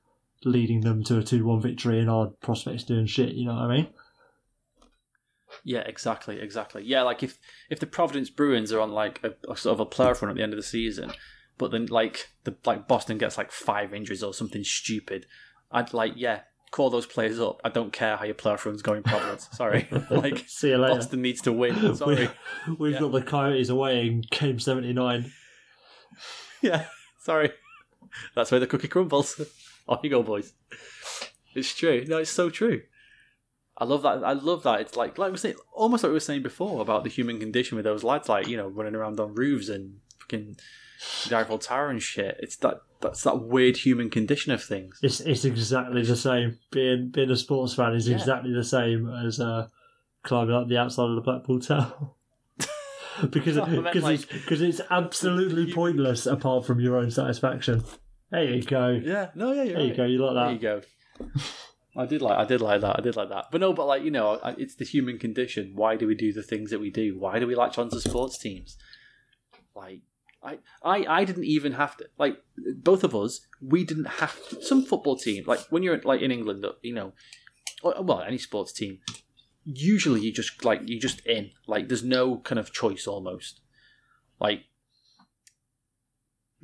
leading 0.43 0.81
them 0.81 1.03
to 1.03 1.19
a 1.19 1.23
two 1.23 1.45
one 1.45 1.61
victory 1.61 1.99
and 1.99 2.09
our 2.09 2.27
prospects 2.27 2.83
doing 2.83 3.05
shit. 3.05 3.33
You 3.33 3.45
know 3.45 3.55
what 3.55 3.71
I 3.71 3.75
mean? 3.75 3.87
Yeah, 5.63 5.79
exactly, 5.79 6.39
exactly. 6.39 6.83
Yeah, 6.83 7.03
like 7.03 7.23
if 7.23 7.39
if 7.69 7.79
the 7.79 7.87
Providence 7.87 8.29
Bruins 8.29 8.71
are 8.71 8.79
on 8.79 8.91
like 8.91 9.21
a, 9.23 9.35
a 9.51 9.55
sort 9.55 9.73
of 9.73 9.79
a 9.79 9.85
playoff 9.85 10.21
run 10.21 10.31
at 10.31 10.35
the 10.35 10.43
end 10.43 10.53
of 10.53 10.57
the 10.57 10.63
season, 10.63 11.11
but 11.57 11.71
then 11.71 11.87
like 11.87 12.29
the 12.45 12.55
like 12.65 12.87
Boston 12.87 13.17
gets 13.17 13.37
like 13.37 13.51
five 13.51 13.93
injuries 13.93 14.23
or 14.23 14.33
something 14.33 14.63
stupid, 14.63 15.25
I'd 15.71 15.93
like 15.93 16.13
yeah 16.15 16.41
call 16.71 16.89
those 16.89 17.05
players 17.05 17.39
up. 17.39 17.61
I 17.63 17.69
don't 17.69 17.93
care 17.93 18.17
how 18.17 18.25
your 18.25 18.35
playoff 18.35 18.65
run's 18.65 18.81
going, 18.81 19.03
Providence. 19.03 19.47
Sorry, 19.53 19.87
like 20.09 20.43
See 20.47 20.69
you 20.69 20.77
later. 20.77 20.95
Boston 20.95 21.21
needs 21.21 21.41
to 21.43 21.53
win. 21.53 21.95
Sorry, 21.95 22.29
We, 22.67 22.73
we've 22.75 22.93
Yeah. 22.93 22.99
got 22.99 23.11
the 23.13 23.21
Coyotes 23.21 23.69
away 23.69 24.07
in 24.07 24.21
game 24.29 24.59
seventy 24.59 24.93
nine. 24.93 25.31
yeah, 26.61 26.85
sorry. 27.19 27.51
That's 28.35 28.51
where 28.51 28.59
the 28.59 28.67
cookie 28.67 28.87
crumbles. 28.87 29.39
Off 29.87 29.99
you 30.03 30.09
go, 30.09 30.23
boys. 30.23 30.53
It's 31.55 31.73
true. 31.75 32.03
No, 32.07 32.17
it's 32.17 32.31
so 32.31 32.49
true. 32.49 32.81
I 33.77 33.85
love 33.85 34.01
that. 34.01 34.23
I 34.23 34.33
love 34.33 34.63
that. 34.63 34.81
It's 34.81 34.95
like 34.97 35.17
like 35.17 35.27
we 35.27 35.31
were 35.31 35.37
saying, 35.37 35.55
almost 35.71 36.03
like 36.03 36.09
we 36.09 36.15
were 36.15 36.19
saying 36.19 36.41
before 36.43 36.81
about 36.81 37.03
the 37.03 37.09
human 37.09 37.39
condition 37.39 37.75
with 37.75 37.85
those 37.85 38.03
lads, 38.03 38.27
like 38.27 38.47
you 38.47 38.57
know, 38.57 38.67
running 38.67 38.95
around 38.95 39.19
on 39.19 39.35
roofs 39.35 39.69
and 39.69 39.99
fucking 40.19 40.57
the 41.29 41.37
Eiffel 41.37 41.59
Tower 41.59 41.89
and 41.89 42.01
shit. 42.01 42.37
It's 42.41 42.55
that 42.57 42.81
that's 43.01 43.23
that 43.23 43.41
weird 43.41 43.77
human 43.77 44.09
condition 44.09 44.51
of 44.51 44.63
things. 44.63 44.99
It's 45.03 45.19
it's 45.21 45.45
exactly 45.45 46.03
the 46.03 46.15
same. 46.15 46.57
Being 46.71 47.09
being 47.09 47.29
a 47.31 47.35
sports 47.35 47.73
fan 47.75 47.93
is 47.93 48.07
Yeah. 48.07 48.15
exactly 48.17 48.53
the 48.53 48.63
same 48.63 49.09
as 49.09 49.39
uh, 49.39 49.67
climbing 50.23 50.55
up 50.55 50.67
the 50.67 50.77
outside 50.77 51.09
of 51.09 51.15
the 51.15 51.21
Blackpool 51.21 51.59
Tower. 51.59 52.11
because 53.29 53.57
I 53.59 53.67
meant 53.69 53.83
because 53.85 54.03
like- 54.03 54.13
it's, 54.15 54.25
because 54.25 54.61
it's 54.61 54.81
absolutely 54.89 55.71
pointless 55.73 56.25
apart 56.25 56.65
from 56.65 56.79
your 56.79 56.97
own 56.97 57.11
satisfaction. 57.11 57.83
There 58.31 58.43
you 58.43 58.63
go. 58.63 58.89
Yeah. 58.89 59.29
No. 59.35 59.53
Yeah. 59.53 59.63
You're 59.63 59.73
There 59.77 59.85
you 59.87 59.95
go. 59.95 60.05
You 60.05 60.17
like 60.25 60.33
that. 60.33 60.61
There 60.61 60.79
that? 60.79 60.85
you 61.23 61.31
go. 61.35 61.41
I 61.95 62.05
did 62.05 62.21
like 62.21 62.37
I 62.37 62.45
did 62.45 62.61
like 62.61 62.81
that. 62.81 62.99
I 62.99 63.01
did 63.01 63.15
like 63.15 63.29
that. 63.29 63.45
But 63.51 63.61
no, 63.61 63.73
but 63.73 63.87
like 63.87 64.03
you 64.03 64.11
know, 64.11 64.39
it's 64.57 64.75
the 64.75 64.85
human 64.85 65.17
condition. 65.17 65.71
Why 65.75 65.95
do 65.95 66.05
we 66.05 66.13
do 66.13 66.31
the 66.31 66.43
things 66.43 66.69
that 66.71 66.79
we 66.79 66.91
do? 66.91 67.17
Why 67.17 67.39
do 67.39 67.47
we 67.47 67.55
latch 67.55 67.77
onto 67.79 67.99
sports 67.99 68.37
teams? 68.37 68.77
Like 69.75 70.01
I 70.47 70.59
I 70.83 71.05
I 71.19 71.25
didn't 71.25 71.43
even 71.45 71.73
have 71.73 71.97
to 71.97 72.05
like 72.17 72.37
both 72.77 73.03
of 73.03 73.13
us. 73.15 73.41
We 73.61 73.83
didn't 73.83 74.11
have 74.21 74.35
to, 74.49 74.61
some 74.63 74.85
football 74.85 75.17
team 75.17 75.43
like 75.45 75.59
when 75.69 75.83
you're 75.83 76.01
like 76.01 76.21
in 76.21 76.31
England, 76.31 76.65
uh, 76.65 76.73
you 76.81 76.93
know, 76.93 77.13
well 77.83 78.21
any 78.21 78.37
sports 78.37 78.71
team. 78.71 78.99
Usually 79.65 80.21
you 80.21 80.31
just 80.31 80.63
like 80.63 80.81
you 80.85 80.99
just 80.99 81.25
in 81.25 81.51
like 81.67 81.89
there's 81.89 82.03
no 82.03 82.37
kind 82.37 82.59
of 82.59 82.71
choice 82.71 83.05
almost. 83.07 83.59
Like 84.39 84.63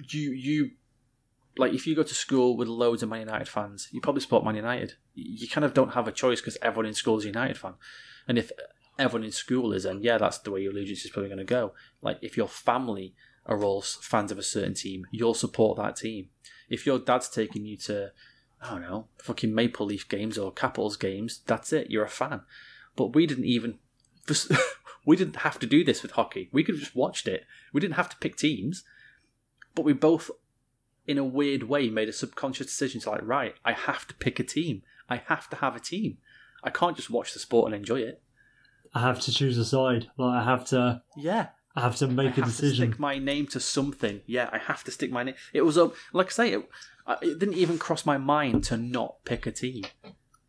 you 0.10 0.32
you 0.32 0.72
like 1.58 1.74
if 1.74 1.86
you 1.86 1.96
go 1.96 2.04
to 2.04 2.14
school 2.14 2.56
with 2.58 2.68
loads 2.68 3.04
of 3.04 3.10
Man 3.10 3.20
United 3.20 3.50
fans, 3.50 3.90
you 3.92 4.00
probably 4.00 4.22
support 4.22 4.46
Man 4.46 4.56
United. 4.56 4.94
You 5.14 5.48
kind 5.50 5.66
of 5.66 5.74
don't 5.74 5.94
have 5.94 6.08
a 6.08 6.12
choice 6.12 6.40
because 6.40 6.58
everyone 6.62 6.88
in 6.88 6.94
school 6.94 7.18
is 7.18 7.26
a 7.26 7.28
United 7.28 7.58
fan, 7.58 7.74
and 8.28 8.38
if 8.38 8.52
everyone 8.98 9.26
in 9.26 9.32
school 9.32 9.74
is, 9.74 9.84
then 9.84 10.00
yeah, 10.02 10.18
that's 10.18 10.40
the 10.40 10.52
way 10.52 10.62
your 10.62 10.72
allegiance 10.72 11.04
is 11.04 11.12
probably 11.12 11.30
going 11.30 11.40
to 11.40 11.44
go. 11.44 11.74
Like 12.02 12.20
if 12.22 12.38
your 12.38 12.48
family 12.48 13.14
are 13.46 13.64
all 13.64 13.82
fans 13.82 14.32
of 14.32 14.38
a 14.38 14.44
certain 14.44 14.74
team, 14.74 15.06
you'll 15.12 15.34
support 15.34 15.78
that 15.78 15.96
team. 15.98 16.30
If 16.70 16.86
your 16.86 17.00
dad's 17.00 17.30
taking 17.30 17.66
you 17.66 17.78
to, 17.78 18.12
I 18.62 18.70
don't 18.72 18.82
know, 18.82 19.08
fucking 19.18 19.54
Maple 19.54 19.86
Leaf 19.86 20.08
games 20.08 20.38
or 20.38 20.52
Capitals 20.52 20.98
games, 20.98 21.42
that's 21.46 21.74
it. 21.74 21.92
You're 21.92 22.06
a 22.06 22.10
fan. 22.10 22.42
But 22.96 23.14
we 23.16 23.26
didn't 23.26 23.46
even. 23.46 23.80
We 25.06 25.18
didn't 25.18 25.38
have 25.38 25.60
to 25.60 25.66
do 25.66 25.84
this 25.84 26.02
with 26.02 26.12
hockey. 26.12 26.50
We 26.54 26.64
could 26.64 26.76
have 26.76 26.84
just 26.84 26.96
watched 26.96 27.28
it. 27.28 27.46
We 27.74 27.82
didn't 27.82 27.96
have 27.96 28.10
to 28.10 28.18
pick 28.18 28.38
teams, 28.38 28.84
but 29.76 29.84
we 29.84 29.94
both 29.94 30.32
in 31.06 31.18
a 31.18 31.24
weird 31.24 31.64
way 31.64 31.90
made 31.90 32.08
a 32.08 32.14
subconscious 32.14 32.68
decision 32.68 33.02
to 33.02 33.10
like 33.10 33.20
right 33.24 33.56
i 33.66 33.74
have 33.74 34.08
to 34.08 34.14
pick 34.14 34.40
a 34.40 34.44
team 34.44 34.82
i 35.10 35.18
have 35.18 35.50
to 35.50 35.58
have 35.58 35.76
a 35.76 35.80
team 35.80 36.18
i 36.64 36.70
can't 36.70 36.96
just 36.96 37.10
watch 37.10 37.34
the 37.34 37.40
sport 37.40 37.66
and 37.66 37.76
enjoy 37.76 38.00
it 38.00 38.22
I 38.96 39.02
have 39.02 39.20
to 39.22 39.34
choose 39.34 39.58
a 39.58 39.66
side. 39.66 40.12
Like 40.18 40.42
I 40.42 40.44
have 40.44 40.66
to. 40.68 41.02
yeah 41.18 41.48
I 41.76 41.82
have 41.82 41.96
to 41.98 42.06
i 42.06 42.10
make 42.10 42.38
a 42.38 42.42
have 42.42 42.46
to 42.46 42.62
decision. 42.62 42.92
stick 42.92 43.00
my 43.00 43.18
name 43.18 43.48
to 43.48 43.60
something 43.60 44.22
yeah 44.26 44.50
i 44.52 44.58
have 44.58 44.84
to 44.84 44.92
stick 44.92 45.12
my 45.12 45.24
name 45.24 45.36
it 45.54 45.62
was 45.62 45.76
a 45.78 45.92
like 46.14 46.28
i 46.28 46.30
say 46.30 46.54
it, 46.54 46.70
it 47.22 47.40
didn't 47.40 47.56
even 47.56 47.78
cross 47.80 48.06
my 48.06 48.18
mind 48.18 48.64
to 48.66 48.78
not 48.78 49.24
pick 49.26 49.46
a 49.48 49.52
team 49.52 49.84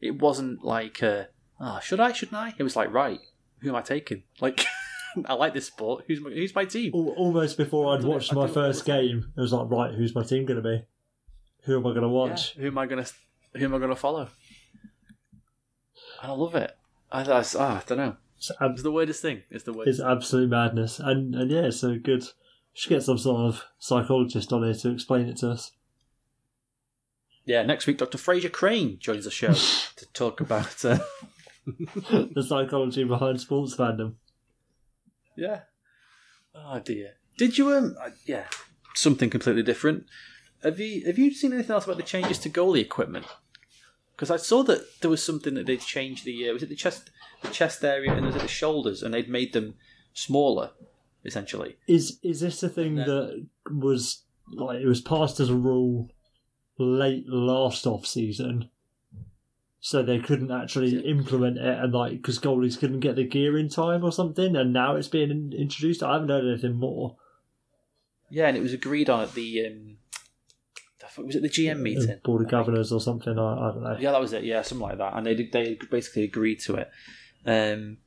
it 0.00 0.18
wasn't 0.20 0.62
like 0.64 1.02
uh, 1.02 1.24
oh, 1.60 1.80
should 1.80 2.00
i 2.00 2.12
shouldn't 2.12 2.36
i 2.36 2.54
it 2.58 2.62
was 2.62 2.76
like 2.76 2.92
right 2.92 3.20
who 3.60 3.70
am 3.70 3.74
i 3.76 3.80
taking 3.82 4.22
like 4.40 4.66
i 5.26 5.32
like 5.32 5.54
this 5.54 5.66
sport 5.66 6.04
who's 6.06 6.20
my, 6.20 6.30
who's 6.30 6.54
my 6.54 6.64
team 6.64 6.90
Almost 6.94 7.56
before 7.56 7.94
I'd 7.96 8.04
watched 8.04 8.32
my 8.34 8.46
first 8.48 8.84
game, 8.84 9.32
it 9.36 9.40
was 9.40 9.52
like, 9.52 9.70
right, 9.70 9.94
who's 9.94 10.14
my 10.14 10.24
team 10.24 10.44
going 10.44 10.60
to 10.62 10.68
be? 10.68 10.82
Who 11.66 11.78
am 11.78 11.86
I 11.86 11.90
going 11.90 12.02
to 12.02 12.08
Yeah, 12.08 12.12
watch? 12.12 12.54
who 12.56 12.66
am 12.66 12.76
I 12.78 12.86
gonna 12.86 13.06
who 13.54 13.64
am 13.64 13.74
I 13.74 13.78
gonna 13.78 13.94
follow? 13.96 14.28
And 16.22 16.32
I 16.32 16.34
love 16.34 16.54
it. 16.56 16.76
I, 17.12 17.22
I, 17.22 17.44
ah, 17.58 17.78
I 17.80 17.82
don't 17.86 17.98
know. 17.98 18.16
It's, 18.36 18.50
ab- 18.60 18.72
It's 18.72 18.82
the 18.82 18.90
weirdest 18.92 19.22
thing. 19.22 19.42
It's 19.50 19.64
the 19.64 19.72
weirdest. 19.72 20.00
it's 20.00 20.06
absolute 20.06 20.50
madness. 20.50 20.98
And 20.98 21.34
and 21.34 21.50
yeah, 21.50 21.70
so 21.70 21.96
good. 21.98 22.24
Should 22.72 22.88
get 22.90 23.02
some 23.04 23.18
sort 23.18 23.40
of 23.42 23.64
psychologist 23.78 24.52
on 24.52 24.64
here 24.64 24.74
to 24.74 24.90
explain 24.90 25.28
it 25.28 25.36
to 25.38 25.50
us. 25.50 25.70
Yeah, 27.44 27.62
next 27.62 27.86
week 27.86 27.98
Dr. 27.98 28.18
Frasier 28.18 28.50
Crane 28.50 28.98
joins 28.98 29.24
the 29.24 29.30
show 29.30 29.52
to 29.96 30.06
talk 30.12 30.40
about. 30.40 30.84
Uh, 30.84 30.98
the 31.66 32.44
psychology 32.46 33.04
behind 33.04 33.40
sports 33.40 33.76
fandom. 33.76 34.14
yeah. 35.36 35.60
Oh 36.54 36.78
dear. 36.80 37.14
Did 37.38 37.58
you 37.58 37.72
um? 37.72 37.96
uh, 38.02 38.10
yeah. 38.26 38.44
something 38.94 39.30
completely 39.30 39.62
different. 39.62 40.04
Have 40.62 40.78
you 40.80 41.04
have 41.06 41.18
you 41.18 41.32
seen 41.32 41.52
anything 41.52 41.72
else 41.74 41.84
about 41.84 41.96
the 41.96 42.02
changes 42.02 42.38
to 42.40 42.50
goalie 42.50 42.80
equipment? 42.80 43.26
Because 44.16 44.30
I 44.30 44.36
saw 44.36 44.62
that 44.64 45.00
there 45.00 45.10
was 45.10 45.22
something 45.24 45.54
that 45.54 45.66
they'd 45.66 45.80
changed 45.80 46.24
the 46.24 46.48
uh, 46.48 46.52
was 46.52 46.62
it 46.62 46.68
the 46.68 46.76
chest 46.76 47.10
the 47.42 47.48
chest 47.48 47.84
area 47.84 48.12
and 48.12 48.24
was 48.26 48.36
it 48.36 48.42
the 48.42 48.48
shoulders 48.48 49.02
and 49.02 49.12
they'd 49.12 49.28
made 49.28 49.52
them 49.52 49.74
smaller 50.12 50.70
essentially. 51.24 51.76
Is 51.88 52.18
is 52.22 52.40
this 52.40 52.62
a 52.62 52.68
thing 52.68 52.94
No. 52.96 53.04
that 53.04 53.46
was 53.70 54.22
like 54.52 54.80
it 54.80 54.86
was 54.86 55.00
passed 55.00 55.40
as 55.40 55.50
a 55.50 55.54
rule 55.54 56.10
late 56.78 57.24
last 57.28 57.86
off 57.86 58.06
season, 58.06 58.68
so 59.80 60.02
they 60.02 60.18
couldn't 60.18 60.50
actually 60.50 60.98
implement 61.08 61.58
it, 61.58 61.78
and 61.78 61.92
like 61.92 62.12
because 62.12 62.38
goalies 62.38 62.78
couldn't 62.78 63.00
get 63.00 63.16
the 63.16 63.24
gear 63.24 63.56
in 63.58 63.68
time 63.68 64.04
or 64.04 64.12
something, 64.12 64.54
and 64.56 64.72
now 64.72 64.96
it's 64.96 65.08
being 65.08 65.30
in- 65.30 65.52
introduced. 65.52 66.02
I 66.02 66.12
haven't 66.14 66.28
heard 66.28 66.44
anything 66.46 66.74
more. 66.76 67.16
Yeah, 68.30 68.48
and 68.48 68.56
it 68.56 68.62
was 68.62 68.72
agreed 68.72 69.08
on 69.10 69.20
at 69.22 69.34
the 69.34 69.66
um, 69.66 69.96
was 71.18 71.36
it 71.36 71.42
the 71.42 71.48
GM 71.48 71.80
meeting? 71.80 72.18
Board 72.24 72.42
of 72.42 72.50
Governors 72.50 72.92
or 72.92 73.00
something. 73.00 73.38
I, 73.38 73.42
I 73.68 73.72
don't 73.72 73.82
know. 73.82 73.96
Yeah, 73.98 74.12
that 74.12 74.20
was 74.20 74.32
it. 74.32 74.44
Yeah, 74.44 74.62
something 74.62 74.86
like 74.88 74.98
that. 74.98 75.16
And 75.16 75.26
they 75.26 75.34
they 75.34 75.78
basically 75.90 76.24
agreed 76.24 76.60
to 76.60 76.76
it. 76.76 76.90
Um, 77.46 77.98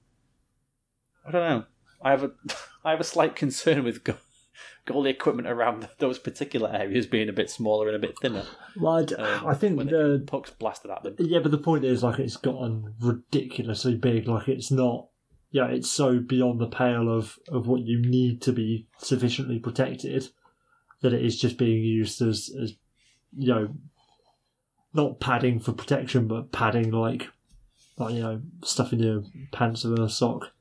I 1.27 1.31
don't 1.31 1.49
know. 1.49 1.63
I 2.01 2.11
have 2.11 2.23
a 2.23 2.31
I 2.85 2.91
have 2.91 2.99
a 2.99 3.05
slight 3.05 3.35
concern 3.35 3.83
with 3.83 4.03
go- 4.03 4.15
goalie 4.87 5.09
equipment 5.09 5.47
around 5.47 5.87
those 5.99 6.19
particular 6.19 6.69
areas 6.73 7.05
being 7.05 7.29
a 7.29 7.33
bit 7.33 7.49
smaller 7.49 7.87
and 7.87 7.95
a 7.95 7.99
bit 7.99 8.15
thinner. 8.21 8.43
Well, 8.79 8.97
Um, 9.17 9.47
I 9.47 9.53
think 9.53 9.77
the 9.77 10.23
pucks 10.25 10.51
blasted 10.51 10.91
at 10.91 11.03
them. 11.03 11.15
Yeah, 11.19 11.39
but 11.39 11.51
the 11.51 11.57
point 11.57 11.83
is, 11.83 12.03
like, 12.03 12.19
it's 12.19 12.37
gotten 12.37 12.93
ridiculously 13.01 13.95
big. 13.95 14.27
Like, 14.27 14.47
it's 14.47 14.71
not. 14.71 15.09
Yeah, 15.49 15.67
it's 15.67 15.89
so 15.89 16.19
beyond 16.19 16.59
the 16.59 16.67
pale 16.67 17.09
of 17.09 17.37
of 17.49 17.67
what 17.67 17.81
you 17.81 18.01
need 18.01 18.41
to 18.43 18.51
be 18.51 18.87
sufficiently 18.97 19.59
protected 19.59 20.27
that 21.01 21.13
it 21.13 21.23
is 21.23 21.39
just 21.39 21.57
being 21.57 21.83
used 21.83 22.21
as 22.21 22.49
as 22.61 22.73
you 23.37 23.53
know, 23.53 23.75
not 24.93 25.19
padding 25.19 25.59
for 25.59 25.73
protection, 25.73 26.27
but 26.27 26.51
padding 26.51 26.91
like 26.91 27.27
like 27.97 28.13
you 28.13 28.21
know, 28.21 28.41
stuff 28.63 28.93
in 28.93 28.99
your 28.99 29.23
pants 29.51 29.85
or 29.85 30.01
a 30.01 30.09
sock. 30.09 30.51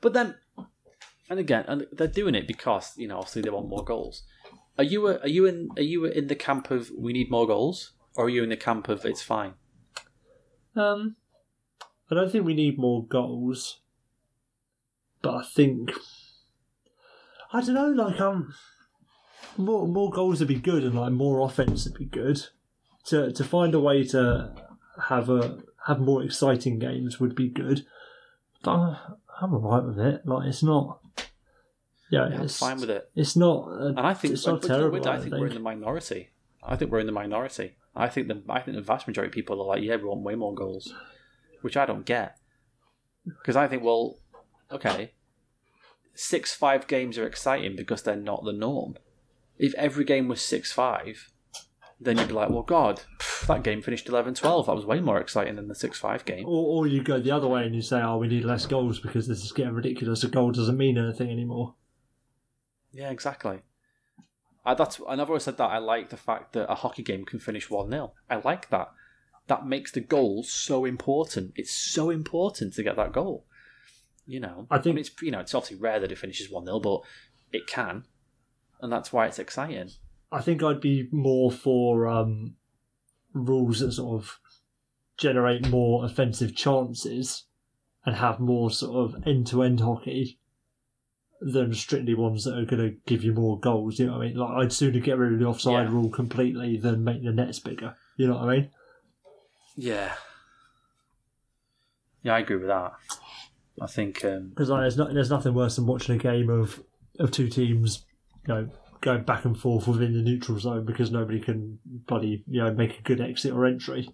But 0.00 0.12
then, 0.12 0.36
and 1.28 1.40
again, 1.40 1.64
and 1.66 1.86
they're 1.92 2.06
doing 2.06 2.34
it 2.34 2.46
because 2.46 2.96
you 2.96 3.08
know 3.08 3.18
obviously 3.18 3.42
they 3.42 3.50
want 3.50 3.68
more 3.68 3.84
goals. 3.84 4.22
Are 4.78 4.84
you 4.84 5.08
a, 5.08 5.18
are 5.20 5.28
you 5.28 5.46
in 5.46 5.70
are 5.76 5.82
you 5.82 6.04
in 6.04 6.28
the 6.28 6.34
camp 6.34 6.70
of 6.70 6.90
we 6.96 7.12
need 7.12 7.30
more 7.30 7.46
goals, 7.46 7.92
or 8.14 8.26
are 8.26 8.28
you 8.28 8.42
in 8.42 8.50
the 8.50 8.56
camp 8.56 8.88
of 8.88 9.04
it's 9.04 9.22
fine? 9.22 9.54
Um, 10.74 11.16
I 12.10 12.14
don't 12.14 12.30
think 12.30 12.44
we 12.44 12.54
need 12.54 12.78
more 12.78 13.04
goals, 13.04 13.80
but 15.22 15.34
I 15.34 15.42
think 15.42 15.92
I 17.52 17.60
don't 17.60 17.74
know. 17.74 17.88
Like 17.88 18.20
um, 18.20 18.54
more 19.58 19.86
more 19.86 20.10
goals 20.10 20.40
would 20.40 20.48
be 20.48 20.56
good, 20.56 20.84
and 20.84 20.94
like 20.94 21.12
more 21.12 21.40
offense 21.46 21.84
would 21.84 21.94
be 21.98 22.04
good. 22.06 22.40
To 23.06 23.32
to 23.32 23.44
find 23.44 23.74
a 23.74 23.80
way 23.80 24.04
to 24.08 24.54
have 25.08 25.28
a 25.30 25.58
have 25.86 26.00
more 26.00 26.22
exciting 26.22 26.78
games 26.78 27.20
would 27.20 27.34
be 27.34 27.48
good. 27.48 27.86
But 28.62 28.70
I'm, 28.72 28.96
I'm 29.40 29.54
alright 29.54 29.84
with 29.84 29.98
it. 29.98 30.26
Like 30.26 30.48
it's 30.48 30.62
not. 30.62 31.00
Yeah, 32.10 32.28
Yeah, 32.28 32.36
I'm 32.36 32.42
it's 32.42 32.58
fine 32.58 32.80
with 32.80 32.90
it. 32.90 33.10
It's 33.14 33.36
not. 33.36 33.68
Uh, 33.68 33.86
And 33.88 34.00
I 34.00 34.14
think, 34.14 34.34
it's 34.34 34.46
not 34.46 34.60
but 34.60 34.68
you 34.68 34.68
know, 34.68 34.78
terrible. 34.78 35.08
I 35.08 35.12
I 35.12 35.18
think 35.18 35.30
think 35.30 35.40
we're 35.40 35.46
in 35.48 35.54
the 35.54 35.60
minority. 35.60 36.30
I 36.62 36.76
think 36.76 36.90
we're 36.90 37.00
in 37.00 37.06
the 37.06 37.12
minority. 37.12 37.76
I 37.94 38.08
think 38.08 38.28
the 38.28 38.42
I 38.48 38.60
think 38.60 38.76
the 38.76 38.82
vast 38.82 39.06
majority 39.06 39.30
of 39.30 39.34
people 39.34 39.60
are 39.62 39.66
like, 39.66 39.82
yeah, 39.82 39.96
we 39.96 40.04
want 40.04 40.22
way 40.22 40.34
more 40.34 40.54
goals, 40.54 40.92
which 41.62 41.76
I 41.76 41.86
don't 41.86 42.04
get. 42.04 42.36
Because 43.24 43.56
I 43.56 43.66
think, 43.68 43.82
well, 43.82 44.18
okay, 44.70 45.12
six 46.14 46.54
five 46.54 46.86
games 46.86 47.18
are 47.18 47.26
exciting 47.26 47.76
because 47.76 48.02
they're 48.02 48.16
not 48.16 48.44
the 48.44 48.52
norm. 48.52 48.96
If 49.58 49.74
every 49.74 50.04
game 50.04 50.28
was 50.28 50.40
six 50.40 50.72
five, 50.72 51.30
then 52.00 52.18
you'd 52.18 52.28
be 52.28 52.34
like, 52.34 52.50
well, 52.50 52.62
God, 52.62 53.02
pff, 53.18 53.46
that 53.46 53.62
game 53.62 53.80
finished 53.80 54.06
11-12. 54.06 54.66
That 54.66 54.74
was 54.74 54.84
way 54.84 55.00
more 55.00 55.18
exciting 55.18 55.56
than 55.56 55.68
the 55.68 55.74
six 55.74 55.98
five 55.98 56.24
game. 56.24 56.44
Or, 56.46 56.78
or 56.80 56.86
you 56.86 57.02
go 57.02 57.18
the 57.18 57.30
other 57.30 57.48
way 57.48 57.64
and 57.64 57.74
you 57.74 57.80
say, 57.82 58.00
"Oh, 58.02 58.18
we 58.18 58.28
need 58.28 58.44
less 58.44 58.66
goals 58.66 59.00
because 59.00 59.26
this 59.26 59.42
is 59.42 59.52
getting 59.52 59.72
ridiculous. 59.74 60.24
A 60.24 60.28
goal 60.28 60.52
doesn't 60.52 60.76
mean 60.76 60.98
anything 60.98 61.30
anymore." 61.30 61.74
Yeah, 62.92 63.10
exactly. 63.10 63.60
I, 64.64 64.74
that's 64.74 65.00
and 65.08 65.20
I've 65.20 65.28
always 65.28 65.44
said 65.44 65.58
that 65.58 65.70
I 65.70 65.78
like 65.78 66.10
the 66.10 66.16
fact 66.16 66.52
that 66.54 66.70
a 66.70 66.74
hockey 66.74 67.02
game 67.02 67.24
can 67.24 67.38
finish 67.38 67.70
one 67.70 67.90
0 67.90 68.12
I 68.28 68.36
like 68.36 68.68
that. 68.70 68.88
That 69.46 69.64
makes 69.66 69.92
the 69.92 70.00
goal 70.00 70.42
so 70.42 70.84
important. 70.84 71.52
It's 71.54 71.70
so 71.70 72.10
important 72.10 72.74
to 72.74 72.82
get 72.82 72.96
that 72.96 73.12
goal. 73.12 73.46
You 74.26 74.40
know, 74.40 74.66
I 74.70 74.78
think- 74.78 74.96
mean, 74.96 75.02
it's 75.02 75.22
you 75.22 75.30
know 75.30 75.40
it's 75.40 75.54
obviously 75.54 75.76
rare 75.78 76.00
that 76.00 76.10
it 76.10 76.18
finishes 76.18 76.50
one 76.50 76.64
0 76.64 76.80
but 76.80 77.00
it 77.52 77.66
can, 77.68 78.04
and 78.80 78.92
that's 78.92 79.12
why 79.12 79.26
it's 79.26 79.38
exciting. 79.38 79.90
I 80.32 80.40
think 80.42 80.62
I'd 80.62 80.80
be 80.80 81.08
more 81.12 81.50
for 81.50 82.06
um, 82.06 82.54
rules 83.32 83.80
that 83.80 83.92
sort 83.92 84.20
of 84.22 84.38
generate 85.16 85.68
more 85.68 86.04
offensive 86.04 86.54
chances 86.54 87.44
and 88.04 88.16
have 88.16 88.38
more 88.40 88.70
sort 88.70 89.14
of 89.14 89.26
end 89.26 89.46
to 89.48 89.62
end 89.62 89.80
hockey 89.80 90.38
than 91.40 91.72
strictly 91.74 92.14
ones 92.14 92.44
that 92.44 92.56
are 92.56 92.64
going 92.64 92.82
to 92.82 92.96
give 93.06 93.22
you 93.22 93.32
more 93.32 93.58
goals. 93.60 93.98
You 93.98 94.06
know 94.06 94.12
what 94.18 94.22
I 94.22 94.28
mean? 94.28 94.36
Like 94.36 94.50
I'd 94.50 94.72
sooner 94.72 94.98
get 95.00 95.18
rid 95.18 95.32
of 95.34 95.38
the 95.38 95.46
offside 95.46 95.86
Yeah. 95.86 95.92
rule 95.92 96.10
completely 96.10 96.76
than 96.76 97.04
make 97.04 97.22
the 97.22 97.32
nets 97.32 97.58
bigger. 97.58 97.94
You 98.16 98.26
know 98.28 98.34
what 98.36 98.48
I 98.48 98.56
mean? 98.56 98.70
Yeah, 99.76 100.14
yeah, 102.22 102.34
I 102.34 102.38
agree 102.40 102.56
with 102.56 102.68
that. 102.68 102.92
I 103.80 103.86
think 103.86 104.24
um, 104.24 104.48
Because 104.48 104.70
like, 104.70 104.80
there's, 104.82 104.96
not, 104.96 105.12
there's 105.14 105.30
nothing 105.30 105.54
worse 105.54 105.76
than 105.76 105.86
watching 105.86 106.14
a 106.16 106.18
game 106.18 106.48
of 106.50 106.82
of 107.18 107.30
two 107.30 107.48
teams, 107.48 108.04
you 108.46 108.54
know, 108.54 108.68
going 109.00 109.22
back 109.22 109.44
and 109.44 109.58
forth 109.58 109.86
within 109.86 110.12
the 110.12 110.22
neutral 110.22 110.58
zone 110.58 110.84
because 110.84 111.10
nobody 111.10 111.40
can 111.40 111.78
bloody 111.84 112.42
you 112.48 112.62
know 112.62 112.72
make 112.72 112.98
a 112.98 113.02
good 113.02 113.20
exit 113.20 113.52
or 113.52 113.66
entry. 113.66 114.08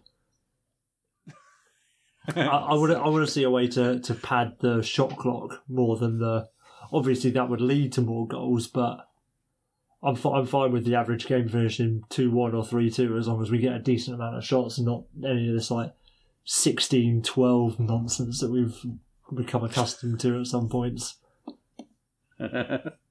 I, 2.37 2.41
I 2.43 2.75
would 2.75 2.91
I 2.91 3.09
want 3.09 3.27
to 3.27 3.33
see 3.33 3.43
a 3.43 3.51
way 3.51 3.69
to, 3.69 4.01
to 4.01 4.15
pad 4.15 4.57
the 4.61 4.83
shot 4.83 5.17
clock 5.17 5.63
more 5.69 5.97
than 5.97 6.19
the. 6.19 6.49
Obviously, 6.93 7.31
that 7.31 7.49
would 7.49 7.61
lead 7.61 7.93
to 7.95 8.03
more 8.03 8.27
goals, 8.27 8.67
but 8.67 9.07
I'm 10.03 10.15
fi- 10.15 10.39
I'm 10.39 10.47
fine 10.47 10.73
with 10.73 10.85
the 10.85 10.95
average 10.95 11.27
game 11.27 11.49
finishing 11.49 12.03
two 12.11 12.31
one 12.31 12.55
or 12.55 12.65
three 12.65 12.91
two 12.91 13.17
as 13.17 13.29
long 13.29 13.41
as 13.43 13.51
we 13.51 13.59
get 13.59 13.75
a 13.75 13.79
decent 13.79 14.15
amount 14.15 14.37
of 14.37 14.45
shots 14.45 14.79
and 14.79 14.87
not 14.87 15.05
any 15.25 15.49
of 15.49 15.55
this 15.55 15.71
like 15.71 15.93
16, 16.45 17.23
12 17.23 17.81
nonsense 17.81 18.41
that 18.41 18.51
we've 18.51 18.77
become 19.35 19.65
accustomed 19.65 20.21
to 20.21 20.41
at 20.41 20.47
some 20.47 20.69
points. 20.69 21.19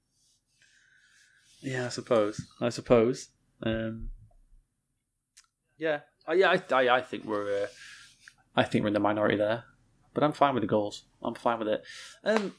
yeah, 1.61 1.85
I 1.85 1.89
suppose. 1.89 2.41
I 2.59 2.69
suppose. 2.69 3.29
Um, 3.63 4.09
yeah, 5.77 6.01
I, 6.27 6.33
yeah, 6.33 6.49
I, 6.49 6.73
I, 6.75 6.97
I 6.97 7.01
think 7.01 7.25
we're, 7.25 7.63
uh, 7.63 7.67
I 8.55 8.63
think 8.63 8.83
we're 8.83 8.89
in 8.89 8.93
the 8.93 8.99
minority 8.99 9.37
there, 9.37 9.63
but 10.13 10.23
I'm 10.23 10.33
fine 10.33 10.53
with 10.53 10.61
the 10.61 10.67
goals. 10.67 11.05
I'm 11.23 11.35
fine 11.35 11.59
with 11.59 11.67
it. 11.67 11.83
Um, 12.23 12.53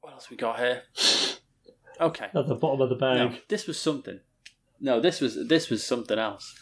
what 0.00 0.12
else 0.12 0.30
we 0.30 0.36
got 0.36 0.58
here? 0.58 0.82
Okay, 2.00 2.26
At 2.34 2.46
the 2.46 2.54
bottom 2.54 2.80
of 2.80 2.88
the 2.90 2.96
no, 2.96 3.28
bag. 3.28 3.42
this 3.48 3.66
was 3.66 3.78
something. 3.78 4.20
No, 4.80 5.00
this 5.00 5.20
was 5.20 5.48
this 5.48 5.68
was 5.68 5.84
something 5.84 6.18
else. 6.18 6.54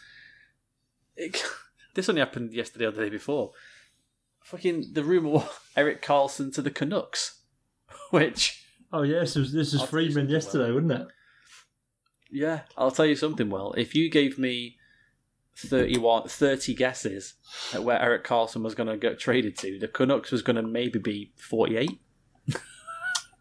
It, 1.14 1.42
this 1.94 2.08
only 2.08 2.20
happened 2.20 2.52
yesterday 2.54 2.86
or 2.86 2.90
the 2.90 3.02
day 3.02 3.10
before. 3.10 3.52
Fucking 4.44 4.92
the 4.92 5.04
rumor 5.04 5.44
Erik 5.76 6.02
Karlsson 6.02 6.54
to 6.54 6.62
the 6.62 6.70
Canucks, 6.70 7.42
which. 8.10 8.65
Oh 8.96 9.02
yeah, 9.02 9.20
this 9.20 9.36
was 9.36 9.52
this 9.52 9.72
was 9.72 9.82
I'll 9.82 9.86
tell 9.86 9.90
Freeman 9.90 10.12
something, 10.14 10.30
yesterday, 10.30 10.72
wasn't 10.72 10.92
it? 10.92 11.08
Yeah, 12.30 12.60
I'll 12.78 12.90
tell 12.90 13.04
you 13.04 13.14
something, 13.14 13.50
Well, 13.50 13.74
If 13.76 13.94
you 13.94 14.10
gave 14.10 14.38
me 14.38 14.78
31, 15.58 16.28
30 16.28 16.74
guesses 16.74 17.34
at 17.74 17.84
where 17.84 18.00
Erik 18.00 18.24
Karlsson 18.24 18.62
was 18.62 18.74
going 18.74 18.88
to 18.88 18.96
get 18.96 19.18
traded 19.18 19.56
to, 19.58 19.78
the 19.78 19.86
Canucks 19.86 20.32
was 20.32 20.40
going 20.42 20.56
to 20.56 20.62
maybe 20.62 20.98
be 20.98 21.32
48. 21.36 22.00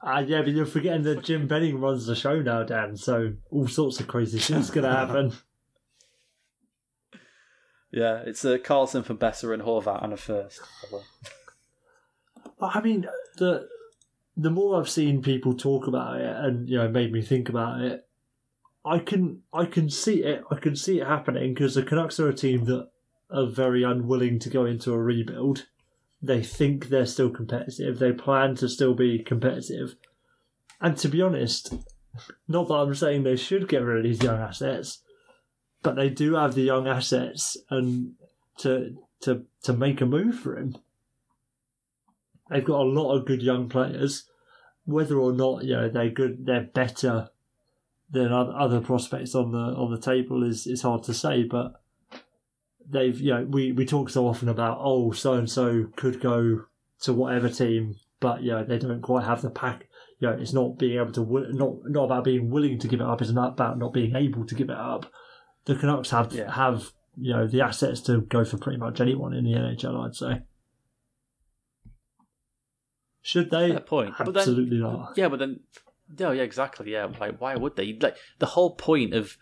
Ah, 0.04 0.20
yeah, 0.20 0.42
but 0.42 0.52
you're 0.52 0.66
forgetting 0.66 1.04
that 1.04 1.24
Jim 1.24 1.48
Benning 1.48 1.80
runs 1.80 2.06
the 2.06 2.16
show 2.16 2.42
now, 2.42 2.64
Dan. 2.64 2.96
So 2.98 3.34
all 3.50 3.68
sorts 3.68 4.00
of 4.00 4.08
crazy 4.08 4.38
shit's 4.38 4.70
gonna 4.70 4.92
happen. 4.96 5.34
Yeah, 7.92 8.22
it's 8.26 8.44
uh, 8.44 8.58
Karlsson 8.58 9.06
for 9.06 9.16
Boeser 9.16 9.54
and 9.54 9.64
Horvat 9.64 10.04
and 10.04 10.14
a 10.14 10.18
first. 10.18 10.60
but 12.60 12.76
I 12.76 12.82
mean, 12.82 13.08
the 13.38 13.68
the 14.38 14.52
more 14.52 14.80
I've 14.80 14.90
seen 14.90 15.22
people 15.22 15.54
talk 15.54 15.88
about 15.88 16.20
it, 16.20 16.36
and 16.36 16.70
you 16.70 16.78
know, 16.78 16.90
made 16.90 17.12
me 17.12 17.22
think 17.22 17.50
about 17.50 17.82
it, 17.82 18.08
I 18.86 19.00
can 19.00 19.42
I 19.54 19.66
can 19.66 19.90
see 19.90 20.24
it. 20.24 20.44
I 20.52 20.56
can 20.56 20.76
see 20.76 21.00
it 21.00 21.08
happening 21.08 21.54
because 21.54 21.76
the 21.76 21.84
Canucks 21.84 22.20
are 22.20 22.30
a 22.30 22.34
team 22.34 22.66
that 22.66 22.90
are 23.32 23.48
very 23.48 23.84
unwilling 23.84 24.40
to 24.40 24.50
go 24.50 24.66
into 24.66 24.94
a 24.94 24.98
rebuild. 24.98 25.66
They 26.22 26.44
think 26.44 26.90
they're 26.90 27.06
still 27.06 27.30
competitive. 27.30 28.00
They 28.00 28.12
plan 28.12 28.56
to 28.56 28.70
still 28.70 28.94
be 28.94 29.24
competitive. 29.24 29.96
And 30.82 30.98
to 30.98 31.08
be 31.08 31.22
honest, 31.22 31.74
not 32.48 32.68
that 32.68 32.74
I'm 32.74 32.96
saying 32.96 33.24
they 33.24 33.36
should 33.36 33.68
get 33.68 33.82
rid 33.82 33.98
of 33.98 34.04
these 34.04 34.24
young 34.24 34.40
assets, 34.40 35.02
but 35.82 35.96
they 35.96 36.10
do 36.10 36.36
have 36.36 36.56
the 36.56 36.62
young 36.62 36.88
assets 36.88 37.58
and 37.70 38.14
to 38.60 38.96
to 39.22 39.46
to 39.64 39.74
make 39.74 40.02
a 40.02 40.06
move 40.06 40.40
for 40.40 40.58
him. 40.58 40.78
They've 42.50 42.64
got 42.66 42.82
a 42.82 42.90
lot 42.90 43.16
of 43.16 43.26
good 43.26 43.42
young 43.42 43.70
players, 43.70 44.30
whether 44.86 45.18
or 45.18 45.34
not 45.34 45.64
you 45.64 45.76
know 45.76 45.90
they're 45.90 46.10
good, 46.10 46.46
they're 46.46 46.70
better 46.74 47.30
than 48.12 48.32
other 48.32 48.82
prospects 48.82 49.34
on 49.34 49.52
the 49.52 49.58
on 49.58 49.92
the 49.92 50.00
table 50.00 50.44
is 50.44 50.68
is 50.68 50.84
hard 50.84 51.04
to 51.04 51.14
say. 51.14 51.44
But 51.44 51.82
they've 52.88 53.20
you 53.20 53.34
know 53.34 53.46
we 53.46 53.72
we 53.72 53.86
talk 53.86 54.10
so 54.10 54.28
often 54.28 54.48
about 54.48 54.78
oh 54.80 55.12
so 55.12 55.34
and 55.34 55.50
so 55.50 55.88
could 55.96 56.22
go 56.22 56.66
to 57.02 57.14
whatever 57.14 57.50
team, 57.50 57.96
but 58.20 58.44
you 58.44 58.52
know 58.52 58.64
they 58.64 58.78
don't 58.78 59.02
quite 59.02 59.26
have 59.26 59.42
the 59.42 59.50
pack. 59.50 59.88
You 60.20 60.30
know, 60.30 60.38
it's 60.38 60.54
not 60.54 60.78
being 60.78 60.98
able 61.00 61.12
to 61.14 61.48
not 61.54 61.78
not 61.86 62.06
about 62.06 62.24
being 62.24 62.50
willing 62.50 62.80
to 62.80 62.88
give 62.88 63.02
it 63.02 63.08
up. 63.08 63.22
It's 63.22 63.32
not 63.32 63.54
about 63.54 63.78
not 63.78 63.92
being 63.94 64.16
able 64.16 64.46
to 64.46 64.56
give 64.56 64.70
it 64.70 64.78
up. 64.78 65.12
The 65.66 65.76
Canucks 65.76 66.12
have 66.12 66.32
Yeah. 66.32 66.52
have 66.52 66.92
you 67.18 67.34
know 67.34 67.48
the 67.48 67.62
assets 67.62 68.02
to 68.02 68.22
go 68.22 68.46
for 68.46 68.58
pretty 68.58 68.78
much 68.78 69.02
anyone 69.02 69.34
in 69.34 69.46
the 69.46 69.54
NHL. 69.54 70.06
I'd 70.06 70.16
say. 70.16 70.42
Should 73.26 73.50
they? 73.50 73.72
Fair 73.72 73.80
point. 73.80 74.14
But 74.20 74.26
then- 74.28 74.38
Absolutely 74.38 74.78
not. 74.78 75.14
Yeah, 75.18 75.30
but 75.30 75.40
then, 75.40 75.62
no, 76.20 76.30
yeah, 76.30 76.44
exactly. 76.44 76.92
Yeah, 76.92 77.08
like 77.20 77.42
why 77.42 77.56
would 77.56 77.76
they? 77.76 77.98
Like 78.00 78.18
the 78.38 78.46
whole 78.46 78.76
point 78.76 79.16
of 79.16 79.36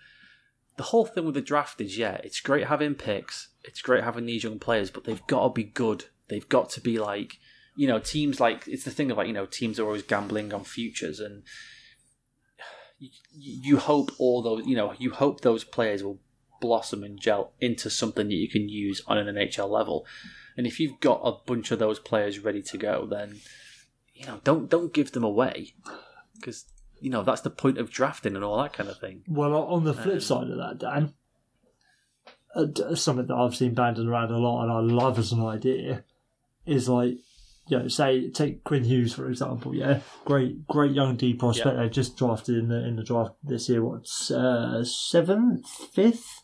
the 0.78 0.84
whole 0.84 1.06
thing 1.06 1.26
with 1.26 1.36
the 1.36 1.42
draft 1.42 1.82
is, 1.82 1.98
yeah, 1.98 2.14
it's 2.24 2.40
great 2.40 2.68
having 2.68 2.96
picks, 2.96 3.50
it's 3.66 3.82
great 3.82 4.06
having 4.06 4.26
these 4.26 4.46
young 4.46 4.58
players, 4.58 4.90
but 4.90 5.04
they've 5.04 5.28
got 5.28 5.44
to 5.44 5.50
be 5.50 5.66
good. 5.66 6.06
They've 6.30 6.48
got 6.48 6.70
to 6.72 6.82
be 6.82 6.98
like, 6.98 7.40
you 7.76 7.86
know, 7.86 8.00
teams 8.00 8.40
like 8.40 8.70
it's 8.70 8.86
the 8.86 8.92
thing 8.92 9.12
of 9.12 9.18
like 9.18 9.28
you 9.28 9.34
know 9.34 9.46
teams 9.46 9.80
are 9.82 9.86
always 9.86 10.04
gambling 10.04 10.54
on 10.54 10.64
futures 10.64 11.20
and. 11.20 11.44
You, 13.00 13.10
you 13.34 13.78
hope 13.80 14.12
all 14.18 14.42
those, 14.42 14.66
you 14.66 14.78
know, 14.78 14.94
you 14.98 15.12
hope 15.12 15.42
those 15.42 15.66
players 15.66 16.04
will 16.04 16.20
blossom 16.62 17.04
and 17.04 17.20
gel 17.20 17.52
into 17.60 17.90
something 17.90 18.30
that 18.30 18.34
you 18.34 18.48
can 18.48 18.70
use 18.70 19.02
on 19.08 19.18
an 19.18 19.36
NHL 19.36 19.70
level. 19.70 20.06
And 20.56 20.66
if 20.66 20.80
you've 20.80 21.02
got 21.02 21.20
a 21.26 21.34
bunch 21.46 21.72
of 21.72 21.80
those 21.80 22.00
players 22.00 22.40
ready 22.40 22.62
to 22.62 22.78
go, 22.78 23.06
then 23.06 23.42
you 24.14 24.26
know, 24.26 24.40
don't 24.44 24.70
don't 24.70 24.94
give 24.94 25.12
them 25.12 25.24
away 25.24 25.74
because 26.36 26.66
you 27.00 27.10
know 27.10 27.24
that's 27.24 27.42
the 27.42 27.50
point 27.50 27.78
of 27.78 27.90
drafting 27.92 28.36
and 28.36 28.44
all 28.44 28.62
that 28.62 28.74
kind 28.74 28.90
of 28.90 29.00
thing. 29.00 29.24
Well, 29.28 29.54
on 29.56 29.84
the 29.84 29.94
flip 29.94 30.16
Um, 30.16 30.20
side 30.22 30.50
of 30.50 30.58
that, 30.58 30.78
Dan, 30.80 31.14
uh, 32.56 32.96
something 32.96 33.28
that 33.28 33.34
I've 33.36 33.56
seen 33.56 33.74
banded 33.74 34.08
around 34.08 34.32
a 34.32 34.38
lot 34.38 34.64
and 34.64 34.72
I 34.72 34.80
love 34.80 35.18
as 35.20 35.32
an 35.32 35.44
idea 35.46 36.04
is 36.66 36.88
like, 36.88 37.18
you 37.68 37.80
know, 37.80 37.88
say 37.88 38.30
take 38.30 38.64
Quinn 38.64 38.84
Hughes 38.84 39.14
for 39.14 39.28
example. 39.30 39.76
Yeah, 39.76 40.00
great, 40.26 40.68
great 40.68 40.92
young 40.92 41.16
D 41.16 41.34
prospect. 41.34 41.78
They 41.78 41.90
just 41.90 42.18
drafted 42.18 42.58
in 42.58 42.68
the 42.70 42.86
in 42.86 42.96
the 42.96 43.04
draft 43.04 43.34
this 43.44 43.68
year. 43.70 43.84
What's 43.84 44.30
uh, 44.32 44.84
seventh, 44.86 45.68
fifth, 45.68 46.44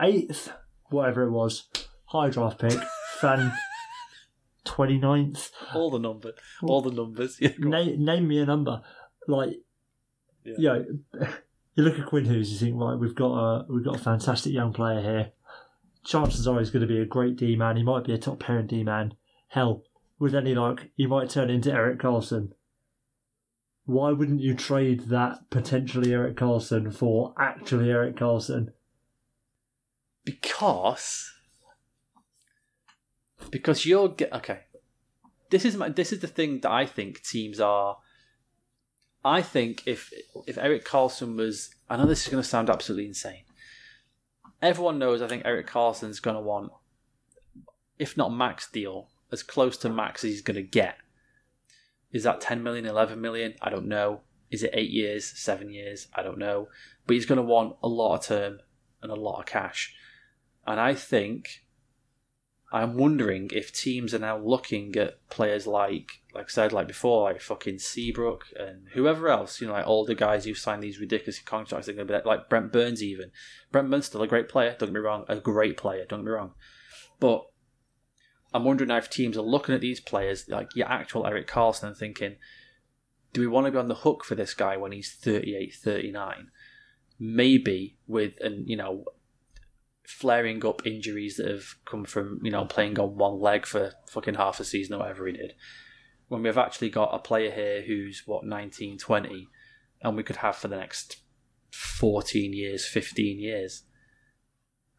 eighth, 0.00 0.52
whatever 0.88 1.24
it 1.24 1.30
was, 1.30 1.68
high 2.06 2.30
draft 2.30 2.58
pick. 2.58 2.78
Fan 3.20 3.52
29th. 4.64 5.50
All 5.74 5.90
the 5.90 5.98
numbers, 5.98 6.34
all 6.62 6.80
the 6.82 6.90
numbers. 6.92 7.38
Yeah. 7.40 7.50
Name, 7.58 8.04
name 8.04 8.28
me 8.28 8.38
a 8.38 8.46
number. 8.46 8.82
Like, 9.28 9.60
Yeah. 10.44 10.54
you 10.58 10.68
know, 10.68 10.84
you 11.74 11.84
look 11.84 11.98
at 11.98 12.06
Quinn 12.06 12.24
Hughes, 12.24 12.52
you 12.52 12.58
think, 12.58 12.80
right, 12.80 12.98
we've 12.98 13.14
got 13.14 13.32
a 13.32 13.66
we've 13.68 13.84
got 13.84 13.96
a 13.96 14.02
fantastic 14.02 14.52
young 14.52 14.72
player 14.72 15.00
here. 15.00 15.32
Chances 16.04 16.48
are 16.48 16.58
he's 16.58 16.70
going 16.70 16.86
to 16.86 16.92
be 16.92 17.00
a 17.00 17.04
great 17.06 17.36
D 17.36 17.54
man. 17.56 17.76
He 17.76 17.82
might 17.84 18.04
be 18.04 18.12
a 18.12 18.18
top 18.18 18.40
pairing 18.40 18.66
D 18.66 18.82
man. 18.82 19.14
Hell, 19.48 19.82
with 20.18 20.34
any 20.34 20.54
luck, 20.54 20.86
he 20.96 21.06
might 21.06 21.30
turn 21.30 21.50
into 21.50 21.72
Erik 21.72 22.00
Karlsson. 22.00 22.52
Why 23.84 24.12
wouldn't 24.12 24.40
you 24.40 24.54
trade 24.54 25.08
that 25.08 25.50
potentially 25.50 26.12
Erik 26.12 26.36
Karlsson 26.36 26.94
for 26.94 27.34
actually 27.38 27.90
Erik 27.90 28.16
Karlsson? 28.16 28.68
because 30.24 31.31
because 33.52 33.86
you're 33.86 34.08
get 34.08 34.32
okay. 34.32 34.60
This 35.50 35.64
is 35.64 35.76
my 35.76 35.90
this 35.90 36.12
is 36.12 36.18
the 36.18 36.26
thing 36.26 36.60
that 36.60 36.72
I 36.72 36.86
think 36.86 37.22
teams 37.22 37.60
are. 37.60 37.98
I 39.24 39.42
think 39.42 39.84
if 39.86 40.12
if 40.48 40.58
Erik 40.58 40.84
Karlsson 40.84 41.36
was, 41.36 41.72
I 41.88 41.96
know 41.96 42.06
this 42.06 42.24
is 42.26 42.32
going 42.32 42.42
to 42.42 42.48
sound 42.48 42.68
absolutely 42.68 43.06
insane. 43.06 43.44
Everyone 44.60 44.98
knows. 44.98 45.22
I 45.22 45.28
think 45.28 45.44
Erik 45.44 45.68
Karlsson's 45.68 46.18
going 46.18 46.36
to 46.36 46.42
want, 46.42 46.72
if 47.98 48.16
not 48.16 48.32
max 48.32 48.68
deal, 48.68 49.10
as 49.30 49.44
close 49.44 49.76
to 49.78 49.88
max 49.88 50.24
as 50.24 50.30
he's 50.30 50.42
going 50.42 50.56
to 50.56 50.62
get. 50.62 50.96
Is 52.10 52.24
that 52.24 52.40
10 52.40 52.62
million, 52.62 52.84
11 52.84 53.20
million? 53.20 53.54
I 53.62 53.70
don't 53.70 53.86
know. 53.86 54.20
Is 54.50 54.62
it 54.62 54.70
eight 54.74 54.90
years, 54.90 55.24
seven 55.24 55.72
years? 55.72 56.08
I 56.14 56.22
don't 56.22 56.38
know. 56.38 56.68
But 57.06 57.14
he's 57.14 57.26
going 57.26 57.38
to 57.38 57.42
want 57.42 57.76
a 57.82 57.88
lot 57.88 58.16
of 58.16 58.26
term 58.26 58.58
and 59.02 59.10
a 59.10 59.16
lot 59.16 59.40
of 59.40 59.46
cash. 59.46 59.94
And 60.66 60.78
I 60.78 60.94
think 60.94 61.61
I'm 62.74 62.96
wondering 62.96 63.50
if 63.52 63.70
teams 63.70 64.14
are 64.14 64.18
now 64.18 64.38
looking 64.38 64.96
at 64.96 65.28
players 65.28 65.66
like, 65.66 66.22
like 66.34 66.46
I 66.46 66.48
said, 66.48 66.72
like 66.72 66.88
before, 66.88 67.24
like 67.24 67.42
fucking 67.42 67.80
Seabrook 67.80 68.46
and 68.58 68.88
whoever 68.94 69.28
else, 69.28 69.60
you 69.60 69.66
know, 69.66 69.74
like 69.74 69.86
older 69.86 70.14
guys 70.14 70.46
who 70.46 70.54
signed 70.54 70.82
these 70.82 70.98
ridiculous 70.98 71.38
contracts. 71.38 71.86
They're 71.86 71.94
going 71.94 72.08
to 72.08 72.12
be 72.12 72.16
like, 72.16 72.24
like 72.24 72.48
Brent 72.48 72.72
Burns, 72.72 73.02
even. 73.02 73.30
Brent 73.70 73.90
Burns 73.90 74.06
still 74.06 74.22
a 74.22 74.26
great 74.26 74.48
player. 74.48 74.74
Don't 74.78 74.88
get 74.88 74.94
me 74.94 75.00
wrong, 75.00 75.26
a 75.28 75.36
great 75.36 75.76
player. 75.76 76.06
Don't 76.08 76.20
get 76.20 76.26
me 76.26 76.32
wrong, 76.32 76.54
but 77.20 77.44
I'm 78.54 78.64
wondering 78.64 78.88
now 78.88 78.96
if 78.96 79.10
teams 79.10 79.36
are 79.36 79.42
looking 79.42 79.74
at 79.74 79.82
these 79.82 80.00
players 80.00 80.48
like 80.48 80.74
your 80.74 80.88
actual 80.88 81.26
Erik 81.26 81.46
Karlsson 81.46 81.88
and 81.88 81.96
thinking, 81.96 82.36
do 83.34 83.42
we 83.42 83.46
want 83.46 83.66
to 83.66 83.72
be 83.72 83.78
on 83.78 83.88
the 83.88 83.94
hook 83.96 84.24
for 84.24 84.34
this 84.34 84.54
guy 84.54 84.76
when 84.76 84.92
he's 84.92 85.12
38, 85.12 85.74
39? 85.74 86.48
Maybe 87.18 87.98
with 88.06 88.32
and 88.40 88.68
you 88.68 88.76
know 88.76 89.04
flaring 90.04 90.64
up 90.66 90.86
injuries 90.86 91.36
that 91.36 91.48
have 91.48 91.76
come 91.84 92.04
from 92.04 92.40
you 92.42 92.50
know 92.50 92.64
playing 92.64 92.98
on 92.98 93.16
one 93.16 93.40
leg 93.40 93.66
for 93.66 93.92
fucking 94.08 94.34
half 94.34 94.60
a 94.60 94.64
season 94.64 94.94
or 94.94 94.98
whatever 94.98 95.26
he 95.26 95.32
did. 95.32 95.54
When 96.28 96.42
we've 96.42 96.58
actually 96.58 96.90
got 96.90 97.14
a 97.14 97.18
player 97.18 97.50
here 97.50 97.82
who's 97.82 98.22
what 98.26 98.44
19, 98.44 98.98
20, 98.98 99.48
and 100.02 100.16
we 100.16 100.22
could 100.22 100.36
have 100.36 100.56
for 100.56 100.68
the 100.68 100.78
next 100.78 101.18
14 101.72 102.52
years, 102.52 102.86
15 102.86 103.38
years. 103.38 103.84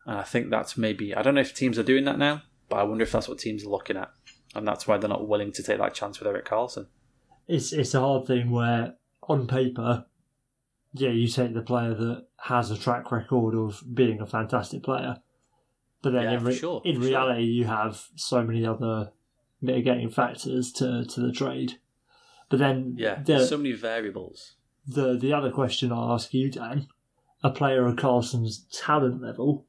And 0.05 0.19
I 0.19 0.23
think 0.23 0.49
that's 0.49 0.77
maybe 0.77 1.15
I 1.15 1.21
don't 1.21 1.35
know 1.35 1.41
if 1.41 1.53
teams 1.53 1.79
are 1.79 1.83
doing 1.83 2.05
that 2.05 2.19
now, 2.19 2.43
but 2.69 2.77
I 2.77 2.83
wonder 2.83 3.03
if 3.03 3.11
that's 3.11 3.27
what 3.27 3.39
teams 3.39 3.65
are 3.65 3.69
looking 3.69 3.97
at, 3.97 4.11
and 4.55 4.67
that's 4.67 4.87
why 4.87 4.97
they're 4.97 5.09
not 5.09 5.27
willing 5.27 5.51
to 5.53 5.63
take 5.63 5.79
that 5.79 5.93
chance 5.93 6.19
with 6.19 6.27
Erik 6.27 6.45
Karlsson. 6.45 6.87
it's 7.47 7.73
it's 7.73 7.93
a 7.93 7.99
hard 7.99 8.27
thing 8.27 8.51
where 8.51 8.95
on 9.27 9.47
paper, 9.47 10.05
yeah, 10.93 11.09
you 11.09 11.27
take 11.27 11.53
the 11.53 11.61
player 11.61 11.93
that 11.93 12.25
has 12.41 12.71
a 12.71 12.77
track 12.77 13.11
record 13.11 13.55
of 13.55 13.83
being 13.93 14.21
a 14.21 14.25
fantastic 14.25 14.83
player, 14.83 15.17
but 16.01 16.13
then 16.13 16.23
Yeah, 16.23 16.37
in, 16.37 16.43
re- 16.43 16.55
sure, 16.55 16.81
in 16.85 16.95
for 16.95 17.01
sure. 17.01 17.09
reality, 17.09 17.43
you 17.43 17.65
have 17.65 18.07
so 18.15 18.43
many 18.43 18.65
other 18.65 19.11
mitigating 19.61 20.09
factors 20.09 20.71
to 20.73 21.05
to 21.05 21.21
the 21.21 21.31
trade. 21.31 21.79
But 22.49 22.59
then 22.59 22.95
Yeah, 22.97 23.15
the 23.15 23.23
there's 23.23 23.49
so 23.49 23.57
many 23.57 23.71
variables. 23.71 24.55
the 24.85 25.17
the 25.17 25.33
other 25.33 25.49
question 25.51 25.91
I'll 25.91 26.13
ask 26.13 26.33
you, 26.33 26.51
Dan, 26.51 26.87
a 27.43 27.49
player 27.49 27.85
of 27.87 27.95
Karlsson's 27.95 28.65
talent 28.71 29.21
level, 29.21 29.65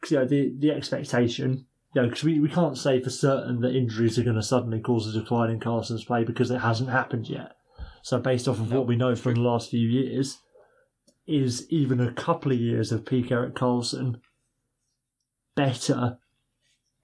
because 0.00 0.12
you 0.12 0.18
know, 0.18 0.24
the 0.26 0.54
the 0.58 0.70
expectation, 0.70 1.66
you 1.94 2.00
know, 2.02 2.08
because 2.08 2.24
we, 2.24 2.40
we 2.40 2.48
can't 2.48 2.78
say 2.78 3.02
for 3.02 3.10
certain 3.10 3.60
that 3.60 3.74
injuries 3.76 4.18
are 4.18 4.22
going 4.24 4.36
to 4.36 4.42
suddenly 4.42 4.80
cause 4.80 5.06
a 5.14 5.18
decline 5.20 5.50
in 5.50 5.60
Karlsson's 5.60 6.04
play 6.04 6.24
because 6.24 6.50
it 6.50 6.60
hasn't 6.60 6.88
happened 6.90 7.28
yet. 7.28 7.56
So 8.02 8.18
based 8.18 8.48
off 8.48 8.58
of 8.60 8.70
No, 8.70 8.78
what 8.78 8.86
we 8.88 8.96
know 8.96 9.14
from 9.14 9.34
the 9.34 9.40
last 9.40 9.70
few 9.70 9.86
years, 9.88 10.38
is 11.26 11.66
even 11.70 12.00
a 12.00 12.12
couple 12.12 12.52
of 12.52 12.58
years 12.58 12.92
of 12.92 13.04
peak 13.04 13.30
Erik 13.30 13.54
Karlsson 13.54 14.20
better 15.54 16.18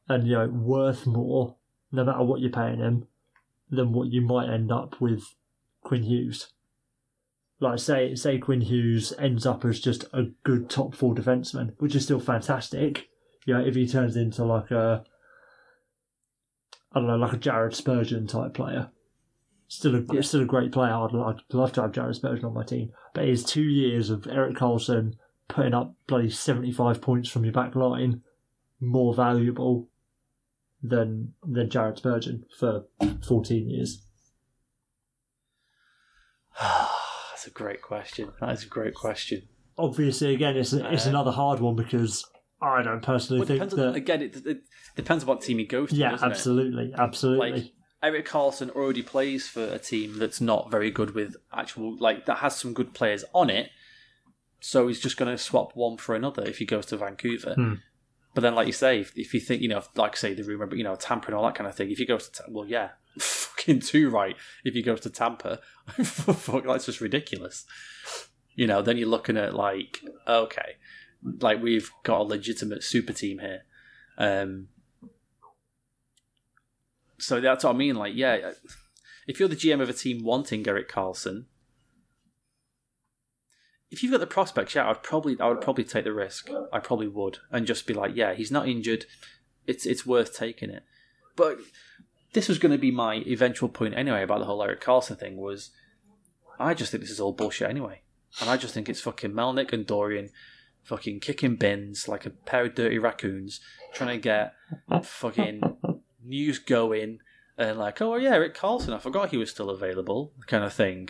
and 0.08 0.26
you 0.26 0.34
know 0.34 0.48
worth 0.48 1.06
more, 1.06 1.56
no 1.92 2.04
matter 2.04 2.22
what 2.22 2.40
you're 2.40 2.50
paying 2.50 2.78
him, 2.78 3.06
than 3.70 3.92
what 3.92 4.08
you 4.08 4.20
might 4.20 4.52
end 4.52 4.72
up 4.72 5.00
with 5.00 5.34
Quinn 5.82 6.02
Hughes? 6.02 6.52
like 7.60 7.78
say 7.78 8.14
say 8.14 8.38
Quinn 8.38 8.60
Hughes 8.60 9.12
ends 9.18 9.44
up 9.46 9.64
as 9.64 9.80
just 9.80 10.04
a 10.12 10.24
good 10.44 10.70
top 10.70 10.94
four 10.94 11.14
defenseman, 11.14 11.74
which 11.78 11.94
is 11.94 12.04
still 12.04 12.20
fantastic. 12.20 13.08
You 13.46 13.54
know, 13.54 13.64
if 13.64 13.74
he 13.74 13.86
turns 13.86 14.16
into 14.16 14.44
like 14.44 14.70
a 14.70 15.04
I 16.92 17.00
don't 17.00 17.08
know, 17.08 17.16
like 17.16 17.32
a 17.32 17.38
Jared 17.38 17.74
Spurgeon 17.74 18.26
type 18.26 18.54
player. 18.54 18.90
Still 19.70 19.96
a 19.96 20.04
Yeah. 20.12 20.22
still 20.22 20.40
a 20.40 20.46
great 20.46 20.72
player. 20.72 20.92
I'd, 20.94 21.14
I'd 21.14 21.54
love 21.54 21.72
to 21.74 21.82
have 21.82 21.92
Jared 21.92 22.16
Spurgeon 22.16 22.46
on 22.46 22.54
my 22.54 22.64
team. 22.64 22.90
But 23.14 23.28
his 23.28 23.44
two 23.44 23.62
years 23.62 24.08
of 24.10 24.26
Erik 24.26 24.56
Karlsson 24.56 25.14
putting 25.46 25.74
up 25.74 25.94
bloody 26.06 26.30
seventy 26.30 26.72
five 26.72 27.00
points 27.02 27.28
from 27.28 27.44
your 27.44 27.52
back 27.52 27.74
line 27.74 28.22
more 28.80 29.12
valuable 29.14 29.88
than 30.82 31.34
than 31.46 31.68
Jared 31.68 31.98
Spurgeon 31.98 32.44
for 32.58 32.84
fourteen 33.26 33.68
years. 33.68 34.02
That's 36.60 37.46
a 37.46 37.50
great 37.50 37.82
question. 37.82 38.32
That 38.40 38.50
is 38.52 38.64
a 38.64 38.68
great 38.68 38.94
question. 38.94 39.42
obviously 39.76 40.34
again 40.34 40.56
it's 40.56 40.72
it's 40.72 41.06
Uh, 41.06 41.10
another 41.10 41.30
hard 41.30 41.60
one 41.60 41.76
because 41.76 42.24
I 42.60 42.82
don't 42.82 43.02
personally 43.02 43.40
Well, 43.40 43.50
it 43.50 43.58
think 43.58 43.70
that 43.70 43.88
on, 43.90 43.94
again, 43.94 44.22
it, 44.22 44.44
it 44.44 44.62
depends 44.96 45.22
on 45.22 45.28
what 45.28 45.42
team 45.42 45.58
he 45.58 45.64
goes 45.66 45.90
to. 45.90 45.96
yeah 45.96 46.10
doesn't 46.10 46.28
it? 46.28 46.32
absolutely 46.32 46.92
absolutely 46.98 47.50
Like 47.52 47.72
Erik 48.02 48.28
Karlsson 48.28 48.70
already 48.70 49.02
plays 49.02 49.48
for 49.48 49.64
a 49.64 49.78
team 49.78 50.18
that's 50.18 50.40
not 50.40 50.70
very 50.70 50.90
good 50.90 51.14
with 51.14 51.36
actual 51.52 51.96
like 51.96 52.26
that 52.26 52.38
has 52.38 52.56
some 52.56 52.72
good 52.72 52.94
players 52.94 53.24
on 53.34 53.50
it. 53.50 53.70
So 54.60 54.88
he's 54.88 55.00
just 55.00 55.16
going 55.16 55.30
to 55.30 55.38
swap 55.38 55.72
one 55.74 55.96
for 55.96 56.14
another 56.14 56.42
if 56.44 56.58
he 56.58 56.64
goes 56.64 56.86
to 56.86 56.96
Vancouver. 56.96 57.54
Hmm. 57.54 57.74
But 58.34 58.42
then, 58.42 58.54
like 58.54 58.66
you 58.66 58.72
say, 58.72 59.00
if, 59.00 59.16
if 59.16 59.34
you 59.34 59.40
think 59.40 59.62
you 59.62 59.68
know, 59.68 59.82
like 59.96 60.16
say 60.16 60.34
the 60.34 60.44
rumor, 60.44 60.66
but 60.66 60.78
you 60.78 60.84
know, 60.84 60.94
tampering 60.94 61.36
all 61.36 61.44
that 61.44 61.54
kind 61.54 61.68
of 61.68 61.74
thing. 61.74 61.90
If 61.90 61.98
you 61.98 62.06
go 62.06 62.18
to 62.18 62.42
well, 62.48 62.66
yeah, 62.66 62.90
fucking 63.18 63.80
too 63.80 64.10
right 64.10 64.36
if 64.64 64.74
he 64.74 64.82
goes 64.82 65.00
to 65.00 65.10
Tampa. 65.10 65.60
Fuck, 65.88 66.64
that's 66.64 66.86
just 66.86 67.00
ridiculous. 67.00 67.64
You 68.54 68.66
know, 68.66 68.82
then 68.82 68.96
you're 68.96 69.08
looking 69.08 69.36
at 69.36 69.54
like, 69.54 70.00
okay, 70.26 70.76
like 71.40 71.62
we've 71.62 71.90
got 72.04 72.20
a 72.20 72.24
legitimate 72.24 72.84
super 72.84 73.12
team 73.12 73.40
here. 73.40 73.62
Um, 74.16 74.68
so 77.18 77.40
that's 77.40 77.64
what 77.64 77.74
I 77.74 77.78
mean. 77.78 77.96
Like, 77.96 78.14
yeah, 78.14 78.52
if 79.26 79.38
you're 79.38 79.48
the 79.48 79.56
GM 79.56 79.80
of 79.80 79.88
a 79.88 79.92
team 79.92 80.24
wanting 80.24 80.66
Erik 80.66 80.90
Karlsson, 80.90 81.44
if 83.90 84.02
you've 84.02 84.12
got 84.12 84.20
the 84.20 84.26
prospects, 84.26 84.74
yeah, 84.74 84.88
I'd 84.88 85.02
probably 85.02 85.38
I 85.40 85.48
would 85.48 85.60
probably 85.60 85.84
take 85.84 86.04
the 86.04 86.12
risk. 86.12 86.50
I 86.72 86.78
probably 86.78 87.08
would, 87.08 87.38
and 87.50 87.66
just 87.66 87.86
be 87.86 87.94
like, 87.94 88.14
yeah, 88.14 88.34
he's 88.34 88.50
not 88.50 88.68
injured. 88.68 89.06
It's 89.66 89.86
it's 89.86 90.06
worth 90.06 90.36
taking 90.36 90.70
it. 90.70 90.84
But 91.36 91.58
this 92.32 92.48
was 92.48 92.58
going 92.58 92.72
to 92.72 92.78
be 92.78 92.90
my 92.90 93.16
eventual 93.26 93.68
point 93.68 93.94
anyway 93.94 94.22
about 94.22 94.40
the 94.40 94.44
whole 94.44 94.62
Erik 94.62 94.80
Karlsson 94.80 95.18
thing. 95.18 95.36
Was 95.36 95.70
I 96.58 96.74
just 96.74 96.90
think 96.90 97.02
this 97.02 97.10
is 97.10 97.20
all 97.20 97.32
bullshit 97.32 97.70
anyway, 97.70 98.02
and 98.40 98.50
I 98.50 98.56
just 98.56 98.74
think 98.74 98.88
it's 98.88 99.00
fucking 99.00 99.32
Melnyk 99.32 99.72
and 99.72 99.86
Dorion 99.86 100.30
fucking 100.82 101.20
kicking 101.20 101.56
bins 101.56 102.08
like 102.08 102.24
a 102.24 102.30
pair 102.30 102.64
of 102.64 102.74
dirty 102.74 102.98
raccoons, 102.98 103.60
trying 103.92 104.16
to 104.16 104.22
get 104.22 104.54
fucking 105.02 105.60
news 106.28 106.58
going 106.58 107.20
and 107.56 107.78
like, 107.78 108.00
oh 108.00 108.14
yeah, 108.16 108.34
Erik 108.34 108.54
Karlsson, 108.54 108.94
I 108.94 108.98
forgot 108.98 109.30
he 109.30 109.36
was 109.36 109.50
still 109.50 109.70
available, 109.70 110.32
kind 110.46 110.64
of 110.64 110.72
thing. 110.72 111.08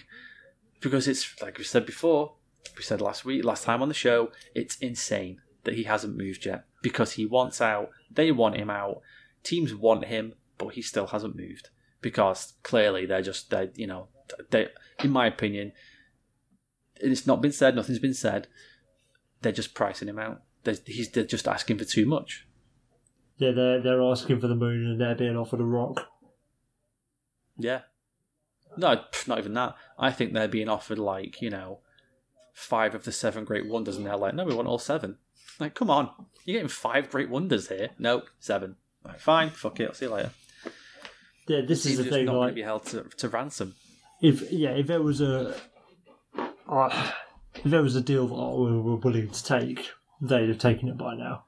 Because 0.81 1.07
it's 1.09 1.41
like 1.43 1.59
we 1.59 1.65
said 1.65 1.85
before, 1.85 2.35
we 2.77 2.83
said 2.83 3.01
last 3.01 3.25
week, 3.25 3.45
last 3.45 3.65
time 3.65 3.83
on 3.83 3.89
the 3.89 3.95
show, 3.95 4.31
it's 4.55 4.77
insane 4.77 5.41
that 5.65 5.75
he 5.75 5.85
hasn't 5.85 6.17
moved 6.17 6.47
yet 6.47 6.65
because 6.83 7.13
he 7.13 7.27
wants 7.27 7.61
out. 7.61 7.91
They 8.11 8.33
want 8.33 8.57
him 8.57 8.71
out. 8.71 9.03
Teams 9.43 9.75
want 9.75 10.07
him, 10.07 10.35
but 10.57 10.69
he 10.69 10.83
still 10.83 11.09
hasn't 11.09 11.37
moved 11.37 11.69
because 12.01 12.55
clearly 12.63 13.07
they're 13.07 13.23
just 13.23 13.51
they, 13.51 13.71
you 13.75 13.87
know, 13.87 14.09
they, 14.51 14.69
in 15.03 15.11
my 15.11 15.27
opinion, 15.27 15.73
it's 16.97 17.27
not 17.27 17.43
been 17.43 17.53
said. 17.53 17.75
Nothing's 17.75 17.99
been 17.99 18.15
said. 18.15 18.47
They're 19.43 19.53
just 19.53 19.75
pricing 19.75 20.09
him 20.09 20.19
out. 20.19 20.43
They're, 20.65 20.77
he's 20.87 21.11
they're 21.11 21.25
just 21.25 21.49
asking 21.49 21.79
for 21.79 21.85
too 21.85 22.07
much. 22.07 22.47
Yeah, 23.39 23.53
they're 23.53 23.81
they're 23.81 24.03
asking 24.03 24.41
for 24.41 24.49
the 24.49 24.55
moon 24.57 24.87
and 24.87 25.01
they're 25.01 25.15
being 25.15 25.37
offered 25.37 25.61
a 25.61 25.65
rock. 25.65 26.07
Yeah. 27.57 27.83
No, 28.77 29.03
not 29.27 29.39
even 29.39 29.55
that. 29.55 29.75
I 29.99 30.13
think 30.13 30.33
they're 30.33 30.49
being 30.49 30.69
offered 30.69 30.99
like 30.99 31.41
you 31.41 31.51
know, 31.51 31.81
five 32.53 32.95
of 32.95 33.05
the 33.05 33.13
seven 33.13 33.45
great 33.45 33.67
wonders, 33.67 33.97
and 33.97 34.07
they're 34.07 34.17
like, 34.17 34.35
no, 34.35 34.45
we 34.45 34.55
want 34.55 34.69
all 34.69 34.79
seven. 34.79 35.17
Like, 35.59 35.75
come 35.75 35.91
on, 35.91 36.11
you're 36.45 36.55
getting 36.55 36.69
five 36.69 37.11
great 37.11 37.31
wonders 37.31 37.69
here. 37.69 37.91
No, 37.99 38.23
seven. 38.39 38.77
Right, 39.05 39.21
fine, 39.21 39.51
fuck 39.51 39.81
it. 39.81 39.89
I'll 39.89 39.95
see 39.95 40.05
you 40.07 40.13
later. 40.13 40.31
Yeah, 41.49 41.63
this 41.67 41.87
is 41.87 41.97
the 41.99 42.05
thing. 42.05 42.27
not 42.27 42.37
Like, 42.37 42.55
be 42.55 42.63
held 42.63 42.85
to, 42.87 43.05
to 43.05 43.29
ransom. 43.29 43.75
if 44.21 44.53
yeah, 44.53 44.71
if 44.71 44.87
there 44.87 45.03
was 45.03 45.21
a 45.21 45.55
uh, 46.69 47.11
if 47.55 47.65
there 47.65 47.83
was 47.83 47.97
a 47.97 48.01
deal 48.01 48.27
that 48.29 48.35
we 48.35 48.81
were 48.81 48.97
willing 48.97 49.31
to 49.31 49.45
take, 49.45 49.91
they'd 50.21 50.49
have 50.49 50.59
taken 50.59 50.89
it 50.89 50.99
by 50.99 51.15
now. 51.17 51.45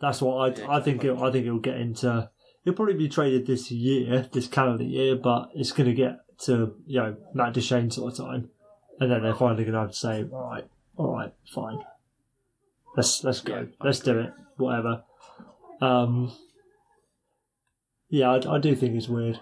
That's 0.00 0.20
what 0.20 0.60
I 0.60 0.76
I 0.76 0.80
think. 0.80 1.04
It, 1.04 1.16
I 1.16 1.30
think 1.30 1.46
it'll 1.46 1.58
get 1.58 1.76
into. 1.76 2.30
It'll 2.64 2.76
probably 2.76 2.94
be 2.94 3.08
traded 3.08 3.46
this 3.46 3.70
year, 3.70 4.28
this 4.32 4.48
calendar 4.48 4.84
year, 4.84 5.16
but 5.16 5.50
it's 5.54 5.72
going 5.72 5.88
to 5.88 5.94
get 5.94 6.18
to 6.40 6.74
you 6.86 7.00
know 7.00 7.16
Matt 7.34 7.54
Duchene 7.54 7.90
sort 7.90 8.12
of 8.12 8.18
time, 8.18 8.50
and 9.00 9.10
then 9.10 9.22
they're 9.22 9.34
finally 9.34 9.64
going 9.64 9.74
to 9.74 9.80
have 9.80 9.90
to 9.90 9.96
say, 9.96 10.24
all 10.32 10.50
right, 10.50 10.64
all 10.96 11.12
right, 11.12 11.32
fine, 11.48 11.78
let's 12.96 13.22
let's 13.24 13.40
go, 13.40 13.60
Yeah, 13.60 13.64
let's 13.80 14.00
do 14.00 14.18
it, 14.18 14.32
whatever. 14.56 15.04
Um, 15.80 16.32
yeah, 18.08 18.32
I, 18.32 18.56
I 18.56 18.58
do 18.58 18.74
think 18.74 18.96
it's 18.96 19.08
weird. 19.08 19.40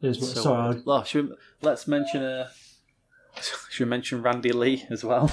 It's 0.00 0.18
weird. 0.18 0.34
So, 0.34 0.42
Sorry, 0.42 0.82
well, 0.84 1.04
should 1.04 1.30
we, 1.30 1.34
let's 1.62 1.86
mention 1.86 2.22
uh, 2.22 2.48
should 3.70 3.86
we 3.86 3.90
mention 3.90 4.22
Randy 4.22 4.52
Lee 4.52 4.84
as 4.90 5.04
well? 5.04 5.30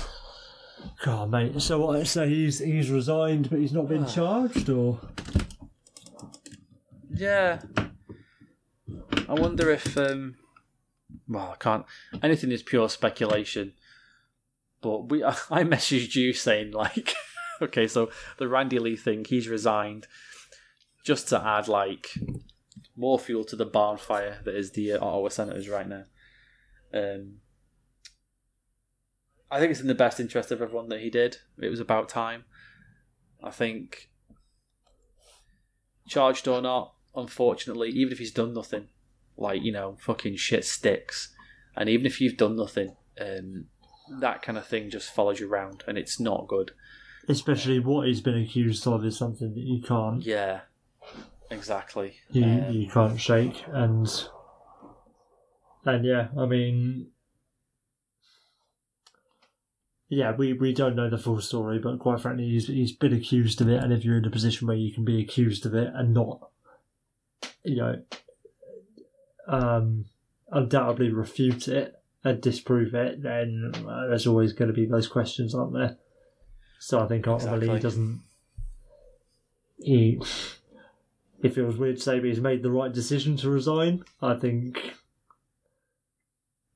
God, 1.03 1.31
mate. 1.31 1.61
So 1.61 1.79
what? 1.79 2.07
So 2.07 2.27
he's 2.27 2.59
he's 2.59 2.89
resigned, 2.89 3.49
but 3.49 3.59
he's 3.59 3.73
not 3.73 3.87
been 3.87 4.05
charged, 4.05 4.69
or 4.69 4.99
Yeah. 7.09 7.61
I 9.29 9.33
wonder 9.33 9.69
if 9.69 9.97
um 9.97 10.35
well, 11.27 11.51
I 11.51 11.55
can't 11.57 11.85
anything 12.23 12.51
is 12.51 12.63
pure 12.63 12.89
speculation. 12.89 13.73
But 14.81 15.09
we 15.09 15.23
I 15.23 15.63
messaged 15.63 16.15
you 16.15 16.33
saying 16.33 16.71
like 16.71 17.13
okay, 17.61 17.87
so 17.87 18.09
the 18.37 18.47
Randy 18.47 18.79
Lee 18.79 18.95
thing, 18.95 19.25
he's 19.25 19.47
resigned 19.47 20.07
just 21.03 21.27
to 21.29 21.41
add 21.45 21.67
like 21.67 22.13
more 22.95 23.19
fuel 23.19 23.43
to 23.45 23.55
the 23.55 23.65
barn 23.65 23.97
fire 23.97 24.39
that 24.43 24.55
is 24.55 24.71
the 24.71 24.93
uh, 24.93 25.05
Ottawa 25.05 25.29
Senators 25.29 25.69
right 25.69 25.87
now. 25.87 26.05
Um 26.93 27.37
I 29.49 29.59
think 29.59 29.71
it's 29.71 29.81
in 29.81 29.87
the 29.87 29.95
best 29.95 30.19
interest 30.19 30.51
of 30.51 30.61
everyone 30.61 30.89
that 30.89 30.99
he 30.99 31.09
did. 31.09 31.37
It 31.61 31.69
was 31.69 31.79
about 31.79 32.09
time. 32.09 32.43
I 33.43 33.49
think 33.51 34.09
charged 36.07 36.47
or 36.47 36.61
not, 36.61 36.93
unfortunately, 37.15 37.89
even 37.89 38.11
if 38.11 38.19
he's 38.19 38.31
done 38.31 38.53
nothing, 38.53 38.87
like 39.37 39.61
you 39.61 39.71
know, 39.71 39.97
fucking 39.99 40.35
shit 40.37 40.65
sticks, 40.65 41.33
and 41.75 41.87
even 41.89 42.05
if 42.05 42.19
you've 42.19 42.37
done 42.37 42.55
nothing, 42.55 42.95
um, 43.21 43.65
that 44.19 44.41
kind 44.41 44.57
of 44.57 44.65
thing 44.65 44.89
just 44.89 45.13
follows 45.13 45.39
you 45.39 45.49
around, 45.49 45.83
and 45.87 45.97
it's 45.97 46.19
not 46.19 46.47
good. 46.47 46.71
especially 47.29 47.79
what 47.79 48.07
he's 48.07 48.21
been 48.21 48.37
accused 48.41 48.87
of 48.87 49.05
is 49.05 49.17
something 49.17 49.53
that 49.53 49.63
you 49.63 49.81
can't 49.81 50.23
Yeah, 50.23 50.61
exactly. 51.51 52.15
you 52.31 52.43
Um, 52.43 52.71
you 52.71 52.89
can't 52.89 53.19
shake, 53.19 53.63
and 53.67 54.07
and 55.85 56.05
yeah, 56.05 56.27
I 56.37 56.45
mean. 56.45 57.11
Yeah, 60.09 60.33
we, 60.35 60.53
we 60.53 60.73
don't 60.73 60.95
know 60.95 61.09
the 61.09 61.17
full 61.17 61.41
story, 61.41 61.79
but 61.79 61.99
quite 61.99 62.21
frankly, 62.21 62.45
he's 62.45 62.67
he's 62.67 62.93
been 62.93 63.13
accused 63.13 63.59
of 63.59 63.67
it, 63.67 63.83
and 63.83 63.91
if 63.91 64.05
you're 64.05 64.17
in 64.17 64.25
a 64.25 64.29
position 64.29 64.67
where 64.67 64.77
you 64.77 64.93
can 64.93 65.03
be 65.03 65.21
accused 65.21 65.65
of 65.65 65.73
it 65.73 65.91
and 65.93 66.13
not, 66.13 66.49
you 67.63 67.75
know, 67.75 68.01
um, 69.47 70.05
undoubtedly 70.49 71.11
refute 71.11 71.67
it 71.67 71.95
and 72.23 72.41
disprove 72.41 72.93
it, 72.95 73.21
then 73.21 73.73
uh, 73.87 74.07
there's 74.07 74.27
always 74.27 74.53
going 74.53 74.69
to 74.69 74.73
be 74.73 74.85
those 74.85 75.07
questions, 75.07 75.53
aren't 75.53 75.73
there? 75.73 75.97
So 76.79 77.03
I 77.03 77.07
think 77.07 77.27
ultimately 77.27 77.67
Exactly. 77.67 77.77
he 77.77 77.81
doesn't. 77.81 78.21
He, 79.79 80.21
if 81.43 81.57
it 81.57 81.63
was 81.63 81.77
weird 81.77 81.97
to 81.97 82.01
say, 82.01 82.19
but 82.19 82.29
he's 82.29 82.39
made 82.39 82.63
the 82.63 82.71
right 82.71 82.93
decision 82.93 83.35
to 83.37 83.49
resign. 83.49 84.03
I 84.21 84.35
think. 84.35 84.93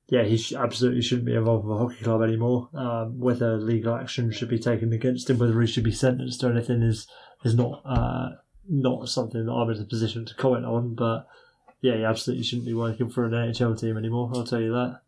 Yeah, 0.08 0.24
he 0.24 0.36
sh- 0.36 0.52
absolutely 0.52 1.02
shouldn't 1.02 1.26
be 1.26 1.34
involved 1.34 1.64
with 1.64 1.76
a 1.76 1.80
hockey 1.80 2.04
club 2.04 2.22
anymore. 2.22 2.68
Um, 2.74 3.18
whether 3.18 3.56
legal 3.56 3.94
action 3.94 4.30
should 4.30 4.48
be 4.48 4.58
taken 4.58 4.92
against 4.92 5.30
him, 5.30 5.38
whether 5.38 5.58
he 5.60 5.66
should 5.66 5.84
be 5.84 5.92
sentenced 5.92 6.44
or 6.44 6.50
anything, 6.50 6.82
is 6.82 7.06
is 7.44 7.54
not 7.54 7.82
uh, 7.84 8.30
not 8.68 9.08
something 9.08 9.46
that 9.46 9.52
I'm 9.52 9.70
in 9.70 9.80
a 9.80 9.84
position 9.84 10.24
to 10.26 10.34
comment 10.34 10.64
on. 10.64 10.94
But 10.94 11.26
yeah, 11.80 11.96
he 11.96 12.04
absolutely 12.04 12.44
shouldn't 12.44 12.66
be 12.66 12.74
working 12.74 13.08
for 13.08 13.24
an 13.24 13.32
NHL 13.32 13.78
team 13.80 13.96
anymore. 13.96 14.30
I'll 14.34 14.44
tell 14.44 14.60
you 14.60 14.72
that. 14.72 15.00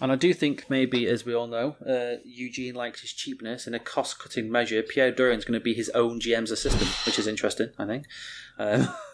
And 0.00 0.12
I 0.12 0.16
do 0.16 0.32
think 0.32 0.70
maybe, 0.70 1.08
as 1.08 1.24
we 1.24 1.34
all 1.34 1.48
know, 1.48 1.76
uh, 1.84 2.20
Eugene 2.24 2.74
likes 2.74 3.00
his 3.00 3.12
cheapness. 3.12 3.66
In 3.66 3.74
a 3.74 3.80
cost-cutting 3.80 4.50
measure, 4.50 4.80
Pierre 4.82 5.10
Dorion's 5.10 5.44
going 5.44 5.58
to 5.58 5.64
be 5.64 5.74
his 5.74 5.88
own 5.90 6.20
GM's 6.20 6.52
assistant, 6.52 6.90
which 7.04 7.18
is 7.18 7.26
interesting. 7.26 7.70
I 7.78 7.86
think 7.86 8.06
um, 8.58 8.88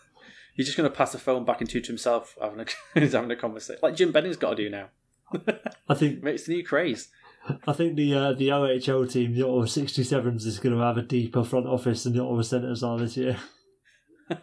he's 0.55 0.66
just 0.66 0.76
going 0.78 0.89
to 0.90 0.97
pass 0.97 1.12
the 1.12 1.18
phone 1.18 1.44
back 1.44 1.60
into 1.60 1.81
to 1.81 1.86
himself, 1.86 2.36
having 2.40 2.60
a 2.60 2.66
he's 3.01 3.12
having 3.12 3.31
a 3.31 3.36
conversation, 3.36 3.81
like 3.82 3.94
Jim 3.97 4.10
Benning's 4.12 4.36
got 4.36 4.51
to 4.51 4.56
do 4.56 4.70
now. 4.70 4.89
I 5.89 5.94
think 5.94 6.24
It's 6.24 6.47
the 6.47 6.55
new 6.55 6.64
craze. 6.64 7.09
I 7.66 7.72
think 7.74 7.97
the 7.97 8.14
uh, 8.14 8.32
the 8.32 8.48
OHL 8.48 9.10
team, 9.12 9.35
the 9.35 9.43
Ottawa 9.43 9.64
67s, 9.66 10.47
is 10.47 10.59
going 10.59 10.74
to 10.74 10.81
have 10.82 10.97
a 10.97 11.02
deeper 11.02 11.44
front 11.44 11.66
office 11.66 12.05
than 12.05 12.14
the 12.14 12.22
Ottawa 12.22 12.40
Senators 12.43 12.82
are 12.82 12.98
this 12.98 13.16
year. 13.16 13.36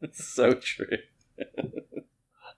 It's 0.00 0.22
so 0.22 0.52
true. 0.52 0.98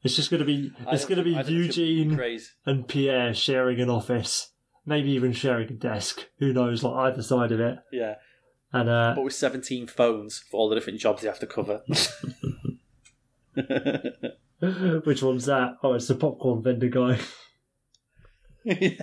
It's 0.03 0.17
just 0.17 0.31
going 0.31 0.41
to 0.41 0.45
be 0.45 0.73
it's 0.91 1.05
going 1.05 1.19
to 1.19 1.25
be 1.25 1.35
think- 1.35 1.39
I 1.39 1.43
don't 1.43 1.53
think 1.53 1.69
it's 1.69 1.79
a 1.79 1.81
Eugene 1.83 2.41
and 2.67 2.89
Pierre 2.89 3.33
sharing 3.35 3.81
an 3.81 3.89
office, 3.89 4.51
maybe 4.85 5.13
even 5.13 5.33
sharing 5.33 5.69
a 5.69 5.75
desk. 5.75 6.27
Who 6.41 6.53
knows? 6.53 6.83
Like 6.83 7.13
either 7.13 7.23
side 7.23 7.53
of 7.53 7.61
it, 7.61 7.79
Yeah, 7.93 8.15
and 8.81 8.89
uh, 8.89 9.13
but 9.15 9.25
with 9.25 9.35
seventeen 9.35 9.87
phones 9.87 10.39
for 10.39 10.59
all 10.59 10.69
the 10.69 10.75
different 10.75 10.99
jobs 11.01 11.23
you 11.23 11.29
have 11.29 11.39
to 11.41 11.47
cover. 11.47 11.83
which 15.05 15.23
one's 15.23 15.47
that? 15.47 15.77
Oh, 15.83 15.95
it's 15.95 16.09
the 16.09 16.15
popcorn 16.15 16.63
vendor 16.63 16.89
guy. 16.89 17.19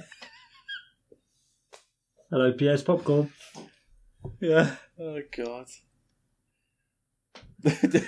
Hello, 2.30 2.54
Pierre's 2.54 2.84
popcorn. 2.84 3.32
Yeah. 4.40 4.76
Oh 5.00 5.20
god. 5.36 5.66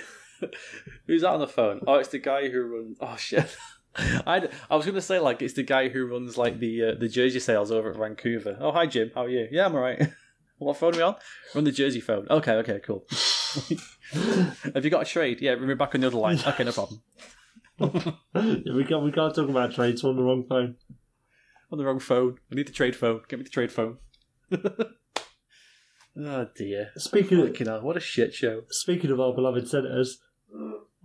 Who's 1.06 1.22
that 1.22 1.30
on 1.30 1.40
the 1.40 1.46
phone? 1.46 1.80
Oh, 1.86 1.94
it's 1.94 2.10
the 2.10 2.18
guy 2.18 2.48
who 2.48 2.62
runs. 2.62 2.98
Oh 3.00 3.16
shit. 3.16 3.56
I, 3.98 4.46
I 4.70 4.76
was 4.76 4.84
going 4.84 4.96
to 4.96 5.00
say 5.00 5.18
like 5.18 5.40
it's 5.40 5.54
the 5.54 5.62
guy 5.62 5.88
who 5.88 6.04
runs 6.06 6.36
like 6.36 6.58
the 6.58 6.84
uh, 6.84 6.94
the 6.98 7.08
jersey 7.08 7.40
sales 7.40 7.72
over 7.72 7.90
at 7.90 7.96
Vancouver. 7.96 8.58
Oh 8.60 8.72
hi 8.72 8.86
Jim, 8.86 9.10
how 9.14 9.24
are 9.24 9.28
you? 9.28 9.48
Yeah, 9.50 9.66
I'm 9.66 9.74
alright. 9.74 10.10
What 10.58 10.76
phone 10.76 10.94
are 10.94 10.96
we 10.96 11.02
on? 11.02 11.16
We're 11.54 11.58
on 11.58 11.64
the 11.64 11.72
jersey 11.72 12.00
phone. 12.00 12.26
Okay, 12.30 12.52
okay, 12.52 12.80
cool. 12.84 13.04
Have 14.74 14.84
you 14.84 14.90
got 14.90 15.02
a 15.02 15.04
trade? 15.04 15.40
Yeah, 15.40 15.54
we're 15.54 15.74
back 15.76 15.94
on 15.94 16.00
the 16.00 16.06
other 16.08 16.16
line. 16.18 16.38
Okay, 16.46 16.64
no 16.64 16.72
problem. 16.72 17.02
Yeah, 17.78 18.72
we 18.74 18.84
can't 18.84 19.02
we 19.04 19.12
can't 19.12 19.34
talk 19.34 19.48
about 19.48 19.74
trades 19.74 20.02
on 20.04 20.16
the 20.16 20.22
wrong 20.22 20.44
phone. 20.48 20.76
On 21.70 21.78
the 21.78 21.84
wrong 21.84 21.98
phone. 21.98 22.38
I 22.50 22.54
need 22.54 22.68
the 22.68 22.72
trade 22.72 22.96
phone. 22.96 23.20
Get 23.28 23.38
me 23.38 23.42
the 23.44 23.50
trade 23.50 23.70
phone. 23.72 23.98
oh 26.18 26.46
dear. 26.56 26.90
Speaking 26.96 27.40
of 27.40 27.48
Fucking 27.48 27.66
hell, 27.66 27.82
what 27.82 27.96
a 27.96 28.00
shit 28.00 28.32
show. 28.34 28.62
speaking 28.70 29.10
of 29.10 29.20
our 29.20 29.34
beloved 29.34 29.68
senators, 29.68 30.20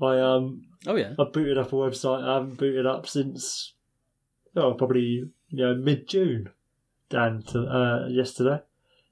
I 0.01 0.19
um 0.19 0.61
Oh 0.87 0.95
yeah. 0.95 1.13
I 1.19 1.23
booted 1.25 1.57
up 1.57 1.73
a 1.73 1.75
website 1.75 2.23
I 2.27 2.35
haven't 2.35 2.57
booted 2.57 2.85
up 2.85 3.07
since 3.07 3.73
oh 4.55 4.73
probably 4.75 5.01
you 5.49 5.57
know 5.57 5.75
mid 5.75 6.07
June. 6.07 6.51
Dan 7.09 7.43
to 7.49 7.59
uh, 7.63 8.07
yesterday. 8.07 8.61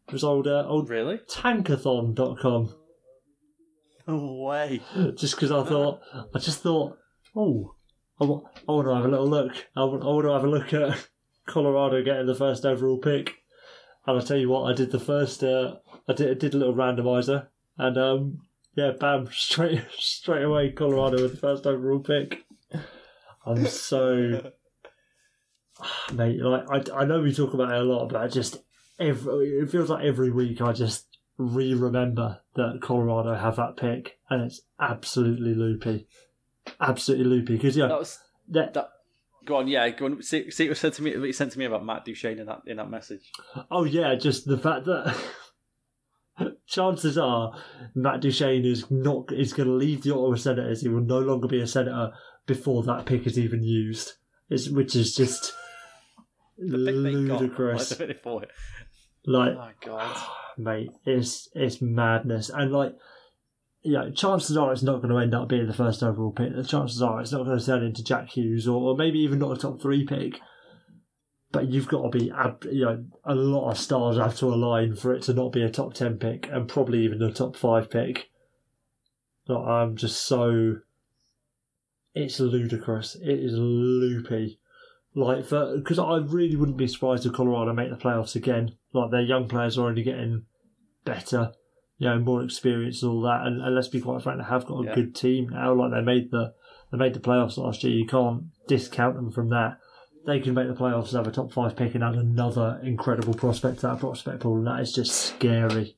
It 0.10 0.14
was 0.14 0.24
old 0.24 0.48
uh, 0.48 0.66
old 0.68 0.90
Really? 0.90 1.20
tankathon.com. 1.30 2.74
No 4.08 4.34
way. 4.44 4.82
just 5.16 5.36
because 5.36 5.52
I 5.52 5.64
thought, 5.64 6.02
I 6.34 6.40
just 6.40 6.62
thought, 6.64 6.98
oh, 7.36 7.76
I 8.20 8.26
want, 8.26 8.46
I 8.68 8.72
want 8.72 8.88
to 8.88 8.96
have 8.96 9.06
a 9.06 9.08
little 9.08 9.28
look. 9.30 9.54
I 9.76 9.84
want, 9.84 10.02
I 10.02 10.08
want 10.08 10.26
to 10.26 10.34
have 10.34 10.44
a 10.44 10.48
look 10.50 10.74
at 10.74 11.08
Colorado 11.46 12.04
getting 12.04 12.26
the 12.26 12.34
first 12.34 12.66
overall 12.66 12.98
pick. 12.98 13.36
And 14.08 14.18
I'll 14.18 14.26
tell 14.26 14.38
you 14.38 14.50
what, 14.50 14.64
I 14.64 14.74
did 14.74 14.90
the 14.92 15.00
first, 15.00 15.44
uh, 15.44 15.76
I 16.08 16.14
did, 16.14 16.32
I 16.32 16.34
did 16.34 16.56
a 16.56 16.58
little 16.58 16.74
randomizer, 16.74 17.48
and 17.78 17.98
um, 18.00 18.40
yeah, 18.76 18.94
bam, 19.00 19.30
straight 19.32 19.84
straight 19.96 20.44
away, 20.44 20.72
Colorado 20.72 21.22
with 21.22 21.34
the 21.34 21.38
first 21.38 21.68
overall 21.68 22.00
pick. 22.00 22.46
I'm 23.46 23.64
so, 23.68 24.52
mate, 26.14 26.42
like 26.42 26.90
I, 26.90 27.02
I 27.02 27.06
know 27.06 27.22
we 27.22 27.32
talk 27.32 27.54
about 27.54 27.72
it 27.72 27.80
a 27.80 27.84
lot, 27.84 28.10
but 28.10 28.20
I 28.20 28.28
just 28.28 28.58
every 29.00 29.60
it 29.60 29.70
feels 29.70 29.90
like 29.90 30.06
every 30.06 30.32
week 30.32 30.62
I 30.62 30.74
just 30.74 31.06
re-remember 31.38 32.42
that 32.56 32.80
Colorado 32.82 33.34
have 33.34 33.56
that 33.56 33.78
pick, 33.78 34.20
and 34.30 34.44
it's 34.44 34.62
absolutely 34.80 35.56
loopy, 35.56 36.08
absolutely 36.80 37.26
loopy. 37.26 37.56
Because 37.56 37.78
yeah, 37.78 37.88
That 37.88 38.00
was 38.00 38.20
that, 38.50 38.74
that. 38.74 38.90
Go 39.46 39.56
on, 39.56 39.68
yeah. 39.68 39.90
Go 39.90 40.06
on. 40.06 40.22
See, 40.22 40.52
see 40.52 40.68
what 40.68 40.78
said 40.78 40.94
to 40.94 41.02
me. 41.02 41.18
What 41.18 41.26
you 41.26 41.34
sent 41.34 41.54
to 41.54 41.60
me 41.60 41.66
about 41.66 41.86
Matt 41.86 42.06
Duchene 42.06 42.40
in 42.40 42.46
that 42.48 42.62
in 42.68 42.78
that 42.78 42.90
message. 42.90 43.32
oh 43.72 43.86
yeah, 43.86 44.16
just 44.16 44.46
the 44.46 44.58
fact 44.58 44.86
that 44.86 45.16
chances 46.68 47.18
are 47.18 47.54
Matt 47.96 48.22
Duchene 48.22 48.66
is 48.66 48.90
not 48.92 49.32
is 49.32 49.54
going 49.54 49.70
to 49.70 49.76
leave 49.76 50.04
the 50.04 50.14
Ottawa 50.14 50.36
Senators. 50.36 50.82
He 50.82 50.90
will 50.90 51.02
no 51.02 51.20
longer 51.20 51.48
be 51.48 51.62
a 51.62 51.68
senator 51.68 52.12
before 52.46 52.84
that 52.84 53.06
pick 53.06 53.26
is 53.26 53.40
even 53.40 53.64
used. 53.64 54.14
It's, 54.50 54.68
which 54.68 54.96
is 54.96 55.16
just 55.16 55.54
The 56.58 56.78
pick 56.78 57.04
they 57.04 57.14
got, 57.28 57.42
ludicrous. 57.42 57.94
Like, 59.26 59.54
the 59.54 59.60
pick 59.62 59.82
they 59.82 59.90
fought. 59.90 59.94
Like, 59.94 59.96
Oh 59.96 59.96
my 59.96 60.06
god. 60.06 60.28
mate, 60.58 60.92
it's 61.06 61.50
it's 61.54 61.82
madness. 61.82 62.50
And 62.50 62.72
like, 62.72 62.96
yeah, 63.82 64.10
chances 64.14 64.58
are 64.58 64.72
it's 64.74 64.84
not 64.84 64.98
going 65.02 65.10
to 65.10 65.20
end 65.20 65.34
up 65.34 65.48
being 65.48 65.68
the 65.68 65.74
first 65.74 66.04
overall 66.04 66.32
pick. 66.32 66.56
The 66.56 66.64
chances 66.64 67.02
are 67.02 67.22
it's 67.22 67.32
not 67.32 67.46
going 67.46 67.58
to 67.58 67.66
turn 67.66 67.84
into 67.84 68.04
Jack 68.04 68.30
Hughes 68.30 68.68
or, 68.68 68.92
or 68.92 68.98
maybe 68.98 69.20
even 69.20 69.40
not 69.40 69.58
a 69.58 69.60
top 69.60 69.82
three 69.82 70.06
pick. 70.06 70.40
But 71.52 71.70
you've 71.70 71.88
got 71.88 72.04
to 72.04 72.10
be, 72.10 72.26
you 72.72 72.86
know, 72.86 73.06
a 73.26 73.34
lot 73.34 73.72
of 73.72 73.80
stars 73.80 74.18
have 74.18 74.36
to 74.38 74.46
align 74.48 74.96
for 74.96 75.16
it 75.16 75.24
to 75.24 75.34
not 75.34 75.52
be 75.52 75.64
a 75.64 75.70
top 75.70 75.96
ten 75.96 76.18
pick 76.18 76.48
and 76.52 76.68
probably 76.68 77.04
even 77.04 77.24
a 77.24 77.34
top 77.34 77.56
five 77.56 77.90
pick. 77.90 78.30
Like, 79.48 79.68
I'm 79.68 79.96
just 79.96 80.26
so. 80.28 80.76
It's 82.14 82.40
ludicrous. 82.40 83.16
It 83.16 83.40
is 83.40 83.54
loopy. 83.54 84.60
Like 85.16 85.50
because 85.50 86.00
I 86.00 86.18
really 86.18 86.56
wouldn't 86.56 86.78
be 86.78 86.88
surprised 86.88 87.26
if 87.26 87.34
Colorado 87.34 87.74
make 87.74 87.90
the 87.90 87.96
playoffs 87.98 88.36
again. 88.36 88.76
Like 88.94 89.12
their 89.12 89.22
young 89.22 89.48
players 89.48 89.78
are 89.78 89.82
already 89.82 90.04
getting 90.04 90.46
better, 91.04 91.52
you 91.98 92.08
know, 92.08 92.20
more 92.20 92.44
experience 92.44 93.02
and 93.02 93.12
all 93.12 93.22
that. 93.22 93.46
And, 93.46 93.62
and 93.62 93.76
let's 93.76 93.88
be 93.88 94.02
quite 94.02 94.22
frank, 94.22 94.40
they 94.40 94.46
have 94.48 94.66
got 94.66 94.82
a 94.84 94.86
Yeah. 94.86 94.96
good 94.96 95.16
team 95.16 95.50
now. 95.50 95.74
Like 95.74 95.92
they 95.92 96.02
made 96.02 96.32
the 96.32 96.54
they 96.92 96.98
made 96.98 97.14
the 97.14 97.20
playoffs 97.20 97.58
last 97.58 97.84
year. 97.84 97.94
You 97.94 98.06
can't 98.08 98.46
discount 98.68 99.16
them 99.16 99.32
from 99.32 99.50
that. 99.50 99.78
They 100.26 100.40
can 100.40 100.54
make 100.54 100.68
the 100.68 100.74
playoffs, 100.76 101.10
and 101.10 101.18
have 101.18 101.28
a 101.28 101.32
top 101.32 101.52
five 101.52 101.76
pick, 101.76 101.96
and 101.96 102.04
add 102.04 102.16
another 102.16 102.80
incredible 102.84 103.34
prospect 103.34 103.80
to 103.80 103.88
that 103.88 104.00
prospect 104.00 104.42
pool, 104.42 104.58
and 104.58 104.68
that 104.68 104.80
is 104.82 104.92
just 104.94 105.12
scary. 105.16 105.96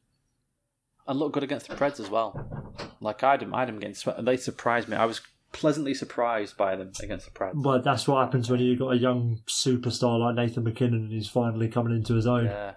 And 1.07 1.19
look 1.19 1.33
good 1.33 1.43
against 1.43 1.67
the 1.67 1.75
Preds 1.75 1.99
as 1.99 2.09
well. 2.09 2.73
Like 3.01 3.23
I 3.23 3.31
had 3.31 3.39
them, 3.41 3.53
I 3.53 3.59
had 3.59 3.67
them 3.69 3.79
getting 3.79 3.95
swept, 3.95 4.23
they 4.23 4.37
surprised 4.37 4.87
me. 4.87 4.95
I 4.95 5.05
was 5.05 5.21
pleasantly 5.51 5.93
surprised 5.93 6.57
by 6.57 6.75
them 6.75 6.91
against 7.01 7.25
the 7.25 7.31
Preds. 7.31 7.61
But 7.61 7.83
that's 7.83 8.07
what 8.07 8.23
happens 8.23 8.49
when 8.49 8.59
you've 8.59 8.79
got 8.79 8.93
a 8.93 8.97
young 8.97 9.39
superstar 9.47 10.19
like 10.19 10.35
Nathan 10.35 10.63
MacKinnon 10.63 11.03
and 11.03 11.11
he's 11.11 11.27
finally 11.27 11.67
coming 11.67 11.95
into 11.95 12.15
his 12.15 12.27
own. 12.27 12.45
Yeah. 12.45 12.73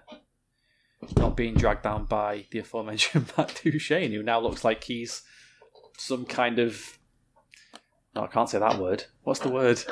Not 1.17 1.37
being 1.37 1.55
dragged 1.55 1.83
down 1.83 2.05
by 2.05 2.45
the 2.51 2.59
aforementioned 2.59 3.31
Matt 3.37 3.61
Duchene, 3.63 4.11
who 4.11 4.23
now 4.23 4.39
looks 4.39 4.63
like 4.63 4.83
he's 4.83 5.21
some 5.97 6.25
kind 6.25 6.59
of. 6.59 6.97
No, 8.15 8.23
I 8.23 8.27
can't 8.27 8.49
say 8.49 8.59
that 8.59 8.79
word. 8.79 9.05
What's 9.23 9.41
the 9.41 9.49
word? 9.49 9.83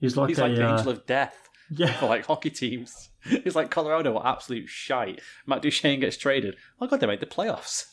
He's 0.00 0.16
like 0.16 0.30
He's 0.30 0.38
a 0.38 0.46
like 0.46 0.56
the 0.56 0.66
uh, 0.66 0.76
angel 0.76 0.92
of 0.92 1.06
death 1.06 1.36
yeah. 1.70 1.92
for 1.98 2.06
like 2.06 2.26
hockey 2.26 2.50
teams. 2.50 3.10
He's 3.22 3.54
like 3.54 3.70
Colorado, 3.70 4.16
are 4.16 4.26
absolute 4.26 4.68
shite. 4.68 5.20
Matt 5.46 5.62
Duchene 5.62 6.00
gets 6.00 6.16
traded. 6.16 6.56
Oh 6.80 6.86
god, 6.86 7.00
they 7.00 7.06
made 7.06 7.20
the 7.20 7.26
playoffs. 7.26 7.89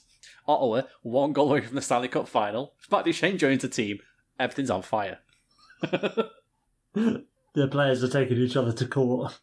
Ottawa, 0.48 0.84
one 1.02 1.34
goal 1.34 1.50
away 1.50 1.62
from 1.62 1.76
the 1.76 1.82
Stanley 1.82 2.08
Cup 2.08 2.28
final. 2.28 2.74
If 2.82 2.92
Matt 2.92 3.06
Duchene 3.06 3.38
joins 3.38 3.62
the 3.62 3.68
team, 3.68 4.00
everything's 4.40 4.72
on 4.72 4.82
fire. 4.82 5.20
the 5.82 7.68
players 7.70 8.04
are 8.04 8.10
taking 8.10 8.38
each 8.38 8.56
other 8.56 8.72
to 8.74 8.88
court. 8.88 9.40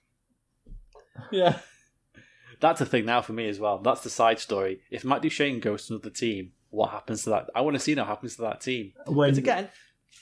Yeah. 1.30 1.58
That's 2.60 2.80
a 2.80 2.86
thing 2.86 3.04
now 3.04 3.20
for 3.22 3.32
me 3.32 3.48
as 3.48 3.60
well. 3.60 3.78
That's 3.78 4.02
the 4.02 4.10
side 4.10 4.38
story. 4.38 4.80
If 4.90 5.04
Matt 5.04 5.22
Duchene 5.22 5.60
goes 5.60 5.86
to 5.86 5.94
another 5.94 6.10
team, 6.10 6.52
what 6.70 6.90
happens 6.90 7.24
to 7.24 7.30
that? 7.30 7.50
I 7.54 7.60
want 7.60 7.74
to 7.74 7.80
see 7.80 7.94
now 7.94 8.02
what 8.02 8.08
happens 8.08 8.36
to 8.36 8.42
that 8.42 8.60
team. 8.60 8.92
When 9.06 9.30
But 9.30 9.38
again, 9.38 9.68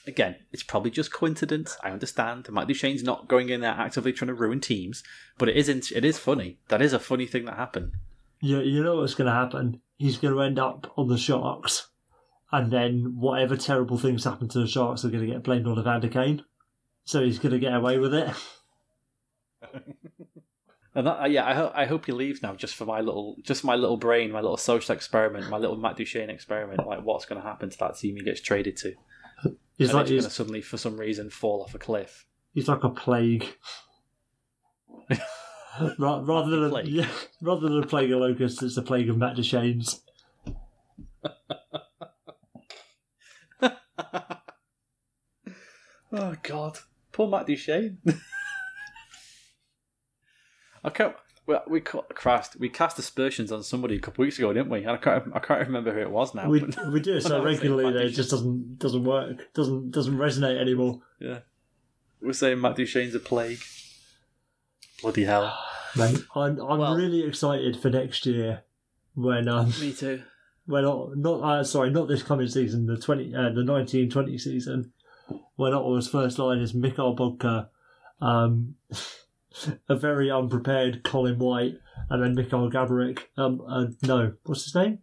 again, 0.05 0.35
it's 0.51 0.63
probably 0.63 0.91
just 0.91 1.13
coincidence. 1.13 1.77
I 1.83 1.91
understand. 1.91 2.49
Matt 2.51 2.67
Duchene's 2.67 3.03
not 3.03 3.27
going 3.27 3.49
in 3.49 3.61
there 3.61 3.71
actively 3.71 4.13
trying 4.13 4.27
to 4.27 4.33
ruin 4.33 4.59
teams, 4.59 5.03
but 5.37 5.49
it 5.49 5.55
isn't. 5.55 5.91
It 5.91 6.03
is 6.03 6.19
funny. 6.19 6.59
That 6.67 6.81
is 6.81 6.93
a 6.93 6.99
funny 6.99 7.25
thing 7.25 7.45
that 7.45 7.55
happened. 7.55 7.93
you, 8.41 8.59
you 8.59 8.83
know 8.83 8.97
what's 8.97 9.15
going 9.15 9.27
to 9.27 9.33
happen, 9.33 9.81
he's 9.97 10.17
going 10.17 10.33
to 10.33 10.41
end 10.41 10.59
up 10.59 10.91
on 10.97 11.07
the 11.07 11.17
Sharks, 11.17 11.89
and 12.51 12.71
then 12.71 13.15
whatever 13.17 13.57
terrible 13.57 13.97
things 13.97 14.23
happen 14.23 14.47
to 14.49 14.59
the 14.59 14.67
Sharks 14.67 15.03
are 15.03 15.09
going 15.09 15.25
to 15.25 15.31
get 15.31 15.43
blamed 15.43 15.67
on 15.67 15.79
Evander 15.79 16.09
Kane. 16.09 16.43
So 17.05 17.23
he's 17.23 17.39
going 17.39 17.53
to 17.53 17.59
get 17.59 17.73
away 17.73 17.97
with 17.97 18.13
it. 18.13 18.33
And 20.95 21.07
that, 21.07 21.23
uh, 21.23 21.25
yeah, 21.25 21.47
I, 21.47 21.55
ho- 21.55 21.71
I 21.73 21.85
hope 21.85 22.05
he 22.05 22.11
leaves 22.11 22.43
now, 22.43 22.53
just 22.53 22.75
for 22.75 22.85
my 22.85 23.01
little, 23.01 23.37
just 23.41 23.63
my 23.63 23.75
little 23.75 23.97
brain, 23.97 24.31
my 24.31 24.41
little 24.41 24.57
social 24.57 24.93
experiment, 24.93 25.49
my 25.49 25.57
little 25.57 25.75
Matt 25.75 25.97
Duchene 25.97 26.29
experiment. 26.29 26.85
Like, 26.85 27.01
what's 27.03 27.25
going 27.25 27.41
to 27.41 27.47
happen 27.47 27.71
to 27.71 27.77
that 27.79 27.97
team 27.97 28.15
he 28.15 28.23
gets 28.23 28.41
traded 28.41 28.77
to? 28.77 28.93
He's 29.75 29.89
and 29.89 29.97
like 29.97 30.03
it's 30.03 30.11
going 30.11 30.23
to 30.23 30.29
suddenly, 30.29 30.61
for 30.61 30.77
some 30.77 30.97
reason, 30.97 31.31
fall 31.31 31.63
off 31.63 31.73
a 31.73 31.79
cliff. 31.79 32.27
he's 32.53 32.67
like 32.67 32.83
a 32.83 32.89
plague. 32.89 33.47
Ra- 35.97 36.21
rather 36.23 36.49
than 36.51 36.63
a, 36.65 36.69
Plague. 36.69 36.87
yeah, 36.87 37.07
rather 37.41 37.67
than 37.69 37.81
a 37.83 37.87
plague 37.87 38.11
of 38.11 38.19
locusts, 38.19 38.61
it's 38.61 38.77
a 38.77 38.81
plague 38.81 39.09
of 39.09 39.17
Matt 39.17 39.35
Duchene's. 39.35 40.01
oh 46.11 46.35
God, 46.43 46.79
poor 47.11 47.27
Matt 47.27 47.47
Duchene. 47.47 47.97
I 50.83 50.89
can't. 50.89 51.15
We, 51.45 51.55
we 51.67 51.81
ca- 51.81 52.03
Christ, 52.13 52.55
we 52.57 52.69
cast 52.69 52.97
aspersions 52.99 53.51
on 53.51 53.63
somebody 53.63 53.97
a 53.97 53.99
couple 53.99 54.23
weeks 54.23 54.37
ago, 54.39 54.53
didn't 54.53 54.69
we? 54.69 54.79
And 54.79 54.91
I 54.91 54.97
can't. 54.97 55.25
I 55.33 55.39
can't 55.39 55.67
remember 55.67 55.93
who 55.93 55.99
it 55.99 56.09
was 56.11 56.33
now. 56.33 56.47
We 56.49 56.61
we 56.91 57.01
do 57.01 57.15
it 57.17 57.21
so 57.21 57.35
I 57.37 57.39
was 57.39 57.59
saying 57.59 57.73
regularly 57.75 57.93
that 57.93 58.05
it 58.05 58.11
just 58.11 58.29
doesn't 58.31 58.79
doesn't 58.79 59.03
work. 59.03 59.53
Doesn't 59.53 59.91
doesn't 59.91 60.15
resonate 60.17 60.59
anymore. 60.59 61.01
yeah, 61.19 61.39
we're 62.21 62.33
saying 62.33 62.61
Matt 62.61 62.75
Duchene's 62.77 63.15
a 63.15 63.19
plague. 63.19 63.59
Bloody 65.03 65.25
hell! 65.25 65.55
Mate, 65.95 66.17
I'm 66.35 66.59
I'm 66.59 66.79
Well- 66.79 66.95
really 66.95 67.23
excited 67.23 67.77
for 67.79 67.89
next 67.91 68.25
year 68.25 68.63
when 69.13 69.47
um 69.47 69.71
Me 69.79 69.93
too. 69.93 70.23
when 70.65 70.85
Ot- 70.85 71.15
not 71.17 71.41
uh, 71.43 71.63
sorry 71.63 71.91
not 71.91 72.07
this 72.07 72.23
coming 72.23 72.47
season 72.47 72.87
the 72.87 72.97
twenty 72.97 73.35
uh, 73.35 73.49
the 73.51 73.63
nineteen 73.63 74.09
twenty 74.09 74.37
season 74.39 74.91
when 75.55 75.73
Ottawa's 75.73 76.07
first 76.09 76.39
line 76.39 76.57
is 76.59 76.73
Mikkel 76.73 77.15
Boedker, 77.15 77.67
um, 78.21 78.75
a 79.89 79.95
very 79.95 80.31
unprepared 80.31 81.03
Colin 81.03 81.37
White, 81.37 81.75
and 82.09 82.23
then 82.23 82.33
Mikhail 82.33 82.69
Gaborik. 82.71 83.19
Um, 83.37 83.61
uh, 83.67 83.85
no, 84.01 84.33
what's 84.45 84.63
his 84.63 84.73
name? 84.75 84.99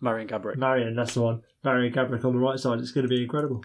Marion 0.00 0.26
Gabrick. 0.28 0.56
Marion. 0.56 0.96
That's 0.96 1.12
the 1.14 1.20
one. 1.20 1.42
Marian 1.62 1.92
Gaborik 1.92 2.24
on 2.24 2.32
the 2.32 2.38
right 2.38 2.58
side. 2.58 2.78
It's 2.78 2.90
going 2.92 3.02
to 3.06 3.08
be 3.14 3.22
incredible. 3.22 3.62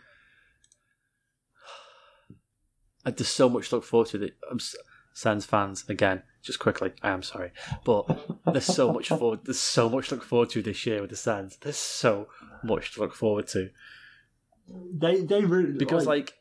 Uh, 3.06 3.12
There's 3.12 3.30
so 3.30 3.48
much 3.48 3.70
to 3.70 3.76
look 3.76 3.86
forward 3.86 4.10
to. 4.10 4.18
That 4.18 4.36
I'm 4.52 4.58
s- 4.58 4.76
Sens 5.16 5.46
fans 5.46 5.86
again. 5.88 6.24
Just 6.44 6.60
quickly, 6.60 6.92
I 7.02 7.10
am 7.10 7.24
sorry, 7.24 7.52
but 7.86 8.06
there's 8.52 8.66
so 8.66 8.92
much 8.92 9.08
forward. 9.08 9.40
There's 9.46 9.60
so 9.60 9.90
much 9.90 10.10
to 10.10 10.16
look 10.16 10.26
forward 10.26 10.50
to 10.52 10.62
this 10.62 10.86
year 10.86 11.00
with 11.00 11.10
the 11.10 11.16
Sens. 11.16 11.58
There's 11.60 11.78
so 11.78 12.28
much 12.64 12.94
to 12.94 13.00
look 13.00 13.16
forward 13.16 13.48
to 13.48 13.70
They 14.68 15.22
they 15.22 15.46
really 15.46 15.72
because, 15.72 16.06
like, 16.06 16.34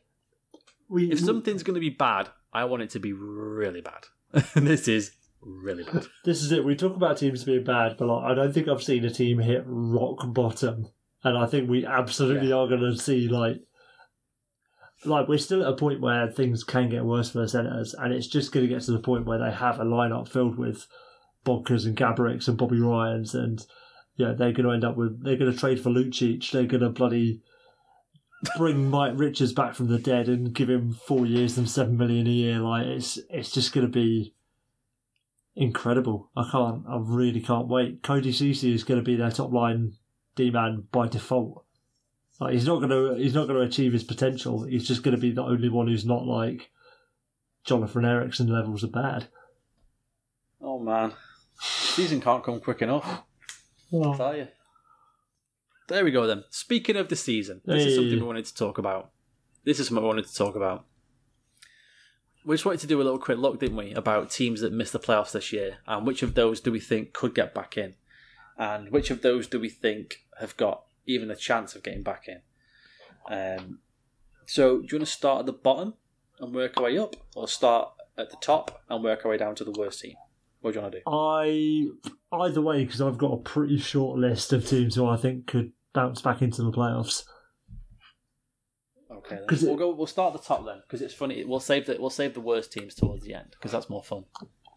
we 0.89 1.09
if 1.09 1.21
something's 1.21 1.63
going 1.63 1.75
to 1.75 1.79
be 1.79 1.89
bad, 1.89 2.27
I 2.51 2.65
want 2.65 2.83
it 2.83 2.89
to 2.91 2.99
be 2.99 3.13
really 3.13 3.81
bad. 3.81 4.07
this 4.55 4.89
is 4.89 5.13
really 5.41 5.83
bad. 5.83 6.05
This 6.25 6.43
is 6.43 6.51
it. 6.51 6.65
We 6.65 6.75
talk 6.75 6.97
about 6.97 7.17
teams 7.17 7.45
being 7.45 7.63
bad, 7.63 7.95
but 7.97 8.07
like, 8.09 8.23
I 8.25 8.35
don't 8.35 8.53
think 8.53 8.67
I've 8.67 8.83
seen 8.83 9.05
a 9.05 9.09
team 9.09 9.39
hit 9.39 9.63
rock 9.65 10.19
bottom, 10.33 10.89
and 11.23 11.37
I 11.37 11.45
think 11.45 11.69
we 11.69 11.85
absolutely 11.85 12.51
are 12.51 12.67
going 12.67 12.81
to 12.81 12.97
see 12.97 13.29
like, 13.29 13.61
like 15.05 15.27
we're 15.27 15.37
still 15.37 15.61
at 15.61 15.73
a 15.73 15.75
point 15.75 16.01
where 16.01 16.29
things 16.29 16.63
can 16.63 16.89
get 16.89 17.05
worse 17.05 17.31
for 17.31 17.39
the 17.39 17.47
Senators, 17.47 17.93
and 17.93 18.13
it's 18.13 18.27
just 18.27 18.51
going 18.51 18.67
to 18.67 18.73
get 18.73 18.83
to 18.83 18.91
the 18.91 18.99
point 18.99 19.25
where 19.25 19.39
they 19.39 19.51
have 19.51 19.79
a 19.79 19.85
lineup 19.85 20.27
filled 20.27 20.57
with 20.57 20.87
Bonkers 21.45 21.85
and 21.85 21.95
Gabricks 21.95 22.47
and 22.47 22.57
Bobby 22.57 22.79
Ryans, 22.79 23.33
and 23.35 23.65
yeah, 24.15 24.33
they're 24.33 24.51
going 24.51 24.65
to 24.65 24.71
end 24.71 24.85
up 24.85 24.97
with 24.97 25.23
they're 25.23 25.37
going 25.37 25.51
to 25.51 25.57
trade 25.57 25.81
for 25.81 25.89
Lucic, 25.89 26.51
they're 26.51 26.65
going 26.65 26.81
to 26.81 26.89
bloody 26.89 27.41
bring 28.57 28.89
Mike 28.89 29.13
Richards 29.15 29.53
back 29.53 29.75
from 29.75 29.87
the 29.87 29.99
dead 29.99 30.27
and 30.27 30.53
give 30.53 30.69
him 30.69 30.93
four 30.93 31.25
years 31.25 31.57
and 31.57 31.69
seven 31.69 31.97
million 31.97 32.27
a 32.27 32.31
year. 32.31 32.59
Like 32.59 32.85
it's 32.85 33.19
it's 33.29 33.51
just 33.51 33.73
going 33.73 33.85
to 33.85 33.91
be 33.91 34.33
incredible. 35.55 36.29
I 36.35 36.47
can't. 36.51 36.83
I 36.87 36.97
really 37.01 37.41
can't 37.41 37.67
wait. 37.67 38.03
Cody 38.03 38.31
Ceci 38.31 38.73
is 38.73 38.83
going 38.83 38.99
to 38.99 39.05
be 39.05 39.15
their 39.15 39.31
top 39.31 39.51
line 39.51 39.93
D 40.35 40.51
man 40.51 40.87
by 40.91 41.07
default. 41.07 41.64
Like 42.39 42.53
he's 42.53 42.65
not 42.65 42.81
going 42.81 42.89
to 42.89 43.21
he's 43.21 43.33
not 43.33 43.47
to 43.47 43.61
achieve 43.61 43.93
his 43.93 44.03
potential. 44.03 44.63
He's 44.63 44.87
just 44.87 45.03
going 45.03 45.15
to 45.15 45.21
be 45.21 45.31
the 45.31 45.43
only 45.43 45.69
one 45.69 45.87
who's 45.87 46.05
not 46.05 46.25
like 46.25 46.69
Jonathan 47.63 48.05
Ericsson 48.05 48.47
levels 48.47 48.83
of 48.83 48.91
bad. 48.91 49.27
Oh 50.61 50.79
man, 50.79 51.13
season 51.59 52.19
can't 52.19 52.43
come 52.43 52.59
quick 52.59 52.81
enough. 52.81 53.23
I'll 53.93 54.15
tell 54.15 54.35
you. 54.35 54.47
There 55.87 56.03
we 56.03 56.11
go 56.11 56.25
then. 56.25 56.43
Speaking 56.49 56.97
of 56.97 57.09
the 57.09 57.15
season, 57.15 57.61
this 57.63 57.85
is 57.85 57.95
something 57.95 58.19
we 58.19 58.25
wanted 58.25 58.45
to 58.45 58.55
talk 58.55 58.77
about. 58.77 59.11
This 59.63 59.79
is 59.79 59.87
something 59.87 60.03
I 60.03 60.07
wanted 60.07 60.27
to 60.27 60.35
talk 60.35 60.55
about. 60.55 60.85
We 62.43 62.55
just 62.55 62.65
wanted 62.65 62.81
to 62.81 62.87
do 62.87 63.01
a 63.01 63.03
little 63.03 63.19
quick 63.19 63.37
look, 63.37 63.59
didn't 63.59 63.77
we, 63.77 63.93
about 63.93 64.29
teams 64.29 64.61
that 64.61 64.73
missed 64.73 64.93
the 64.93 64.99
playoffs 64.99 65.31
this 65.31 65.53
year, 65.53 65.77
and 65.87 66.05
which 66.05 66.21
of 66.21 66.33
those 66.33 66.59
do 66.59 66.71
we 66.71 66.79
think 66.79 67.13
could 67.13 67.33
get 67.33 67.53
back 67.53 67.77
in, 67.77 67.95
and 68.57 68.91
which 68.91 69.09
of 69.09 69.21
those 69.21 69.47
do 69.47 69.59
we 69.59 69.69
think 69.69 70.25
have 70.39 70.57
got 70.57 70.84
even 71.05 71.29
a 71.31 71.35
chance 71.35 71.75
of 71.75 71.83
getting 71.83 72.03
back 72.03 72.27
in. 72.27 72.41
Um, 73.29 73.79
so, 74.45 74.79
do 74.81 74.87
you 74.91 74.97
want 74.97 75.07
to 75.07 75.13
start 75.13 75.39
at 75.41 75.45
the 75.45 75.53
bottom 75.53 75.95
and 76.39 76.53
work 76.53 76.77
our 76.77 76.83
way 76.83 76.97
up, 76.97 77.15
or 77.35 77.47
start 77.47 77.89
at 78.17 78.29
the 78.29 78.37
top 78.41 78.81
and 78.89 79.03
work 79.03 79.25
our 79.25 79.31
way 79.31 79.37
down 79.37 79.55
to 79.55 79.63
the 79.63 79.71
worst 79.71 80.01
team? 80.01 80.15
What 80.61 80.73
do 80.73 80.79
you 80.79 80.81
want 80.83 80.93
to 80.93 80.99
do? 80.99 81.03
I 81.09 82.43
either 82.45 82.61
way 82.61 82.83
because 82.85 83.01
I've 83.01 83.17
got 83.17 83.33
a 83.33 83.37
pretty 83.37 83.77
short 83.77 84.17
list 84.19 84.51
of 84.53 84.67
teams 84.67 84.95
who 84.95 85.05
I 85.07 85.15
think 85.17 85.47
could 85.47 85.71
bounce 85.93 86.21
back 86.21 86.41
into 86.41 86.63
the 86.63 86.71
playoffs. 86.71 87.23
Okay, 89.11 89.35
then. 89.37 89.45
it- 89.49 89.61
we'll 89.63 89.75
go. 89.75 89.93
We'll 89.93 90.07
start 90.07 90.33
at 90.35 90.41
the 90.41 90.47
top 90.47 90.65
then, 90.65 90.81
because 90.81 91.01
it's 91.01 91.13
funny. 91.13 91.43
We'll 91.45 91.59
save 91.59 91.85
the 91.85 91.97
we'll 91.99 92.09
save 92.09 92.33
the 92.33 92.41
worst 92.41 92.71
teams 92.71 92.95
towards 92.95 93.23
the 93.23 93.33
end, 93.33 93.49
because 93.51 93.71
that's 93.71 93.89
more 93.89 94.03
fun, 94.03 94.25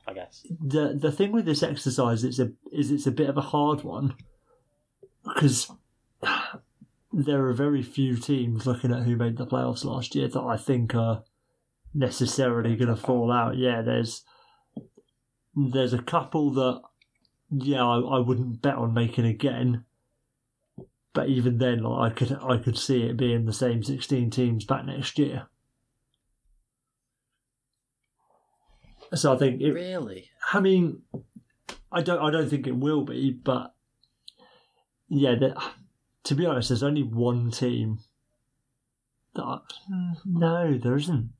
I 0.06 0.12
guess. 0.14 0.46
the 0.60 0.96
the 0.98 1.12
thing 1.12 1.32
with 1.32 1.44
this 1.46 1.62
exercise 1.62 2.22
is 2.24 2.38
a 2.38 2.52
is 2.72 2.90
it's 2.90 3.06
a 3.06 3.10
bit 3.10 3.28
of 3.28 3.36
a 3.36 3.42
hard 3.42 3.82
one 3.82 4.14
because 5.34 5.70
there 7.12 7.46
are 7.46 7.52
very 7.52 7.82
few 7.82 8.16
teams 8.16 8.66
looking 8.66 8.92
at 8.92 9.02
who 9.02 9.16
made 9.16 9.36
the 9.36 9.46
playoffs 9.46 9.84
last 9.84 10.14
year 10.14 10.28
that 10.28 10.40
I 10.40 10.56
think 10.56 10.94
are 10.94 11.24
necessarily 11.94 12.76
going 12.76 12.94
to 12.94 12.96
fall 12.96 13.32
out. 13.32 13.56
Yeah, 13.56 13.82
there's 13.82 14.24
there's 15.54 15.92
a 15.92 16.02
couple 16.02 16.50
that 16.52 16.82
yeah 17.50 17.84
I, 17.84 17.98
I 17.98 18.18
wouldn't 18.18 18.62
bet 18.62 18.74
on 18.74 18.94
making 18.94 19.24
again, 19.26 19.84
but 21.12 21.28
even 21.28 21.58
then 21.58 21.82
like, 21.82 22.12
I 22.12 22.14
could 22.14 22.38
I 22.42 22.56
could 22.58 22.78
see 22.78 23.04
it 23.04 23.16
being 23.16 23.46
the 23.46 23.52
same 23.52 23.82
sixteen 23.82 24.30
teams 24.30 24.64
back 24.64 24.84
next 24.84 25.18
year. 25.18 25.48
So 29.14 29.32
I 29.32 29.38
think 29.38 29.60
it, 29.60 29.72
Really? 29.72 30.30
I 30.52 30.60
mean, 30.60 31.02
I 31.90 32.02
don't. 32.02 32.20
I 32.20 32.30
don't 32.30 32.48
think 32.48 32.66
it 32.66 32.76
will 32.76 33.04
be, 33.04 33.30
but 33.30 33.74
yeah. 35.08 35.34
To 36.28 36.34
be 36.34 36.44
honest, 36.44 36.68
there's 36.68 36.82
only 36.82 37.02
one 37.02 37.50
team. 37.50 38.00
That 39.34 39.44
I, 39.44 39.58
no, 40.26 40.76
there 40.76 40.96
isn't. 40.96 41.30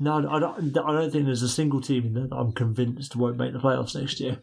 No, 0.00 0.26
I 0.26 0.38
don't. 0.38 0.74
I 0.78 0.92
don't 0.92 1.10
think 1.10 1.26
there's 1.26 1.42
a 1.42 1.50
single 1.50 1.82
team 1.82 2.06
in 2.06 2.14
there 2.14 2.26
that 2.28 2.34
I'm 2.34 2.52
convinced 2.52 3.14
won't 3.14 3.36
make 3.36 3.52
the 3.52 3.58
playoffs 3.58 3.94
next 3.94 4.20
year. 4.20 4.38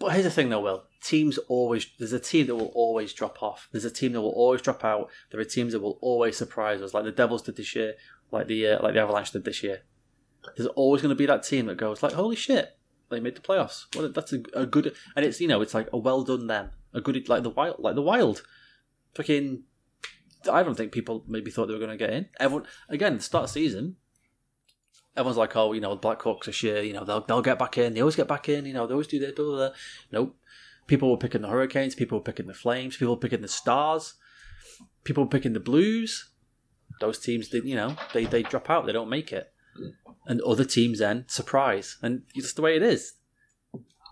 But 0.00 0.14
here's 0.14 0.24
the 0.24 0.32
thing, 0.32 0.48
though, 0.48 0.62
Will. 0.62 0.82
Teams 1.00 1.38
always 1.46 1.86
there's 2.00 2.12
a 2.12 2.18
team 2.18 2.48
that 2.48 2.56
will 2.56 2.72
always 2.74 3.12
drop 3.12 3.40
off. 3.40 3.68
There's 3.70 3.84
a 3.84 3.90
team 3.92 4.10
that 4.14 4.20
will 4.20 4.30
always 4.30 4.62
drop 4.62 4.84
out. 4.84 5.08
There 5.30 5.40
are 5.40 5.44
teams 5.44 5.72
that 5.72 5.80
will 5.80 6.00
always 6.02 6.36
surprise 6.36 6.82
us, 6.82 6.92
like 6.92 7.04
the 7.04 7.12
Devils 7.12 7.42
did 7.42 7.54
this 7.54 7.76
year, 7.76 7.94
like 8.32 8.48
the 8.48 8.66
uh, 8.66 8.82
like 8.82 8.94
the 8.94 9.00
Avalanche 9.00 9.30
did 9.30 9.44
this 9.44 9.62
year. 9.62 9.82
There's 10.56 10.68
always 10.70 11.02
going 11.02 11.10
to 11.10 11.14
be 11.14 11.26
that 11.26 11.44
team 11.44 11.66
that 11.66 11.76
goes 11.76 12.02
like, 12.02 12.14
"Holy 12.14 12.34
shit, 12.34 12.76
they 13.10 13.20
made 13.20 13.36
the 13.36 13.42
playoffs!" 13.42 13.84
Well, 13.94 14.08
that's 14.08 14.32
a, 14.32 14.42
a 14.54 14.66
good, 14.66 14.92
and 15.14 15.24
it's 15.24 15.40
you 15.40 15.46
know, 15.46 15.60
it's 15.60 15.74
like 15.74 15.88
a 15.92 15.98
well 15.98 16.24
done 16.24 16.48
them, 16.48 16.70
a 16.96 17.00
good 17.00 17.28
like 17.28 17.42
the 17.42 17.50
wild, 17.50 17.76
like 17.78 17.94
the 17.94 18.02
Wild, 18.02 18.42
fucking. 19.14 19.62
I 20.50 20.62
don't 20.62 20.76
think 20.76 20.92
people 20.92 21.24
maybe 21.26 21.50
thought 21.50 21.66
they 21.66 21.74
were 21.74 21.80
going 21.80 21.96
to 21.96 21.96
get 21.96 22.12
in. 22.12 22.28
Everyone 22.38 22.66
again, 22.88 23.20
start 23.20 23.44
of 23.44 23.50
season, 23.50 23.96
everyone's 25.16 25.36
like, 25.36 25.56
oh, 25.56 25.72
you 25.72 25.80
know, 25.80 25.94
the 25.94 26.00
Blackhawks 26.00 26.48
are 26.48 26.66
year, 26.66 26.82
you 26.82 26.92
know, 26.92 27.04
they'll 27.04 27.20
they'll 27.20 27.42
get 27.42 27.58
back 27.58 27.78
in. 27.78 27.94
They 27.94 28.00
always 28.00 28.16
get 28.16 28.28
back 28.28 28.48
in. 28.48 28.64
You 28.64 28.72
know, 28.72 28.86
they 28.86 28.94
always 28.94 29.06
do 29.06 29.18
this. 29.18 29.32
Blah, 29.32 29.44
blah, 29.44 29.56
blah. 29.56 29.70
Nope. 30.12 30.36
People 30.86 31.10
were 31.10 31.16
picking 31.16 31.42
the 31.42 31.48
Hurricanes. 31.48 31.94
People 31.94 32.18
were 32.18 32.24
picking 32.24 32.46
the 32.46 32.54
Flames. 32.54 32.96
People 32.96 33.14
were 33.14 33.20
picking 33.20 33.42
the 33.42 33.48
Stars. 33.48 34.14
People 35.04 35.24
were 35.24 35.30
picking 35.30 35.52
the 35.52 35.60
Blues. 35.60 36.30
Those 37.00 37.18
teams 37.18 37.48
did, 37.48 37.64
you 37.64 37.74
know, 37.74 37.96
they 38.14 38.24
they 38.24 38.42
drop 38.42 38.70
out. 38.70 38.86
They 38.86 38.92
don't 38.92 39.10
make 39.10 39.32
it, 39.32 39.52
and 40.26 40.40
other 40.42 40.64
teams 40.64 41.00
then 41.00 41.24
surprise, 41.28 41.98
and 42.00 42.22
it's 42.34 42.46
just 42.46 42.56
the 42.56 42.62
way 42.62 42.76
it 42.76 42.82
is. 42.82 43.14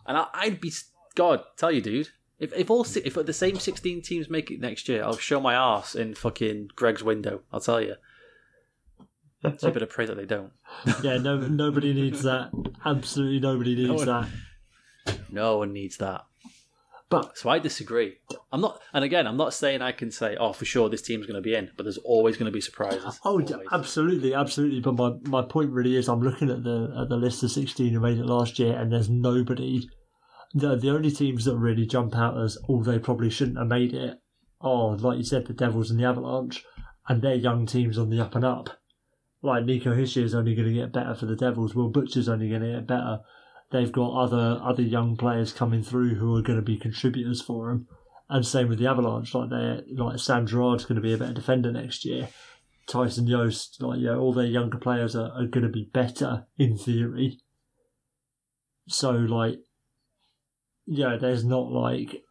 And 0.06 0.18
I, 0.18 0.26
I'd 0.34 0.60
be 0.60 0.72
God 1.14 1.44
tell 1.56 1.72
you, 1.72 1.80
dude. 1.80 2.08
If 2.44 2.52
if 2.52 2.70
all 2.70 2.84
si- 2.84 3.00
if 3.04 3.14
the 3.14 3.32
same 3.32 3.58
sixteen 3.58 4.02
teams 4.02 4.28
make 4.28 4.50
it 4.50 4.60
next 4.60 4.88
year, 4.88 5.02
I'll 5.02 5.16
show 5.16 5.40
my 5.40 5.54
ass 5.54 5.94
in 5.94 6.14
fucking 6.14 6.70
Greg's 6.76 7.02
window. 7.02 7.40
I'll 7.52 7.60
tell 7.60 7.80
you. 7.80 7.94
So 9.58 9.70
better 9.70 9.86
pray 9.86 10.06
that 10.06 10.16
they 10.16 10.26
don't. 10.26 10.52
Yeah, 11.02 11.18
no, 11.18 11.38
nobody 11.38 11.92
needs 11.92 12.22
that. 12.22 12.50
Absolutely 12.84 13.40
nobody 13.40 13.74
needs 13.74 14.04
No 14.04 14.22
that. 14.22 14.28
No 15.30 15.58
one 15.58 15.72
needs 15.72 15.96
that. 15.98 16.24
But 17.10 17.36
So 17.38 17.48
I 17.50 17.58
disagree. 17.58 18.16
I'm 18.52 18.60
not, 18.60 18.80
and 18.92 19.04
again, 19.04 19.26
I'm 19.26 19.36
not 19.36 19.52
saying 19.54 19.82
I 19.82 19.92
can 19.92 20.10
say, 20.10 20.36
oh, 20.36 20.52
for 20.52 20.64
sure 20.64 20.88
this 20.88 21.02
team's 21.02 21.26
going 21.26 21.36
to 21.36 21.42
be 21.42 21.54
in, 21.54 21.70
but 21.76 21.84
there's 21.84 21.98
always 21.98 22.36
going 22.36 22.46
to 22.46 22.52
be 22.52 22.60
surprises. 22.60 23.20
Oh, 23.24 23.32
Always. 23.40 23.52
absolutely, 23.70 24.34
absolutely. 24.34 24.80
But 24.80 24.96
my, 24.96 25.12
my 25.28 25.42
point 25.42 25.70
really 25.70 25.96
is, 25.96 26.08
I'm 26.08 26.22
looking 26.22 26.50
at 26.50 26.64
the 26.64 26.94
at 27.00 27.08
the 27.08 27.16
list 27.16 27.42
of 27.42 27.50
16 27.50 27.92
who 27.92 28.00
made 28.00 28.18
it 28.18 28.26
last 28.26 28.58
year, 28.58 28.76
and 28.76 28.90
there's 28.92 29.10
nobody. 29.10 29.88
The 30.54 30.76
the 30.76 30.90
only 30.90 31.10
teams 31.10 31.44
that 31.44 31.56
really 31.56 31.86
jump 31.86 32.16
out 32.16 32.38
as 32.38 32.56
oh 32.68 32.82
they 32.82 32.98
probably 32.98 33.30
shouldn't 33.30 33.58
have 33.58 33.66
made 33.66 33.92
it 33.92 34.20
are 34.60 34.96
like 34.96 35.18
you 35.18 35.24
said 35.24 35.46
the 35.46 35.52
Devils 35.52 35.90
and 35.90 35.98
the 35.98 36.04
Avalanche, 36.04 36.64
and 37.08 37.20
they're 37.20 37.34
young 37.34 37.66
teams 37.66 37.98
on 37.98 38.10
the 38.10 38.20
up 38.20 38.34
and 38.34 38.44
up. 38.44 38.70
Like 39.42 39.64
Nico 39.64 39.94
Hischier 39.94 40.22
is 40.22 40.34
only 40.34 40.54
going 40.54 40.68
to 40.68 40.74
get 40.74 40.92
better 40.92 41.14
for 41.14 41.26
the 41.26 41.36
Devils. 41.36 41.74
Will 41.74 41.92
Butcher's 41.92 42.28
only 42.28 42.48
going 42.48 42.62
to 42.62 42.72
get 42.72 42.86
better. 42.86 43.20
They've 43.70 43.92
got 43.92 44.14
other 44.14 44.60
other 44.62 44.82
young 44.82 45.16
players 45.16 45.52
coming 45.52 45.82
through 45.82 46.14
who 46.14 46.36
are 46.36 46.42
going 46.42 46.58
to 46.58 46.64
be 46.64 46.78
contributors 46.78 47.42
for 47.42 47.68
them. 47.68 47.88
And 48.30 48.46
same 48.46 48.68
with 48.68 48.78
the 48.78 48.86
Avalanche. 48.86 49.34
Like 49.34 49.50
they 49.50 49.82
like 49.96 50.18
Sam 50.18 50.46
Girard's 50.46 50.84
going 50.84 50.96
to 50.96 51.02
be 51.02 51.12
a 51.12 51.18
better 51.18 51.34
defender 51.34 51.72
next 51.72 52.04
year. 52.04 52.28
Tyson 52.86 53.26
Jost, 53.26 53.82
like 53.82 54.00
yeah, 54.00 54.16
all 54.16 54.32
their 54.32 54.46
younger 54.46 54.78
players 54.78 55.16
are, 55.16 55.30
are 55.32 55.46
going 55.46 55.66
to 55.66 55.72
be 55.72 55.90
better 55.92 56.46
in 56.58 56.76
theory. 56.76 57.40
So 58.88 59.10
like, 59.10 59.58
yeah, 60.86 61.16
there's 61.16 61.44
not 61.44 61.70
like, 61.70 62.22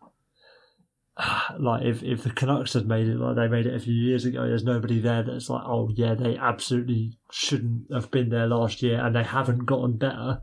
like 1.59 1.85
if 1.85 2.03
if 2.03 2.23
the 2.23 2.31
Canucks 2.31 2.73
had 2.73 2.87
made 2.87 3.07
it 3.07 3.17
like 3.17 3.35
they 3.35 3.47
made 3.47 3.65
it 3.65 3.75
a 3.75 3.79
few 3.79 3.93
years 3.93 4.25
ago, 4.25 4.47
there's 4.47 4.63
nobody 4.63 4.99
there 4.99 5.23
that's 5.23 5.49
like, 5.49 5.63
oh 5.65 5.89
yeah, 5.93 6.13
they 6.13 6.37
absolutely 6.37 7.17
shouldn't 7.31 7.93
have 7.93 8.11
been 8.11 8.29
there 8.29 8.47
last 8.47 8.81
year, 8.81 9.03
and 9.03 9.15
they 9.15 9.23
haven't 9.23 9.65
gotten 9.65 9.97
better. 9.97 10.41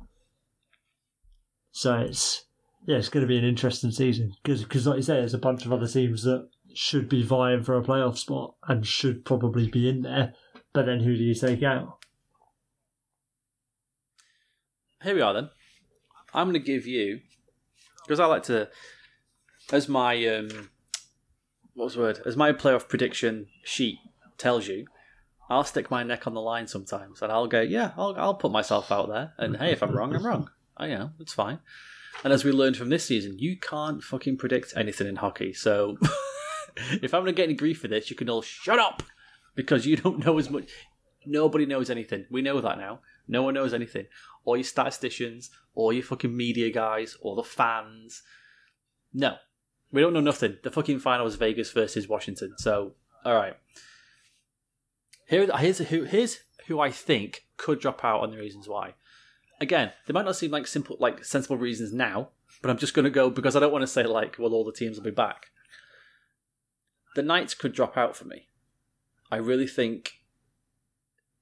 So 1.72 1.98
it's 1.98 2.46
yeah, 2.86 2.96
it's 2.96 3.08
going 3.08 3.22
to 3.22 3.28
be 3.28 3.38
an 3.38 3.44
interesting 3.44 3.90
season 3.90 4.32
because 4.42 4.62
because 4.62 4.86
like 4.86 4.96
you 4.96 5.02
say, 5.02 5.14
there's 5.14 5.34
a 5.34 5.38
bunch 5.38 5.66
of 5.66 5.72
other 5.72 5.86
teams 5.86 6.22
that 6.24 6.48
should 6.74 7.08
be 7.08 7.22
vying 7.22 7.62
for 7.62 7.76
a 7.76 7.82
playoff 7.82 8.16
spot 8.16 8.54
and 8.68 8.86
should 8.86 9.24
probably 9.24 9.68
be 9.68 9.88
in 9.88 10.02
there. 10.02 10.34
But 10.72 10.86
then 10.86 11.00
who 11.00 11.16
do 11.16 11.22
you 11.22 11.34
take 11.34 11.62
out? 11.62 11.98
Here 15.02 15.14
we 15.14 15.20
are 15.20 15.34
then. 15.34 15.50
I'm 16.32 16.48
going 16.48 16.60
to 16.60 16.66
give 16.66 16.86
you, 16.86 17.20
because 18.10 18.18
I 18.18 18.26
like 18.26 18.42
to, 18.44 18.68
as 19.70 19.88
my, 19.88 20.26
um, 20.26 20.68
what 21.74 21.84
was 21.84 21.94
the 21.94 22.00
word? 22.00 22.20
As 22.26 22.36
my 22.36 22.50
playoff 22.50 22.88
prediction 22.88 23.46
sheet 23.62 23.98
tells 24.36 24.66
you, 24.66 24.86
I'll 25.48 25.62
stick 25.62 25.92
my 25.92 26.02
neck 26.02 26.26
on 26.26 26.34
the 26.34 26.40
line 26.40 26.66
sometimes, 26.66 27.22
and 27.22 27.30
I'll 27.30 27.46
go, 27.46 27.60
yeah, 27.60 27.92
I'll, 27.96 28.16
I'll 28.18 28.34
put 28.34 28.50
myself 28.50 28.90
out 28.90 29.10
there, 29.10 29.32
and 29.38 29.56
hey, 29.56 29.70
if 29.70 29.80
I'm 29.80 29.92
wrong, 29.92 30.12
I'm 30.12 30.26
wrong. 30.26 30.50
I 30.76 30.86
you 30.88 30.98
know 30.98 31.10
it's 31.20 31.32
fine. 31.32 31.60
And 32.24 32.32
as 32.32 32.44
we 32.44 32.50
learned 32.50 32.76
from 32.76 32.88
this 32.88 33.04
season, 33.04 33.38
you 33.38 33.56
can't 33.56 34.02
fucking 34.02 34.38
predict 34.38 34.72
anything 34.74 35.06
in 35.06 35.16
hockey. 35.16 35.52
So 35.52 35.96
if 36.76 37.14
I'm 37.14 37.22
going 37.22 37.26
to 37.26 37.32
get 37.32 37.44
any 37.44 37.54
grief 37.54 37.80
for 37.80 37.86
this, 37.86 38.10
you 38.10 38.16
can 38.16 38.28
all 38.28 38.42
shut 38.42 38.80
up 38.80 39.04
because 39.54 39.86
you 39.86 39.96
don't 39.96 40.24
know 40.26 40.36
as 40.36 40.50
much. 40.50 40.68
Nobody 41.24 41.64
knows 41.64 41.90
anything. 41.90 42.26
We 42.28 42.42
know 42.42 42.60
that 42.60 42.76
now. 42.78 43.02
No 43.28 43.44
one 43.44 43.54
knows 43.54 43.72
anything. 43.72 44.06
All 44.44 44.56
your 44.56 44.64
statisticians, 44.64 45.50
or 45.74 45.92
your 45.92 46.02
fucking 46.02 46.36
media 46.36 46.70
guys, 46.70 47.16
or 47.20 47.36
the 47.36 47.44
fans. 47.44 48.22
No, 49.12 49.36
we 49.92 50.00
don't 50.00 50.12
know 50.12 50.20
nothing. 50.20 50.58
The 50.62 50.70
fucking 50.70 51.00
final 51.00 51.24
was 51.24 51.36
Vegas 51.36 51.70
versus 51.72 52.08
Washington. 52.08 52.54
So, 52.58 52.94
all 53.24 53.34
right. 53.34 53.56
Here, 55.26 55.48
here's 55.56 55.78
who 55.78 56.04
here's 56.04 56.40
who 56.66 56.80
I 56.80 56.90
think 56.90 57.46
could 57.56 57.80
drop 57.80 58.04
out 58.04 58.20
on 58.20 58.30
the 58.30 58.38
reasons 58.38 58.68
why. 58.68 58.94
Again, 59.60 59.92
they 60.06 60.12
might 60.12 60.24
not 60.24 60.36
seem 60.36 60.50
like 60.50 60.66
simple, 60.66 60.96
like 60.98 61.24
sensible 61.24 61.56
reasons 61.56 61.92
now, 61.92 62.30
but 62.62 62.70
I'm 62.70 62.78
just 62.78 62.94
going 62.94 63.04
to 63.04 63.10
go 63.10 63.28
because 63.30 63.56
I 63.56 63.60
don't 63.60 63.72
want 63.72 63.82
to 63.82 63.86
say 63.86 64.04
like, 64.04 64.36
well, 64.38 64.54
all 64.54 64.64
the 64.64 64.72
teams 64.72 64.96
will 64.96 65.04
be 65.04 65.10
back. 65.10 65.46
The 67.14 67.22
Knights 67.22 67.54
could 67.54 67.72
drop 67.72 67.96
out 67.96 68.16
for 68.16 68.24
me. 68.24 68.46
I 69.30 69.36
really 69.36 69.66
think 69.66 70.19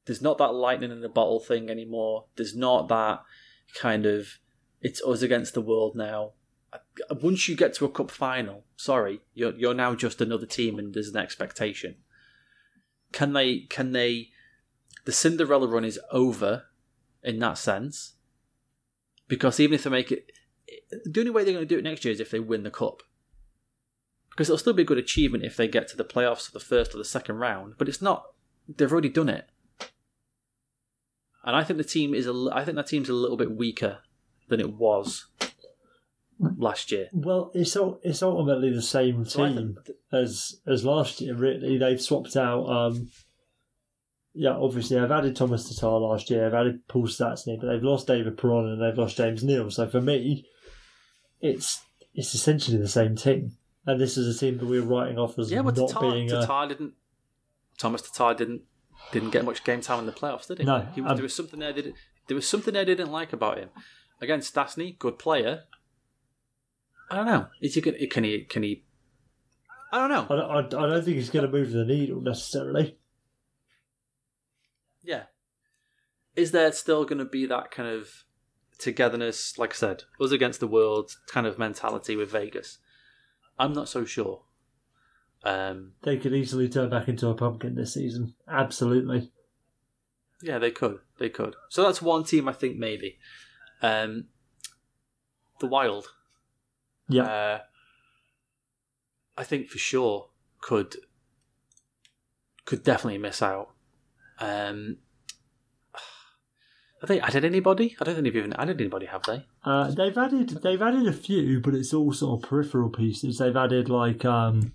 there's 0.08 0.22
not 0.22 0.38
that 0.38 0.54
lightning 0.54 0.90
in 0.90 1.02
the 1.02 1.08
bottle 1.08 1.38
thing 1.38 1.68
anymore. 1.68 2.24
There's 2.36 2.56
not 2.56 2.88
that 2.88 3.20
kind 3.74 4.06
of 4.06 4.38
it's 4.80 5.02
us 5.02 5.20
against 5.20 5.52
the 5.52 5.60
world 5.60 5.94
now. 5.94 6.32
Once 7.10 7.46
you 7.46 7.54
get 7.54 7.74
to 7.74 7.84
a 7.84 7.90
cup 7.90 8.10
final, 8.10 8.64
sorry, 8.74 9.20
you're 9.34 9.54
you're 9.54 9.74
now 9.74 9.94
just 9.94 10.22
another 10.22 10.46
team, 10.46 10.78
and 10.78 10.94
there's 10.94 11.10
an 11.10 11.18
expectation. 11.18 11.96
Can 13.12 13.34
they? 13.34 13.60
Can 13.68 13.92
they? 13.92 14.30
The 15.04 15.12
Cinderella 15.12 15.68
run 15.68 15.84
is 15.84 16.00
over, 16.10 16.64
in 17.22 17.38
that 17.40 17.58
sense, 17.58 18.14
because 19.28 19.60
even 19.60 19.74
if 19.74 19.82
they 19.84 19.90
make 19.90 20.10
it, 20.10 20.32
the 21.04 21.20
only 21.20 21.30
way 21.30 21.44
they're 21.44 21.52
going 21.52 21.68
to 21.68 21.74
do 21.74 21.78
it 21.78 21.84
next 21.84 22.02
year 22.06 22.12
is 22.12 22.20
if 22.20 22.30
they 22.30 22.40
win 22.40 22.62
the 22.62 22.70
cup. 22.70 23.02
Because 24.30 24.48
it'll 24.48 24.56
still 24.56 24.72
be 24.72 24.82
a 24.82 24.86
good 24.86 24.96
achievement 24.96 25.44
if 25.44 25.56
they 25.56 25.68
get 25.68 25.86
to 25.88 25.98
the 25.98 26.04
playoffs 26.04 26.48
or 26.48 26.52
the 26.52 26.64
first 26.64 26.94
or 26.94 26.98
the 26.98 27.04
second 27.04 27.36
round, 27.36 27.74
but 27.76 27.88
it's 27.90 28.00
not. 28.00 28.24
They've 28.68 28.90
already 28.90 29.10
done 29.10 29.28
it 29.28 29.50
and 31.44 31.56
I 31.56 31.64
think 31.64 31.78
the 31.78 31.84
team 31.84 32.14
is 32.14 32.26
a. 32.26 32.48
I 32.52 32.64
think 32.64 32.76
that 32.76 32.86
team's 32.86 33.08
a 33.08 33.14
little 33.14 33.36
bit 33.36 33.50
weaker 33.50 33.98
than 34.48 34.60
it 34.60 34.74
was 34.74 35.26
last 36.40 36.92
year. 36.92 37.08
Well, 37.12 37.50
it's 37.54 37.76
all, 37.76 38.00
it's 38.02 38.22
ultimately 38.22 38.72
the 38.72 38.82
same 38.82 39.24
team 39.24 39.78
as 40.12 40.60
as 40.66 40.84
last 40.84 41.20
year. 41.20 41.34
Really, 41.34 41.78
they've 41.78 42.00
swapped 42.00 42.36
out. 42.36 42.66
Um, 42.68 43.10
yeah, 44.34 44.56
obviously, 44.56 44.98
I've 44.98 45.10
added 45.10 45.34
Thomas 45.34 45.68
Tatar 45.68 45.98
last 45.98 46.30
year. 46.30 46.46
I've 46.46 46.54
added 46.54 46.86
Paul 46.86 47.06
Stastny, 47.06 47.58
but 47.60 47.66
they've 47.66 47.82
lost 47.82 48.06
David 48.06 48.38
Perron 48.38 48.68
and 48.68 48.80
they've 48.80 48.98
lost 48.98 49.16
James 49.16 49.42
Neal. 49.42 49.70
So 49.70 49.88
for 49.88 50.00
me, 50.00 50.46
it's 51.40 51.80
it's 52.14 52.34
essentially 52.34 52.78
the 52.78 52.88
same 52.88 53.16
team. 53.16 53.52
And 53.86 54.00
this 54.00 54.18
is 54.18 54.36
a 54.36 54.38
team 54.38 54.58
that 54.58 54.66
we're 54.66 54.82
writing 54.82 55.18
off 55.18 55.38
as 55.38 55.50
yeah, 55.50 55.62
but 55.62 55.76
not 55.76 55.88
Tatar, 55.88 56.10
being. 56.12 56.28
Tatar 56.28 56.64
a... 56.64 56.68
didn't. 56.68 56.94
Thomas 57.78 58.02
Tatar 58.02 58.34
didn't 58.34 58.62
didn't 59.12 59.30
get 59.30 59.44
much 59.44 59.64
game 59.64 59.80
time 59.80 60.00
in 60.00 60.06
the 60.06 60.12
playoffs, 60.12 60.46
did 60.46 60.58
he? 60.58 60.64
No, 60.64 60.86
he, 60.94 61.00
um, 61.00 61.16
there 61.16 61.22
was 61.22 61.34
something 61.34 61.60
there. 61.60 61.72
Did 61.72 61.94
there 62.28 62.34
was 62.34 62.46
something 62.46 62.76
I 62.76 62.84
didn't 62.84 63.10
like 63.10 63.32
about 63.32 63.58
him. 63.58 63.70
Again, 64.20 64.40
Stastny, 64.40 64.98
good 64.98 65.18
player. 65.18 65.64
I 67.10 67.16
don't 67.16 67.26
know. 67.26 67.46
Is 67.60 67.74
he 67.74 67.80
going? 67.80 67.96
Can 68.10 68.24
he? 68.24 68.44
Can 68.44 68.62
he? 68.62 68.84
I 69.90 69.98
don't 69.98 70.10
know. 70.10 70.26
I 70.28 70.62
don't, 70.62 70.74
I 70.74 70.86
don't 70.86 71.04
think 71.04 71.16
he's 71.16 71.30
going 71.30 71.46
to 71.46 71.50
move 71.50 71.72
the 71.72 71.84
needle 71.84 72.20
necessarily. 72.20 72.98
Yeah. 75.02 75.24
Is 76.36 76.50
there 76.52 76.70
still 76.72 77.04
going 77.04 77.18
to 77.18 77.24
be 77.24 77.46
that 77.46 77.70
kind 77.70 77.88
of 77.88 78.24
togetherness? 78.78 79.56
Like 79.56 79.72
I 79.72 79.76
said, 79.76 80.02
us 80.20 80.30
against 80.30 80.60
the 80.60 80.66
world 80.66 81.16
kind 81.26 81.46
of 81.46 81.58
mentality 81.58 82.14
with 82.14 82.30
Vegas. 82.30 82.78
I'm 83.58 83.72
not 83.72 83.88
so 83.88 84.04
sure. 84.04 84.42
Um, 85.44 85.92
They 86.02 86.16
could 86.16 86.34
easily 86.34 86.68
turn 86.68 86.90
back 86.90 87.08
into 87.08 87.28
a 87.28 87.34
pumpkin 87.34 87.74
this 87.74 87.94
season. 87.94 88.34
Absolutely. 88.48 89.30
Yeah, 90.42 90.58
they 90.58 90.70
could. 90.70 90.98
They 91.18 91.28
could. 91.28 91.56
So 91.68 91.82
that's 91.82 92.02
one 92.02 92.24
team 92.24 92.48
I 92.48 92.52
think 92.52 92.76
maybe. 92.76 93.18
Um, 93.82 94.26
the 95.60 95.66
Wild. 95.66 96.06
Yeah. 97.08 97.22
Uh, 97.24 97.58
I 99.36 99.44
think 99.44 99.68
for 99.68 99.78
sure 99.78 100.28
could 100.60 100.96
could 102.64 102.82
definitely 102.82 103.18
miss 103.18 103.40
out. 103.40 103.70
Um, 104.40 104.98
have 107.00 107.08
they 107.08 107.20
added 107.20 107.44
anybody? 107.44 107.96
I 108.00 108.04
don't 108.04 108.14
think 108.14 108.24
they've 108.24 108.36
even 108.36 108.52
added 108.54 108.80
anybody, 108.80 109.06
have 109.06 109.22
they? 109.22 109.46
Uh, 109.64 109.90
they've 109.90 110.16
added 110.18 110.50
they've 110.62 110.82
added 110.82 111.06
a 111.06 111.12
few, 111.12 111.60
but 111.60 111.74
it's 111.74 111.94
all 111.94 112.12
sort 112.12 112.42
of 112.42 112.48
peripheral 112.48 112.90
pieces. 112.90 113.38
They've 113.38 113.56
added 113.56 113.88
like 113.88 114.24
um, 114.24 114.72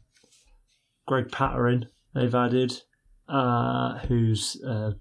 Greg 1.08 1.28
Pateryn, 1.30 1.86
They've 2.14 2.34
added 2.34 2.82
uh, 3.28 3.98
who's 4.00 4.62
uh, 4.64 4.92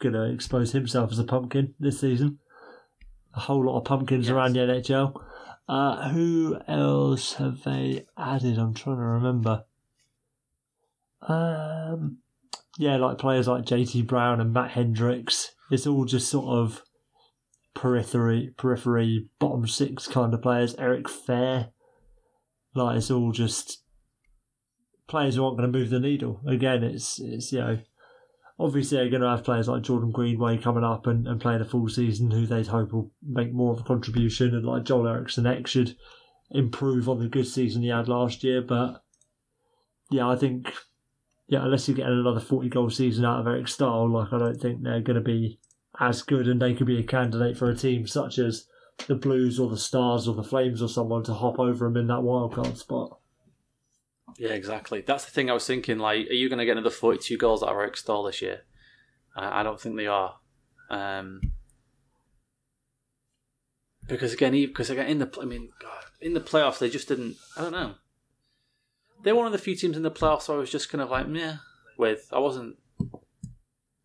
going 0.00 0.14
to 0.14 0.30
expose 0.32 0.72
himself 0.72 1.10
as 1.12 1.18
a 1.18 1.24
pumpkin 1.24 1.74
this 1.80 2.00
season. 2.00 2.38
A 3.34 3.40
whole 3.40 3.64
lot 3.66 3.78
of 3.78 3.84
pumpkins 3.84 4.26
Yes. 4.26 4.34
around 4.34 4.52
the 4.54 4.60
NHL. 4.60 5.20
Uh, 5.68 6.08
who 6.10 6.58
else 6.68 7.34
have 7.34 7.62
they 7.64 8.06
added? 8.16 8.58
I'm 8.58 8.74
trying 8.74 8.96
to 8.96 9.02
remember. 9.02 9.64
Um, 11.22 12.18
yeah, 12.78 12.96
like 12.96 13.18
players 13.18 13.46
like 13.48 13.64
JT 13.64 14.06
Brown 14.06 14.40
and 14.40 14.52
Matt 14.52 14.72
Hendricks. 14.72 15.54
It's 15.70 15.86
all 15.86 16.04
just 16.04 16.28
sort 16.28 16.46
of 16.56 16.82
periphery, 17.74 18.52
periphery, 18.56 19.28
bottom 19.38 19.66
six 19.66 20.06
kind 20.06 20.32
of 20.34 20.42
players. 20.42 20.74
Eric 20.76 21.04
Fehr, 21.04 21.70
like 22.74 22.96
it's 22.96 23.10
all 23.10 23.32
just 23.32 23.79
players 25.10 25.34
who 25.34 25.44
aren't 25.44 25.58
going 25.58 25.70
to 25.70 25.78
move 25.78 25.90
the 25.90 26.00
needle. 26.00 26.40
Again, 26.46 26.82
it's 26.82 27.20
it's 27.20 27.52
you 27.52 27.58
know 27.58 27.78
obviously 28.58 28.98
they're 28.98 29.10
going 29.10 29.22
to 29.22 29.28
have 29.28 29.44
players 29.44 29.68
like 29.68 29.82
Jordan 29.82 30.12
Greenway 30.12 30.58
coming 30.58 30.84
up 30.84 31.06
and, 31.06 31.26
and 31.26 31.40
playing 31.40 31.62
a 31.62 31.64
full 31.64 31.88
season 31.88 32.30
who 32.30 32.46
they'd 32.46 32.66
hope 32.66 32.92
will 32.92 33.10
make 33.26 33.52
more 33.52 33.72
of 33.72 33.80
a 33.80 33.84
contribution, 33.84 34.54
and 34.54 34.64
like 34.64 34.84
Joel 34.84 35.08
Eriksson 35.08 35.46
Ek 35.46 35.66
should 35.66 35.96
improve 36.50 37.08
on 37.08 37.18
the 37.18 37.28
good 37.28 37.46
season 37.46 37.82
he 37.82 37.88
had 37.88 38.08
last 38.08 38.44
year. 38.44 38.62
But 38.62 39.02
yeah, 40.10 40.28
I 40.28 40.36
think 40.36 40.72
yeah, 41.48 41.64
unless 41.64 41.88
you 41.88 41.94
get 41.94 42.06
another 42.06 42.40
forty 42.40 42.68
goal 42.68 42.90
season 42.90 43.24
out 43.24 43.40
of 43.40 43.46
Eric 43.46 43.68
Staal, 43.68 44.08
like 44.08 44.32
I 44.32 44.38
don't 44.38 44.60
think 44.60 44.82
they're 44.82 45.00
going 45.00 45.16
to 45.16 45.20
be 45.20 45.58
as 45.98 46.22
good, 46.22 46.46
and 46.46 46.60
they 46.60 46.74
could 46.74 46.86
be 46.86 47.00
a 47.00 47.04
candidate 47.04 47.56
for 47.56 47.70
a 47.70 47.76
team 47.76 48.06
such 48.06 48.38
as 48.38 48.66
the 49.08 49.14
Blues 49.14 49.58
or 49.58 49.68
the 49.68 49.78
Stars 49.78 50.28
or 50.28 50.34
the 50.34 50.44
Flames 50.44 50.82
or 50.82 50.88
someone 50.88 51.24
to 51.24 51.34
hop 51.34 51.58
over 51.58 51.86
them 51.86 51.96
in 51.96 52.06
that 52.08 52.22
wild 52.22 52.54
card 52.54 52.76
spot. 52.76 53.19
Yeah, 54.38 54.50
exactly. 54.50 55.02
That's 55.02 55.24
the 55.24 55.30
thing 55.30 55.50
I 55.50 55.54
was 55.54 55.66
thinking. 55.66 55.98
Like, 55.98 56.28
are 56.28 56.34
you 56.34 56.48
going 56.48 56.58
to 56.58 56.64
get 56.64 56.76
another 56.76 56.90
forty-two 56.90 57.36
goals 57.36 57.62
out 57.62 57.70
of 57.70 57.76
Eric 57.76 57.96
Staal 57.96 58.24
this 58.24 58.42
year? 58.42 58.62
I, 59.36 59.60
I 59.60 59.62
don't 59.62 59.80
think 59.80 59.96
they 59.96 60.06
are. 60.06 60.36
Um, 60.90 61.40
because 64.06 64.32
again, 64.32 64.52
because 64.52 64.90
again, 64.90 65.06
in 65.06 65.18
the 65.18 65.30
I 65.40 65.44
mean, 65.44 65.70
God, 65.80 66.04
in 66.20 66.34
the 66.34 66.40
playoffs, 66.40 66.78
they 66.78 66.90
just 66.90 67.08
didn't. 67.08 67.36
I 67.56 67.62
don't 67.62 67.72
know. 67.72 67.94
They're 69.22 69.36
one 69.36 69.46
of 69.46 69.52
the 69.52 69.58
few 69.58 69.76
teams 69.76 69.96
in 69.96 70.02
the 70.02 70.10
playoffs 70.10 70.48
where 70.48 70.56
I 70.56 70.60
was 70.60 70.70
just 70.70 70.90
kind 70.90 71.02
of 71.02 71.10
like, 71.10 71.28
meh. 71.28 71.56
With 71.98 72.28
I 72.32 72.38
wasn't 72.38 72.76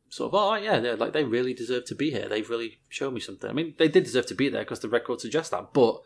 sort 0.10 0.34
of, 0.34 0.36
oh 0.36 0.56
yeah, 0.56 0.80
they're 0.80 0.98
like 0.98 1.14
they 1.14 1.24
really 1.24 1.54
deserve 1.54 1.86
to 1.86 1.96
be 1.96 2.12
here. 2.12 2.28
They've 2.28 2.50
really 2.50 2.80
shown 2.90 3.14
me 3.14 3.22
something. 3.22 3.50
I 3.50 3.54
mean, 3.54 3.74
they 3.78 3.88
did 3.88 4.04
deserve 4.04 4.26
to 4.28 4.36
be 4.36 4.50
there 4.50 4.64
because 4.64 4.82
the 4.82 4.90
record 4.90 5.22
suggests 5.22 5.52
that. 5.52 5.74
But 5.74 6.02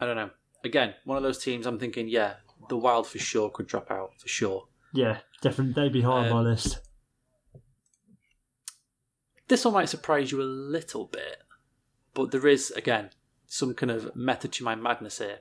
I 0.00 0.06
don't 0.06 0.16
know. 0.16 0.30
Again, 0.64 0.94
one 1.04 1.16
of 1.16 1.24
those 1.24 1.42
teams. 1.42 1.66
I'm 1.66 1.80
thinking, 1.80 2.08
yeah, 2.08 2.34
the 2.68 2.76
Wild 2.76 3.06
for 3.06 3.18
sure 3.18 3.50
could 3.50 3.66
drop 3.66 3.90
out 3.90 4.10
for 4.20 4.28
sure. 4.28 4.68
Yeah, 4.94 5.18
definitely 5.40 5.72
they'd 5.74 5.92
be 5.92 6.02
high 6.02 6.24
on 6.26 6.30
my 6.30 6.38
Um, 6.40 6.44
list. 6.44 6.78
This 9.48 9.64
one 9.64 9.74
might 9.74 9.88
surprise 9.88 10.30
you 10.32 10.40
a 10.40 10.44
little 10.44 11.06
bit, 11.06 11.42
but 12.14 12.30
there 12.30 12.46
is 12.46 12.70
again 12.72 13.10
some 13.46 13.74
kind 13.74 13.90
of 13.90 14.14
method 14.16 14.52
to 14.52 14.64
my 14.64 14.74
madness 14.74 15.18
here. 15.18 15.40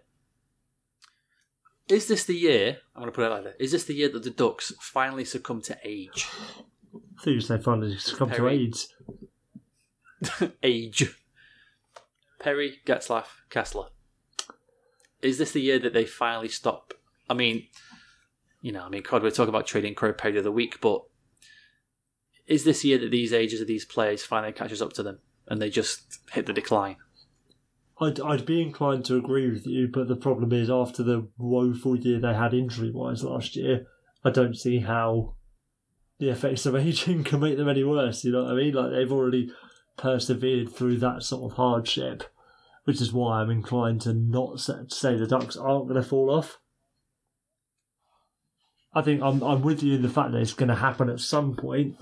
Is 1.88 2.08
this 2.08 2.24
the 2.26 2.36
year? 2.36 2.78
I'm 2.96 3.02
going 3.02 3.12
to 3.12 3.16
put 3.16 3.26
it 3.26 3.30
like 3.30 3.44
this. 3.44 3.56
Is 3.60 3.72
this 3.72 3.84
the 3.86 3.94
year 3.94 4.10
that 4.10 4.24
the 4.24 4.30
Ducks 4.30 4.74
finally 4.80 5.26
succumb 5.26 5.62
to 5.64 5.78
age? 5.84 6.28
I 6.94 7.24
think 7.24 7.44
they 7.46 7.58
finally 7.58 7.98
succumb 7.98 8.30
to 8.30 8.36
Perry. 8.36 8.64
AIDS. 8.66 8.94
age. 10.64 11.16
Perry, 12.40 12.80
Getzlaf, 12.86 13.26
Kesler. 13.50 13.90
Is 15.22 15.38
this 15.38 15.52
the 15.52 15.62
year 15.62 15.80
that 15.80 15.94
they 15.94 16.06
finally 16.06 16.48
stop? 16.48 16.94
I 17.32 17.34
mean, 17.34 17.68
you 18.60 18.74
know, 18.74 18.84
I 18.84 18.90
mean, 18.90 19.04
God, 19.10 19.24
we're 19.24 19.32
talking 19.32 19.50
about 19.50 19.66
trading 19.66 19.96
Corey 19.96 20.38
of 20.38 20.44
the 20.44 20.52
week, 20.52 20.82
but 20.82 21.02
is 22.46 22.66
this 22.66 22.84
year 22.84 22.98
that 22.98 23.10
these 23.10 23.32
ages 23.32 23.62
of 23.62 23.68
these 23.68 23.86
players 23.86 24.22
finally 24.22 24.52
catches 24.52 24.82
up 24.82 24.92
to 24.94 25.04
them 25.04 25.20
and 25.48 25.62
they 25.62 25.70
just 25.70 26.20
hit 26.34 26.46
the 26.46 26.52
decline? 26.52 26.98
I'd, 28.02 28.20
I'd 28.20 28.46
be 28.46 28.62
inclined 28.62 29.06
to 29.06 29.16
agree 29.16 29.50
with 29.50 29.66
you, 29.66 29.88
but 29.88 30.10
the 30.10 30.18
problem 30.18 30.52
is 30.52 30.70
after 30.70 31.04
the 31.04 31.30
woeful 31.38 31.96
year 31.96 32.20
they 32.20 32.34
had 32.34 32.54
injury 32.54 32.92
wise 32.92 33.24
last 33.24 33.56
year, 33.56 33.88
I 34.26 34.30
don't 34.32 34.58
see 34.58 34.80
how 34.80 35.36
the 36.20 36.30
effects 36.30 36.66
of 36.66 36.76
aging 36.88 37.24
can 37.24 37.40
make 37.40 37.56
them 37.56 37.70
any 37.70 37.86
worse. 37.86 38.26
You 38.26 38.34
know 38.34 38.44
what 38.44 38.52
I 38.52 38.56
mean? 38.56 38.74
Like 38.74 38.92
they've 38.92 39.12
already 39.12 39.54
persevered 39.98 40.70
through 40.70 40.98
that 40.98 41.24
sort 41.24 41.50
of 41.50 41.56
hardship, 41.56 42.24
which 42.84 43.00
is 43.00 43.14
why 43.14 43.40
I'm 43.40 43.50
inclined 43.50 44.02
to 44.02 44.14
not 44.14 44.60
say 44.60 45.16
the 45.16 45.28
Ducks 45.28 45.56
aren't 45.56 45.88
going 45.88 46.02
to 46.02 46.08
fall 46.08 46.30
off. 46.30 46.58
I 48.94 49.02
think 49.02 49.22
I'm 49.22 49.42
I'm 49.42 49.62
with 49.62 49.84
you 49.84 49.96
in 49.96 50.02
the 50.02 50.10
fact 50.10 50.32
that 50.32 50.42
it's 50.42 50.54
going 50.54 50.70
to 50.70 50.76
happen 50.76 51.10
at 51.10 51.20
some 51.20 51.56
point, 51.56 51.98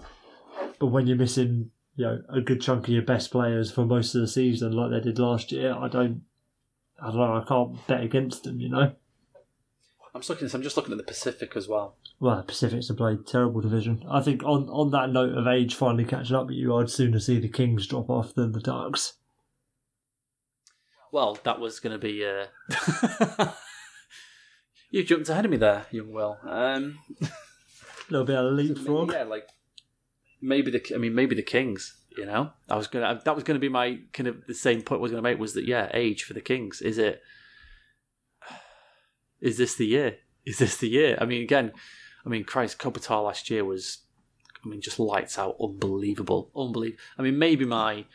but 0.80 0.88
when 0.88 1.08
you're 1.08 1.18
missing 1.18 1.72
you 1.96 2.06
know 2.06 2.22
a 2.30 2.42
good 2.42 2.62
chunk 2.62 2.88
of 2.88 2.94
your 2.94 3.04
best 3.04 3.32
players 3.32 3.72
for 3.72 3.86
most 3.86 4.16
of 4.16 4.22
the 4.22 4.28
season, 4.28 4.72
like 4.72 4.92
they 4.92 5.00
did 5.00 5.20
last 5.20 5.52
year, 5.52 5.74
I 5.74 5.88
don't, 5.88 6.24
I 7.02 7.08
don't 7.08 7.18
know, 7.18 7.38
I 7.38 7.46
can't 7.48 7.88
bet 7.88 8.04
against 8.04 8.44
them. 8.44 8.60
You 8.60 8.70
know. 8.70 8.92
I'm 10.14 10.22
just 10.22 10.30
looking. 10.30 10.50
I'm 10.52 10.64
just 10.64 10.78
looking 10.78 10.92
at 10.92 10.98
the 10.98 11.04
Pacific 11.04 11.56
as 11.56 11.68
well. 11.68 11.96
Well, 12.20 12.38
the 12.38 12.44
Pacific's 12.44 12.90
a 12.90 12.94
bloody 12.94 13.18
terrible 13.26 13.62
division. 13.62 14.04
I 14.10 14.22
think 14.22 14.44
on, 14.44 14.68
on 14.70 14.90
that 14.92 15.12
note 15.12 15.38
of 15.38 15.48
age 15.48 15.76
finally 15.76 16.04
catching 16.04 16.36
up 16.36 16.48
with 16.48 16.56
you, 16.56 16.76
I'd 16.76 16.90
sooner 16.90 17.20
see 17.20 17.40
the 17.40 17.48
Kings 17.48 17.88
drop 17.88 18.10
off 18.10 18.34
than 18.34 18.52
the 18.52 18.60
Ducks. 18.60 19.14
Well, 21.12 21.40
that 21.44 21.60
was 21.60 21.80
going 21.80 21.94
to 21.94 22.00
be. 22.00 22.26
Uh... 22.26 23.52
you 24.90 25.04
jumped 25.04 25.30
ahead 25.30 25.46
of 25.46 25.52
me 25.52 25.58
there, 25.58 25.86
young 25.92 26.12
Will. 26.12 26.38
Um... 26.44 27.00
A 27.22 28.12
little 28.12 28.26
bit 28.26 28.38
of 28.38 28.54
leapfrog. 28.54 29.12
Yeah, 29.12 29.24
like 29.24 29.48
maybe 30.42 30.72
the. 30.72 30.82
I 30.96 30.98
mean, 30.98 31.14
maybe 31.14 31.36
the 31.36 31.44
Kings. 31.44 31.96
You 32.18 32.26
know, 32.26 32.52
I 32.68 32.76
was 32.76 32.88
gonna. 32.88 33.22
That 33.24 33.36
was 33.36 33.44
going 33.44 33.56
to 33.56 33.60
be 33.60 33.70
my 33.70 34.00
kind 34.14 34.28
of 34.28 34.48
the 34.48 34.56
same 34.56 34.82
point 34.82 34.98
I 34.98 35.02
was 35.04 35.12
going 35.12 35.24
to 35.24 35.30
make 35.30 35.38
was 35.38 35.54
that 35.54 35.68
yeah, 35.68 35.90
age 35.94 36.24
for 36.24 36.34
the 36.34 36.42
Kings. 36.42 36.82
Is 36.82 36.98
it? 36.98 37.22
Is 39.40 39.60
this 39.60 39.76
the 39.76 39.86
year? 39.86 40.18
Is 40.44 40.58
this 40.58 40.78
the 40.78 40.90
year? 40.90 41.20
I 41.22 41.26
mean, 41.26 41.44
again, 41.44 41.72
I 42.26 42.30
mean, 42.30 42.44
Christ, 42.44 42.80
Kopitar 42.80 43.24
last 43.24 43.52
year 43.52 43.64
was, 43.64 44.00
I 44.66 44.68
mean, 44.68 44.82
just 44.82 45.00
lights 45.00 45.38
out, 45.38 45.56
unbelievable, 45.62 46.50
unbelievable. 46.56 47.00
I 47.18 47.22
mean, 47.22 47.38
maybe 47.38 47.64
my. 47.64 48.06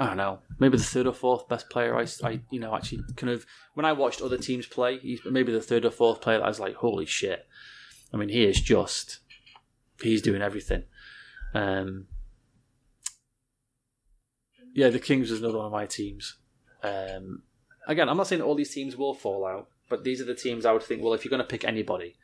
I 0.00 0.06
don't 0.06 0.16
know. 0.16 0.38
Maybe 0.58 0.78
the 0.78 0.82
third 0.82 1.06
or 1.06 1.12
fourth 1.12 1.46
best 1.46 1.68
player 1.68 1.94
I, 1.94 2.06
I, 2.24 2.40
you 2.50 2.58
know, 2.58 2.74
actually 2.74 3.02
kind 3.16 3.30
of 3.30 3.44
when 3.74 3.84
I 3.84 3.92
watched 3.92 4.22
other 4.22 4.38
teams 4.38 4.66
play, 4.66 4.98
he's 4.98 5.20
maybe 5.26 5.52
the 5.52 5.60
third 5.60 5.84
or 5.84 5.90
fourth 5.90 6.22
player 6.22 6.42
I 6.42 6.48
was 6.48 6.58
like, 6.58 6.76
holy 6.76 7.04
shit. 7.04 7.46
I 8.12 8.16
mean, 8.16 8.30
he 8.30 8.44
is 8.44 8.58
just, 8.62 9.18
he's 10.00 10.22
doing 10.22 10.40
everything. 10.40 10.84
Um, 11.52 12.06
yeah, 14.72 14.88
the 14.88 14.98
Kings 14.98 15.30
was 15.30 15.40
another 15.40 15.58
one 15.58 15.66
of 15.66 15.72
my 15.72 15.84
teams. 15.84 16.38
Um, 16.82 17.42
again, 17.86 18.08
I'm 18.08 18.16
not 18.16 18.26
saying 18.26 18.40
all 18.40 18.54
these 18.54 18.72
teams 18.72 18.96
will 18.96 19.12
fall 19.12 19.46
out, 19.46 19.68
but 19.90 20.02
these 20.02 20.22
are 20.22 20.24
the 20.24 20.34
teams 20.34 20.64
I 20.64 20.72
would 20.72 20.82
think. 20.82 21.02
Well, 21.02 21.12
if 21.12 21.26
you're 21.26 21.30
going 21.30 21.42
to 21.42 21.46
pick 21.46 21.66
anybody, 21.66 22.16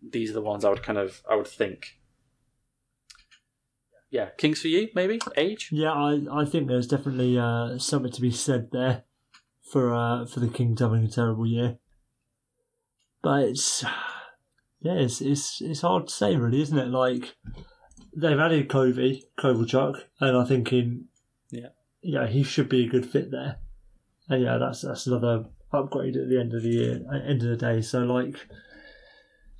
these 0.00 0.30
are 0.30 0.34
the 0.34 0.40
ones 0.40 0.64
I 0.64 0.70
would 0.70 0.84
kind 0.84 0.98
of 0.98 1.20
I 1.28 1.34
would 1.34 1.48
think. 1.48 1.98
Yeah, 4.14 4.28
Kings 4.38 4.60
for 4.60 4.68
you, 4.68 4.90
maybe 4.94 5.18
age. 5.36 5.70
Yeah, 5.72 5.90
I, 5.92 6.20
I 6.30 6.44
think 6.44 6.68
there's 6.68 6.86
definitely 6.86 7.36
uh, 7.36 7.78
something 7.78 8.12
to 8.12 8.20
be 8.20 8.30
said 8.30 8.70
there 8.70 9.02
for 9.60 9.92
uh, 9.92 10.24
for 10.24 10.38
the 10.38 10.46
Kings 10.46 10.78
having 10.78 11.02
a 11.04 11.08
terrible 11.08 11.44
year. 11.44 11.78
But 13.24 13.42
it's 13.42 13.82
yeah, 14.80 14.92
it's 14.92 15.20
it's 15.20 15.60
it's 15.60 15.80
hard 15.80 16.06
to 16.06 16.14
say, 16.14 16.36
really, 16.36 16.62
isn't 16.62 16.78
it? 16.78 16.90
Like 16.90 17.34
they've 18.16 18.38
added 18.38 18.68
Covey, 18.68 19.24
Kovalchuk, 19.36 20.02
and 20.20 20.36
I 20.36 20.44
think 20.44 20.72
in 20.72 21.06
Yeah. 21.50 21.70
yeah, 22.00 22.28
he 22.28 22.44
should 22.44 22.68
be 22.68 22.84
a 22.84 22.88
good 22.88 23.06
fit 23.06 23.32
there. 23.32 23.56
And 24.28 24.44
yeah, 24.44 24.58
that's 24.58 24.82
that's 24.82 25.08
another 25.08 25.46
upgrade 25.72 26.16
at 26.16 26.28
the 26.28 26.38
end 26.38 26.54
of 26.54 26.62
the 26.62 26.68
year, 26.68 27.00
end 27.12 27.42
of 27.42 27.48
the 27.48 27.56
day. 27.56 27.82
So 27.82 28.04
like, 28.04 28.36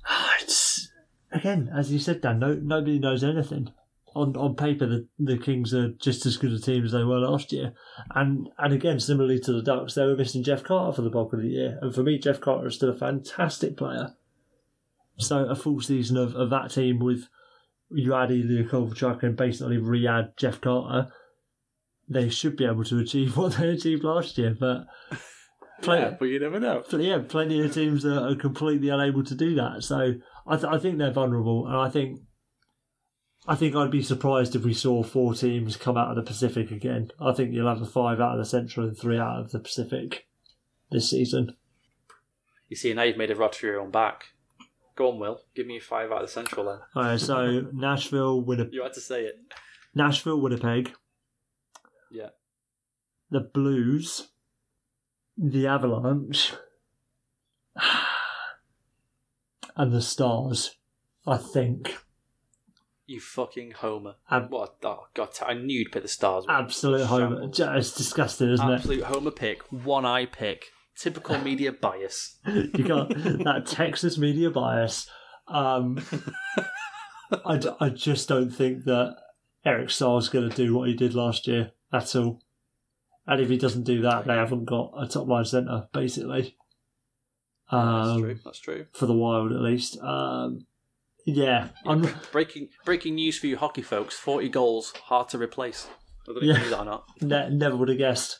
it's 0.39 0.93
again, 1.33 1.69
as 1.75 1.91
you 1.91 1.99
said, 1.99 2.21
Dan. 2.21 2.39
No, 2.39 2.53
nobody 2.53 2.99
knows 2.99 3.21
anything. 3.21 3.73
On 4.15 4.35
on 4.37 4.55
paper, 4.55 4.85
the 4.85 5.07
the 5.19 5.37
Kings 5.37 5.73
are 5.73 5.89
just 5.89 6.25
as 6.25 6.37
good 6.37 6.53
a 6.53 6.59
team 6.59 6.85
as 6.85 6.93
they 6.93 7.03
were 7.03 7.19
last 7.19 7.51
year, 7.51 7.73
and 8.13 8.47
and 8.57 8.73
again, 8.73 8.99
similarly 8.99 9.39
to 9.39 9.51
the 9.51 9.61
Ducks, 9.61 9.93
they 9.93 10.05
were 10.05 10.15
missing 10.15 10.43
Jeff 10.43 10.63
Carter 10.63 10.95
for 10.95 11.01
the 11.01 11.09
bulk 11.09 11.33
of 11.33 11.41
the 11.41 11.49
year. 11.49 11.77
And 11.81 11.93
for 11.93 12.01
me, 12.01 12.17
Jeff 12.17 12.39
Carter 12.39 12.67
is 12.67 12.75
still 12.75 12.89
a 12.89 12.97
fantastic 12.97 13.75
player. 13.75 14.15
So 15.17 15.45
a 15.45 15.55
full 15.55 15.81
season 15.81 16.17
of, 16.17 16.33
of 16.35 16.49
that 16.49 16.71
team 16.71 16.99
with 16.99 17.27
you 17.91 18.13
add 18.15 18.31
Ilya 18.31 18.65
Kovalchuk 18.65 19.21
and 19.23 19.35
basically 19.37 19.77
re-add 19.77 20.33
Jeff 20.37 20.59
Carter 20.59 21.11
they 22.07 22.29
should 22.29 22.55
be 22.55 22.65
able 22.65 22.83
to 22.83 22.99
achieve 22.99 23.35
what 23.37 23.53
they 23.53 23.69
achieved 23.69 24.03
last 24.03 24.37
year. 24.37 24.55
But 24.59 24.85
play, 25.81 25.99
Yeah, 25.99 26.15
but 26.17 26.25
you 26.25 26.39
never 26.39 26.59
know. 26.59 26.83
yeah, 26.91 27.19
plenty 27.27 27.61
of 27.61 27.73
teams 27.73 28.05
are, 28.05 28.29
are 28.29 28.35
completely 28.35 28.89
unable 28.89 29.23
to 29.23 29.35
do 29.35 29.55
that. 29.55 29.83
So 29.83 30.13
I, 30.47 30.55
th- 30.55 30.71
I 30.71 30.77
think 30.77 30.97
they're 30.97 31.11
vulnerable, 31.11 31.67
and 31.67 31.75
I 31.75 31.89
think 31.89 32.21
I 33.47 33.55
think 33.55 33.75
I'd 33.75 33.91
be 33.91 34.01
surprised 34.01 34.55
if 34.55 34.63
we 34.63 34.73
saw 34.73 35.03
four 35.03 35.35
teams 35.35 35.77
come 35.77 35.97
out 35.97 36.09
of 36.09 36.15
the 36.15 36.23
Pacific 36.23 36.71
again. 36.71 37.11
I 37.21 37.31
think 37.31 37.53
you'll 37.53 37.67
have 37.67 37.81
a 37.81 37.85
five 37.85 38.19
out 38.19 38.33
of 38.33 38.39
the 38.39 38.45
Central 38.45 38.87
and 38.87 38.97
three 38.97 39.19
out 39.19 39.39
of 39.39 39.51
the 39.51 39.59
Pacific 39.59 40.27
this 40.91 41.09
season. 41.11 41.55
You 42.69 42.75
see, 42.75 42.93
now 42.93 43.03
you've 43.03 43.17
made 43.17 43.29
a 43.29 43.35
rod 43.35 43.53
for 43.55 43.67
your 43.67 43.79
own 43.79 43.91
back. 43.91 44.25
Go 44.95 45.11
on, 45.11 45.19
Will. 45.19 45.41
Give 45.55 45.67
me 45.67 45.77
a 45.77 45.81
five 45.81 46.11
out 46.11 46.21
of 46.23 46.27
the 46.27 46.33
Central 46.33 46.65
then. 46.65 46.79
All 46.95 47.03
right, 47.03 47.19
so 47.19 47.67
Nashville, 47.73 48.41
Winnipeg, 48.41 48.73
You 48.73 48.81
had 48.81 48.93
to 48.93 49.01
say 49.01 49.25
it. 49.25 49.39
Nashville, 49.93 50.41
Winnipeg, 50.41 50.91
Yeah. 52.09 52.29
the 53.29 53.41
Blues, 53.41 54.29
the 55.37 55.67
Avalanche, 55.67 56.53
and 59.75 59.91
the 59.93 60.01
Stars. 60.01 60.77
I 61.27 61.37
think 61.37 61.95
You 63.07 63.19
fucking 63.21 63.71
homer. 63.71 64.15
Ab- 64.31 64.49
what? 64.49 64.77
Oh 64.83 65.07
god, 65.13 65.29
I 65.45 65.53
knew 65.53 65.79
you'd 65.79 65.91
pick 65.91 66.01
the 66.01 66.07
stars. 66.07 66.45
Absolute 66.49 67.05
homer. 67.05 67.49
It's 67.53 67.91
disgusting, 67.95 68.49
isn't 68.51 68.67
it? 68.69 68.73
Absolute 68.75 69.03
homer 69.03 69.31
pick. 69.31 69.61
One 69.71 70.05
eye 70.05 70.25
pick. 70.25 70.65
Typical 70.97 71.37
media 71.39 71.71
bias. 71.71 72.37
You 72.45 72.83
got 72.87 73.09
that 73.09 73.65
Texas 73.67 74.17
media 74.17 74.49
bias. 74.49 75.07
Um, 75.47 75.99
I, 77.45 77.57
d- 77.57 77.69
I 77.79 77.89
just 77.89 78.27
don't 78.29 78.49
think 78.49 78.85
that 78.85 79.15
Eric 79.65 79.89
Staal's 79.89 80.29
going 80.29 80.49
to 80.49 80.55
do 80.55 80.73
what 80.75 80.87
he 80.87 80.95
did 80.95 81.13
last 81.13 81.47
year 81.47 81.71
at 81.91 82.15
all. 82.15 82.41
And 83.27 83.41
if 83.41 83.49
he 83.49 83.57
doesn't 83.57 83.83
do 83.83 84.01
that, 84.03 84.25
they 84.25 84.35
haven't 84.35 84.65
got 84.65 84.93
a 84.97 85.07
top 85.07 85.27
line 85.27 85.45
centre, 85.45 85.87
basically. 85.93 86.55
That's 87.71 88.07
Um, 88.07 88.21
true. 88.21 88.39
That's 88.45 88.59
true. 88.59 88.85
for 88.93 89.05
the 89.07 89.13
Wild 89.13 89.51
at 89.51 89.61
least. 89.61 89.99
Um, 89.99 90.65
yeah, 91.25 91.69
I'm, 91.85 92.07
Breaking 92.31 92.69
breaking 92.85 93.15
news 93.15 93.37
for 93.37 93.47
you 93.47 93.57
hockey 93.57 93.81
folks: 93.81 94.15
forty 94.15 94.47
goals, 94.49 94.93
hard 95.05 95.27
to 95.29 95.37
replace. 95.37 95.87
I 95.87 96.25
don't 96.25 96.35
know 96.35 96.41
if 96.41 96.47
Yeah. 96.47 96.53
you 96.57 96.63
knew 96.63 96.69
that 96.71 96.79
or 96.79 96.85
not. 96.85 97.05
ne- 97.21 97.49
never 97.49 97.75
would 97.75 97.89
have 97.89 97.97
guessed. 97.97 98.39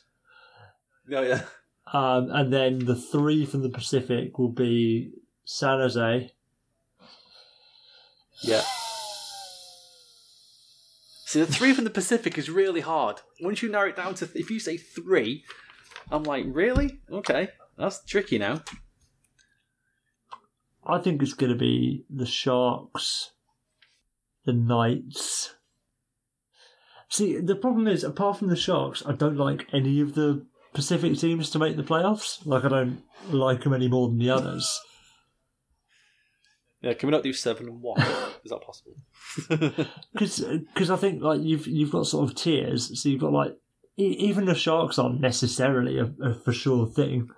No, 1.06 1.22
yeah. 1.22 1.42
Um, 1.92 2.30
and 2.32 2.52
then 2.52 2.78
the 2.80 2.96
three 2.96 3.46
from 3.46 3.62
the 3.62 3.68
Pacific 3.68 4.38
will 4.38 4.48
be 4.50 5.12
San 5.44 5.78
Jose, 5.78 6.32
Yeah. 8.42 8.62
See, 11.26 11.40
the 11.40 11.46
three 11.46 11.72
from 11.72 11.84
the 11.84 11.90
Pacific 11.90 12.38
is 12.38 12.48
really 12.50 12.80
hard. 12.80 13.20
Once 13.40 13.62
you 13.62 13.68
narrow 13.68 13.88
it 13.88 13.96
down 13.96 14.14
to, 14.16 14.28
if 14.34 14.50
you 14.50 14.60
say 14.60 14.76
three, 14.76 15.44
I'm 16.10 16.22
like, 16.22 16.44
really? 16.48 17.00
Okay, 17.10 17.48
that's 17.76 18.04
tricky 18.04 18.38
now. 18.38 18.62
I 20.88 20.98
think 20.98 21.22
it's 21.22 21.34
going 21.34 21.52
to 21.52 21.58
be 21.58 22.04
the 22.08 22.26
Sharks, 22.26 23.32
the 24.44 24.52
Knights. 24.52 25.54
See, 27.08 27.38
the 27.38 27.56
problem 27.56 27.86
is, 27.86 28.04
apart 28.04 28.38
from 28.38 28.48
the 28.48 28.56
Sharks, 28.56 29.02
I 29.06 29.12
don't 29.12 29.36
like 29.36 29.66
any 29.72 30.00
of 30.00 30.14
the 30.14 30.44
Pacific 30.74 31.16
teams 31.18 31.50
to 31.50 31.58
make 31.58 31.76
the 31.76 31.82
playoffs. 31.82 32.44
Like, 32.44 32.64
I 32.64 32.68
don't 32.68 33.02
like 33.30 33.62
them 33.62 33.74
any 33.74 33.88
more 33.88 34.08
than 34.08 34.18
the 34.18 34.30
others. 34.30 34.80
Yeah, 36.82 36.92
can 36.94 37.08
we 37.08 37.12
not 37.12 37.22
do 37.22 37.32
seven 37.32 37.68
and 37.68 37.82
one? 37.82 38.00
is 38.44 38.50
that 38.50 38.60
possible? 38.60 38.94
Because 40.14 40.90
I 40.90 40.96
think 40.96 41.22
like 41.22 41.40
you've 41.42 41.66
you've 41.66 41.90
got 41.90 42.06
sort 42.06 42.30
of 42.30 42.36
tiers. 42.36 43.00
So 43.00 43.08
you've 43.08 43.20
got 43.20 43.32
like 43.32 43.56
e- 43.98 44.16
even 44.18 44.44
the 44.44 44.54
Sharks 44.54 44.98
aren't 44.98 45.20
necessarily 45.20 45.98
a, 45.98 46.12
a 46.22 46.34
for 46.34 46.52
sure 46.52 46.86
thing. 46.86 47.28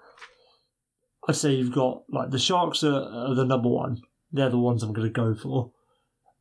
I'd 1.28 1.36
say 1.36 1.52
you've 1.52 1.74
got 1.74 2.02
like 2.08 2.30
the 2.30 2.38
Sharks 2.38 2.82
are, 2.82 3.02
are 3.02 3.34
the 3.34 3.44
number 3.44 3.68
one. 3.68 4.00
They're 4.32 4.48
the 4.50 4.58
ones 4.58 4.82
I'm 4.82 4.92
going 4.92 5.06
to 5.06 5.12
go 5.12 5.34
for. 5.34 5.72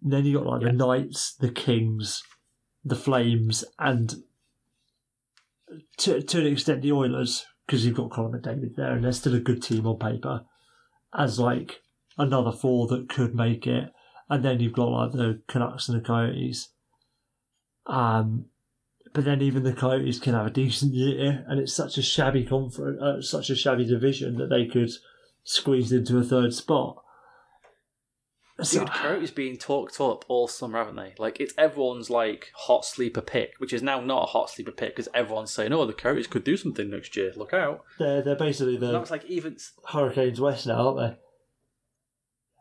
then 0.01 0.25
you 0.25 0.37
got 0.37 0.45
like 0.45 0.61
Yeah. 0.61 0.69
the 0.71 0.73
Knights, 0.77 1.35
the 1.35 1.51
Kings, 1.51 2.23
the 2.83 2.95
Flames, 2.95 3.65
and 3.79 4.15
to 5.97 6.21
to 6.21 6.39
an 6.39 6.47
extent 6.47 6.81
the 6.81 6.91
Oilers 6.93 7.45
because 7.65 7.85
you've 7.85 7.95
got 7.97 8.11
Connor 8.11 8.39
McDavid 8.39 8.75
there, 8.75 8.93
and 8.93 9.03
they're 9.03 9.11
still 9.11 9.35
a 9.35 9.39
good 9.39 9.61
team 9.61 9.85
on 9.85 9.97
paper. 9.99 10.45
As 11.13 11.39
like 11.39 11.81
another 12.17 12.51
four 12.51 12.87
that 12.87 13.09
could 13.09 13.35
make 13.35 13.67
it, 13.67 13.91
and 14.29 14.43
then 14.43 14.59
you've 14.59 14.73
got 14.73 14.89
like 14.89 15.11
the 15.11 15.41
Canucks 15.47 15.89
and 15.89 15.99
the 15.99 16.05
Coyotes. 16.05 16.69
Um, 17.85 18.45
but 19.13 19.25
then 19.25 19.41
even 19.41 19.63
the 19.63 19.73
Coyotes 19.73 20.19
can 20.19 20.33
have 20.33 20.47
a 20.47 20.51
decent 20.51 20.93
year, 20.93 21.43
and 21.47 21.59
it's 21.59 21.73
such 21.73 21.97
a 21.97 22.01
shabby 22.01 22.43
conference, 22.45 23.01
uh, 23.01 23.21
such 23.21 23.49
a 23.49 23.55
shabby 23.55 23.85
division 23.85 24.37
that 24.37 24.49
they 24.49 24.65
could 24.65 24.89
squeeze 25.43 25.91
into 25.91 26.17
a 26.17 26.23
third 26.23 26.53
spot. 26.53 27.03
So- 28.63 28.79
Dude, 28.79 28.89
Coyote's 28.89 29.31
being 29.31 29.57
talked 29.57 30.01
up 30.01 30.25
all 30.27 30.47
summer, 30.47 30.79
haven't 30.79 30.95
they? 30.95 31.13
Like, 31.19 31.39
it's 31.39 31.53
everyone's, 31.59 32.09
like, 32.09 32.51
hot 32.55 32.85
sleeper 32.85 33.21
pick, 33.21 33.51
which 33.59 33.71
is 33.71 33.83
now 33.83 33.99
not 33.99 34.23
a 34.23 34.25
hot 34.25 34.49
sleeper 34.49 34.71
pick 34.71 34.95
because 34.95 35.09
everyone's 35.13 35.51
saying, 35.51 35.71
oh, 35.73 35.85
the 35.85 35.93
Coyotes 35.93 36.25
could 36.25 36.43
do 36.43 36.57
something 36.57 36.89
next 36.89 37.15
year. 37.15 37.31
Look 37.35 37.53
out. 37.53 37.83
they're 37.99 38.23
they're 38.23 38.35
basically 38.35 38.77
the 38.77 38.99
was 38.99 39.11
like, 39.11 39.25
even. 39.25 39.57
Hurricanes 39.89 40.41
West 40.41 40.65
now, 40.65 40.87
aren't 40.87 40.99
they? 40.99 41.19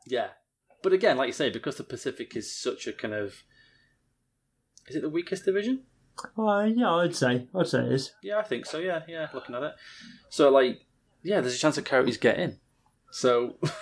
Yeah. 0.09 0.29
but 0.83 0.93
again, 0.93 1.17
like 1.17 1.29
you 1.29 1.33
say, 1.33 1.49
because 1.51 1.77
the 1.77 1.83
Pacific 1.85 2.37
is 2.37 2.55
such 2.55 2.87
a 2.87 2.93
kind 2.93 3.15
of, 3.15 3.43
is 4.89 4.97
it 4.97 5.03
the 5.03 5.09
weakest 5.09 5.47
division? 5.47 5.85
Uh, 6.39 6.69
yeah, 6.75 6.93
I'd 6.95 7.15
say. 7.15 7.47
I'd 7.55 7.67
say 7.67 7.81
it 7.81 7.93
is. 7.93 8.13
Yeah, 8.23 8.39
I 8.39 8.43
think 8.43 8.67
so. 8.67 8.79
Yeah, 8.79 9.03
yeah. 9.07 9.29
Looking 9.35 9.55
at 9.55 9.63
it, 9.63 9.75
so 10.31 10.51
like, 10.51 10.81
yeah, 11.23 11.41
there's 11.41 11.55
a 11.55 11.59
chance 11.59 11.77
that 11.77 11.85
Coyotes 11.85 12.17
get 12.17 12.39
in. 12.39 12.59
So, 13.11 13.57
so 13.63 13.73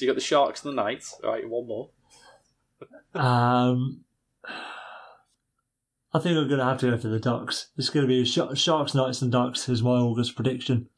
you 0.00 0.06
got 0.06 0.14
the 0.14 0.20
Sharks 0.20 0.64
and 0.64 0.72
the 0.72 0.82
Knights. 0.82 1.18
All 1.24 1.30
right, 1.30 1.48
one 1.48 1.66
more. 1.66 1.90
Um, 3.14 4.04
I 6.12 6.18
think 6.20 6.36
I'm 6.36 6.48
going 6.48 6.58
to 6.58 6.64
have 6.64 6.78
to 6.78 6.90
go 6.90 6.98
for 6.98 7.08
the 7.08 7.20
Ducks. 7.20 7.68
It's 7.76 7.90
going 7.90 8.06
to 8.06 8.08
be 8.08 8.24
Sh- 8.24 8.38
Sharks, 8.54 8.94
Knights, 8.94 9.22
and 9.22 9.32
Ducks 9.32 9.68
is 9.68 9.82
my 9.82 9.90
August 9.90 10.36
prediction. 10.36 10.88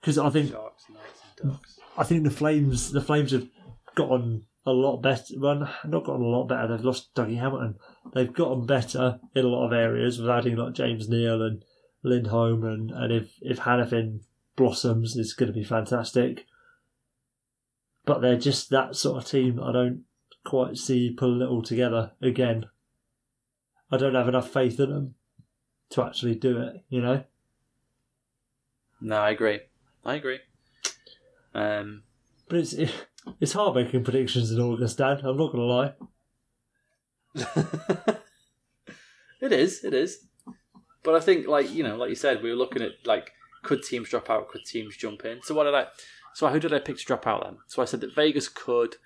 Because 0.00 0.18
I 0.18 0.30
think 0.30 0.50
Sharks, 0.50 0.84
Knights, 0.90 1.20
and 1.40 1.50
Ducks. 1.52 1.78
I 1.96 2.04
think 2.04 2.24
the 2.24 2.30
Flames 2.30 2.90
the 2.90 3.00
Flames 3.00 3.32
have 3.32 3.48
gotten 3.94 4.46
a 4.66 4.72
lot 4.72 4.98
better. 4.98 5.34
Well, 5.38 5.68
not 5.84 6.04
gotten 6.04 6.22
a 6.22 6.28
lot 6.28 6.48
better. 6.48 6.68
They've 6.68 6.84
lost 6.84 7.14
Dougie 7.14 7.38
Hamilton. 7.38 7.76
They've 8.14 8.32
gotten 8.32 8.66
better 8.66 9.20
in 9.34 9.44
a 9.44 9.48
lot 9.48 9.66
of 9.66 9.72
areas 9.72 10.18
with 10.18 10.30
adding 10.30 10.56
like 10.56 10.74
James 10.74 11.08
Neal 11.08 11.42
and 11.42 11.64
Lindholm, 12.02 12.64
and, 12.64 12.90
and 12.90 13.12
if 13.12 13.34
if 13.40 13.60
Hanifin 13.60 14.20
blossoms, 14.56 15.16
it's 15.16 15.34
going 15.34 15.52
to 15.52 15.58
be 15.58 15.64
fantastic. 15.64 16.46
But 18.06 18.20
they're 18.20 18.38
just 18.38 18.70
that 18.70 18.96
sort 18.96 19.22
of 19.22 19.28
team. 19.28 19.60
I 19.62 19.72
don't 19.72 20.04
quite 20.44 20.76
see 20.76 21.10
pulling 21.10 21.40
it 21.40 21.50
all 21.50 21.62
together 21.62 22.12
again. 22.20 22.66
I 23.90 23.96
don't 23.96 24.14
have 24.14 24.28
enough 24.28 24.50
faith 24.50 24.78
in 24.80 24.90
them 24.90 25.14
to 25.90 26.02
actually 26.02 26.34
do 26.34 26.60
it. 26.60 26.84
You 26.88 27.02
know. 27.02 27.24
No, 29.00 29.16
I 29.16 29.30
agree. 29.30 29.60
I 30.04 30.14
agree. 30.14 30.40
Um, 31.54 32.02
But 32.48 32.58
it's 32.60 32.74
it's 33.40 33.52
hard 33.52 33.74
making 33.74 34.04
predictions 34.04 34.50
in 34.50 34.60
August, 34.60 34.98
Dan. 34.98 35.20
I'm 35.24 35.36
not 35.36 35.52
to 35.52 35.60
lie. 35.60 35.92
it 39.40 39.52
is. 39.52 39.84
It 39.84 39.94
is. 39.94 40.26
But 41.02 41.14
I 41.14 41.20
think, 41.20 41.46
like 41.46 41.72
you 41.72 41.82
know, 41.82 41.96
like 41.96 42.10
you 42.10 42.16
said, 42.16 42.42
we 42.42 42.50
were 42.50 42.56
looking 42.56 42.82
at 42.82 42.92
like 43.04 43.32
could 43.62 43.82
teams 43.82 44.10
drop 44.10 44.30
out, 44.30 44.48
could 44.48 44.64
teams 44.64 44.96
jump 44.96 45.24
in. 45.24 45.40
So 45.42 45.54
what 45.54 45.64
did 45.64 45.74
I? 45.74 45.86
So 46.34 46.48
who 46.48 46.60
did 46.60 46.72
I 46.72 46.78
pick 46.78 46.98
to 46.98 47.04
drop 47.04 47.26
out 47.26 47.44
then? 47.44 47.58
So 47.66 47.82
I 47.82 47.84
said 47.84 48.00
that 48.00 48.14
Vegas 48.14 48.48
could, 48.48 48.96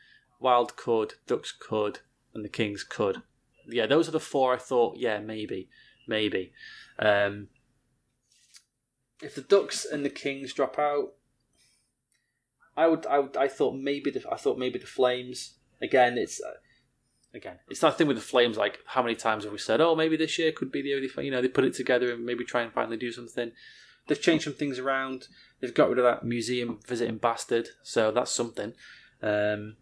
Wild 0.40 0.76
could, 0.76 1.14
Ducks 1.26 1.52
could, 1.52 2.00
and 2.34 2.44
the 2.44 2.48
Kings 2.48 2.84
could. 2.84 3.22
Yeah, 3.66 3.86
those 3.86 4.08
are 4.08 4.12
the 4.12 4.20
four 4.20 4.54
I 4.54 4.56
thought. 4.56 4.96
Yeah, 4.96 5.20
maybe, 5.20 5.68
maybe. 6.06 6.52
Um, 6.98 7.48
if 9.22 9.34
the 9.34 9.42
Ducks 9.42 9.84
and 9.84 10.04
the 10.04 10.10
Kings 10.10 10.52
drop 10.52 10.78
out, 10.78 11.14
I 12.78 12.86
would, 12.86 13.06
I 13.06 13.18
would, 13.18 13.36
I 13.36 13.48
thought 13.48 13.74
maybe 13.74 14.12
the, 14.12 14.22
I 14.30 14.36
thought 14.36 14.56
maybe 14.56 14.78
the 14.78 14.86
Flames. 14.86 15.54
Again, 15.82 16.16
it's 16.16 16.40
uh, 16.40 16.54
again, 17.34 17.58
it's 17.68 17.80
that 17.80 17.98
thing 17.98 18.06
with 18.06 18.16
the 18.16 18.22
Flames. 18.22 18.56
Like, 18.56 18.78
how 18.86 19.02
many 19.02 19.16
times 19.16 19.42
have 19.42 19.52
we 19.52 19.58
said, 19.58 19.80
"Oh, 19.80 19.96
maybe 19.96 20.16
this 20.16 20.38
year 20.38 20.52
could 20.52 20.70
be 20.70 20.80
the 20.80 20.94
only." 20.94 21.10
You 21.24 21.32
know, 21.32 21.42
they 21.42 21.48
put 21.48 21.64
it 21.64 21.74
together 21.74 22.12
and 22.12 22.24
maybe 22.24 22.44
try 22.44 22.62
and 22.62 22.72
finally 22.72 22.96
do 22.96 23.10
something. 23.10 23.50
They've 24.06 24.20
changed 24.20 24.44
some 24.44 24.54
things 24.54 24.78
around. 24.78 25.26
They've 25.60 25.74
got 25.74 25.88
rid 25.88 25.98
of 25.98 26.04
that 26.04 26.24
museum 26.24 26.78
visiting 26.86 27.18
bastard, 27.18 27.70
so 27.82 28.12
that's 28.12 28.30
something. 28.30 28.72
Um, 29.22 29.76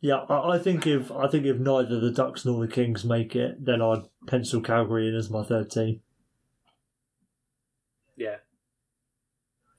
Yeah, 0.00 0.24
I, 0.28 0.56
I 0.56 0.58
think 0.58 0.84
if 0.84 1.12
I 1.12 1.28
think 1.28 1.46
if 1.46 1.58
neither 1.58 2.00
the 2.00 2.10
Ducks 2.10 2.44
nor 2.44 2.60
the 2.60 2.72
Kings 2.72 3.04
make 3.04 3.36
it, 3.36 3.64
then 3.64 3.80
I'd 3.80 4.02
pencil 4.26 4.60
Calgary 4.60 5.08
in 5.08 5.14
as 5.14 5.30
my 5.30 5.44
third 5.44 5.70
team. 5.70 6.00
yeah, 8.16 8.38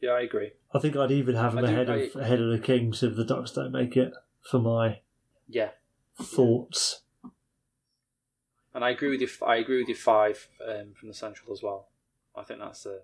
yeah, 0.02 0.12
I 0.12 0.22
agree. 0.22 0.52
I 0.74 0.80
think 0.80 0.96
I'd 0.96 1.12
even 1.12 1.36
have 1.36 1.56
them 1.56 1.64
I 1.66 1.68
do- 1.68 1.74
ahead 1.74 1.90
of 1.90 2.16
I- 2.16 2.20
ahead 2.22 2.40
of 2.42 2.50
the 2.52 2.60
Kings 2.60 3.04
if 3.04 3.16
the 3.16 3.26
Ducks 3.26 3.52
don't 3.52 3.72
make 3.72 3.96
it. 3.98 4.14
For 4.50 4.60
my 4.60 5.02
Yeah, 5.48 5.72
thoughts, 6.16 7.02
and 8.74 8.84
I 8.86 8.92
agree 8.92 9.10
with 9.10 9.22
you. 9.22 9.28
I 9.46 9.58
agree 9.58 9.80
with 9.80 9.90
you 9.90 9.96
five 9.96 10.48
um, 10.66 10.94
from 10.96 11.10
the 11.10 11.14
Central 11.14 11.52
as 11.52 11.62
well. 11.62 11.90
I 12.36 12.44
think 12.44 12.60
that's 12.60 12.86
a. 12.86 13.00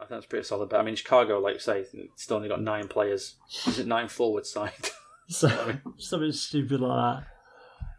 I 0.00 0.04
think 0.04 0.10
that's 0.10 0.26
pretty 0.26 0.44
solid. 0.44 0.68
But 0.70 0.80
I 0.80 0.82
mean, 0.82 0.96
Chicago, 0.96 1.38
like 1.38 1.54
you 1.54 1.60
say, 1.60 1.84
still 2.16 2.36
only 2.36 2.48
got 2.48 2.62
nine 2.62 2.88
players. 2.88 3.36
Is 3.66 3.78
it 3.78 3.86
nine 3.86 4.08
forward 4.08 4.46
side? 4.46 4.72
so 5.28 5.48
something 5.98 6.32
stupid 6.32 6.80
like 6.80 7.24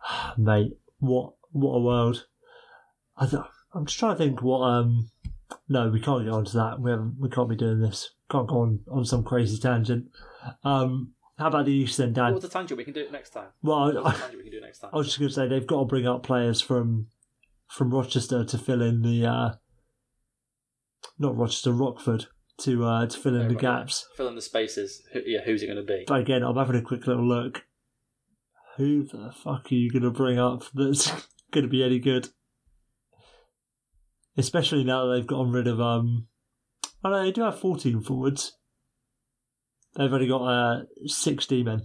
that, 0.10 0.38
mate. 0.38 0.78
What 1.00 1.34
what 1.52 1.76
a 1.76 1.82
world! 1.82 2.26
I 3.16 3.28
th- 3.28 3.44
I'm 3.74 3.86
just 3.86 4.00
trying 4.00 4.14
to 4.14 4.18
think 4.18 4.42
what. 4.42 4.62
Um, 4.62 5.12
no, 5.68 5.90
we 5.90 6.00
can't 6.00 6.24
get 6.24 6.34
onto 6.34 6.52
that. 6.52 6.80
We 6.80 6.92
haven't. 6.92 7.16
We 7.20 7.30
can't 7.30 7.50
be 7.50 7.56
doing 7.56 7.82
this. 7.82 8.10
Can't 8.32 8.48
go 8.48 8.62
on 8.62 8.80
on 8.92 9.06
some 9.06 9.24
crazy 9.24 9.58
tangent. 9.58 10.08
Um, 10.64 11.14
how 11.38 11.48
about 11.48 11.66
the 11.66 11.74
East 11.74 11.98
then, 11.98 12.10
what 12.10 12.16
Dan? 12.16 12.34
was 12.34 12.44
the 12.44 12.50
tangent? 12.50 12.78
We 12.78 12.86
can 12.86 12.94
do 12.94 13.02
it 13.02 13.12
next 13.12 13.32
time. 13.32 13.48
Well, 13.62 13.76
I, 13.76 13.92
the 13.92 14.18
tangent? 14.18 14.38
We 14.38 14.44
can 14.44 14.52
do 14.52 14.58
it 14.58 14.64
next 14.64 14.80
time. 14.80 14.92
I 14.94 14.98
was 14.98 15.08
just 15.08 15.20
going 15.20 15.30
to 15.30 15.36
say 15.36 15.48
they've 15.48 15.68
got 15.68 15.80
to 15.80 15.86
bring 15.86 16.08
up 16.08 16.24
players 16.24 16.62
from 16.62 17.08
from 17.68 17.92
Rochester 17.92 18.46
to 18.46 18.58
fill 18.58 18.82
in 18.82 19.02
the 19.02 19.26
uh, 19.26 19.52
not 21.20 21.38
Rochester, 21.38 21.72
Rockford 21.72 22.28
to 22.60 22.86
uh, 22.86 23.06
to 23.06 23.18
fill 23.18 23.36
in 23.36 23.48
the 23.48 23.56
right. 23.56 23.62
gaps. 23.62 24.08
Fill 24.16 24.28
in 24.28 24.36
the 24.36 24.42
spaces. 24.42 25.04
Who, 25.12 25.22
yeah, 25.26 25.42
who's 25.46 25.62
it 25.62 25.68
going 25.68 25.78
to 25.78 25.84
be? 25.84 26.06
But 26.08 26.22
again, 26.22 26.44
I'm 26.44 26.56
having 26.56 26.78
a 26.78 26.82
quick 26.82 27.08
little 27.08 27.28
look. 27.28 27.64
Who 28.78 29.04
the 29.04 29.32
fuck 29.32 29.72
are 29.72 29.76
you 29.76 29.90
going 29.90 30.04
to 30.04 30.12
bring 30.12 30.40
up 30.40 30.64
that's 30.74 31.10
going 31.52 31.64
to 31.66 31.70
be 31.70 31.84
any 31.84 32.00
good? 32.00 32.30
Especially 34.38 34.84
now 34.84 35.06
that 35.06 35.16
they've 35.16 35.28
gotten 35.28 35.52
rid 35.52 35.68
of 35.68 35.80
um. 35.80 36.28
Oh 37.04 37.10
no, 37.10 37.24
they 37.24 37.32
do 37.32 37.44
have 37.44 37.60
14 37.60 38.02
forwards. 38.02 38.58
They've 39.96 40.12
only 40.12 40.28
got 40.28 40.42
uh, 40.46 40.82
60 41.06 41.64
men. 41.64 41.84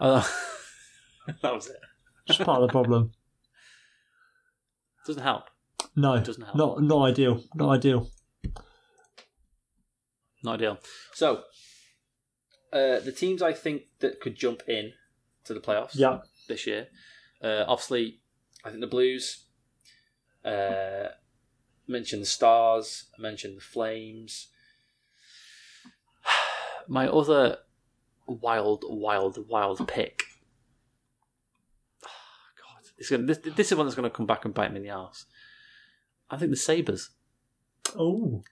Uh, 0.00 0.24
that 1.42 1.54
was 1.54 1.68
it. 1.68 1.76
It's 2.26 2.38
part 2.38 2.62
of 2.62 2.68
the 2.68 2.72
problem. 2.72 3.12
Doesn't 5.06 5.22
help. 5.22 5.44
No, 5.94 6.18
Doesn't 6.20 6.42
help. 6.42 6.56
not 6.56 6.82
not 6.82 7.04
ideal. 7.10 7.44
Not 7.54 7.70
ideal. 7.70 8.08
Not 10.42 10.54
ideal. 10.54 10.78
So, 11.12 11.42
uh, 12.72 12.98
the 13.00 13.12
teams 13.16 13.40
I 13.42 13.52
think 13.52 13.82
that 14.00 14.20
could 14.20 14.36
jump 14.36 14.62
in 14.66 14.92
to 15.44 15.54
the 15.54 15.60
playoffs 15.60 15.94
Yeah. 15.94 16.20
this 16.48 16.66
year, 16.66 16.88
uh, 17.42 17.64
obviously, 17.68 18.20
I 18.64 18.70
think 18.70 18.80
the 18.80 18.86
Blues. 18.88 19.43
Uh, 20.44 21.08
mentioned 21.86 22.22
the 22.22 22.26
Stars. 22.26 23.04
I 23.16 23.22
mentioned 23.22 23.56
the 23.56 23.62
Flames. 23.62 24.48
My 26.88 27.08
other 27.08 27.58
wild, 28.26 28.84
wild, 28.86 29.48
wild 29.48 29.86
pick. 29.88 30.22
God, 32.02 32.82
this 32.98 33.06
is, 33.06 33.10
gonna, 33.10 33.26
this, 33.26 33.38
this 33.56 33.72
is 33.72 33.78
one 33.78 33.86
that's 33.86 33.96
going 33.96 34.10
to 34.10 34.14
come 34.14 34.26
back 34.26 34.44
and 34.44 34.54
bite 34.54 34.72
me 34.72 34.78
in 34.78 34.82
the 34.84 34.90
ass. 34.90 35.26
I 36.30 36.36
think 36.36 36.50
the 36.50 36.56
Sabres. 36.56 37.10
Oh, 37.96 38.42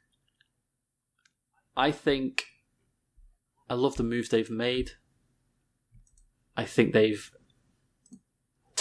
I 1.77 1.91
think 1.91 2.45
I 3.69 3.75
love 3.75 3.97
the 3.97 4.03
moves 4.03 4.29
they've 4.29 4.51
made. 4.51 4.93
I 6.57 6.65
think 6.65 6.93
they've 6.93 7.31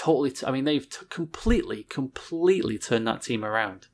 totally. 0.02 0.32
T- 0.32 0.48
I 0.48 0.52
mean, 0.52 0.66
they've 0.66 0.90
t- 0.90 1.06
completely, 1.10 1.84
completely 1.84 2.80
turned 2.80 3.08
that 3.08 3.22
team 3.22 3.46
around 3.46 3.88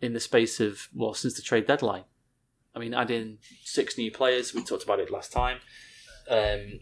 in 0.00 0.12
the 0.12 0.20
space 0.20 0.60
of 0.60 0.88
well 0.94 1.14
since 1.14 1.34
the 1.34 1.42
trade 1.42 1.66
deadline. 1.66 2.04
I 2.74 2.78
mean, 2.78 2.94
adding 2.94 3.38
six 3.64 3.98
new 3.98 4.10
players. 4.12 4.54
We 4.54 4.64
talked 4.64 4.84
about 4.84 5.00
it 5.00 5.10
last 5.10 5.32
time. 5.32 5.58
Um, 6.30 6.80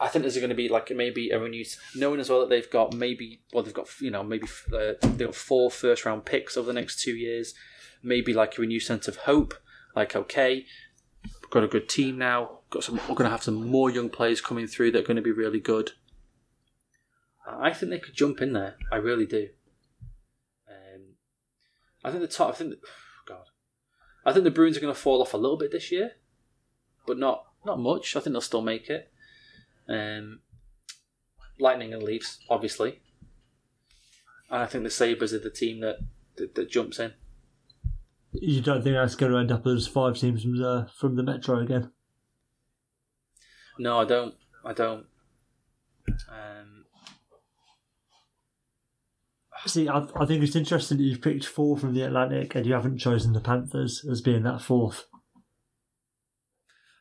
I 0.00 0.08
think 0.08 0.22
there's 0.22 0.36
going 0.36 0.48
to 0.48 0.56
be 0.56 0.68
like 0.68 0.90
maybe 0.90 1.30
a 1.30 1.38
renewed, 1.38 1.68
knowing 1.94 2.18
as 2.18 2.28
well 2.28 2.40
that 2.40 2.48
they've 2.48 2.70
got 2.70 2.92
maybe 2.92 3.40
well 3.52 3.62
they've 3.62 3.72
got 3.72 3.88
you 4.00 4.10
know 4.10 4.24
maybe 4.24 4.48
uh, 4.72 4.94
they've 5.02 5.28
got 5.28 5.34
four 5.34 5.70
first 5.70 6.04
round 6.04 6.24
picks 6.24 6.56
over 6.56 6.66
the 6.66 6.72
next 6.72 7.00
two 7.00 7.14
years. 7.14 7.54
Maybe 8.02 8.34
like 8.34 8.58
a 8.58 8.62
renewed 8.62 8.82
sense 8.82 9.06
of 9.06 9.16
hope. 9.16 9.54
Like 9.94 10.16
okay, 10.16 10.66
we've 11.22 11.50
got 11.50 11.64
a 11.64 11.68
good 11.68 11.88
team 11.88 12.18
now. 12.18 12.58
Got 12.70 12.82
some. 12.82 12.96
We're 13.08 13.14
going 13.14 13.26
to 13.26 13.30
have 13.30 13.44
some 13.44 13.70
more 13.70 13.90
young 13.90 14.08
players 14.08 14.40
coming 14.40 14.66
through 14.66 14.90
that 14.92 15.04
are 15.04 15.06
going 15.06 15.16
to 15.16 15.22
be 15.22 15.32
really 15.32 15.60
good. 15.60 15.92
I 17.46 17.72
think 17.72 17.90
they 17.90 17.98
could 17.98 18.14
jump 18.14 18.40
in 18.40 18.52
there. 18.52 18.76
I 18.92 18.96
really 18.96 19.26
do. 19.26 19.48
Um, 20.68 21.14
I 22.04 22.10
think 22.10 22.22
the 22.22 22.28
top. 22.28 22.50
I 22.50 22.52
think. 22.52 22.70
The, 22.70 22.76
God, 23.26 23.46
I 24.24 24.32
think 24.32 24.44
the 24.44 24.50
Bruins 24.50 24.76
are 24.76 24.80
going 24.80 24.92
to 24.94 24.98
fall 25.00 25.20
off 25.20 25.34
a 25.34 25.38
little 25.38 25.58
bit 25.58 25.72
this 25.72 25.90
year, 25.90 26.12
but 27.06 27.18
not 27.18 27.44
not 27.64 27.78
much. 27.78 28.16
I 28.16 28.20
think 28.20 28.34
they'll 28.34 28.40
still 28.40 28.62
make 28.62 28.88
it. 28.88 29.10
Um, 29.88 30.40
Lightning 31.58 31.92
and 31.92 32.02
Leafs, 32.02 32.38
obviously, 32.48 33.00
and 34.50 34.62
I 34.62 34.66
think 34.66 34.84
the 34.84 34.90
Sabres 34.90 35.34
are 35.34 35.38
the 35.38 35.50
team 35.50 35.80
that 35.80 35.96
that, 36.36 36.54
that 36.54 36.70
jumps 36.70 36.98
in. 36.98 37.12
you 38.32 38.60
don't 38.60 38.82
think 38.82 38.96
that's 38.96 39.16
going 39.16 39.32
to 39.32 39.38
end 39.38 39.52
up 39.52 39.66
as 39.66 39.86
five 39.86 40.16
teams 40.16 40.42
from 40.42 40.56
the 40.56 40.88
from 40.98 41.16
the 41.16 41.22
Metro 41.22 41.58
again? 41.58 41.90
No, 43.78 43.98
I 43.98 44.04
don't. 44.04 44.34
I 44.64 44.72
don't. 44.72 45.06
Um, 46.28 46.79
See, 49.66 49.88
I, 49.88 50.06
I 50.16 50.24
think 50.24 50.42
it's 50.42 50.56
interesting 50.56 50.98
that 50.98 51.04
you've 51.04 51.20
picked 51.20 51.44
four 51.44 51.76
from 51.76 51.94
the 51.94 52.02
Atlantic 52.02 52.54
and 52.54 52.64
you 52.64 52.72
haven't 52.72 52.98
chosen 52.98 53.32
the 53.32 53.40
Panthers 53.40 54.04
as 54.10 54.20
being 54.20 54.42
that 54.44 54.62
fourth. 54.62 55.06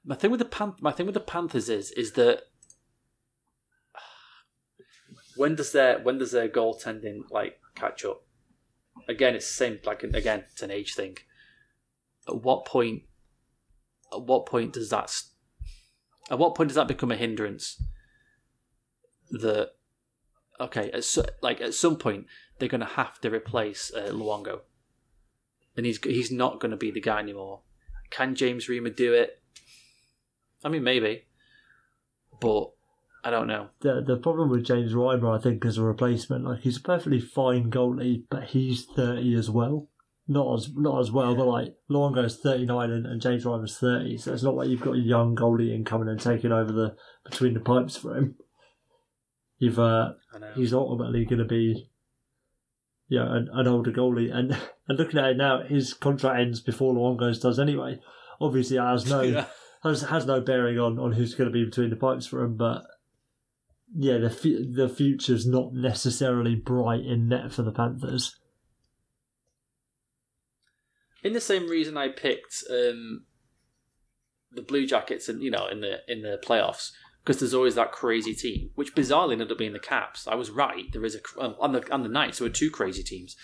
My 0.05 0.15
thing 0.15 0.31
with 0.31 0.39
the 0.39 0.45
Pan- 0.45 0.75
my 0.81 0.91
thing 0.91 1.05
with 1.05 1.13
the 1.13 1.21
Panthers 1.21 1.69
is 1.69 1.91
is 1.91 2.13
that 2.13 2.43
when 5.35 5.55
does 5.55 5.71
their 5.71 5.99
when 5.99 6.17
does 6.17 6.31
their 6.31 6.49
goaltending 6.49 7.21
like 7.31 7.59
catch 7.75 8.03
up? 8.03 8.23
Again, 9.07 9.35
it's 9.35 9.47
the 9.47 9.53
same. 9.53 9.79
Like 9.85 10.03
again, 10.03 10.43
it's 10.51 10.61
an 10.61 10.71
age 10.71 10.95
thing. 10.95 11.17
At 12.27 12.41
what 12.43 12.65
point? 12.65 13.03
At 14.11 14.23
what 14.23 14.45
point 14.45 14.73
does 14.73 14.89
that? 14.89 15.21
At 16.29 16.39
what 16.39 16.55
point 16.55 16.69
does 16.69 16.75
that 16.75 16.87
become 16.87 17.11
a 17.11 17.15
hindrance? 17.15 17.81
That 19.31 19.71
okay, 20.59 20.91
at 20.91 21.03
so, 21.03 21.25
like 21.41 21.61
at 21.61 21.73
some 21.73 21.95
point 21.95 22.25
they're 22.59 22.69
going 22.69 22.81
to 22.81 22.87
have 22.87 23.19
to 23.21 23.29
replace 23.29 23.91
uh, 23.95 24.09
Luongo, 24.11 24.61
and 25.75 25.85
he's 25.85 25.99
he's 26.03 26.31
not 26.31 26.59
going 26.59 26.71
to 26.71 26.77
be 26.77 26.91
the 26.91 27.01
guy 27.01 27.19
anymore. 27.19 27.61
Can 28.09 28.35
James 28.35 28.67
Reimer 28.67 28.95
do 28.95 29.13
it? 29.13 29.41
I 30.63 30.69
mean, 30.69 30.83
maybe, 30.83 31.25
but 32.39 32.71
I 33.23 33.29
don't 33.29 33.47
know. 33.47 33.69
The 33.81 34.03
the 34.05 34.17
problem 34.17 34.49
with 34.49 34.65
James 34.65 34.93
Reimer, 34.93 35.37
I 35.37 35.41
think, 35.41 35.65
as 35.65 35.77
a 35.77 35.83
replacement, 35.83 36.45
like 36.45 36.61
he's 36.61 36.77
a 36.77 36.81
perfectly 36.81 37.19
fine 37.19 37.69
goalie, 37.69 38.23
but 38.29 38.45
he's 38.45 38.85
thirty 38.85 39.35
as 39.35 39.49
well. 39.49 39.89
Not 40.27 40.53
as 40.53 40.69
not 40.75 40.99
as 40.99 41.11
well, 41.11 41.35
but 41.35 41.47
like 41.47 41.75
Luongo's 41.89 42.37
thirty 42.37 42.65
nine 42.65 42.91
and, 42.91 43.05
and 43.05 43.21
James 43.21 43.45
Reimer's 43.45 43.77
thirty, 43.77 44.17
so 44.17 44.33
it's 44.33 44.43
not 44.43 44.55
like 44.55 44.69
you've 44.69 44.81
got 44.81 44.95
a 44.95 44.99
young 44.99 45.35
goalie 45.35 45.73
in 45.73 45.83
coming 45.83 46.07
and 46.07 46.19
taking 46.19 46.51
over 46.51 46.71
the 46.71 46.95
between 47.25 47.55
the 47.55 47.59
pipes 47.59 47.97
for 47.97 48.15
him. 48.15 48.35
You've 49.57 49.79
uh, 49.79 50.13
I 50.33 50.39
know. 50.39 50.51
he's 50.55 50.73
ultimately 50.73 51.25
going 51.25 51.39
to 51.39 51.45
be, 51.45 51.88
yeah, 53.09 53.25
an, 53.25 53.49
an 53.51 53.67
older 53.67 53.91
goalie. 53.91 54.33
And 54.33 54.51
and 54.87 54.97
looking 54.97 55.19
at 55.19 55.31
it 55.31 55.37
now, 55.37 55.63
his 55.63 55.93
contract 55.93 56.39
ends 56.39 56.61
before 56.61 56.93
Luongo's 56.93 57.39
does 57.39 57.59
anyway. 57.59 57.99
Obviously, 58.39 58.77
it 58.77 58.81
has 58.81 59.09
no 59.09 59.21
Yeah. 59.23 59.45
has 59.83 60.03
has 60.03 60.25
no 60.25 60.39
bearing 60.39 60.79
on, 60.79 60.97
on 60.99 61.11
who's 61.13 61.35
going 61.35 61.49
to 61.49 61.53
be 61.53 61.65
between 61.65 61.89
the 61.89 61.95
pipes 61.97 62.27
for 62.27 62.43
him. 62.43 62.55
But 62.55 62.83
yeah, 63.95 64.17
the 64.19 64.29
fu- 64.29 64.71
the 64.71 64.87
future's 64.87 65.45
not 65.47 65.73
necessarily 65.73 66.55
bright 66.55 67.03
in 67.03 67.27
net 67.27 67.51
for 67.51 67.63
the 67.63 67.71
Panthers. 67.71 68.35
in 71.23 71.33
the 71.33 71.41
same 71.41 71.67
reason 71.67 71.97
I 71.97 72.07
picked 72.09 72.63
um, 72.69 73.25
the 74.51 74.61
Blue 74.61 74.85
Jackets, 74.85 75.27
and 75.27 75.41
you 75.41 75.51
know, 75.51 75.67
in 75.67 75.81
the 75.81 75.99
in 76.07 76.21
the 76.21 76.39
playoffs, 76.45 76.91
because 77.23 77.39
there's 77.39 77.53
always 77.53 77.75
that 77.75 77.91
crazy 77.91 78.33
team, 78.33 78.71
which 78.75 78.95
bizarrely 78.95 79.33
ended 79.33 79.51
up 79.51 79.57
being 79.57 79.73
the 79.73 79.79
Caps. 79.79 80.27
I 80.27 80.35
was 80.35 80.49
right. 80.49 80.91
There 80.91 81.05
is 81.05 81.15
a 81.15 81.41
um, 81.41 81.55
on 81.59 81.73
the 81.73 81.91
on 81.91 82.03
the 82.03 82.09
Knights, 82.09 82.39
there 82.39 82.47
were 82.47 82.53
two 82.53 82.71
crazy 82.71 83.03
teams, 83.03 83.35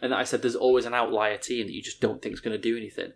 and 0.00 0.14
I 0.14 0.24
said 0.24 0.42
there's 0.42 0.56
always 0.56 0.84
an 0.84 0.94
outlier 0.94 1.36
team 1.38 1.66
that 1.66 1.72
you 1.72 1.82
just 1.82 2.00
don't 2.00 2.20
think 2.20 2.34
is 2.34 2.40
going 2.40 2.56
to 2.56 2.62
do 2.62 2.76
anything, 2.76 3.12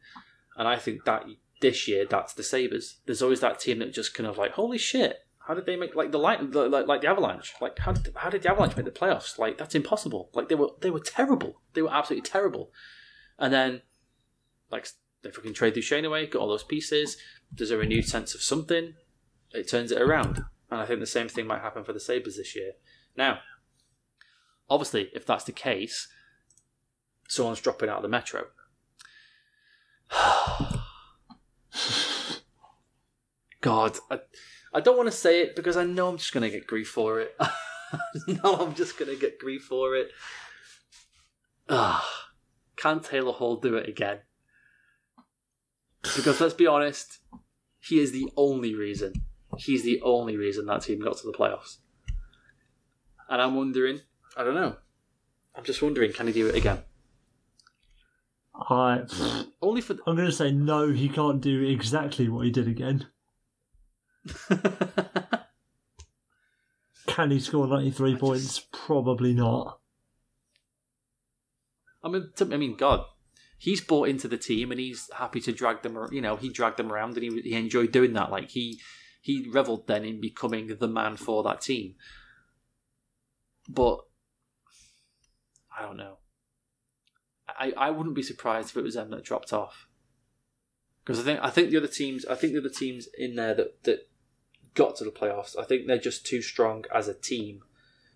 and 0.56 0.68
I 0.68 0.76
think 0.76 1.04
that 1.04 1.24
this 1.60 1.88
year 1.88 2.06
that's 2.08 2.34
the 2.34 2.42
Sabres. 2.42 3.00
There's 3.06 3.22
always 3.22 3.40
that 3.40 3.60
team 3.60 3.78
that 3.78 3.92
just 3.92 4.14
kind 4.14 4.28
of 4.28 4.38
like, 4.38 4.52
holy 4.52 4.78
shit. 4.78 5.18
How 5.46 5.52
did 5.52 5.66
they 5.66 5.76
make 5.76 5.94
like 5.94 6.10
the 6.10 6.18
light 6.18 6.52
the- 6.52 6.68
like 6.68 6.86
like 6.86 7.02
the 7.02 7.08
Avalanche? 7.08 7.52
Like 7.60 7.78
how 7.78 7.92
did 7.92 8.14
how 8.16 8.30
did 8.30 8.42
the 8.42 8.50
Avalanche 8.50 8.76
make 8.76 8.86
the 8.86 8.90
playoffs? 8.90 9.38
Like 9.38 9.58
that's 9.58 9.74
impossible. 9.74 10.30
Like 10.32 10.48
they 10.48 10.54
were 10.54 10.70
they 10.80 10.90
were 10.90 11.00
terrible. 11.00 11.60
They 11.74 11.82
were 11.82 11.92
absolutely 11.92 12.26
terrible. 12.26 12.70
And 13.38 13.52
then 13.52 13.82
like 14.70 14.88
they 15.22 15.30
fucking 15.30 15.52
trade 15.54 15.74
Duchene 15.74 16.04
away, 16.06 16.26
got 16.26 16.40
all 16.40 16.48
those 16.48 16.64
pieces. 16.64 17.18
There's 17.52 17.70
a 17.70 17.76
renewed 17.76 18.06
sense 18.06 18.34
of 18.34 18.42
something. 18.42 18.94
It 19.54 19.68
turns 19.68 19.92
it 19.92 20.02
around, 20.02 20.44
and 20.70 20.80
I 20.80 20.86
think 20.86 21.00
the 21.00 21.06
same 21.06 21.28
thing 21.28 21.46
might 21.46 21.62
happen 21.62 21.84
for 21.84 21.92
the 21.92 22.00
Sabres 22.00 22.36
this 22.36 22.56
year. 22.56 22.72
Now, 23.16 23.38
obviously, 24.68 25.10
if 25.14 25.24
that's 25.24 25.44
the 25.44 25.52
case, 25.52 26.08
someone's 27.28 27.60
dropping 27.60 27.88
out 27.88 27.98
of 27.98 28.02
the 28.02 28.08
Metro. 28.08 28.46
God, 33.60 33.96
I, 34.10 34.18
I 34.74 34.80
don't 34.80 34.96
want 34.96 35.08
to 35.08 35.16
say 35.16 35.40
it 35.40 35.54
because 35.54 35.76
I 35.76 35.84
know 35.84 36.08
I'm 36.08 36.18
just 36.18 36.32
going 36.32 36.42
to 36.42 36.50
get 36.50 36.66
grief 36.66 36.88
for 36.88 37.20
it. 37.20 37.36
no, 38.26 38.56
I'm 38.56 38.74
just 38.74 38.98
going 38.98 39.10
to 39.14 39.20
get 39.20 39.38
grief 39.38 39.62
for 39.62 39.94
it. 39.94 40.10
Ah, 41.68 42.06
can 42.76 43.00
Taylor 43.00 43.32
Hall 43.32 43.56
do 43.56 43.76
it 43.76 43.88
again? 43.88 44.18
Because 46.02 46.40
let's 46.40 46.54
be 46.54 46.66
honest, 46.66 47.20
he 47.80 48.00
is 48.00 48.12
the 48.12 48.28
only 48.36 48.74
reason. 48.74 49.14
He's 49.58 49.82
the 49.82 50.00
only 50.02 50.36
reason 50.36 50.66
that 50.66 50.82
team 50.82 51.00
got 51.00 51.16
to 51.18 51.26
the 51.26 51.36
playoffs. 51.36 51.78
And 53.28 53.40
I'm 53.40 53.56
wondering, 53.56 54.00
I 54.36 54.44
don't 54.44 54.54
know. 54.54 54.76
I'm 55.54 55.64
just 55.64 55.82
wondering, 55.82 56.12
can 56.12 56.26
he 56.26 56.32
do 56.32 56.48
it 56.48 56.54
again? 56.54 56.80
I 58.54 59.02
Only 59.60 59.80
for. 59.80 59.96
I'm 60.06 60.14
going 60.16 60.28
to 60.28 60.32
say 60.32 60.52
no. 60.52 60.92
He 60.92 61.08
can't 61.08 61.40
do 61.40 61.62
exactly 61.64 62.28
what 62.28 62.44
he 62.44 62.50
did 62.52 62.68
again. 62.68 63.06
Can 67.06 67.30
he 67.30 67.38
score 67.38 67.66
93 67.66 68.16
points? 68.16 68.66
Probably 68.72 69.34
not. 69.34 69.78
I 72.02 72.08
mean, 72.08 72.30
to- 72.36 72.52
I 72.52 72.56
mean, 72.56 72.76
God, 72.76 73.04
he's 73.58 73.80
bought 73.80 74.08
into 74.08 74.28
the 74.28 74.36
team 74.36 74.70
and 74.70 74.80
he's 74.80 75.10
happy 75.16 75.40
to 75.40 75.52
drag 75.52 75.82
them. 75.82 75.96
You 76.10 76.20
know, 76.20 76.36
he 76.36 76.48
dragged 76.48 76.76
them 76.76 76.92
around 76.92 77.16
and 77.16 77.22
he 77.22 77.40
he 77.42 77.54
enjoyed 77.54 77.92
doing 77.92 78.14
that. 78.14 78.30
Like 78.30 78.50
he 78.50 78.80
he 79.24 79.48
reveled 79.48 79.86
then 79.86 80.04
in 80.04 80.20
becoming 80.20 80.76
the 80.78 80.88
man 80.88 81.16
for 81.16 81.42
that 81.42 81.60
team. 81.60 81.94
But 83.68 84.00
I 85.76 85.82
don't 85.82 85.96
know. 85.96 86.18
I 87.48 87.72
I 87.76 87.90
wouldn't 87.90 88.14
be 88.14 88.22
surprised 88.22 88.70
if 88.70 88.76
it 88.76 88.84
was 88.84 88.94
them 88.94 89.10
that 89.10 89.24
dropped 89.24 89.52
off. 89.52 89.88
Because 91.02 91.18
I 91.18 91.22
think 91.22 91.40
I 91.42 91.50
think 91.50 91.70
the 91.70 91.78
other 91.78 91.86
teams 91.86 92.26
I 92.26 92.34
think 92.34 92.52
the 92.52 92.60
other 92.60 92.68
teams 92.68 93.08
in 93.16 93.36
there 93.36 93.54
that 93.54 93.82
that 93.84 94.08
got 94.74 94.96
to 94.96 95.04
the 95.04 95.10
playoffs 95.10 95.58
I 95.58 95.64
think 95.64 95.86
they're 95.86 95.98
just 95.98 96.26
too 96.26 96.42
strong 96.42 96.84
as 96.92 97.08
a 97.08 97.14
team 97.14 97.62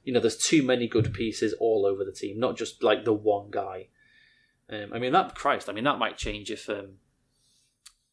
you 0.09 0.15
know, 0.15 0.21
there's 0.21 0.39
too 0.39 0.63
many 0.63 0.89
good 0.89 1.13
pieces 1.13 1.53
all 1.61 1.85
over 1.85 2.03
the 2.03 2.13
team, 2.13 2.41
not 2.41 2.57
just 2.57 2.83
like 2.83 3.05
the 3.05 3.13
one 3.13 3.49
guy. 3.51 3.89
Um, 4.71 4.91
I 4.91 4.99
mean, 4.99 5.13
that 5.13 5.35
Christ, 5.35 5.69
I 5.69 5.75
mean, 5.75 5.85
that 5.85 5.99
might 5.99 6.17
change 6.17 6.51
if 6.51 6.67
um, 6.71 6.93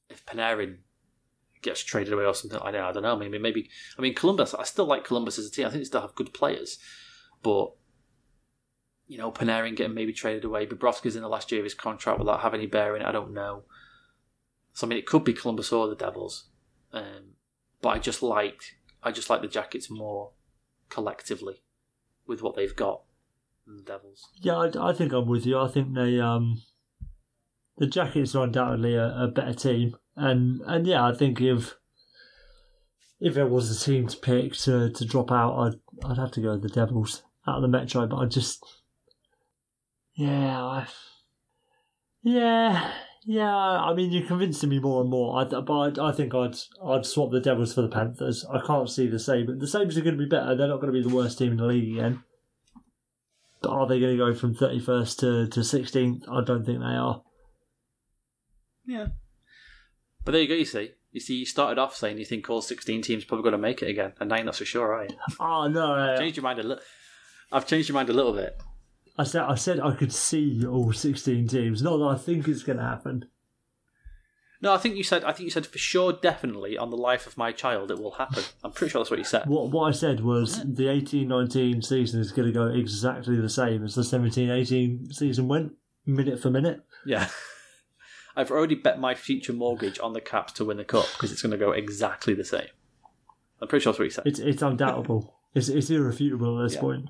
if 0.10 0.26
Panarin 0.26 0.80
gets 1.66 1.84
traded 1.84 2.14
away 2.14 2.24
or 2.24 2.34
something. 2.34 2.60
I 2.62 2.72
don't, 2.72 2.84
I 2.84 2.92
don't 2.94 3.04
know. 3.04 3.18
Maybe, 3.18 3.38
maybe. 3.38 3.70
I 3.98 4.02
mean, 4.02 4.16
Columbus. 4.16 4.54
I 4.54 4.64
still 4.64 4.86
like 4.86 5.04
Columbus 5.04 5.38
as 5.38 5.48
a 5.48 5.52
team. 5.52 5.66
I 5.66 5.70
think 5.70 5.82
they 5.82 5.86
still 5.86 6.02
have 6.02 6.16
good 6.16 6.34
players, 6.34 6.78
but 7.44 7.72
you 9.08 9.18
know, 9.18 9.32
Panarin 9.32 9.76
getting 9.76 9.94
maybe 9.94 10.14
traded 10.14 10.46
away. 10.46 10.66
Bobrovsky's 10.66 11.16
in 11.16 11.22
the 11.22 11.28
last 11.28 11.52
year 11.52 11.62
of 11.62 11.66
his 11.66 11.74
contract. 11.74 12.18
Will 12.18 12.26
that 12.28 12.40
have 12.40 12.54
any 12.54 12.66
bearing? 12.66 13.04
I 13.04 13.12
don't 13.12 13.34
know. 13.34 13.64
So 14.74 14.88
I 14.88 14.90
mean, 14.90 14.98
it 15.00 15.06
could 15.06 15.24
be 15.24 15.34
Columbus 15.34 15.72
or 15.72 15.88
the 15.88 15.96
Devils, 15.96 16.50
um, 16.92 17.36
but 17.82 17.90
I 17.90 18.00
just 18.00 18.24
like 18.24 18.62
I 19.04 19.12
just 19.12 19.30
like 19.30 19.42
the 19.42 19.48
Jackets 19.48 19.90
more 19.90 20.32
collectively 20.90 21.64
with 22.28 22.42
what 22.42 22.56
they've 22.56 22.76
got 22.76 23.02
the 23.68 23.84
Devils. 23.84 24.28
Yeah, 24.36 24.58
I, 24.58 24.90
I 24.90 24.94
think 24.94 25.14
I'm 25.14 25.28
with 25.28 25.46
you. 25.46 25.60
I 25.60 25.68
think 25.68 25.94
they 25.94 26.20
um 26.20 26.62
the 27.78 27.88
Jackets 27.88 28.36
are 28.36 28.46
undoubtedly 28.46 28.96
a, 28.96 29.16
a 29.16 29.28
better 29.28 29.54
team, 29.54 29.96
and 30.16 30.62
and 30.66 30.88
yeah, 30.88 31.06
I 31.06 31.14
think 31.14 31.42
if 31.42 31.76
if 33.20 33.34
there 33.34 33.48
was 33.48 33.72
a 33.72 33.86
team 33.86 34.08
to 34.08 34.18
pick 34.18 34.54
to, 34.54 34.92
to 34.92 35.06
drop 35.06 35.32
out, 35.32 35.58
I'd 35.58 36.10
I'd 36.10 36.18
have 36.18 36.32
to 36.34 36.42
go 36.42 36.52
with 36.52 36.64
the 36.64 36.70
Devils 36.70 37.24
out 37.48 37.58
of 37.58 37.62
the 37.62 37.68
Metro. 37.68 38.06
But 38.08 38.18
I 38.18 38.26
just 38.26 38.64
yeah, 40.16 40.64
I, 40.64 40.88
yeah, 42.24 42.92
yeah. 43.26 43.56
I 43.56 43.94
mean, 43.94 44.12
you're 44.12 44.28
convincing 44.28 44.70
me 44.70 44.80
more 44.80 45.02
and 45.02 45.10
more. 45.10 45.42
I, 45.42 45.44
but 45.44 46.00
I, 46.00 46.10
I 46.10 46.12
think 46.12 46.34
I'd 46.34 46.56
I'd 46.84 47.06
swap 47.06 47.32
the 47.32 47.42
Devils 47.42 47.74
for 47.74 47.82
the 47.82 47.90
Panthers. 47.90 48.46
I 48.46 48.62
can't 48.66 48.90
see 48.90 49.08
the 49.08 49.20
Sabres. 49.20 49.60
The 49.60 49.68
Sabres 49.68 49.98
are 49.98 50.02
going 50.02 50.18
to 50.18 50.24
be 50.24 50.30
better. 50.30 50.56
They're 50.56 50.68
not 50.68 50.82
going 50.82 50.94
to 50.94 51.00
be 51.00 51.08
the 51.08 51.16
worst 51.16 51.38
team 51.38 51.52
in 51.52 51.58
the 51.58 51.66
league 51.66 51.98
again. 51.98 52.24
But 53.62 53.72
are 53.72 53.88
they 53.88 54.00
going 54.00 54.18
to 54.18 54.24
go 54.24 54.34
from 54.36 54.54
31st 54.54 55.18
to, 55.20 55.48
to 55.48 55.60
16th? 55.62 56.22
I 56.30 56.44
don't 56.44 56.64
think 56.66 56.80
they 56.80 56.86
are. 56.86 57.24
Yeah. 58.86 59.08
But 60.26 60.32
there 60.32 60.42
you 60.42 60.48
go, 60.48 60.56
you 60.56 60.66
see. 60.66 60.92
You 61.12 61.22
see, 61.22 61.36
you 61.36 61.46
started 61.46 61.80
off 61.80 61.96
saying 61.96 62.18
you 62.18 62.26
think 62.26 62.50
all 62.50 62.62
16 62.62 63.02
teams 63.04 63.24
probably 63.24 63.44
going 63.44 63.54
to 63.54 63.58
make 63.58 63.82
it 63.82 63.90
again, 63.90 64.14
and 64.20 64.28
now 64.28 64.36
you're 64.36 64.46
not 64.46 64.56
so 64.56 64.66
sure, 64.66 64.94
are 64.94 65.06
you? 65.06 65.16
Oh, 65.40 65.68
no. 65.68 65.94
Uh, 65.94 66.18
changed 66.18 66.36
your 66.36 66.44
mind 66.44 66.60
a 66.60 66.64
little. 66.64 66.84
I've 67.52 67.68
changed 67.68 67.88
your 67.88 67.94
mind 67.94 68.10
a 68.10 68.14
little 68.14 68.34
bit. 68.34 68.60
I 69.18 69.24
said, 69.24 69.44
I 69.44 69.56
said 69.56 69.80
I 69.80 69.94
could 69.94 70.12
see 70.12 70.66
all 70.66 70.92
16 70.92 71.48
teams. 71.48 71.82
Not 71.82 71.98
that 71.98 72.06
I 72.06 72.18
think 72.18 72.48
it's 72.48 72.64
going 72.64 72.80
to 72.80 72.84
happen. 72.84 73.30
No, 74.62 74.74
I 74.74 74.78
think 74.78 74.96
you 74.96 75.04
said. 75.04 75.24
I 75.24 75.32
think 75.32 75.46
you 75.46 75.52
said 75.52 75.68
for 75.68 75.78
sure, 75.78 76.12
definitely 76.12 76.78
on 76.78 76.90
the 76.90 76.98
life 76.98 77.28
of 77.28 77.38
my 77.38 77.52
child, 77.52 77.92
it 77.92 78.00
will 78.00 78.12
happen. 78.12 78.44
I'm 78.64 78.72
pretty 78.72 78.92
sure 78.92 79.00
that's 79.00 79.12
what 79.12 79.20
you 79.20 79.26
said. 79.26 79.48
What 79.48 79.70
what 79.70 79.84
I 79.84 79.92
said 79.92 80.22
was 80.22 80.64
the 80.64 80.88
18 80.88 81.28
19 81.28 81.82
season 81.82 82.20
is 82.20 82.32
going 82.32 82.48
to 82.48 82.54
go 82.54 82.68
exactly 82.68 83.40
the 83.40 83.50
same 83.50 83.84
as 83.84 83.96
the 83.96 84.04
17 84.04 84.50
18 84.50 85.12
season 85.12 85.48
went, 85.48 85.74
minute 86.06 86.42
for 86.42 86.50
minute. 86.50 86.82
Yeah. 87.06 87.28
I've 88.36 88.52
already 88.52 88.76
bet 88.76 89.00
my 89.00 89.16
future 89.16 89.54
mortgage 89.54 90.00
on 90.00 90.14
the 90.14 90.22
Caps 90.22 90.54
to 90.54 90.66
win 90.66 90.78
the 90.78 90.84
cup 90.84 91.08
because 91.14 91.32
it's 91.32 91.42
going 91.42 91.52
to 91.52 91.58
go 91.58 91.72
exactly 91.72 92.34
the 92.34 92.44
same. 92.44 92.68
I'm 93.62 93.68
pretty 93.68 93.84
sure 93.84 93.94
that's 93.94 94.00
what 94.00 94.06
you 94.06 94.12
said. 94.12 94.28
It's 94.28 94.40
it's 94.40 94.62
undoubtable. 94.62 95.36
it's, 95.54 95.70
it's 95.70 95.90
irrefutable 95.90 96.60
at 96.60 96.66
this 96.66 96.76
Yeah. 96.76 96.82
point. 96.82 97.10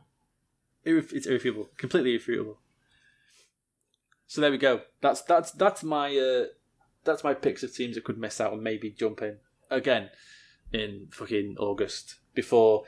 Irref- 0.85 1.13
it's 1.13 1.25
irrefutable, 1.25 1.69
completely 1.77 2.11
irrefutable. 2.11 2.59
So 4.27 4.41
there 4.41 4.51
we 4.51 4.57
go. 4.57 4.81
That's 5.01 5.21
that's 5.23 5.51
that's 5.51 5.83
my 5.83 6.15
uh, 6.15 6.45
that's 7.03 7.23
my 7.23 7.33
picks 7.33 7.63
of 7.63 7.73
teams 7.73 7.95
that 7.95 8.03
could 8.03 8.17
miss 8.17 8.39
out 8.41 8.53
and 8.53 8.61
maybe 8.63 8.89
jump 8.91 9.21
in. 9.21 9.37
again 9.69 10.09
in 10.73 11.07
fucking 11.11 11.55
August 11.59 12.15
before 12.33 12.83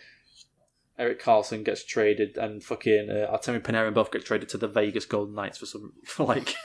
Erik 0.97 1.21
Karlsson 1.21 1.63
gets 1.63 1.83
traded 1.85 2.37
and 2.37 2.63
fucking 2.63 3.07
uh, 3.09 3.31
Artemi 3.31 3.61
Panarin 3.61 3.93
both 3.93 4.11
get 4.11 4.25
traded 4.25 4.49
to 4.49 4.57
the 4.57 4.67
Vegas 4.67 5.05
Golden 5.05 5.35
Knights 5.35 5.57
for 5.59 5.65
some 5.67 5.93
for 6.05 6.25
like 6.25 6.55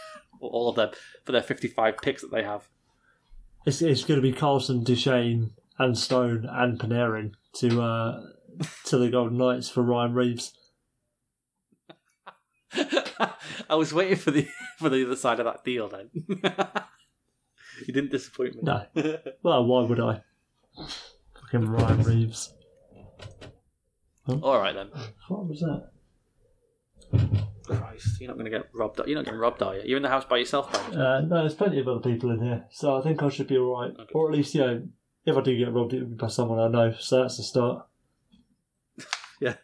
all 0.49 0.69
of 0.69 0.77
them 0.77 0.91
for 1.25 1.33
their 1.33 1.43
fifty 1.43 1.69
five 1.69 1.99
picks 1.99 2.23
that 2.23 2.31
they 2.31 2.43
have. 2.43 2.69
It's, 3.65 3.81
it's 3.81 4.05
going 4.05 4.21
to 4.21 4.23
be 4.23 4.37
Karlsson, 4.37 4.85
Duchene, 4.85 5.53
and 5.79 5.97
Stone 5.97 6.49
and 6.51 6.79
Panarin 6.79 7.35
to 7.55 7.83
uh, 7.83 8.23
to 8.87 8.99
the 8.99 9.11
Golden 9.11 9.39
Knights 9.39 9.69
for 9.69 9.83
Ryan 9.83 10.15
Reaves. 10.15 10.53
I 13.69 13.75
was 13.75 13.93
waiting 13.93 14.17
for 14.17 14.31
the 14.31 14.49
for 14.79 14.89
the 14.89 15.05
other 15.05 15.17
side 15.17 15.41
of 15.41 15.47
that 15.47 15.65
deal. 15.65 15.89
Then 15.89 16.11
you 17.87 17.93
didn't 17.93 18.11
disappoint 18.11 18.57
me. 18.57 18.63
No. 18.63 18.87
Well, 19.43 19.65
why 19.67 19.83
would 19.83 20.01
I? 20.01 20.23
Fucking 21.41 21.67
Ryan 21.67 22.03
Reaves. 22.03 22.55
All 24.27 24.59
right 24.59 24.75
then. 24.75 24.89
What 25.29 25.49
was 25.49 25.61
that? 25.61 25.91
Christ, 27.77 28.21
you're 28.21 28.29
not 28.29 28.39
going 28.39 28.51
to 28.51 28.59
get 28.59 28.69
robbed. 28.75 29.01
You're 29.07 29.17
not 29.17 29.25
getting 29.25 29.41
robbed, 29.41 29.63
are 29.63 29.77
you? 29.77 29.83
You're 29.85 29.97
in 29.97 30.03
the 30.03 30.09
house 30.09 30.25
by 30.25 30.39
yourself, 30.39 30.73
Ben. 30.73 30.99
Uh, 30.99 31.21
no, 31.23 31.41
there's 31.41 31.55
plenty 31.55 31.79
of 31.81 31.89
other 31.89 32.01
people 32.01 32.31
in 32.31 32.41
here, 32.41 32.65
so 32.71 32.97
I 32.97 33.03
think 33.03 33.23
I 33.23 33.29
should 33.29 33.49
be 33.49 33.57
alright. 33.57 33.93
Okay. 33.93 34.13
Or 34.15 34.31
at 34.31 34.37
least, 34.37 34.55
you 34.55 34.61
know, 34.61 34.83
if 35.25 35.37
I 35.37 35.41
do 35.41 35.57
get 35.57 35.73
robbed, 35.73 35.95
it 35.95 36.01
will 36.01 36.09
be 36.09 36.15
by 36.15 36.29
someone 36.29 36.59
I 36.59 36.69
know, 36.69 36.95
so 36.99 37.23
that's 37.23 37.37
the 37.37 37.43
start. 37.43 37.87
Yeah. 39.41 39.55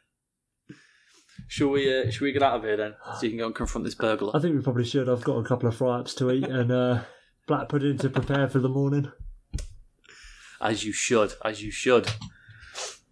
Should 1.47 1.71
we? 1.71 2.01
Uh, 2.01 2.11
shall 2.11 2.25
we 2.25 2.33
get 2.33 2.43
out 2.43 2.57
of 2.57 2.65
here 2.65 2.77
then, 2.77 2.95
so 3.15 3.23
you 3.23 3.31
can 3.31 3.39
go 3.39 3.47
and 3.47 3.55
confront 3.55 3.85
this 3.85 3.95
burglar? 3.95 4.37
I 4.37 4.41
think 4.41 4.57
we 4.57 4.61
probably 4.61 4.85
should. 4.85 5.09
I've 5.09 5.23
got 5.23 5.37
a 5.37 5.45
couple 5.45 5.69
of 5.69 5.77
fry 5.77 6.01
ups 6.01 6.15
to 6.17 6.33
eat 6.33 6.45
and 6.45 6.73
uh, 6.73 7.03
black 7.47 7.69
pudding 7.69 7.97
to 7.99 8.11
prepare 8.11 8.49
for 8.49 8.59
the 8.59 8.69
morning. 8.69 9.13
As 10.61 10.85
you 10.85 10.93
should, 10.93 11.35
as 11.45 11.63
you 11.63 11.71
should. 11.71 12.09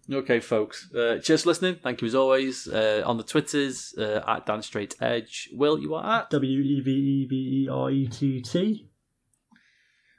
Okay, 0.09 0.39
folks. 0.39 0.93
Uh, 0.93 1.19
cheers 1.21 1.43
for 1.43 1.49
listening. 1.49 1.75
Thank 1.83 2.01
you 2.01 2.07
as 2.07 2.15
always. 2.15 2.65
Uh, 2.65 3.03
on 3.05 3.17
the 3.17 3.23
Twitters, 3.23 3.93
uh, 3.97 4.23
at 4.25 4.45
Dan 4.45 4.61
Straight 4.61 4.95
Edge. 5.01 5.49
Will, 5.51 5.77
you 5.77 5.95
are 5.95 6.19
at? 6.21 6.29
W 6.29 6.61
E 6.61 6.79
V 6.79 6.91
E 6.91 7.27
V 7.27 7.35
E 7.35 7.69
R 7.69 7.91
E 7.91 8.07
T 8.07 8.41
T. 8.41 8.89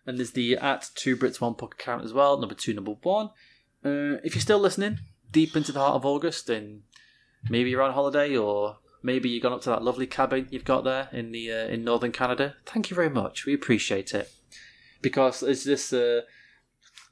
And 0.07 0.19
there's 0.19 0.33
the 0.33 0.59
at 0.59 0.91
two 0.95 1.17
Brits 1.17 1.41
one 1.41 1.55
pocket 1.55 1.81
account 1.81 2.05
as 2.05 2.13
well. 2.13 2.39
Number 2.39 2.55
two, 2.55 2.75
number 2.75 2.97
one. 3.03 3.29
Uh, 3.83 4.21
if 4.25 4.35
you're 4.35 4.43
still 4.43 4.59
listening, 4.59 4.99
deep 5.31 5.57
into 5.57 5.73
the 5.73 5.81
heart 5.81 5.95
of 5.95 6.05
August, 6.05 6.51
and 6.51 6.83
maybe 7.49 7.71
you're 7.71 7.83
on 7.83 7.95
holiday, 7.95 8.37
or 8.37 8.79
maybe 9.03 9.31
you've 9.31 9.43
gone 9.43 9.53
up 9.55 9.63
to 9.63 9.71
that 9.71 9.83
lovely 9.83 10.07
cabin 10.07 10.49
you've 10.51 10.65
got 10.65 10.85
there 10.85 11.09
in 11.13 11.33
the 11.33 11.51
uh, 11.51 11.67
in 11.67 11.83
northern 11.83 12.13
Canada. 12.13 12.57
Thank 12.67 12.91
you 12.91 12.95
very 12.95 13.11
much. 13.11 13.47
We 13.47 13.55
appreciate 13.55 14.13
it 14.13 14.31
because 15.01 15.43
it's 15.43 15.65
this 15.65 15.95
uh, 15.95 16.23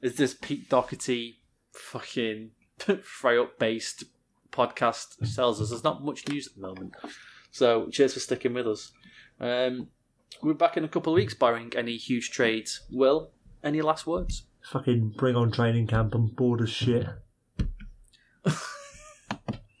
it's 0.01 0.17
this 0.17 0.35
Pete 0.39 0.69
Doherty 0.69 1.39
fucking 1.71 2.51
fry 3.03 3.37
up 3.37 3.59
based 3.59 4.05
podcast 4.51 5.25
sells 5.25 5.61
us. 5.61 5.69
There's 5.69 5.83
not 5.83 6.03
much 6.03 6.27
news 6.27 6.47
at 6.47 6.55
the 6.55 6.61
moment, 6.61 6.95
so 7.51 7.87
cheers 7.91 8.13
for 8.13 8.19
sticking 8.19 8.53
with 8.53 8.67
us. 8.67 8.91
Um, 9.39 9.87
we're 10.41 10.53
back 10.53 10.77
in 10.77 10.83
a 10.83 10.87
couple 10.87 11.13
of 11.13 11.15
weeks, 11.15 11.33
barring 11.33 11.73
any 11.75 11.97
huge 11.97 12.31
trades. 12.31 12.81
Will, 12.91 13.31
any 13.63 13.81
last 13.81 14.05
words? 14.07 14.43
Fucking 14.71 15.15
bring 15.17 15.35
on 15.35 15.51
training 15.51 15.87
camp. 15.87 16.13
I'm 16.13 16.27
bored 16.27 16.61
as 16.61 16.69
shit. 16.69 17.07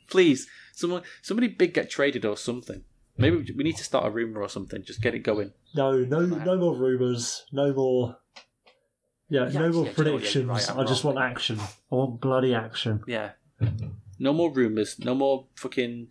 Please, 0.09 0.47
someone, 0.73 1.03
somebody 1.21 1.47
big 1.47 1.73
get 1.73 1.89
traded 1.89 2.25
or 2.25 2.37
something. 2.37 2.83
Maybe 3.17 3.51
we 3.55 3.63
need 3.63 3.77
to 3.77 3.83
start 3.83 4.05
a 4.05 4.09
rumor 4.11 4.41
or 4.41 4.49
something. 4.49 4.83
Just 4.83 5.01
get 5.01 5.15
it 5.15 5.19
going. 5.19 5.51
No, 5.75 5.91
no, 5.99 6.21
no 6.21 6.57
more 6.57 6.75
rumours. 6.75 7.45
No 7.51 7.73
more. 7.73 8.17
Yeah, 9.29 9.49
Yeah, 9.49 9.59
no 9.59 9.59
more 9.59 9.59
yeah, 9.59 9.59
do 9.59 9.63
you 9.63 9.69
know 9.69 9.79
what, 9.79 9.87
yeah, 9.87 9.93
predictions. 9.93 10.35
you're 10.35 10.45
right, 10.45 10.69
I'm 10.71 10.79
I 10.79 10.83
just 10.85 11.03
wrong. 11.03 11.15
want 11.15 11.31
action. 11.31 11.59
I 11.59 11.95
want 11.95 12.21
bloody 12.21 12.53
action. 12.55 13.03
Yeah. 13.07 13.31
No 14.19 14.33
more 14.33 14.51
rumors. 14.51 14.97
No 14.99 15.13
more 15.13 15.47
fucking 15.55 16.07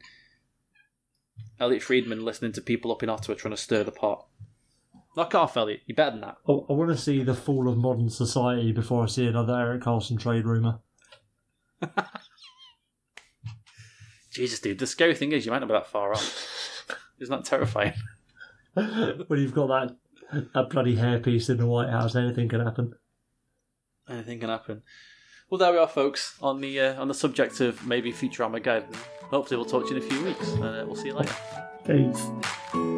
Elliotte 1.58 1.82
Friedman 1.82 2.24
listening 2.24 2.52
to 2.52 2.60
people 2.60 2.92
up 2.92 3.02
in 3.02 3.08
Ottawa 3.08 3.36
trying 3.36 3.54
to 3.54 3.60
stir 3.60 3.82
the 3.84 3.90
pot. 3.92 4.26
Knock 5.16 5.34
off, 5.34 5.56
Elliotte. 5.56 5.80
You're 5.86 5.96
better 5.96 6.10
than 6.12 6.20
that. 6.20 6.36
Oh, 6.46 6.66
I, 6.68 6.72
I 6.72 6.76
want 6.76 6.90
to 6.90 6.96
see 6.98 7.22
the 7.22 7.34
fall 7.34 7.68
of 7.68 7.78
modern 7.78 8.10
society 8.10 8.70
before 8.72 9.02
I 9.04 9.06
see 9.06 9.26
another 9.26 9.58
Erik 9.58 9.82
Karlsson 9.82 10.20
trade 10.20 10.44
rumour. 10.44 10.80
Jesus, 14.30 14.60
dude. 14.60 14.78
The 14.78 14.86
scary 14.86 15.14
thing 15.14 15.32
is, 15.32 15.46
you 15.46 15.52
might 15.52 15.60
not 15.60 15.68
be 15.68 15.72
that 15.74 15.86
far 15.86 16.12
off. 16.12 16.84
Isn't 17.20 17.34
that 17.34 17.44
terrifying? 17.46 17.94
when 18.74 19.40
you've 19.40 19.54
got 19.54 19.68
that 19.68 19.96
that 20.52 20.68
bloody 20.68 20.96
hairpiece 20.96 21.48
in 21.48 21.56
the 21.56 21.66
White 21.66 21.88
House, 21.88 22.14
anything 22.14 22.48
can 22.48 22.60
happen. 22.60 22.92
Anything 24.08 24.40
can 24.40 24.48
happen. 24.48 24.82
Well, 25.50 25.58
there 25.58 25.72
we 25.72 25.78
are, 25.78 25.88
folks. 25.88 26.36
On 26.42 26.60
the 26.60 26.80
uh, 26.80 27.00
on 27.00 27.08
the 27.08 27.14
subject 27.14 27.60
of 27.60 27.86
maybe 27.86 28.12
future 28.12 28.42
Armageddon. 28.42 28.92
Hopefully, 29.30 29.56
we'll 29.56 29.66
talk 29.66 29.88
to 29.88 29.94
you 29.94 30.00
in 30.00 30.02
a 30.02 30.06
few 30.06 30.24
weeks. 30.24 30.52
Uh, 30.54 30.84
we'll 30.86 30.96
see 30.96 31.08
you 31.08 31.14
later. 31.14 31.34
Peace. 31.84 32.95